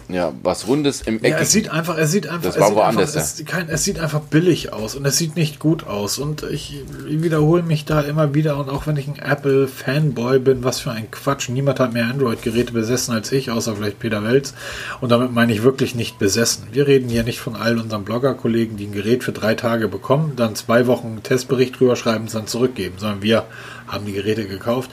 Ja, 0.10 0.32
was 0.42 0.68
Rundes 0.68 1.02
im 1.02 1.22
Eck. 1.22 1.34
Ja, 1.34 1.40
es 1.40 1.52
sieht 1.52 1.70
einfach, 1.70 1.98
es 1.98 2.12
sieht 2.12 2.28
einfach, 2.28 2.54
das 2.54 2.60
war 2.60 2.74
woanders, 2.74 3.14
einfach, 3.16 3.28
es, 3.28 3.46
kein, 3.46 3.68
es 3.68 3.84
sieht 3.84 4.00
einfach 4.00 4.22
billig 4.22 4.72
aus 4.72 4.96
und 4.96 5.06
es 5.06 5.18
sieht 5.18 5.36
nicht 5.36 5.60
gut 5.60 5.86
aus. 5.86 6.18
Und 6.18 6.44
ich, 6.44 6.82
wiederhole 7.06 7.62
mich 7.62 7.84
da 7.84 8.00
immer 8.02 8.34
wieder 8.34 8.58
und 8.58 8.70
auch 8.70 8.88
wenn 8.88 8.96
ich 8.96 9.08
ein 9.10 9.20
Apple-Fanboy 9.20 10.40
bin, 10.40 10.64
was 10.64 10.80
für 10.80 10.92
ein 10.92 11.12
Quatsch. 11.12 11.50
Niemand 11.50 11.82
hat 11.82 11.92
mehr 11.92 12.06
Android-Geräte 12.06 12.72
besessen 12.72 13.14
als 13.14 13.34
ich, 13.34 13.52
außer 13.52 13.76
vielleicht 13.76 14.00
Peter 14.00 14.24
Welz. 14.24 14.54
Und 15.02 15.12
damit 15.12 15.34
meine 15.34 15.52
ich 15.52 15.64
wirklich 15.64 15.94
nicht 15.94 16.18
besessen. 16.20 16.68
Wir 16.72 16.88
reden 16.88 17.10
hier 17.10 17.24
nicht 17.24 17.42
von 17.42 17.58
all 17.58 17.78
unseren 17.78 18.06
Blogger-Kollegen, 18.06 18.78
die 18.78 18.86
ein 18.86 18.94
Gerät 18.94 19.26
für 19.26 19.34
drei 19.34 19.56
Tage 19.56 19.90
bekommen, 19.90 20.34
dann 20.38 20.56
zwei 20.56 20.88
Wochen 20.88 21.08
einen 21.08 21.24
Testbericht 21.24 21.78
drüber 21.78 21.98
schreiben 21.98 22.22
und 22.22 22.28
es 22.28 22.34
dann 22.34 22.48
zurückgeben, 22.48 22.96
sondern 22.98 23.22
wir 23.24 23.46
haben 23.88 24.06
die 24.06 24.14
Geräte 24.14 24.48
gekauft. 24.48 24.90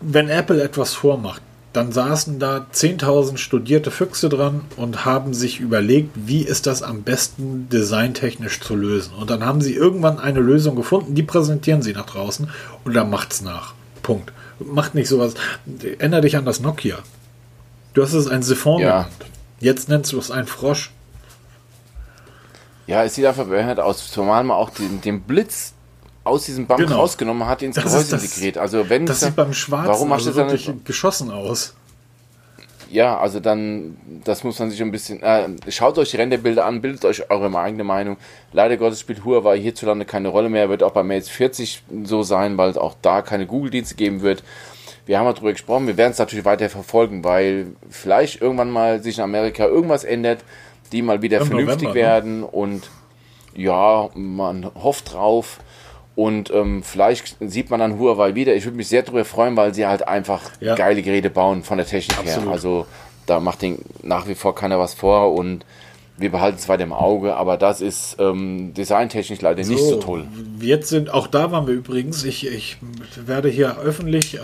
Wenn 0.00 0.30
Apple 0.30 0.62
etwas 0.62 0.94
vormacht, 0.94 1.42
dann 1.72 1.90
saßen 1.90 2.38
da 2.38 2.66
10.000 2.72 3.38
studierte 3.38 3.90
Füchse 3.90 4.28
dran 4.28 4.62
und 4.76 5.04
haben 5.04 5.32
sich 5.32 5.60
überlegt, 5.60 6.10
wie 6.14 6.42
ist 6.42 6.66
das 6.66 6.82
am 6.82 7.02
besten 7.02 7.68
designtechnisch 7.70 8.60
zu 8.60 8.76
lösen. 8.76 9.14
Und 9.14 9.30
dann 9.30 9.44
haben 9.44 9.62
sie 9.62 9.74
irgendwann 9.74 10.18
eine 10.18 10.40
Lösung 10.40 10.76
gefunden, 10.76 11.14
die 11.14 11.22
präsentieren 11.22 11.82
sie 11.82 11.92
nach 11.92 12.06
draußen 12.06 12.50
und 12.84 12.94
dann 12.94 13.08
macht's 13.08 13.40
nach. 13.40 13.74
Punkt. 14.02 14.32
Macht 14.58 14.94
nicht 14.94 15.08
sowas. 15.08 15.34
Änder 15.98 16.20
dich 16.20 16.36
an 16.36 16.44
das 16.44 16.60
Nokia. 16.60 16.98
Du 17.94 18.02
hast 18.02 18.12
es 18.12 18.28
ein 18.28 18.42
Siphon 18.42 18.80
ja. 18.80 19.08
Jetzt 19.60 19.88
nennst 19.88 20.12
du 20.12 20.18
es 20.18 20.30
ein 20.30 20.46
Frosch. 20.46 20.90
Ja, 22.86 23.04
es 23.04 23.14
sieht 23.14 23.24
einfach 23.24 23.46
behindert 23.46 23.78
aus. 23.78 24.10
Zumal 24.10 24.42
man 24.44 24.56
auch 24.56 24.70
den, 24.70 25.00
den 25.00 25.22
Blitz 25.22 25.71
aus 26.24 26.44
diesem 26.44 26.66
Bump 26.66 26.80
genau. 26.80 26.96
rausgenommen 26.96 27.46
hat, 27.48 27.62
ins 27.62 27.76
Gehäuse 27.76 28.16
integriert. 28.16 28.58
Also 28.58 28.88
wenn 28.88 29.06
das 29.06 29.20
sieht 29.20 29.36
beim 29.36 29.52
Schwarzen 29.52 29.88
warum 29.88 30.12
also 30.12 30.34
wirklich 30.34 30.66
dann, 30.66 30.84
geschossen 30.84 31.30
aus. 31.30 31.74
Ja, 32.90 33.18
also 33.18 33.40
dann, 33.40 33.96
das 34.22 34.44
muss 34.44 34.58
man 34.58 34.70
sich 34.70 34.82
ein 34.82 34.90
bisschen. 34.90 35.22
Äh, 35.22 35.48
schaut 35.68 35.96
euch 35.96 36.10
die 36.10 36.18
Renderbilder 36.18 36.66
an, 36.66 36.82
bildet 36.82 37.06
euch 37.06 37.30
eure 37.30 37.58
eigene 37.58 37.84
Meinung. 37.84 38.18
Leider 38.52 38.76
Gottes 38.76 39.00
spielt 39.00 39.24
Huawei 39.24 39.58
hierzulande 39.58 40.04
keine 40.04 40.28
Rolle 40.28 40.50
mehr, 40.50 40.68
wird 40.68 40.82
auch 40.82 40.92
bei 40.92 41.02
Mate 41.02 41.28
40 41.28 41.84
so 42.04 42.22
sein, 42.22 42.58
weil 42.58 42.68
es 42.68 42.76
auch 42.76 42.94
da 43.00 43.22
keine 43.22 43.46
Google-Dienste 43.46 43.94
geben 43.94 44.20
wird. 44.20 44.42
Wir 45.06 45.18
haben 45.18 45.24
darüber 45.24 45.52
gesprochen, 45.52 45.86
wir 45.86 45.96
werden 45.96 46.12
es 46.12 46.18
natürlich 46.18 46.44
weiter 46.44 46.68
verfolgen, 46.68 47.24
weil 47.24 47.68
vielleicht 47.88 48.42
irgendwann 48.42 48.70
mal 48.70 49.02
sich 49.02 49.16
in 49.16 49.24
Amerika 49.24 49.64
irgendwas 49.64 50.04
ändert, 50.04 50.44
die 50.92 51.00
mal 51.00 51.22
wieder 51.22 51.40
Im 51.40 51.46
vernünftig 51.46 51.88
November, 51.88 51.94
ne? 51.94 52.06
werden 52.06 52.40
ne? 52.40 52.46
und 52.46 52.90
ja, 53.54 54.10
man 54.14 54.70
hofft 54.74 55.14
drauf. 55.14 55.60
Und 56.14 56.50
ähm, 56.50 56.82
vielleicht 56.82 57.36
sieht 57.40 57.70
man 57.70 57.80
dann 57.80 57.98
Huawei 57.98 58.34
wieder. 58.34 58.54
Ich 58.54 58.64
würde 58.64 58.76
mich 58.76 58.88
sehr 58.88 59.02
darüber 59.02 59.24
freuen, 59.24 59.56
weil 59.56 59.74
sie 59.74 59.86
halt 59.86 60.06
einfach 60.06 60.42
ja. 60.60 60.74
geile 60.74 61.02
Geräte 61.02 61.30
bauen 61.30 61.62
von 61.62 61.78
der 61.78 61.86
Technik 61.86 62.18
Absolut. 62.18 62.44
her. 62.44 62.52
Also 62.52 62.86
da 63.26 63.40
macht 63.40 63.62
den 63.62 63.78
nach 64.02 64.28
wie 64.28 64.34
vor 64.34 64.54
keiner 64.54 64.78
was 64.78 64.94
vor 64.94 65.34
und 65.34 65.64
wir 66.18 66.30
behalten 66.30 66.58
es 66.58 66.68
weiter 66.68 66.84
im 66.84 66.92
Auge, 66.92 67.34
aber 67.34 67.56
das 67.56 67.80
ist 67.80 68.16
ähm, 68.18 68.74
designtechnisch 68.74 69.40
leider 69.40 69.64
so, 69.64 69.72
nicht 69.72 69.84
so 69.84 69.96
toll. 69.96 70.26
Jetzt 70.60 70.88
sind, 70.88 71.12
auch 71.12 71.26
da 71.26 71.50
waren 71.50 71.66
wir 71.66 71.74
übrigens, 71.74 72.24
ich, 72.24 72.46
ich 72.46 72.76
werde 73.26 73.48
hier 73.48 73.78
öffentlich 73.78 74.36
äh, 74.36 74.40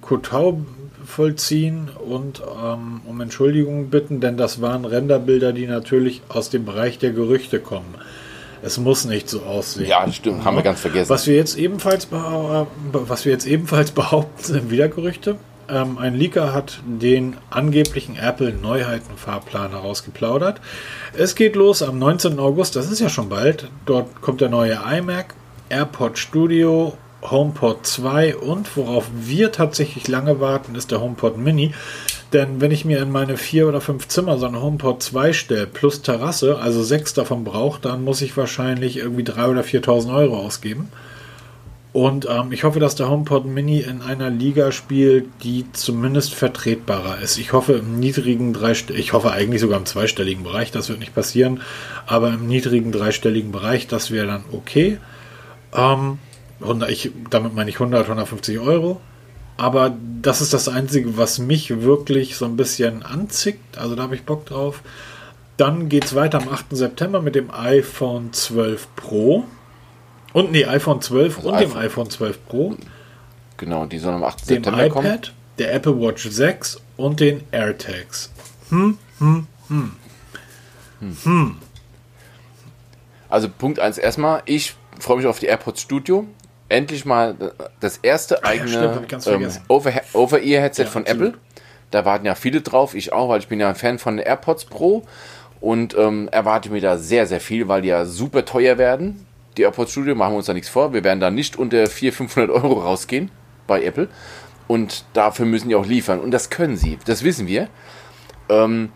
Kotau 0.00 0.62
vollziehen 1.04 1.90
und 2.04 2.42
ähm, 2.64 3.02
um 3.06 3.20
Entschuldigung 3.20 3.90
bitten, 3.90 4.20
denn 4.20 4.36
das 4.36 4.60
waren 4.60 4.84
Renderbilder, 4.84 5.52
die 5.52 5.66
natürlich 5.66 6.22
aus 6.28 6.50
dem 6.50 6.64
Bereich 6.64 6.98
der 6.98 7.12
Gerüchte 7.12 7.60
kommen. 7.60 7.94
Es 8.62 8.78
muss 8.78 9.04
nicht 9.04 9.28
so 9.28 9.42
aussehen. 9.42 9.86
Ja, 9.86 10.10
stimmt, 10.10 10.44
haben 10.44 10.56
wir 10.56 10.62
ganz 10.62 10.80
vergessen. 10.80 11.10
Was 11.10 11.26
wir 11.26 11.34
jetzt 11.34 11.58
ebenfalls, 11.58 12.08
was 12.10 13.24
wir 13.24 13.32
jetzt 13.32 13.46
ebenfalls 13.46 13.90
behaupten, 13.92 14.42
sind 14.42 14.70
wieder 14.70 14.88
Gerüchte. 14.88 15.36
Ähm, 15.68 15.98
ein 15.98 16.14
Leaker 16.14 16.52
hat 16.52 16.80
den 16.84 17.36
angeblichen 17.50 18.16
Apple 18.16 18.52
Neuheiten-Fahrplan 18.52 19.70
herausgeplaudert. 19.70 20.60
Es 21.16 21.34
geht 21.34 21.56
los 21.56 21.82
am 21.82 21.98
19. 21.98 22.38
August, 22.38 22.76
das 22.76 22.90
ist 22.90 23.00
ja 23.00 23.08
schon 23.08 23.28
bald. 23.28 23.68
Dort 23.84 24.20
kommt 24.20 24.40
der 24.40 24.48
neue 24.48 24.78
iMac, 24.90 25.34
AirPod 25.68 26.18
Studio, 26.18 26.96
HomePod 27.22 27.86
2 27.86 28.36
und 28.36 28.76
worauf 28.76 29.06
wir 29.14 29.52
tatsächlich 29.52 30.08
lange 30.08 30.40
warten, 30.40 30.74
ist 30.74 30.90
der 30.90 31.00
HomePod 31.00 31.38
Mini. 31.38 31.72
Denn 32.32 32.62
wenn 32.62 32.70
ich 32.70 32.86
mir 32.86 33.02
in 33.02 33.10
meine 33.10 33.36
vier 33.36 33.68
oder 33.68 33.82
fünf 33.82 34.08
Zimmer 34.08 34.38
so 34.38 34.46
einen 34.46 34.60
HomePod 34.60 35.02
2 35.02 35.34
stelle, 35.34 35.66
plus 35.66 36.00
Terrasse, 36.00 36.58
also 36.58 36.82
sechs 36.82 37.12
davon 37.12 37.44
brauche, 37.44 37.80
dann 37.80 38.04
muss 38.04 38.22
ich 38.22 38.36
wahrscheinlich 38.36 38.96
irgendwie 38.96 39.22
3.000 39.22 39.50
oder 39.50 39.60
4.000 39.62 40.14
Euro 40.14 40.38
ausgeben. 40.38 40.88
Und 41.92 42.26
ähm, 42.30 42.52
ich 42.52 42.64
hoffe, 42.64 42.80
dass 42.80 42.94
der 42.94 43.10
HomePod 43.10 43.44
Mini 43.44 43.80
in 43.80 44.00
einer 44.00 44.30
Liga 44.30 44.72
spielt, 44.72 45.26
die 45.42 45.66
zumindest 45.72 46.32
vertretbarer 46.32 47.18
ist. 47.20 47.36
Ich 47.36 47.52
hoffe 47.52 47.74
im 47.74 48.00
niedrigen 48.00 48.54
dreistelligen, 48.54 49.04
ich 49.04 49.12
hoffe 49.12 49.30
eigentlich 49.30 49.60
sogar 49.60 49.78
im 49.78 49.84
zweistelligen 49.84 50.42
Bereich, 50.42 50.70
das 50.70 50.88
wird 50.88 51.00
nicht 51.00 51.14
passieren, 51.14 51.60
aber 52.06 52.30
im 52.30 52.46
niedrigen 52.46 52.92
dreistelligen 52.92 53.52
Bereich, 53.52 53.88
das 53.88 54.10
wäre 54.10 54.26
dann 54.26 54.44
okay. 54.52 54.96
Ähm, 55.74 56.18
ich, 56.88 57.10
damit 57.28 57.54
meine 57.54 57.68
ich 57.68 57.76
100, 57.76 58.04
150 58.04 58.58
Euro. 58.58 59.02
Aber 59.62 59.96
das 60.20 60.40
ist 60.40 60.52
das 60.52 60.66
Einzige, 60.68 61.16
was 61.16 61.38
mich 61.38 61.82
wirklich 61.82 62.34
so 62.34 62.46
ein 62.46 62.56
bisschen 62.56 63.04
anzickt. 63.04 63.78
Also 63.78 63.94
da 63.94 64.02
habe 64.02 64.16
ich 64.16 64.24
Bock 64.24 64.44
drauf. 64.44 64.82
Dann 65.56 65.88
geht 65.88 66.04
es 66.06 66.16
weiter 66.16 66.42
am 66.42 66.48
8. 66.48 66.66
September 66.70 67.22
mit 67.22 67.36
dem 67.36 67.48
iPhone 67.52 68.32
12 68.32 68.88
Pro. 68.96 69.44
Und 70.32 70.50
nee, 70.50 70.64
iPhone 70.64 71.00
12 71.00 71.36
also 71.36 71.48
und 71.48 71.54
iPhone. 71.54 71.70
dem 71.70 71.78
iPhone 71.78 72.10
12 72.10 72.46
Pro. 72.48 72.76
Genau, 73.56 73.86
die 73.86 74.00
sollen 74.00 74.16
am 74.16 74.24
8. 74.24 74.40
Dem 74.40 74.64
September 74.64 74.84
iPad, 74.84 74.92
kommen. 74.92 75.22
der 75.60 75.74
Apple 75.74 76.00
Watch 76.00 76.28
6 76.28 76.80
und 76.96 77.20
den 77.20 77.44
AirTags. 77.52 78.32
Hm, 78.70 78.98
hm, 79.20 79.46
hm. 79.68 79.92
Hm. 80.98 81.16
hm. 81.22 81.56
Also 83.28 83.48
Punkt 83.48 83.78
1 83.78 83.96
erstmal, 83.96 84.42
ich 84.46 84.74
freue 84.98 85.18
mich 85.18 85.26
auf 85.26 85.38
die 85.38 85.46
AirPods 85.46 85.82
Studio 85.82 86.26
endlich 86.72 87.04
mal 87.04 87.36
das 87.80 87.98
erste 87.98 88.44
eigene 88.44 89.02
ja, 89.08 89.32
ähm, 89.32 89.50
Over-Ear-Headset 89.68 90.84
ja, 90.84 90.88
von 90.88 91.02
absolut. 91.02 91.28
Apple. 91.28 91.40
Da 91.90 92.04
warten 92.04 92.24
ja 92.24 92.34
viele 92.34 92.62
drauf, 92.62 92.94
ich 92.94 93.12
auch, 93.12 93.28
weil 93.28 93.40
ich 93.40 93.48
bin 93.48 93.60
ja 93.60 93.68
ein 93.68 93.74
Fan 93.74 93.98
von 93.98 94.16
den 94.16 94.26
AirPods 94.26 94.64
Pro 94.64 95.02
und 95.60 95.96
ähm, 95.96 96.28
erwarte 96.32 96.70
mir 96.70 96.80
da 96.80 96.96
sehr, 96.96 97.26
sehr 97.26 97.40
viel, 97.40 97.68
weil 97.68 97.82
die 97.82 97.88
ja 97.88 98.06
super 98.06 98.44
teuer 98.44 98.78
werden. 98.78 99.26
Die 99.56 99.62
AirPods 99.62 99.92
Studio 99.92 100.14
machen 100.14 100.32
wir 100.32 100.38
uns 100.38 100.46
da 100.46 100.54
nichts 100.54 100.70
vor. 100.70 100.94
Wir 100.94 101.04
werden 101.04 101.20
da 101.20 101.30
nicht 101.30 101.56
unter 101.56 101.86
400, 101.86 102.16
500 102.16 102.50
Euro 102.50 102.80
rausgehen 102.80 103.30
bei 103.66 103.84
Apple. 103.84 104.08
Und 104.66 105.04
dafür 105.12 105.44
müssen 105.44 105.68
die 105.68 105.74
auch 105.74 105.86
liefern. 105.86 106.20
Und 106.20 106.30
das 106.30 106.48
können 106.48 106.76
sie, 106.76 106.98
das 107.04 107.22
wissen 107.22 107.46
wir. 107.46 107.68
Ähm, 108.48 108.90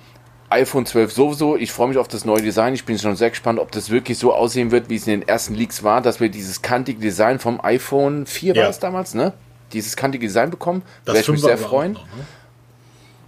iPhone 0.50 0.86
12 0.86 1.12
sowieso. 1.12 1.56
Ich 1.56 1.72
freue 1.72 1.88
mich 1.88 1.98
auf 1.98 2.08
das 2.08 2.24
neue 2.24 2.42
Design. 2.42 2.74
Ich 2.74 2.84
bin 2.84 2.98
schon 2.98 3.16
sehr 3.16 3.30
gespannt, 3.30 3.58
ob 3.58 3.72
das 3.72 3.90
wirklich 3.90 4.18
so 4.18 4.32
aussehen 4.32 4.70
wird, 4.70 4.88
wie 4.88 4.96
es 4.96 5.06
in 5.06 5.20
den 5.20 5.28
ersten 5.28 5.54
Leaks 5.54 5.82
war, 5.82 6.00
dass 6.00 6.20
wir 6.20 6.28
dieses 6.28 6.62
kantige 6.62 7.00
Design 7.00 7.38
vom 7.38 7.60
iPhone 7.62 8.26
4 8.26 8.54
ja. 8.54 8.62
war 8.62 8.70
es 8.70 8.78
damals, 8.78 9.14
ne? 9.14 9.32
Dieses 9.72 9.96
kantige 9.96 10.26
Design 10.26 10.50
bekommen. 10.50 10.82
Das 11.04 11.14
werde 11.14 11.24
ich 11.24 11.28
mich 11.28 11.42
sehr 11.42 11.58
freuen. 11.58 11.94
Noch, 11.94 12.02
ne? 12.02 12.24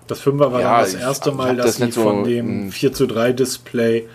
Das 0.06 0.22
5er 0.22 0.52
war 0.52 0.60
ja, 0.60 0.80
das 0.80 0.94
erste 0.94 1.32
Mal, 1.32 1.56
dass 1.56 1.66
das 1.66 1.76
sie 1.76 1.90
so 1.92 2.02
von 2.02 2.24
dem 2.24 2.72
4 2.72 2.92
zu 2.92 3.06
3 3.06 3.32
Display 3.32 4.08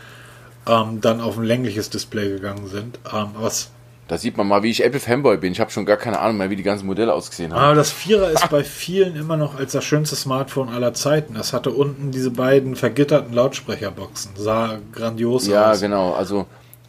ähm, 0.68 1.02
dann 1.02 1.22
auf 1.22 1.38
ein 1.38 1.44
längliches 1.44 1.90
Display 1.90 2.30
gegangen 2.30 2.68
sind. 2.68 3.00
Ähm, 3.14 3.30
was 3.36 3.70
da 4.08 4.18
sieht 4.18 4.38
man 4.38 4.48
mal, 4.48 4.64
wie 4.64 4.70
ich 4.70 4.84
Apple 4.84 5.00
Fanboy 5.00 5.38
bin. 5.38 5.54
Ich 5.54 5.60
habe 5.60 5.72
schon 5.72 5.86
gar 5.86 5.98
keine 5.98 6.20
Ahnung 6.20 6.38
mehr, 6.38 6.50
wie 6.50 6.56
die 6.56 6.64
ganzen 6.64 6.86
Modelle 6.86 7.14
ausgesehen 7.14 7.54
haben. 7.54 7.62
Aber 7.62 7.76
das 7.76 7.92
Vierer 7.92 8.32
ist 8.32 8.50
bei 8.50 8.64
vielen 8.64 9.16
immer 9.16 9.38
noch 9.38 9.58
als 9.58 9.72
das 9.72 9.86
schönste 9.86 10.16
Smartphone 10.16 10.70
aller 10.70 10.94
Zeiten. 10.94 11.36
Das 11.36 11.54
hatte 11.54 11.72
unten 11.72 12.12
diese 12.12 12.32
beiden 12.32 12.76
vergitterten 12.76 13.34
Lautsprecherboxen. 13.34 14.32
Sah 14.36 14.80
grandios 14.92 15.48
ja, 15.48 15.72
aus. 15.72 15.82
Ja, 15.82 15.88
genau. 15.88 16.14
Also 16.14 16.46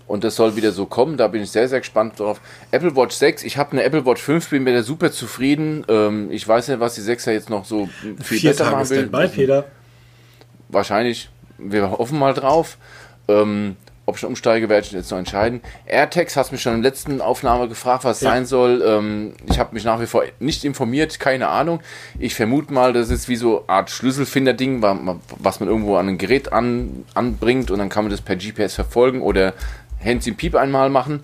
und 0.07 0.23
das 0.23 0.37
soll 0.37 0.57
wieder 0.57 0.73
so 0.73 0.87
kommen. 0.87 1.17
Da 1.17 1.29
bin 1.29 1.43
ich 1.43 1.51
sehr, 1.51 1.69
sehr 1.69 1.81
gespannt 1.81 2.19
drauf. 2.19 2.41
Apple 2.71 2.95
Watch 2.95 3.15
6. 3.15 3.43
Ich 3.45 3.57
habe 3.57 3.73
eine 3.73 3.85
Apple 3.85 4.05
Watch 4.05 4.21
5, 4.21 4.51
bin 4.51 4.63
mit 4.63 4.75
der 4.75 4.83
super 4.83 5.11
zufrieden. 5.11 5.85
Ähm, 5.89 6.31
ich 6.31 6.47
weiß 6.47 6.69
nicht, 6.69 6.81
was 6.81 6.95
die 6.95 7.01
6er 7.01 7.33
jetzt 7.33 7.49
noch 7.49 7.65
so 7.65 7.89
viel 8.03 8.17
Vier 8.39 8.51
besser 8.51 8.65
Tage 8.65 8.77
machen 8.77 8.91
will. 8.91 9.07
Bei 9.07 9.29
Peter. 9.29 9.65
Wahrscheinlich. 10.69 11.31
Wir 11.57 11.91
hoffen 11.91 12.19
mal 12.19 12.35
drauf. 12.35 12.77
Ähm, 13.29 13.77
ob 14.07 14.17
ich 14.17 14.25
umsteige, 14.25 14.69
werde 14.69 14.87
ich 14.87 14.93
jetzt 14.93 15.11
noch 15.11 15.19
entscheiden. 15.19 15.63
AirTags 15.87 16.37
hast 16.37 16.53
mich 16.53 16.61
schon 16.61 16.75
in 16.75 16.83
der 16.83 16.91
letzten 16.91 17.21
Aufnahme 17.21 17.69
gefragt, 17.69 18.05
was 18.05 18.21
ja. 18.21 18.31
sein 18.31 18.45
soll. 18.45 18.83
Ähm, 18.87 19.35
ich 19.47 19.59
habe 19.59 19.75
mich 19.75 19.85
nach 19.85 20.01
wie 20.01 20.07
vor 20.07 20.25
nicht 20.41 20.65
informiert, 20.65 21.19
keine 21.21 21.49
Ahnung. 21.49 21.81
Ich 22.19 22.35
vermute 22.35 22.73
mal, 22.73 22.93
das 22.93 23.11
ist 23.11 23.29
wie 23.29 23.37
so 23.37 23.61
eine 23.61 23.69
Art 23.69 23.91
Schlüsselfinder-Ding, 23.91 24.83
was 25.39 25.61
man 25.61 25.69
irgendwo 25.69 25.97
an 25.97 26.09
ein 26.09 26.19
Gerät 26.19 26.53
an, 26.53 27.05
anbringt 27.15 27.71
und 27.71 27.79
dann 27.79 27.89
kann 27.89 28.05
man 28.05 28.11
das 28.11 28.21
per 28.21 28.37
GPS 28.37 28.75
verfolgen 28.75 29.23
oder 29.23 29.55
Hands 30.05 30.27
in 30.27 30.37
Piep 30.37 30.55
einmal 30.55 30.91
machen. 30.91 31.21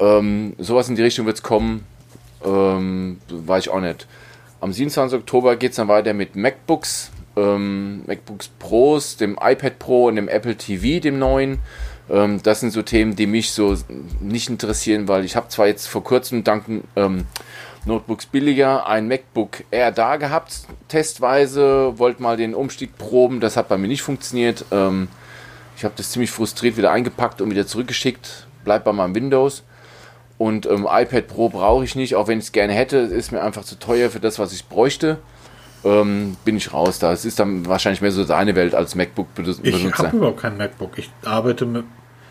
Ähm, 0.00 0.54
sowas 0.58 0.88
in 0.88 0.96
die 0.96 1.02
Richtung 1.02 1.26
wird 1.26 1.36
es 1.36 1.42
kommen. 1.42 1.84
Ähm, 2.44 3.18
weiß 3.28 3.64
ich 3.64 3.70
auch 3.70 3.80
nicht. 3.80 4.06
Am 4.60 4.72
27. 4.72 5.20
Oktober 5.20 5.56
geht 5.56 5.70
es 5.70 5.76
dann 5.76 5.88
weiter 5.88 6.14
mit 6.14 6.36
MacBooks. 6.36 7.10
Ähm, 7.36 8.02
MacBooks 8.06 8.48
Pros, 8.58 9.16
dem 9.16 9.38
iPad 9.40 9.78
Pro 9.78 10.06
und 10.06 10.16
dem 10.16 10.28
Apple 10.28 10.56
TV, 10.56 11.00
dem 11.00 11.18
neuen. 11.18 11.58
Ähm, 12.10 12.42
das 12.42 12.60
sind 12.60 12.70
so 12.70 12.82
Themen, 12.82 13.16
die 13.16 13.26
mich 13.26 13.52
so 13.52 13.76
nicht 14.20 14.48
interessieren, 14.48 15.08
weil 15.08 15.24
ich 15.24 15.36
habe 15.36 15.48
zwar 15.48 15.66
jetzt 15.66 15.86
vor 15.86 16.04
kurzem 16.04 16.44
dank 16.44 16.64
ähm, 16.96 17.26
Notebooks 17.84 18.26
billiger 18.26 18.86
ein 18.86 19.08
MacBook 19.08 19.64
Air 19.70 19.92
da 19.92 20.16
gehabt, 20.16 20.60
testweise, 20.88 21.98
wollte 21.98 22.22
mal 22.22 22.36
den 22.36 22.54
Umstieg 22.54 22.96
proben, 22.98 23.40
das 23.40 23.56
hat 23.56 23.68
bei 23.68 23.78
mir 23.78 23.88
nicht 23.88 24.02
funktioniert. 24.02 24.64
Ähm, 24.70 25.08
ich 25.76 25.84
habe 25.84 25.94
das 25.96 26.10
ziemlich 26.10 26.30
frustriert 26.30 26.76
wieder 26.76 26.90
eingepackt 26.90 27.40
und 27.40 27.50
wieder 27.50 27.66
zurückgeschickt, 27.66 28.46
bleibt 28.64 28.84
bei 28.84 28.92
meinem 28.92 29.14
Windows. 29.14 29.62
Und 30.36 30.66
ähm, 30.66 30.86
iPad 30.88 31.26
Pro 31.26 31.48
brauche 31.48 31.84
ich 31.84 31.96
nicht, 31.96 32.14
auch 32.14 32.28
wenn 32.28 32.38
ich 32.38 32.46
es 32.46 32.52
gerne 32.52 32.72
hätte, 32.72 32.98
ist 32.98 33.32
mir 33.32 33.42
einfach 33.42 33.64
zu 33.64 33.76
teuer 33.76 34.10
für 34.10 34.20
das, 34.20 34.38
was 34.38 34.52
ich 34.52 34.66
bräuchte. 34.66 35.18
Ähm, 35.84 36.36
bin 36.44 36.56
ich 36.56 36.72
raus 36.72 36.98
da. 36.98 37.12
Es 37.12 37.24
ist 37.24 37.38
dann 37.38 37.66
wahrscheinlich 37.66 38.00
mehr 38.00 38.10
so 38.10 38.24
deine 38.24 38.54
Welt 38.56 38.74
als 38.74 38.94
MacBook-Benutzer. 38.94 39.64
Ich 39.64 39.98
habe 39.98 40.16
überhaupt 40.16 40.40
kein 40.40 40.56
MacBook. 40.56 40.98
Ich 40.98 41.10
arbeite 41.24 41.66
mit, 41.66 41.84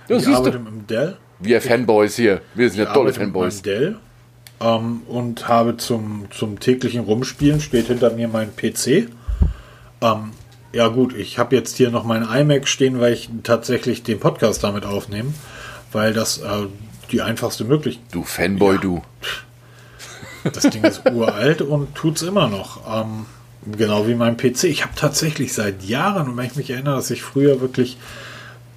ja, 0.07 0.17
ich 0.17 0.27
arbeite 0.27 0.59
mit 0.59 0.67
dem 0.67 0.87
Dell. 0.87 1.17
Wir 1.39 1.61
Fanboys 1.61 2.15
hier. 2.15 2.41
Wir 2.55 2.69
sind 2.69 2.79
ja 2.79 2.93
tolle 2.93 3.13
Fanboys. 3.13 3.57
Mit 3.57 3.65
Dell 3.65 3.97
ähm, 4.59 5.01
und 5.07 5.47
habe 5.47 5.77
zum, 5.77 6.27
zum 6.31 6.59
täglichen 6.59 7.01
Rumspielen 7.01 7.61
steht 7.61 7.87
hinter 7.87 8.11
mir 8.11 8.27
mein 8.27 8.55
PC. 8.55 9.09
Ähm, 10.01 10.31
ja 10.73 10.87
gut, 10.87 11.15
ich 11.15 11.39
habe 11.39 11.55
jetzt 11.55 11.77
hier 11.77 11.91
noch 11.91 12.03
mein 12.03 12.23
iMac 12.23 12.67
stehen, 12.67 12.99
weil 12.99 13.13
ich 13.13 13.29
tatsächlich 13.43 14.03
den 14.03 14.19
Podcast 14.19 14.63
damit 14.63 14.85
aufnehme, 14.85 15.33
weil 15.91 16.13
das 16.13 16.39
äh, 16.39 16.67
die 17.11 17.21
einfachste 17.21 17.63
Möglichkeit. 17.63 18.05
Du 18.11 18.23
Fanboy, 18.23 18.75
ja. 18.75 18.81
du. 18.81 19.01
Das 20.53 20.69
Ding 20.69 20.81
ist 20.85 21.01
uralt 21.11 21.61
und 21.61 21.93
tut 21.93 22.15
es 22.15 22.21
immer 22.21 22.47
noch. 22.47 22.79
Ähm, 22.87 23.25
genau 23.77 24.07
wie 24.07 24.15
mein 24.15 24.37
PC. 24.37 24.65
Ich 24.65 24.83
habe 24.83 24.93
tatsächlich 24.95 25.51
seit 25.51 25.83
Jahren, 25.83 26.29
und 26.29 26.37
wenn 26.37 26.45
ich 26.45 26.55
mich 26.55 26.69
erinnere, 26.69 26.95
dass 26.95 27.11
ich 27.11 27.21
früher 27.21 27.59
wirklich 27.59 27.97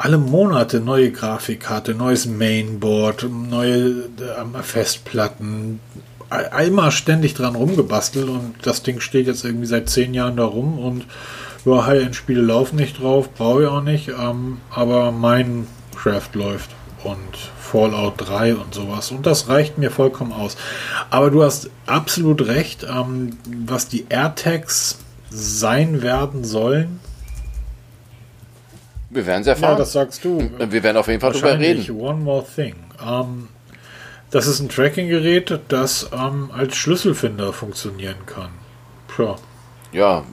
alle 0.00 0.16
Monate 0.16 0.80
neue 0.80 1.12
Grafikkarte, 1.12 1.94
neues 1.94 2.24
Mainboard, 2.24 3.26
neue 3.30 4.04
äh, 4.18 4.62
Festplatten, 4.62 5.78
einmal 6.30 6.90
ständig 6.90 7.34
dran 7.34 7.54
rumgebastelt 7.54 8.30
und 8.30 8.54
das 8.62 8.82
Ding 8.82 9.00
steht 9.00 9.26
jetzt 9.26 9.44
irgendwie 9.44 9.66
seit 9.66 9.90
zehn 9.90 10.14
Jahren 10.14 10.38
da 10.38 10.44
rum 10.44 10.78
und 10.78 11.04
ja, 11.66 11.84
High-End-Spiele 11.84 12.40
laufen 12.40 12.76
nicht 12.76 13.02
drauf, 13.02 13.28
brauche 13.34 13.64
ich 13.64 13.68
auch 13.68 13.82
nicht, 13.82 14.08
ähm, 14.08 14.58
aber 14.70 15.12
mein 15.12 15.66
Craft 15.94 16.30
läuft 16.32 16.70
und 17.04 17.36
Fallout 17.60 18.14
3 18.16 18.54
und 18.54 18.72
sowas 18.72 19.10
und 19.10 19.26
das 19.26 19.48
reicht 19.48 19.76
mir 19.76 19.90
vollkommen 19.90 20.32
aus. 20.32 20.56
Aber 21.10 21.30
du 21.30 21.42
hast 21.42 21.68
absolut 21.84 22.46
recht, 22.46 22.86
ähm, 22.90 23.36
was 23.66 23.88
die 23.88 24.06
AirTags 24.08 24.98
sein 25.30 26.00
werden 26.00 26.42
sollen, 26.44 27.00
wir 29.10 29.26
werden 29.26 29.42
es 29.42 29.48
erfahren. 29.48 29.72
Ja, 29.72 29.78
das 29.78 29.92
sagst 29.92 30.24
du. 30.24 30.50
Wir 30.58 30.82
werden 30.82 30.96
auf 30.96 31.08
jeden 31.08 31.20
Fall 31.20 31.32
drüber 31.32 31.58
reden. 31.58 32.00
One 32.00 32.20
more 32.20 32.44
thing. 32.44 32.74
Ähm, 33.04 33.48
das 34.30 34.46
ist 34.46 34.60
ein 34.60 34.68
Tracking-Gerät, 34.68 35.60
das 35.68 36.08
ähm, 36.12 36.50
als 36.52 36.76
Schlüsselfinder 36.76 37.52
funktionieren 37.52 38.26
kann. 38.26 38.50
Tja. 39.14 39.36
Ja, 39.92 40.24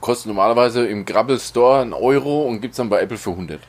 kostet 0.00 0.28
normalerweise 0.28 0.86
im 0.86 1.04
Grabbel 1.04 1.38
Store 1.38 1.82
einen 1.82 1.92
Euro 1.92 2.42
und 2.42 2.62
gibt 2.62 2.72
es 2.72 2.78
dann 2.78 2.88
bei 2.88 3.00
Apple 3.02 3.18
für 3.18 3.30
100. 3.30 3.60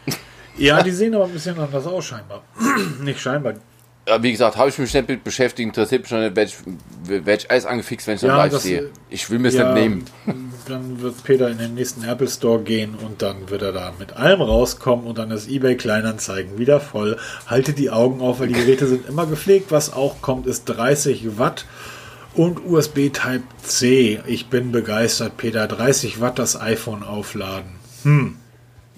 Ja, 0.58 0.82
die 0.84 0.92
sehen 0.92 1.14
aber 1.14 1.26
ein 1.26 1.32
bisschen 1.32 1.60
anders 1.60 1.86
aus, 1.86 2.06
scheinbar. 2.06 2.44
Nicht 3.02 3.20
scheinbar 3.20 3.56
wie 4.22 4.32
gesagt, 4.32 4.58
habe 4.58 4.70
ich 4.70 4.78
mich 4.78 4.94
nicht 4.94 5.08
mit 5.08 5.24
beschäftigt, 5.24 5.68
interessiert 5.68 6.02
mich 6.02 6.10
schon 6.10 6.22
nicht, 6.22 6.36
werd 7.26 7.44
ich 7.44 7.52
alles 7.52 7.66
angefixt, 7.66 8.08
wenn 8.08 8.16
ich 8.16 8.22
ja, 8.22 8.36
live 8.38 8.52
das, 8.52 8.64
sehe. 8.64 8.90
Ich 9.10 9.30
will 9.30 9.40
mir 9.40 9.50
es 9.50 9.56
ja, 9.56 9.74
nicht 9.74 9.82
nehmen. 9.82 10.06
Dann 10.68 11.02
wird 11.02 11.24
Peter 11.24 11.50
in 11.50 11.58
den 11.58 11.74
nächsten 11.74 12.04
Apple 12.04 12.28
Store 12.28 12.62
gehen 12.62 12.96
und 12.96 13.22
dann 13.22 13.50
wird 13.50 13.62
er 13.62 13.72
da 13.72 13.94
mit 13.98 14.14
allem 14.14 14.42
rauskommen 14.42 15.08
und 15.08 15.18
dann 15.18 15.32
ist 15.32 15.50
eBay 15.50 15.76
Kleinanzeigen 15.76 16.60
wieder 16.60 16.80
voll. 16.80 17.18
Halte 17.48 17.74
die 17.74 17.90
Augen 17.90 18.22
auf, 18.22 18.40
weil 18.40 18.50
die 18.50 18.54
Geräte 18.54 18.88
sind 18.88 19.08
immer 19.10 19.26
gepflegt. 19.26 19.72
Was 19.72 19.92
auch 19.92 20.22
kommt, 20.22 20.46
ist 20.46 20.66
30 20.66 21.40
Watt 21.40 21.66
und 22.36 22.64
USB 22.66 23.10
Type 23.10 23.44
C. 23.64 24.20
Ich 24.28 24.48
bin 24.48 24.72
begeistert, 24.72 25.38
Peter. 25.38 25.68
30 25.68 26.22
Watt 26.22 26.38
das 26.38 26.60
iPhone 26.60 27.04
aufladen. 27.04 27.72
Hm. 28.04 28.38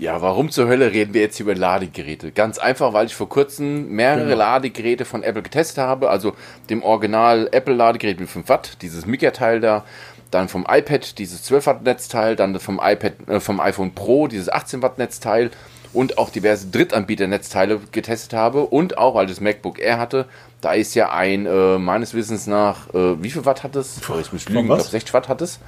Ja, 0.02 0.20
warum 0.20 0.50
zur 0.50 0.68
Hölle 0.68 0.92
reden 0.94 1.14
wir 1.14 1.22
jetzt 1.22 1.40
über 1.40 1.54
Ladegeräte? 1.54 2.32
Ganz 2.32 2.58
einfach, 2.58 2.92
weil 2.92 3.06
ich 3.06 3.14
vor 3.14 3.30
kurzem 3.30 3.92
mehrere 3.92 4.24
genau. 4.24 4.38
Ladegeräte 4.38 5.06
von 5.06 5.22
Apple 5.22 5.44
getestet 5.44 5.78
habe. 5.78 6.10
Also 6.10 6.34
dem 6.72 6.82
Original 6.82 7.48
Apple 7.52 7.76
Ladegerät 7.76 8.20
mit 8.20 8.28
5 8.28 8.50
Watt, 8.50 8.82
dieses 8.82 9.06
Mica-Teil 9.06 9.60
da. 9.60 9.86
Dann 10.32 10.48
vom 10.50 10.66
iPad 10.68 11.20
dieses 11.20 11.44
12 11.44 11.68
Watt 11.68 11.84
Netzteil, 11.84 12.36
dann 12.36 12.60
vom 12.60 12.82
iPad, 12.84 13.14
äh, 13.30 13.40
vom 13.40 13.60
iPhone 13.60 13.94
Pro 13.94 14.28
dieses 14.28 14.50
18 14.50 14.82
Watt 14.82 14.98
Netzteil 14.98 15.52
und 15.94 16.18
auch 16.18 16.32
diverse 16.32 16.70
Drittanbieter-Netzteile 16.72 17.80
getestet 17.92 18.34
habe 18.34 18.62
und 18.64 18.98
auch, 18.98 19.14
weil 19.14 19.28
das 19.28 19.40
MacBook 19.40 19.78
Air 19.78 20.00
hatte, 20.00 20.26
da 20.62 20.74
ist 20.74 20.96
ja 20.96 21.12
ein, 21.12 21.46
äh, 21.46 21.78
meines 21.78 22.16
Wissens 22.16 22.48
nach, 22.48 22.92
äh, 22.96 23.22
wie 23.22 23.30
viel 23.30 23.46
Watt 23.46 23.62
hat 23.62 23.76
es? 23.76 24.02
Oh, 24.10 24.18
ich 24.20 24.34
muss 24.34 24.50
lügen, 24.50 24.62
ich 24.62 24.66
glaube 24.66 24.82
60 24.82 25.14
Watt 25.14 25.30
hat 25.30 25.42
es. 25.42 25.60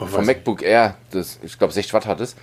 Oh, 0.00 0.06
vom 0.06 0.24
MacBook 0.24 0.62
Air, 0.62 0.94
das, 1.10 1.38
ich 1.42 1.58
glaube 1.58 1.74
60 1.74 1.92
Watt 1.92 2.06
hat 2.06 2.20
es 2.20 2.36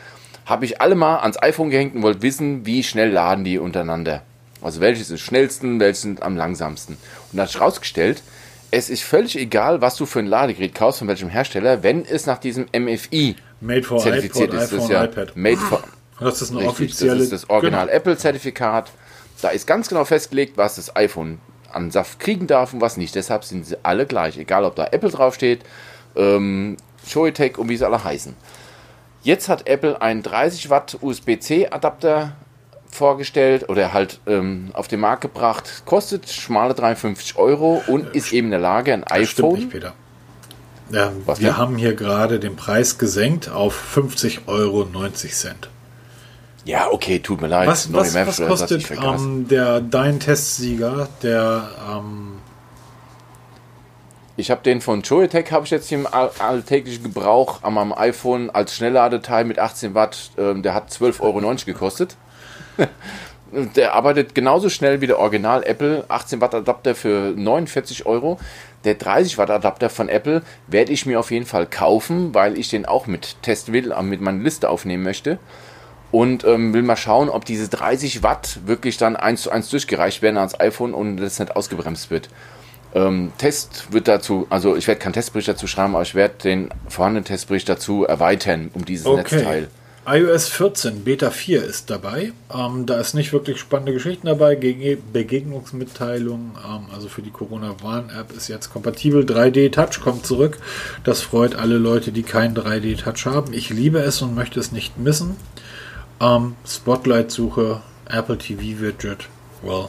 habe 0.46 0.66
ich 0.66 0.82
alle 0.82 0.96
mal 0.96 1.20
ans 1.20 1.42
iPhone 1.42 1.70
gehängt 1.70 1.96
und 1.96 2.02
wollte 2.02 2.22
wissen, 2.22 2.66
wie 2.66 2.84
schnell 2.84 3.10
laden 3.10 3.44
die 3.44 3.60
untereinander. 3.60 4.24
Also 4.62 4.80
welches 4.82 5.10
ist 5.10 5.22
schnellsten, 5.22 5.80
welches 5.80 6.22
am 6.22 6.38
langsamsten. 6.38 6.98
Und 7.32 7.38
da 7.38 7.44
hat 7.44 7.50
sich 7.50 7.62
rausgestellt, 7.62 8.24
es 8.72 8.90
ist 8.90 9.04
völlig 9.04 9.38
egal, 9.38 9.82
was 9.82 9.98
du 9.98 10.06
für 10.06 10.20
ein 10.20 10.26
Ladegerät 10.26 10.74
kaufst, 10.74 11.00
von 11.00 11.08
welchem 11.08 11.30
Hersteller, 11.30 11.84
wenn 11.84 12.06
es 12.06 12.26
nach 12.26 12.40
diesem 12.40 12.66
MFI 12.76 13.36
Made 13.62 13.84
for 13.84 14.00
zertifiziert 14.00 14.54
iPod, 14.54 14.64
ist. 14.64 14.74
Das 14.74 14.90
ja 14.90 15.04
iPad. 15.04 15.36
Made 15.36 15.58
for, 15.58 15.84
das 16.20 16.42
ist 16.42 16.52
ein 16.52 16.66
offizielles. 16.66 17.16
Das 17.16 17.24
ist 17.24 17.34
das 17.34 17.50
Original 17.50 17.86
genau. 17.86 17.98
Apple-Zertifikat. 17.98 18.92
Da 19.42 19.50
ist 19.50 19.68
ganz 19.68 19.90
genau 19.90 20.06
festgelegt, 20.06 20.58
was 20.58 20.76
das 20.76 20.96
iPhone 20.96 21.40
an 21.72 21.92
Saft 21.92 22.20
kriegen 22.20 22.48
darf 22.48 22.74
und 22.74 22.82
was 22.82 22.98
nicht. 22.98 23.14
Deshalb 23.14 23.44
sind 23.44 23.66
sie 23.66 23.78
alle 23.84 24.06
gleich, 24.06 24.38
egal 24.38 24.64
ob 24.64 24.76
da 24.76 24.88
Apple 24.92 25.10
draufsteht, 25.10 25.62
ähm, 26.16 26.78
Shoitech 27.08 27.58
und 27.58 27.70
wie 27.70 27.78
sie 27.78 27.86
alle 27.86 28.04
heißen. 28.04 28.36
Jetzt 29.24 29.48
hat 29.48 29.68
Apple 29.68 30.02
einen 30.02 30.22
30 30.22 30.70
Watt 30.70 30.98
USB-C 31.02 31.70
Adapter 31.70 32.34
vorgestellt 32.90 33.70
oder 33.70 33.94
halt 33.94 34.20
ähm, 34.28 34.70
auf 34.74 34.88
den 34.88 35.00
Markt 35.00 35.22
gebracht. 35.22 35.84
Kostet 35.86 36.30
schmale 36.30 36.74
53 36.74 37.38
Euro 37.38 37.82
und 37.88 38.16
ist 38.16 38.34
eben 38.34 38.48
in 38.48 38.52
der 38.52 38.60
Lage, 38.60 38.94
ein 38.94 39.02
das 39.02 39.12
iPhone. 39.12 39.56
Nicht, 39.56 39.70
Peter. 39.72 39.94
Ja, 40.92 41.12
wir 41.26 41.36
denn? 41.36 41.58
haben 41.58 41.78
hier 41.78 41.96
gerade 41.96 42.40
den 42.40 42.56
Preis 42.56 42.98
gesenkt 42.98 43.50
auf 43.50 43.96
50,90 43.98 44.48
Euro. 44.48 44.88
Ja, 46.66 46.92
okay, 46.92 47.20
tut 47.20 47.42
mir 47.42 47.48
leid. 47.48 47.68
Was, 47.68 47.92
was, 47.92 48.14
was 48.14 48.38
kostet 48.38 48.90
ähm, 48.92 49.48
der, 49.48 49.82
dein 49.82 50.20
Testsieger, 50.20 51.08
der 51.22 51.70
ähm, 51.90 52.34
Ich 54.36 54.50
habe 54.50 54.64
den 54.64 54.82
von 54.82 55.04
Joytech, 55.04 55.52
habe 55.52 55.66
ich 55.66 55.72
jetzt 55.72 55.90
hier 55.90 56.00
im 56.00 56.08
all 56.08 56.32
alltäglichen 56.40 57.04
Gebrauch 57.04 57.62
an 57.62 57.76
meinem 57.76 57.94
iPhone 57.94 58.50
als 58.50 58.76
Schnellladeteil 58.76 59.46
mit 59.46 59.60
18 59.60 59.94
Watt. 59.94 60.32
Ähm, 60.40 60.64
der 60.64 60.74
hat 60.74 60.90
12,90 60.90 61.22
Euro 61.22 61.56
gekostet. 61.66 62.16
der 63.52 63.94
arbeitet 63.94 64.34
genauso 64.34 64.70
schnell 64.70 65.02
wie 65.02 65.08
der 65.08 65.20
Original 65.20 65.64
Apple 65.64 66.06
18 66.08 66.42
Watt 66.42 66.56
Adapter 66.56 66.96
für 66.96 67.34
49 67.36 68.08
Euro. 68.08 68.40
Der 68.86 68.96
30 68.96 69.38
Watt 69.38 69.52
Adapter 69.52 69.92
von 69.92 70.10
Apple 70.10 70.42
werde 70.66 70.92
ich 70.92 71.06
mir 71.06 71.20
auf 71.20 71.30
jeden 71.30 71.46
Fall 71.46 71.68
kaufen, 71.68 72.34
weil 72.34 72.58
ich 72.58 72.70
den 72.70 72.88
auch 72.88 73.06
mit 73.06 73.38
testen 73.44 73.72
will, 73.72 73.94
mit 74.02 74.20
meiner 74.20 74.42
Liste 74.42 74.70
aufnehmen 74.70 75.04
möchte. 75.04 75.38
Und 76.12 76.44
ähm, 76.44 76.74
will 76.74 76.82
mal 76.82 76.98
schauen, 76.98 77.30
ob 77.30 77.46
diese 77.46 77.70
30 77.70 78.24
Watt 78.24 78.60
wirklich 78.66 78.98
dann 78.98 79.16
eins 79.16 79.44
zu 79.44 79.52
eins 79.52 79.70
durchgereicht 79.70 80.24
werden 80.24 80.38
ans 80.38 80.60
iPhone 80.60 80.96
und 80.96 81.18
das 81.18 81.40
nicht 81.40 81.56
ausgebremst 81.56 82.10
wird. 82.10 82.30
Ähm, 82.96 83.32
Test 83.38 83.92
wird 83.92 84.08
dazu, 84.08 84.46
also 84.50 84.76
ich 84.76 84.88
werde 84.88 85.02
keinen 85.02 85.14
Testbericht 85.14 85.48
dazu 85.48 85.66
schreiben, 85.66 85.96
aber 85.96 86.04
ich 86.04 86.14
werde 86.14 86.36
den 86.44 86.70
vorhandenen 86.88 87.26
Testbericht 87.26 87.68
dazu 87.68 88.04
erweitern 88.04 88.70
um 88.74 88.86
dieses 88.86 89.08
okay. 89.08 89.36
Netzteil. 89.36 89.68
iOS 90.06 90.50
14 90.50 91.04
Beta 91.04 91.32
4 91.32 91.64
ist 91.64 91.90
dabei. 91.90 92.34
Ähm, 92.54 92.86
da 92.86 93.00
ist 93.00 93.16
nicht 93.16 93.34
wirklich 93.34 93.60
spannende 93.60 93.94
Geschichten 93.94 94.28
dabei. 94.28 94.56
Begegnungsmitteilung, 94.56 96.52
ähm, 96.64 96.86
also 96.94 97.08
für 97.08 97.24
die 97.24 97.32
Corona-Warn-App 97.32 98.32
ist 98.36 98.48
jetzt 98.48 98.72
kompatibel. 98.72 99.24
3D-Touch 99.24 100.02
kommt 100.02 100.28
zurück. 100.28 100.60
Das 101.04 101.22
freut 101.22 101.56
alle 101.56 101.78
Leute, 101.78 102.12
die 102.12 102.24
keinen 102.24 102.56
3D-Touch 102.56 103.26
haben. 103.26 103.54
Ich 103.54 103.72
liebe 103.72 104.00
es 104.00 104.22
und 104.22 104.36
möchte 104.36 104.60
es 104.60 104.72
nicht 104.72 105.00
missen. 105.00 105.36
Ähm, 106.22 106.56
Spotlight-Suche, 106.68 107.82
Apple 108.08 108.38
TV-Widget. 108.38 109.30
Well. 109.64 109.88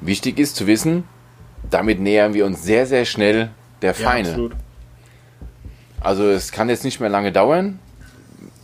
Wichtig 0.00 0.38
ist 0.38 0.56
zu 0.56 0.66
wissen, 0.66 1.04
damit 1.74 1.98
nähern 2.00 2.34
wir 2.34 2.46
uns 2.46 2.62
sehr, 2.62 2.86
sehr 2.86 3.04
schnell 3.04 3.50
der 3.82 3.94
Feine. 3.94 4.30
Ja, 4.30 4.48
also 6.00 6.24
es 6.30 6.52
kann 6.52 6.68
jetzt 6.68 6.84
nicht 6.84 7.00
mehr 7.00 7.10
lange 7.10 7.32
dauern. 7.32 7.80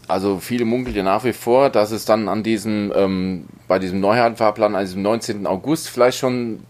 Also 0.07 0.39
viele 0.39 0.65
munkeln 0.65 0.95
ja 0.95 1.03
nach 1.03 1.25
wie 1.25 1.33
vor, 1.33 1.71
dass 1.71 1.91
es 1.91 2.05
dann 2.05 2.29
an 2.29 2.45
diesem, 2.45 2.93
ähm, 2.95 3.47
bei 3.67 3.81
diesem 3.81 3.99
Neuheitenfahrplan, 3.99 4.77
an 4.77 4.85
diesem 4.85 5.03
19. 5.03 5.47
August 5.47 5.89
vielleicht 5.89 6.19
schon 6.19 6.61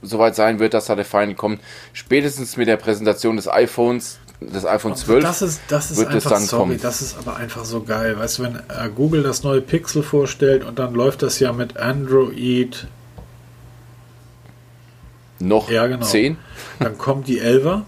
soweit 0.00 0.34
sein 0.36 0.58
wird, 0.58 0.72
dass 0.72 0.86
da 0.86 0.94
der 0.94 1.04
Final 1.04 1.34
kommt. 1.34 1.60
Spätestens 1.92 2.56
mit 2.56 2.66
der 2.66 2.76
Präsentation 2.78 3.36
des 3.36 3.46
iPhones, 3.46 4.18
des 4.40 4.64
iPhone 4.64 4.96
12 4.96 5.22
das 5.22 5.42
ist, 5.42 5.60
das 5.68 5.90
ist 5.90 5.98
wird 5.98 6.08
einfach, 6.08 6.30
es 6.30 6.38
dann 6.38 6.42
sorry, 6.42 6.62
kommen. 6.62 6.80
Das 6.80 7.02
ist 7.02 7.18
aber 7.18 7.36
einfach 7.36 7.64
so 7.66 7.82
geil. 7.82 8.18
Weißt 8.18 8.38
du, 8.38 8.44
wenn 8.44 8.56
äh, 8.56 8.88
Google 8.94 9.22
das 9.22 9.42
neue 9.42 9.60
Pixel 9.60 10.02
vorstellt 10.02 10.64
und 10.64 10.78
dann 10.78 10.94
läuft 10.94 11.22
das 11.22 11.40
ja 11.40 11.52
mit 11.52 11.76
Android 11.76 12.86
noch 15.44 15.70
ja, 15.70 15.86
genau. 15.86 16.04
10. 16.04 16.36
Dann 16.80 16.98
kommt 16.98 17.28
die 17.28 17.40
11er 17.40 17.82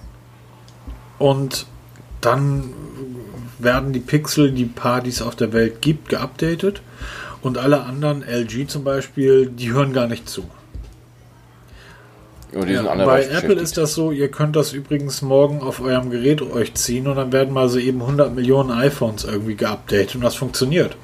und 1.18 1.66
dann 2.20 2.72
werden 3.58 3.92
die 3.92 4.00
Pixel, 4.00 4.52
die 4.52 4.64
paar, 4.64 5.00
die 5.00 5.10
es 5.10 5.22
auf 5.22 5.36
der 5.36 5.52
Welt 5.52 5.80
gibt, 5.80 6.08
geupdatet 6.08 6.82
und 7.42 7.58
alle 7.58 7.84
anderen, 7.84 8.22
LG 8.22 8.68
zum 8.68 8.84
Beispiel, 8.84 9.46
die 9.46 9.72
hören 9.72 9.92
gar 9.92 10.06
nicht 10.06 10.28
zu. 10.28 10.44
Ja, 12.52 12.82
bei 13.04 13.24
Apple 13.24 13.54
ist 13.54 13.76
das 13.76 13.94
so, 13.94 14.12
ihr 14.12 14.30
könnt 14.30 14.56
das 14.56 14.72
übrigens 14.72 15.20
morgen 15.20 15.60
auf 15.60 15.80
eurem 15.80 16.10
Gerät 16.10 16.40
euch 16.40 16.72
ziehen 16.74 17.06
und 17.06 17.16
dann 17.16 17.32
werden 17.32 17.52
mal 17.52 17.68
so 17.68 17.78
eben 17.78 18.00
100 18.00 18.34
Millionen 18.34 18.70
iPhones 18.70 19.24
irgendwie 19.24 19.56
geupdatet 19.56 20.14
und 20.14 20.22
das 20.22 20.36
funktioniert. 20.36 20.96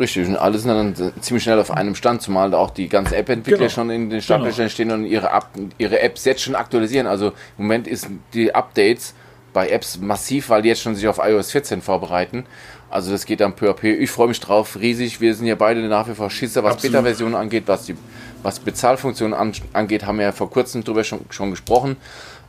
Richtig, 0.00 0.26
und 0.26 0.36
alle 0.36 0.58
sind 0.58 0.68
dann 0.68 1.12
ziemlich 1.20 1.44
schnell 1.44 1.58
auf 1.58 1.70
einem 1.70 1.94
Stand, 1.94 2.22
zumal 2.22 2.54
auch 2.54 2.70
die 2.70 2.88
ganzen 2.88 3.14
App-Entwickler 3.14 3.58
genau. 3.58 3.70
schon 3.70 3.90
in 3.90 4.08
den 4.08 4.22
Startlöchern 4.22 4.56
genau. 4.56 4.68
stehen 4.70 4.90
und 4.92 5.04
ihre, 5.04 5.28
App, 5.28 5.48
ihre 5.76 6.00
Apps 6.00 6.24
jetzt 6.24 6.40
schon 6.40 6.54
aktualisieren. 6.54 7.06
Also 7.06 7.28
im 7.58 7.64
Moment 7.64 7.86
ist 7.86 8.08
die 8.32 8.54
Updates 8.54 9.14
bei 9.52 9.68
Apps 9.68 9.98
massiv, 9.98 10.48
weil 10.48 10.62
die 10.62 10.70
jetzt 10.70 10.80
schon 10.80 10.94
sich 10.94 11.06
auf 11.06 11.20
iOS 11.22 11.52
14 11.52 11.82
vorbereiten. 11.82 12.46
Also 12.88 13.12
das 13.12 13.26
geht 13.26 13.40
dann 13.40 13.54
peu 13.54 13.68
à 13.68 13.74
peu. 13.74 13.88
Ich 13.88 14.10
freue 14.10 14.28
mich 14.28 14.40
drauf, 14.40 14.78
riesig. 14.80 15.20
Wir 15.20 15.34
sind 15.34 15.46
ja 15.46 15.54
beide 15.54 15.80
nach 15.86 16.08
wie 16.08 16.14
vor 16.14 16.30
Schisser, 16.30 16.64
was 16.64 16.78
Beta-Versionen 16.78 17.34
angeht, 17.34 17.64
was 17.66 17.84
die 17.84 17.94
was 18.42 18.58
Bezahlfunktionen 18.58 19.34
an, 19.34 19.52
angeht, 19.74 20.06
haben 20.06 20.18
wir 20.18 20.24
ja 20.24 20.32
vor 20.32 20.50
kurzem 20.50 20.82
drüber 20.82 21.04
schon, 21.04 21.20
schon 21.28 21.50
gesprochen. 21.50 21.96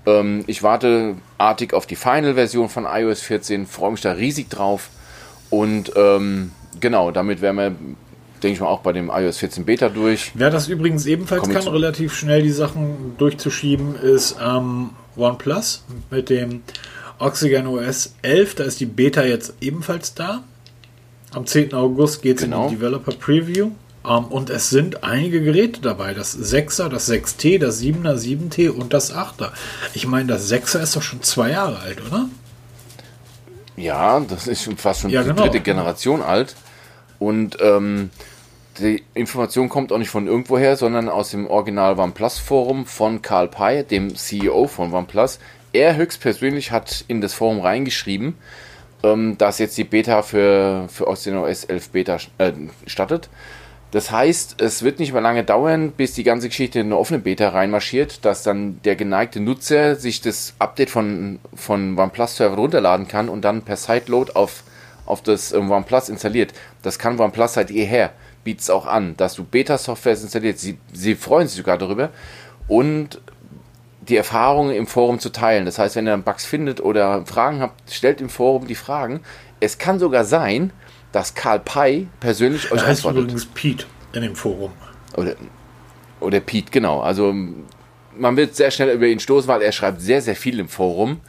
Ähm, 0.05 0.43
ich 0.47 0.63
warte 0.63 1.15
artig 1.37 1.73
auf 1.73 1.85
die 1.85 1.97
Final-Version 1.97 2.69
von 2.69 2.85
iOS 2.85 3.21
14, 3.21 3.67
freue 3.67 3.91
mich 3.91 4.01
da 4.01 4.13
riesig 4.13 4.49
drauf. 4.49 4.89
Und 5.49 5.91
ähm, 5.97 6.53
genau, 6.79 7.11
damit 7.11 7.41
wären 7.41 7.55
wir, 7.57 7.69
denke 8.41 8.53
ich 8.53 8.59
mal, 8.59 8.67
auch 8.67 8.81
bei 8.81 8.93
dem 8.93 9.09
iOS 9.13 9.37
14 9.37 9.65
Beta 9.65 9.89
durch. 9.89 10.31
Wer 10.33 10.49
das 10.49 10.67
übrigens 10.67 11.05
ebenfalls 11.05 11.49
kann, 11.49 11.67
relativ 11.67 12.15
schnell 12.15 12.41
die 12.41 12.51
Sachen 12.51 13.15
durchzuschieben, 13.17 13.95
ist 13.95 14.37
ähm, 14.43 14.91
OnePlus 15.15 15.83
mit 16.09 16.29
dem 16.29 16.61
Oxygen 17.19 17.67
OS 17.67 18.15
11. 18.21 18.55
Da 18.55 18.63
ist 18.63 18.79
die 18.79 18.85
Beta 18.85 19.23
jetzt 19.23 19.53
ebenfalls 19.61 20.13
da. 20.13 20.43
Am 21.33 21.45
10. 21.45 21.73
August 21.73 22.21
geht 22.21 22.37
es 22.37 22.43
genau. 22.43 22.63
in 22.63 22.69
die 22.69 22.75
Developer 22.75 23.13
Preview. 23.13 23.71
Um, 24.03 24.25
und 24.25 24.49
es 24.49 24.71
sind 24.71 25.03
einige 25.03 25.43
Geräte 25.43 25.79
dabei. 25.79 26.15
Das 26.15 26.35
6er, 26.35 26.89
das 26.89 27.07
6T, 27.07 27.59
das 27.59 27.81
7er, 27.81 28.15
7T 28.15 28.69
und 28.69 28.93
das 28.93 29.13
8er. 29.13 29.51
Ich 29.93 30.07
meine, 30.07 30.27
das 30.27 30.51
6er 30.51 30.81
ist 30.81 30.95
doch 30.95 31.03
schon 31.03 31.21
zwei 31.21 31.51
Jahre 31.51 31.79
alt, 31.79 32.01
oder? 32.07 32.27
Ja, 33.81 34.19
das 34.19 34.47
ist 34.47 34.69
fast 34.77 35.01
schon 35.01 35.09
ja, 35.09 35.21
die 35.21 35.29
genau. 35.29 35.43
dritte 35.43 35.59
Generation 35.59 36.21
alt. 36.21 36.55
Und 37.19 37.57
ähm, 37.61 38.09
die 38.79 39.03
Information 39.13 39.69
kommt 39.69 39.91
auch 39.91 39.97
nicht 39.97 40.09
von 40.09 40.27
irgendwoher, 40.27 40.75
sondern 40.75 41.09
aus 41.09 41.31
dem 41.31 41.47
Original 41.47 41.99
OnePlus 41.99 42.39
Forum 42.39 42.85
von 42.85 43.21
Karl 43.21 43.47
Pei, 43.47 43.83
dem 43.83 44.15
CEO 44.15 44.67
von 44.67 44.93
OnePlus. 44.93 45.39
Er 45.73 45.95
höchstpersönlich 45.95 46.71
hat 46.71 47.05
in 47.07 47.21
das 47.21 47.33
Forum 47.33 47.59
reingeschrieben, 47.59 48.35
ähm, 49.03 49.37
dass 49.37 49.59
jetzt 49.59 49.77
die 49.77 49.83
Beta 49.83 50.21
für, 50.21 50.87
für 50.89 51.07
OS 51.07 51.25
11 51.27 51.89
Beta 51.89 52.17
äh, 52.37 52.53
startet. 52.87 53.29
Das 53.91 54.09
heißt, 54.09 54.61
es 54.61 54.83
wird 54.83 54.99
nicht 54.99 55.11
mehr 55.11 55.21
lange 55.21 55.43
dauern, 55.43 55.91
bis 55.91 56.13
die 56.13 56.23
ganze 56.23 56.47
Geschichte 56.47 56.79
in 56.79 56.87
eine 56.87 56.97
offene 56.97 57.19
Beta 57.19 57.49
reinmarschiert, 57.49 58.23
dass 58.23 58.41
dann 58.41 58.81
der 58.83 58.95
geneigte 58.95 59.41
Nutzer 59.41 59.97
sich 59.97 60.21
das 60.21 60.53
Update 60.59 60.89
von, 60.89 61.39
von 61.53 61.99
OnePlus-Server 61.99 62.55
runterladen 62.55 63.09
kann 63.09 63.27
und 63.27 63.41
dann 63.41 63.63
per 63.63 63.75
Sideload 63.75 64.31
auf, 64.33 64.63
auf 65.05 65.21
das 65.21 65.51
ähm, 65.51 65.69
OnePlus 65.69 66.07
installiert. 66.07 66.53
Das 66.83 66.99
kann 66.99 67.19
OnePlus 67.19 67.55
seit 67.55 67.69
jeher, 67.69 68.11
bietet 68.45 68.61
es 68.61 68.69
auch 68.69 68.85
an, 68.85 69.17
dass 69.17 69.33
du 69.33 69.43
Beta-Software 69.43 70.13
installiert. 70.13 70.57
Sie, 70.57 70.77
sie 70.93 71.15
freuen 71.15 71.49
sich 71.49 71.57
sogar 71.57 71.77
darüber 71.77 72.11
und 72.69 73.19
die 74.07 74.15
Erfahrungen 74.15 74.73
im 74.73 74.87
Forum 74.87 75.19
zu 75.19 75.31
teilen. 75.31 75.65
Das 75.65 75.79
heißt, 75.79 75.97
wenn 75.97 76.07
ihr 76.07 76.17
Bugs 76.17 76.45
findet 76.45 76.79
oder 76.79 77.25
Fragen 77.25 77.59
habt, 77.59 77.91
stellt 77.91 78.21
im 78.21 78.29
Forum 78.29 78.67
die 78.67 78.75
Fragen. 78.75 79.19
Es 79.59 79.77
kann 79.77 79.99
sogar 79.99 80.23
sein, 80.23 80.71
dass 81.11 81.33
Karl 81.33 81.59
Pei 81.59 82.07
persönlich 82.19 82.71
euch 82.71 82.81
da 82.81 82.87
heißt 82.87 83.05
antwortet. 83.05 83.23
übrigens 83.23 83.45
Pete 83.45 83.85
in 84.13 84.21
dem 84.21 84.35
Forum. 84.35 84.71
Oder, 85.15 85.35
oder 86.19 86.39
Pete, 86.39 86.71
genau. 86.71 87.01
Also 87.01 87.33
man 88.17 88.37
wird 88.37 88.55
sehr 88.55 88.71
schnell 88.71 88.95
über 88.95 89.07
ihn 89.07 89.19
stoßen, 89.19 89.47
weil 89.47 89.61
er 89.61 89.71
schreibt 89.71 90.01
sehr, 90.01 90.21
sehr 90.21 90.35
viel 90.35 90.59
im 90.59 90.69
Forum. 90.69 91.21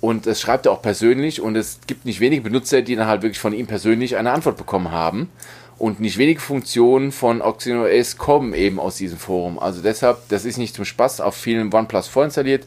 Und 0.00 0.26
das 0.26 0.40
schreibt 0.40 0.66
er 0.66 0.72
auch 0.72 0.82
persönlich. 0.82 1.40
Und 1.40 1.56
es 1.56 1.78
gibt 1.86 2.04
nicht 2.04 2.20
wenige 2.20 2.42
Benutzer, 2.42 2.82
die 2.82 2.96
dann 2.96 3.06
halt 3.06 3.22
wirklich 3.22 3.38
von 3.38 3.52
ihm 3.52 3.66
persönlich 3.66 4.16
eine 4.16 4.32
Antwort 4.32 4.56
bekommen 4.56 4.90
haben. 4.90 5.30
Und 5.78 6.00
nicht 6.00 6.18
wenige 6.18 6.40
Funktionen 6.40 7.12
von 7.12 7.40
OxygenOS 7.40 8.18
kommen 8.18 8.54
eben 8.54 8.78
aus 8.78 8.96
diesem 8.96 9.18
Forum. 9.18 9.58
Also 9.58 9.80
deshalb, 9.82 10.28
das 10.28 10.44
ist 10.44 10.56
nicht 10.56 10.74
zum 10.74 10.84
Spaß 10.84 11.20
auf 11.20 11.34
vielen 11.36 11.72
OnePlus 11.72 12.08
vorinstalliert. 12.08 12.64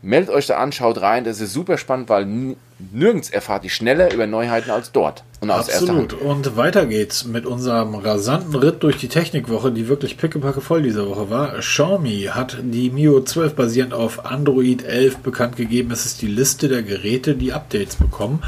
Meldet 0.00 0.30
euch 0.30 0.46
da 0.46 0.58
an, 0.58 0.70
schaut 0.70 1.00
rein, 1.00 1.24
das 1.24 1.40
ist 1.40 1.52
super 1.52 1.76
spannend, 1.76 2.08
weil 2.08 2.54
nirgends 2.92 3.30
erfahrt 3.30 3.64
ihr 3.64 3.70
schneller 3.70 4.12
über 4.14 4.28
Neuheiten 4.28 4.70
als 4.70 4.92
dort. 4.92 5.24
Und 5.40 5.50
aus 5.50 5.68
Absolut. 5.68 6.12
Und 6.12 6.56
weiter 6.56 6.86
geht's 6.86 7.24
mit 7.24 7.46
unserem 7.46 7.96
rasanten 7.96 8.54
Ritt 8.54 8.82
durch 8.84 8.96
die 8.96 9.08
Technikwoche, 9.08 9.72
die 9.72 9.88
wirklich 9.88 10.16
pickepacke 10.16 10.60
voll 10.60 10.82
diese 10.82 11.08
Woche 11.08 11.30
war. 11.30 11.58
Xiaomi 11.58 12.30
hat 12.30 12.58
die 12.62 12.90
Mio 12.90 13.20
12 13.22 13.54
basierend 13.54 13.92
auf 13.92 14.24
Android 14.24 14.84
11 14.84 15.18
bekannt 15.18 15.56
gegeben. 15.56 15.90
Es 15.90 16.06
ist 16.06 16.22
die 16.22 16.28
Liste 16.28 16.68
der 16.68 16.82
Geräte, 16.82 17.34
die 17.34 17.52
Updates 17.52 17.96
bekommen. 17.96 18.42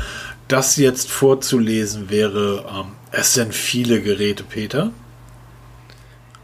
Das 0.47 0.77
jetzt 0.77 1.11
vorzulesen 1.11 2.11
wäre, 2.11 2.65
ähm, 2.69 2.93
es 3.11 3.35
sind 3.35 3.55
viele 3.55 4.01
Geräte, 4.01 4.45
Peter. 4.45 4.93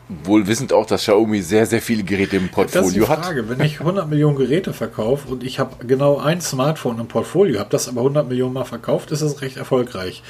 Wohl 0.09 0.47
wissend 0.47 0.73
auch, 0.73 0.87
dass 0.87 1.03
Xiaomi 1.03 1.43
sehr, 1.43 1.66
sehr 1.66 1.83
viele 1.83 2.05
Geräte 2.05 2.37
im 2.37 2.49
Portfolio 2.49 2.83
das 2.83 2.89
ist 2.89 2.97
die 2.97 3.01
Frage. 3.01 3.43
hat. 3.43 3.49
Wenn 3.49 3.66
ich 3.66 3.81
100 3.81 4.09
Millionen 4.09 4.37
Geräte 4.37 4.73
verkaufe 4.73 5.28
und 5.28 5.43
ich 5.43 5.59
habe 5.59 5.85
genau 5.85 6.19
ein 6.19 6.41
Smartphone 6.41 7.01
im 7.01 7.09
Portfolio, 7.09 7.59
habe 7.59 7.70
das 7.70 7.89
aber 7.89 8.03
100 8.03 8.28
Millionen 8.28 8.55
Mal 8.55 8.65
verkauft, 8.65 9.11
ist 9.11 9.23
das 9.23 9.41
recht 9.41 9.57
erfolgreich. 9.57 10.23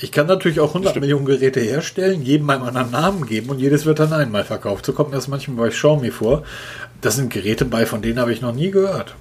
Ich 0.00 0.12
kann 0.12 0.26
natürlich 0.26 0.60
auch 0.60 0.68
100 0.68 0.92
Stimmt. 0.92 1.02
Millionen 1.02 1.26
Geräte 1.26 1.60
herstellen, 1.60 2.22
jedem 2.22 2.48
einen 2.48 2.62
anderen 2.62 2.90
Namen 2.90 3.26
geben 3.26 3.50
und 3.50 3.58
jedes 3.58 3.84
wird 3.84 3.98
dann 3.98 4.14
einmal 4.14 4.44
verkauft. 4.44 4.86
So 4.86 4.92
kommt 4.94 5.10
mir 5.10 5.16
das 5.16 5.28
manchmal 5.28 5.66
bei 5.66 5.68
Xiaomi 5.70 6.10
vor. 6.10 6.44
Das 7.02 7.16
sind 7.16 7.30
Geräte 7.30 7.66
bei, 7.66 7.84
von 7.84 8.00
denen 8.00 8.18
habe 8.18 8.32
ich 8.32 8.40
noch 8.40 8.54
nie 8.54 8.70
gehört. 8.70 9.14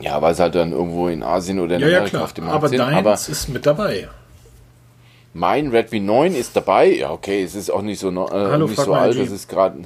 Ja, 0.00 0.20
weil 0.20 0.32
es 0.32 0.40
halt 0.40 0.56
dann 0.56 0.72
irgendwo 0.72 1.08
in 1.08 1.22
Asien 1.22 1.60
oder 1.60 1.76
in 1.76 1.82
ja, 1.82 1.86
Amerika 1.86 2.04
ja, 2.04 2.10
klar. 2.10 2.24
auf 2.24 2.32
dem 2.32 2.44
Markt 2.44 2.56
aber 2.56 2.68
sind. 2.68 2.78
Deins 2.78 2.96
aber 2.96 3.14
ist 3.14 3.48
mit 3.48 3.66
dabei. 3.66 4.08
Mein 5.36 5.66
Redmi 5.66 5.98
9 5.98 6.34
ist 6.36 6.54
dabei. 6.54 6.86
Ja, 6.94 7.10
okay, 7.10 7.42
es 7.42 7.56
ist 7.56 7.68
auch 7.68 7.82
nicht 7.82 7.98
so, 7.98 8.08
äh, 8.08 8.30
Hallo, 8.30 8.68
nicht 8.68 8.80
so 8.80 8.94
alt. 8.94 9.18
Das 9.18 9.32
ist 9.32 9.48
gerade. 9.48 9.82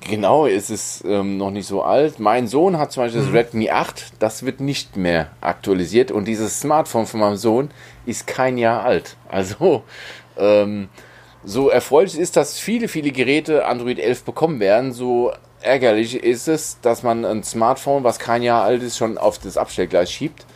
Genau, 0.00 0.48
es 0.48 0.68
ist 0.68 1.04
ähm, 1.06 1.36
noch 1.36 1.52
nicht 1.52 1.68
so 1.68 1.82
alt. 1.82 2.18
Mein 2.18 2.48
Sohn 2.48 2.76
hat 2.76 2.90
zum 2.90 3.04
Beispiel 3.04 3.22
das 3.22 3.32
Redmi 3.32 3.70
8, 3.70 4.14
das 4.18 4.44
wird 4.44 4.60
nicht 4.60 4.96
mehr 4.96 5.30
aktualisiert 5.40 6.10
und 6.10 6.24
dieses 6.24 6.60
Smartphone 6.60 7.06
von 7.06 7.20
meinem 7.20 7.36
Sohn 7.36 7.70
ist 8.04 8.26
kein 8.26 8.58
Jahr 8.58 8.82
alt. 8.82 9.16
Also 9.28 9.84
ähm, 10.36 10.88
so 11.44 11.68
erfreulich 11.68 12.18
ist, 12.18 12.36
dass 12.36 12.58
viele, 12.58 12.88
viele 12.88 13.12
Geräte 13.12 13.64
Android 13.66 14.00
11 14.00 14.24
bekommen 14.24 14.58
werden, 14.58 14.92
so 14.92 15.30
ärgerlich 15.60 16.16
ist 16.20 16.48
es, 16.48 16.80
dass 16.80 17.04
man 17.04 17.24
ein 17.24 17.44
Smartphone, 17.44 18.02
was 18.02 18.18
kein 18.18 18.42
Jahr 18.42 18.64
alt 18.64 18.82
ist, 18.82 18.96
schon 18.96 19.18
auf 19.18 19.38
das 19.38 19.56
Abstellgleis 19.56 20.10
schiebt. 20.10 20.46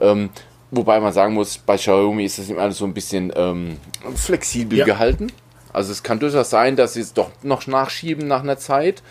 Ähm, 0.00 0.30
wobei 0.72 0.98
man 0.98 1.12
sagen 1.12 1.34
muss, 1.34 1.58
bei 1.58 1.76
Xiaomi 1.76 2.24
ist 2.24 2.38
das 2.38 2.48
immer 2.48 2.62
alles 2.62 2.78
so 2.78 2.84
ein 2.84 2.94
bisschen 2.94 3.32
ähm, 3.36 3.76
flexibel 4.16 4.78
ja. 4.78 4.84
gehalten. 4.84 5.30
Also 5.72 5.92
es 5.92 6.02
kann 6.02 6.18
durchaus 6.18 6.50
sein, 6.50 6.76
dass 6.76 6.94
sie 6.94 7.00
es 7.00 7.12
doch 7.12 7.30
noch 7.42 7.66
nachschieben 7.66 8.26
nach 8.26 8.42
einer 8.42 8.58
Zeit 8.58 9.02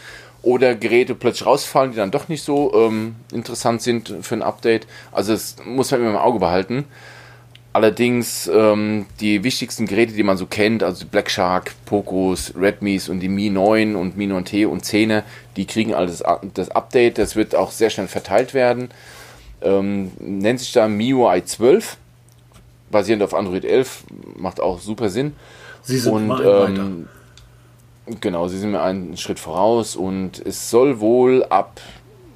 oder 0.41 0.75
Geräte 0.75 1.15
plötzlich 1.15 1.45
rausfallen, 1.45 1.91
die 1.91 1.97
dann 1.97 2.11
doch 2.11 2.27
nicht 2.27 2.43
so 2.43 2.73
ähm, 2.73 3.15
interessant 3.31 3.81
sind 3.81 4.13
für 4.21 4.35
ein 4.35 4.41
Update. 4.41 4.87
Also 5.11 5.33
das 5.33 5.55
muss 5.65 5.91
man 5.91 6.01
immer 6.01 6.09
im 6.11 6.17
Auge 6.17 6.39
behalten. 6.39 6.85
Allerdings 7.73 8.49
ähm, 8.53 9.05
die 9.21 9.43
wichtigsten 9.43 9.85
Geräte, 9.85 10.13
die 10.13 10.23
man 10.23 10.35
so 10.35 10.45
kennt, 10.45 10.83
also 10.83 11.05
Black 11.05 11.29
Shark, 11.29 11.73
Pocos, 11.85 12.53
Redmis 12.59 13.07
und 13.07 13.21
die 13.21 13.29
Mi 13.29 13.49
9 13.49 13.95
und 13.95 14.17
Mi 14.17 14.25
9T 14.25 14.67
und 14.67 14.83
10, 14.83 15.21
die 15.55 15.65
kriegen 15.65 15.93
alles 15.93 16.21
das 16.53 16.69
Update. 16.71 17.17
Das 17.17 17.35
wird 17.35 17.55
auch 17.55 17.71
sehr 17.71 17.89
schnell 17.89 18.07
verteilt 18.07 18.53
werden. 18.53 18.89
Ähm, 19.61 20.11
nennt 20.19 20.59
sich 20.59 20.71
da 20.71 20.87
MIUI 20.87 21.43
12, 21.45 21.97
basierend 22.89 23.23
auf 23.23 23.33
Android 23.33 23.63
11, 23.65 24.03
macht 24.37 24.59
auch 24.59 24.79
super 24.79 25.09
Sinn. 25.09 25.33
Sie 25.83 25.97
sind 25.97 26.13
und, 26.13 26.41
ähm, 26.43 27.07
Genau, 28.19 28.47
sie 28.47 28.57
sind 28.57 28.71
mir 28.71 28.81
einen 28.81 29.15
Schritt 29.15 29.39
voraus 29.39 29.95
und 29.95 30.43
es 30.45 30.69
soll 30.69 30.99
wohl 30.99 31.45
ab, 31.45 31.79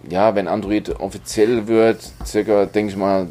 ja, 0.10 0.36
wenn 0.36 0.48
Android 0.48 1.00
offiziell 1.00 1.68
wird, 1.68 2.00
circa, 2.24 2.66
denke 2.66 2.92
ich 2.92 2.98
mal, 2.98 3.28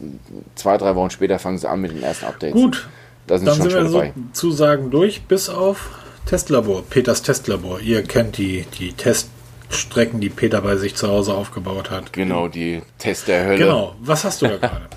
zwei, 0.57 0.77
drei 0.77 0.97
Wochen 0.97 1.11
später 1.11 1.39
fangen 1.39 1.59
sie 1.59 1.69
an 1.69 1.81
mit 1.81 1.93
den 1.93 2.03
ersten 2.03 2.27
Updates. 2.27 2.55
Gut, 2.55 2.89
da 3.27 3.39
sind 3.39 3.47
dann 3.47 3.55
sind 3.63 3.73
wir 3.73 3.85
dabei. 3.85 4.13
sozusagen 4.33 4.91
durch, 4.91 5.23
bis 5.23 5.49
auf 5.49 5.91
Testlabor, 6.27 6.83
Peters 6.83 7.23
Testlabor. 7.23 7.81
Ihr 7.81 8.03
kennt 8.03 8.37
die, 8.37 8.67
die 8.79 8.93
Teststrecken, 9.69 10.21
die 10.21 10.29
Peter 10.29 10.61
bei 10.61 10.77
sich 10.77 10.95
zu 10.95 11.09
Hause 11.09 11.35
aufgebaut 11.35 11.91
hat. 11.91 12.13
Genau, 12.13 12.49
die 12.49 12.83
Test 12.99 13.29
der 13.29 13.45
Hölle. 13.47 13.59
Genau, 13.59 13.95
was 14.01 14.25
hast 14.25 14.43
du 14.43 14.49
da 14.49 14.57
gerade? 14.57 14.89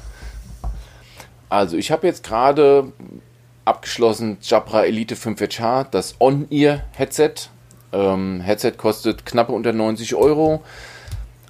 Also 1.49 1.77
ich 1.77 1.91
habe 1.91 2.05
jetzt 2.05 2.25
gerade 2.25 2.91
abgeschlossen 3.63 4.37
Jabra 4.41 4.83
Elite 4.83 5.15
5H, 5.15 5.87
das 5.91 6.15
On-Ear-Headset. 6.19 7.33
Ähm, 7.93 8.41
Headset 8.41 8.71
kostet 8.77 9.25
knappe 9.25 9.53
unter 9.53 9.71
90 9.71 10.15
Euro. 10.15 10.61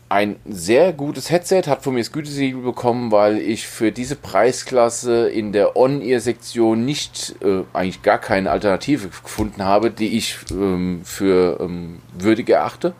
Ein 0.10 0.38
sehr 0.46 0.94
gutes 0.94 1.32
Headset, 1.32 1.64
hat 1.68 1.84
von 1.84 1.94
mir 1.94 2.00
das 2.00 2.14
Gütesiegel 2.14 2.62
bekommen, 2.62 3.12
weil 3.12 3.40
ich 3.40 3.68
für 3.68 3.92
diese 3.92 4.16
Preisklasse 4.16 5.28
in 5.28 5.52
der 5.52 5.76
On-Ear-Sektion 5.76 6.86
nicht, 6.86 7.36
äh, 7.42 7.64
eigentlich 7.74 8.04
gar 8.04 8.18
keine 8.18 8.52
Alternative 8.52 9.10
gefunden 9.10 9.66
habe, 9.66 9.92
die 9.92 10.18
ich 10.18 10.38
ähm, 10.50 11.02
für 11.04 11.60
ähm, 11.60 12.02
würdig 12.18 12.50
erachte. 12.50 12.94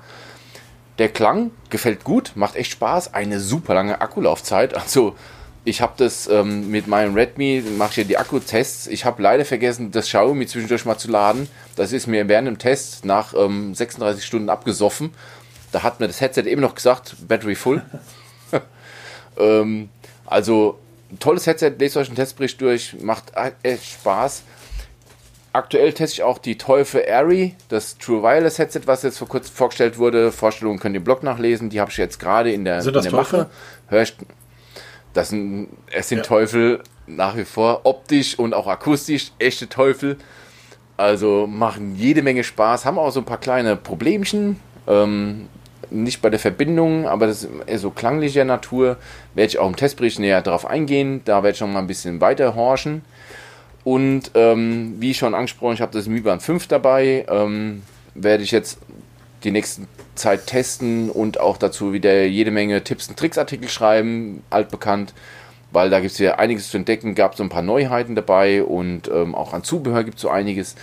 Der 1.00 1.08
Klang 1.08 1.52
gefällt 1.70 2.04
gut, 2.04 2.34
macht 2.36 2.58
echt 2.58 2.74
Spaß, 2.74 3.14
eine 3.14 3.40
super 3.40 3.74
lange 3.74 4.02
Akkulaufzeit, 4.02 4.74
also 4.74 5.16
ich 5.68 5.82
habe 5.82 5.94
das 5.98 6.28
ähm, 6.28 6.72
mit 6.72 6.88
meinem 6.88 7.14
Redmi, 7.14 7.62
mache 7.78 7.92
ich 7.92 7.98
ja 7.98 8.04
die 8.06 8.18
Akku-Tests. 8.18 8.88
Ich 8.88 9.04
habe 9.04 9.22
leider 9.22 9.44
vergessen, 9.44 9.92
das 9.92 10.06
Xiaomi 10.06 10.48
zwischendurch 10.48 10.86
mal 10.86 10.98
zu 10.98 11.12
laden. 11.12 11.50
Das 11.76 11.92
ist 11.92 12.08
mir 12.08 12.30
während 12.30 12.48
dem 12.48 12.58
Test 12.58 13.04
nach 13.04 13.34
ähm, 13.34 13.76
36 13.76 14.24
Stunden 14.24 14.50
abgesoffen. 14.50 15.10
Da 15.72 15.84
hat 15.84 16.00
mir 16.00 16.08
das 16.08 16.22
Headset 16.22 16.44
eben 16.44 16.62
noch 16.62 16.76
gesagt, 16.76 17.16
Battery 17.28 17.56
full. 17.56 17.82
ähm, 19.38 19.90
also, 20.26 20.80
tolles 21.20 21.46
Headset, 21.48 21.74
lest 21.78 21.98
euch 21.98 22.08
einen 22.08 22.16
Testbericht 22.16 22.60
durch, 22.62 22.96
macht 23.02 23.34
echt 23.64 23.86
Spaß. 23.86 24.44
Aktuell 25.54 25.92
teste 25.94 26.16
ich 26.16 26.24
auch 26.24 26.38
die 26.38 26.58
Teufel 26.58 27.02
Airy, 27.08 27.56
das 27.70 27.98
True 27.98 28.22
Wireless 28.22 28.60
Headset, 28.60 28.82
was 28.86 29.02
jetzt 29.02 29.18
vor 29.18 29.28
kurzem 29.28 29.56
vorgestellt 29.56 29.98
wurde. 29.98 30.32
Vorstellungen 30.32 30.78
könnt 30.78 30.94
ihr 30.94 31.00
im 31.00 31.04
Blog 31.04 31.24
nachlesen. 31.24 31.70
Die 31.70 31.80
habe 31.80 31.90
ich 31.90 31.98
jetzt 31.98 32.20
gerade 32.20 32.52
in 32.52 32.64
der, 32.64 32.82
Sind 32.84 32.96
das 32.96 33.06
in 33.06 33.12
der 33.12 33.20
Mache. 33.20 33.50
Hör 33.88 34.04
ich, 34.04 34.16
das 35.14 35.30
sind, 35.30 35.70
es 35.92 36.10
sind 36.10 36.20
ja. 36.20 36.24
Teufel 36.24 36.84
nach 37.08 37.36
wie 37.38 37.46
vor 37.46 37.82
optisch 37.86 38.38
und 38.38 38.54
auch 38.54 38.68
akustisch 38.68 39.32
echte 39.40 39.68
Teufel. 39.68 40.18
Also 40.96 41.48
machen 41.48 41.96
jede 41.96 42.22
Menge 42.22 42.44
Spaß, 42.44 42.86
haben 42.86 43.00
auch 43.00 43.12
so 43.12 43.22
ein 43.22 43.26
paar 43.26 43.40
kleine 43.40 43.76
Problemchen. 43.78 44.60
Ähm, 44.88 45.50
nicht 45.90 46.22
bei 46.22 46.30
der 46.30 46.40
Verbindung, 46.40 47.08
aber 47.08 47.28
das 47.28 47.44
ist 47.44 47.50
eher 47.66 47.80
so 47.80 47.90
klanglicher 47.90 48.46
Natur. 48.46 48.98
Werde 49.34 49.50
ich 49.50 49.60
auch 49.60 49.68
im 49.68 49.76
Testbericht 49.76 50.20
näher 50.20 50.42
darauf 50.42 50.66
eingehen. 50.66 51.22
Da 51.26 51.44
werde 51.44 51.56
ich 51.56 51.62
noch 51.62 51.68
mal 51.68 51.80
ein 51.80 51.88
bisschen 51.88 52.22
weiter 52.22 52.56
horchen. 52.56 53.04
Und 53.84 54.32
ähm, 54.36 54.96
wie 55.00 55.14
schon 55.14 55.34
angesprochen, 55.34 55.76
ich 55.76 55.82
habe 55.82 55.94
das 55.94 56.08
Mi 56.08 56.20
Band 56.20 56.42
5 56.42 56.68
dabei. 56.68 57.26
Ähm, 57.30 57.84
werde 58.16 58.44
ich 58.44 58.52
jetzt 58.52 58.80
die 59.44 59.52
nächsten 59.52 59.88
Zeit 60.16 60.48
testen 60.48 61.10
und 61.10 61.40
auch 61.40 61.58
dazu 61.58 61.94
wieder 61.94 62.26
jede 62.26 62.52
Menge 62.52 62.84
Tipps 62.84 63.08
und 63.08 63.18
Tricks-Artikel 63.18 63.70
schreiben, 63.70 64.44
altbekannt, 64.50 65.14
weil 65.72 65.90
da 65.90 66.00
gibt 66.00 66.12
es 66.12 66.18
ja 66.18 66.36
einiges 66.36 66.70
zu 66.70 66.78
entdecken, 66.78 67.16
gab 67.16 67.36
so 67.36 67.44
ein 67.44 67.50
paar 67.50 67.62
Neuheiten 67.62 68.16
dabei 68.16 68.64
und 68.64 69.10
ähm, 69.10 69.36
auch 69.36 69.54
an 69.54 69.64
Zubehör 69.64 70.04
gibt 70.04 70.18
es 70.18 70.22
so 70.24 70.30
einiges. 70.30 70.76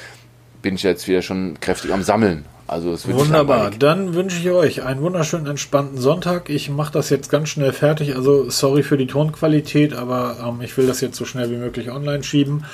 Bin 0.62 0.76
ich 0.76 0.82
jetzt 0.82 1.08
wieder 1.08 1.20
schon 1.20 1.58
kräftig 1.60 1.92
am 1.92 2.02
Sammeln. 2.02 2.46
Also 2.66 2.92
es 2.92 3.06
wird 3.06 3.18
Wunderbar, 3.18 3.70
dann 3.70 4.14
wünsche 4.14 4.38
ich 4.38 4.50
euch 4.50 4.82
einen 4.82 5.02
wunderschönen, 5.02 5.46
entspannten 5.46 5.98
Sonntag. 5.98 6.48
Ich 6.48 6.70
mache 6.70 6.92
das 6.92 7.10
jetzt 7.10 7.30
ganz 7.30 7.50
schnell 7.50 7.72
fertig. 7.72 8.16
Also 8.16 8.48
sorry 8.48 8.82
für 8.82 8.96
die 8.96 9.06
Tonqualität, 9.06 9.92
aber 9.92 10.38
ähm, 10.42 10.62
ich 10.62 10.76
will 10.78 10.86
das 10.86 11.02
jetzt 11.02 11.16
so 11.16 11.26
schnell 11.26 11.50
wie 11.50 11.56
möglich 11.56 11.90
online 11.90 12.24
schieben. 12.24 12.64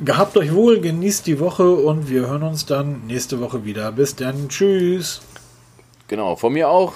Gehabt 0.00 0.36
euch 0.36 0.52
wohl, 0.52 0.80
genießt 0.80 1.26
die 1.26 1.38
Woche 1.38 1.70
und 1.70 2.08
wir 2.08 2.22
hören 2.22 2.42
uns 2.42 2.66
dann 2.66 3.06
nächste 3.06 3.40
Woche 3.40 3.64
wieder. 3.64 3.92
Bis 3.92 4.16
dann, 4.16 4.48
tschüss. 4.48 5.20
Genau, 6.08 6.34
von 6.34 6.52
mir 6.52 6.68
auch. 6.68 6.94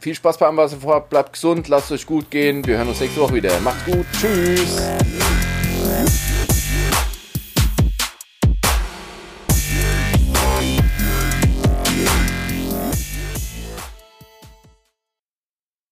Viel 0.00 0.14
Spaß 0.14 0.38
beim 0.38 0.56
Wasserfahrt, 0.56 1.10
bleibt 1.10 1.32
gesund, 1.32 1.66
lasst 1.68 1.90
euch 1.90 2.06
gut 2.06 2.30
gehen. 2.30 2.64
Wir 2.64 2.76
hören 2.76 2.88
uns 2.88 3.00
nächste 3.00 3.20
Woche 3.20 3.34
wieder. 3.34 3.58
Macht's 3.60 3.84
gut, 3.84 4.06
tschüss. 4.12 4.80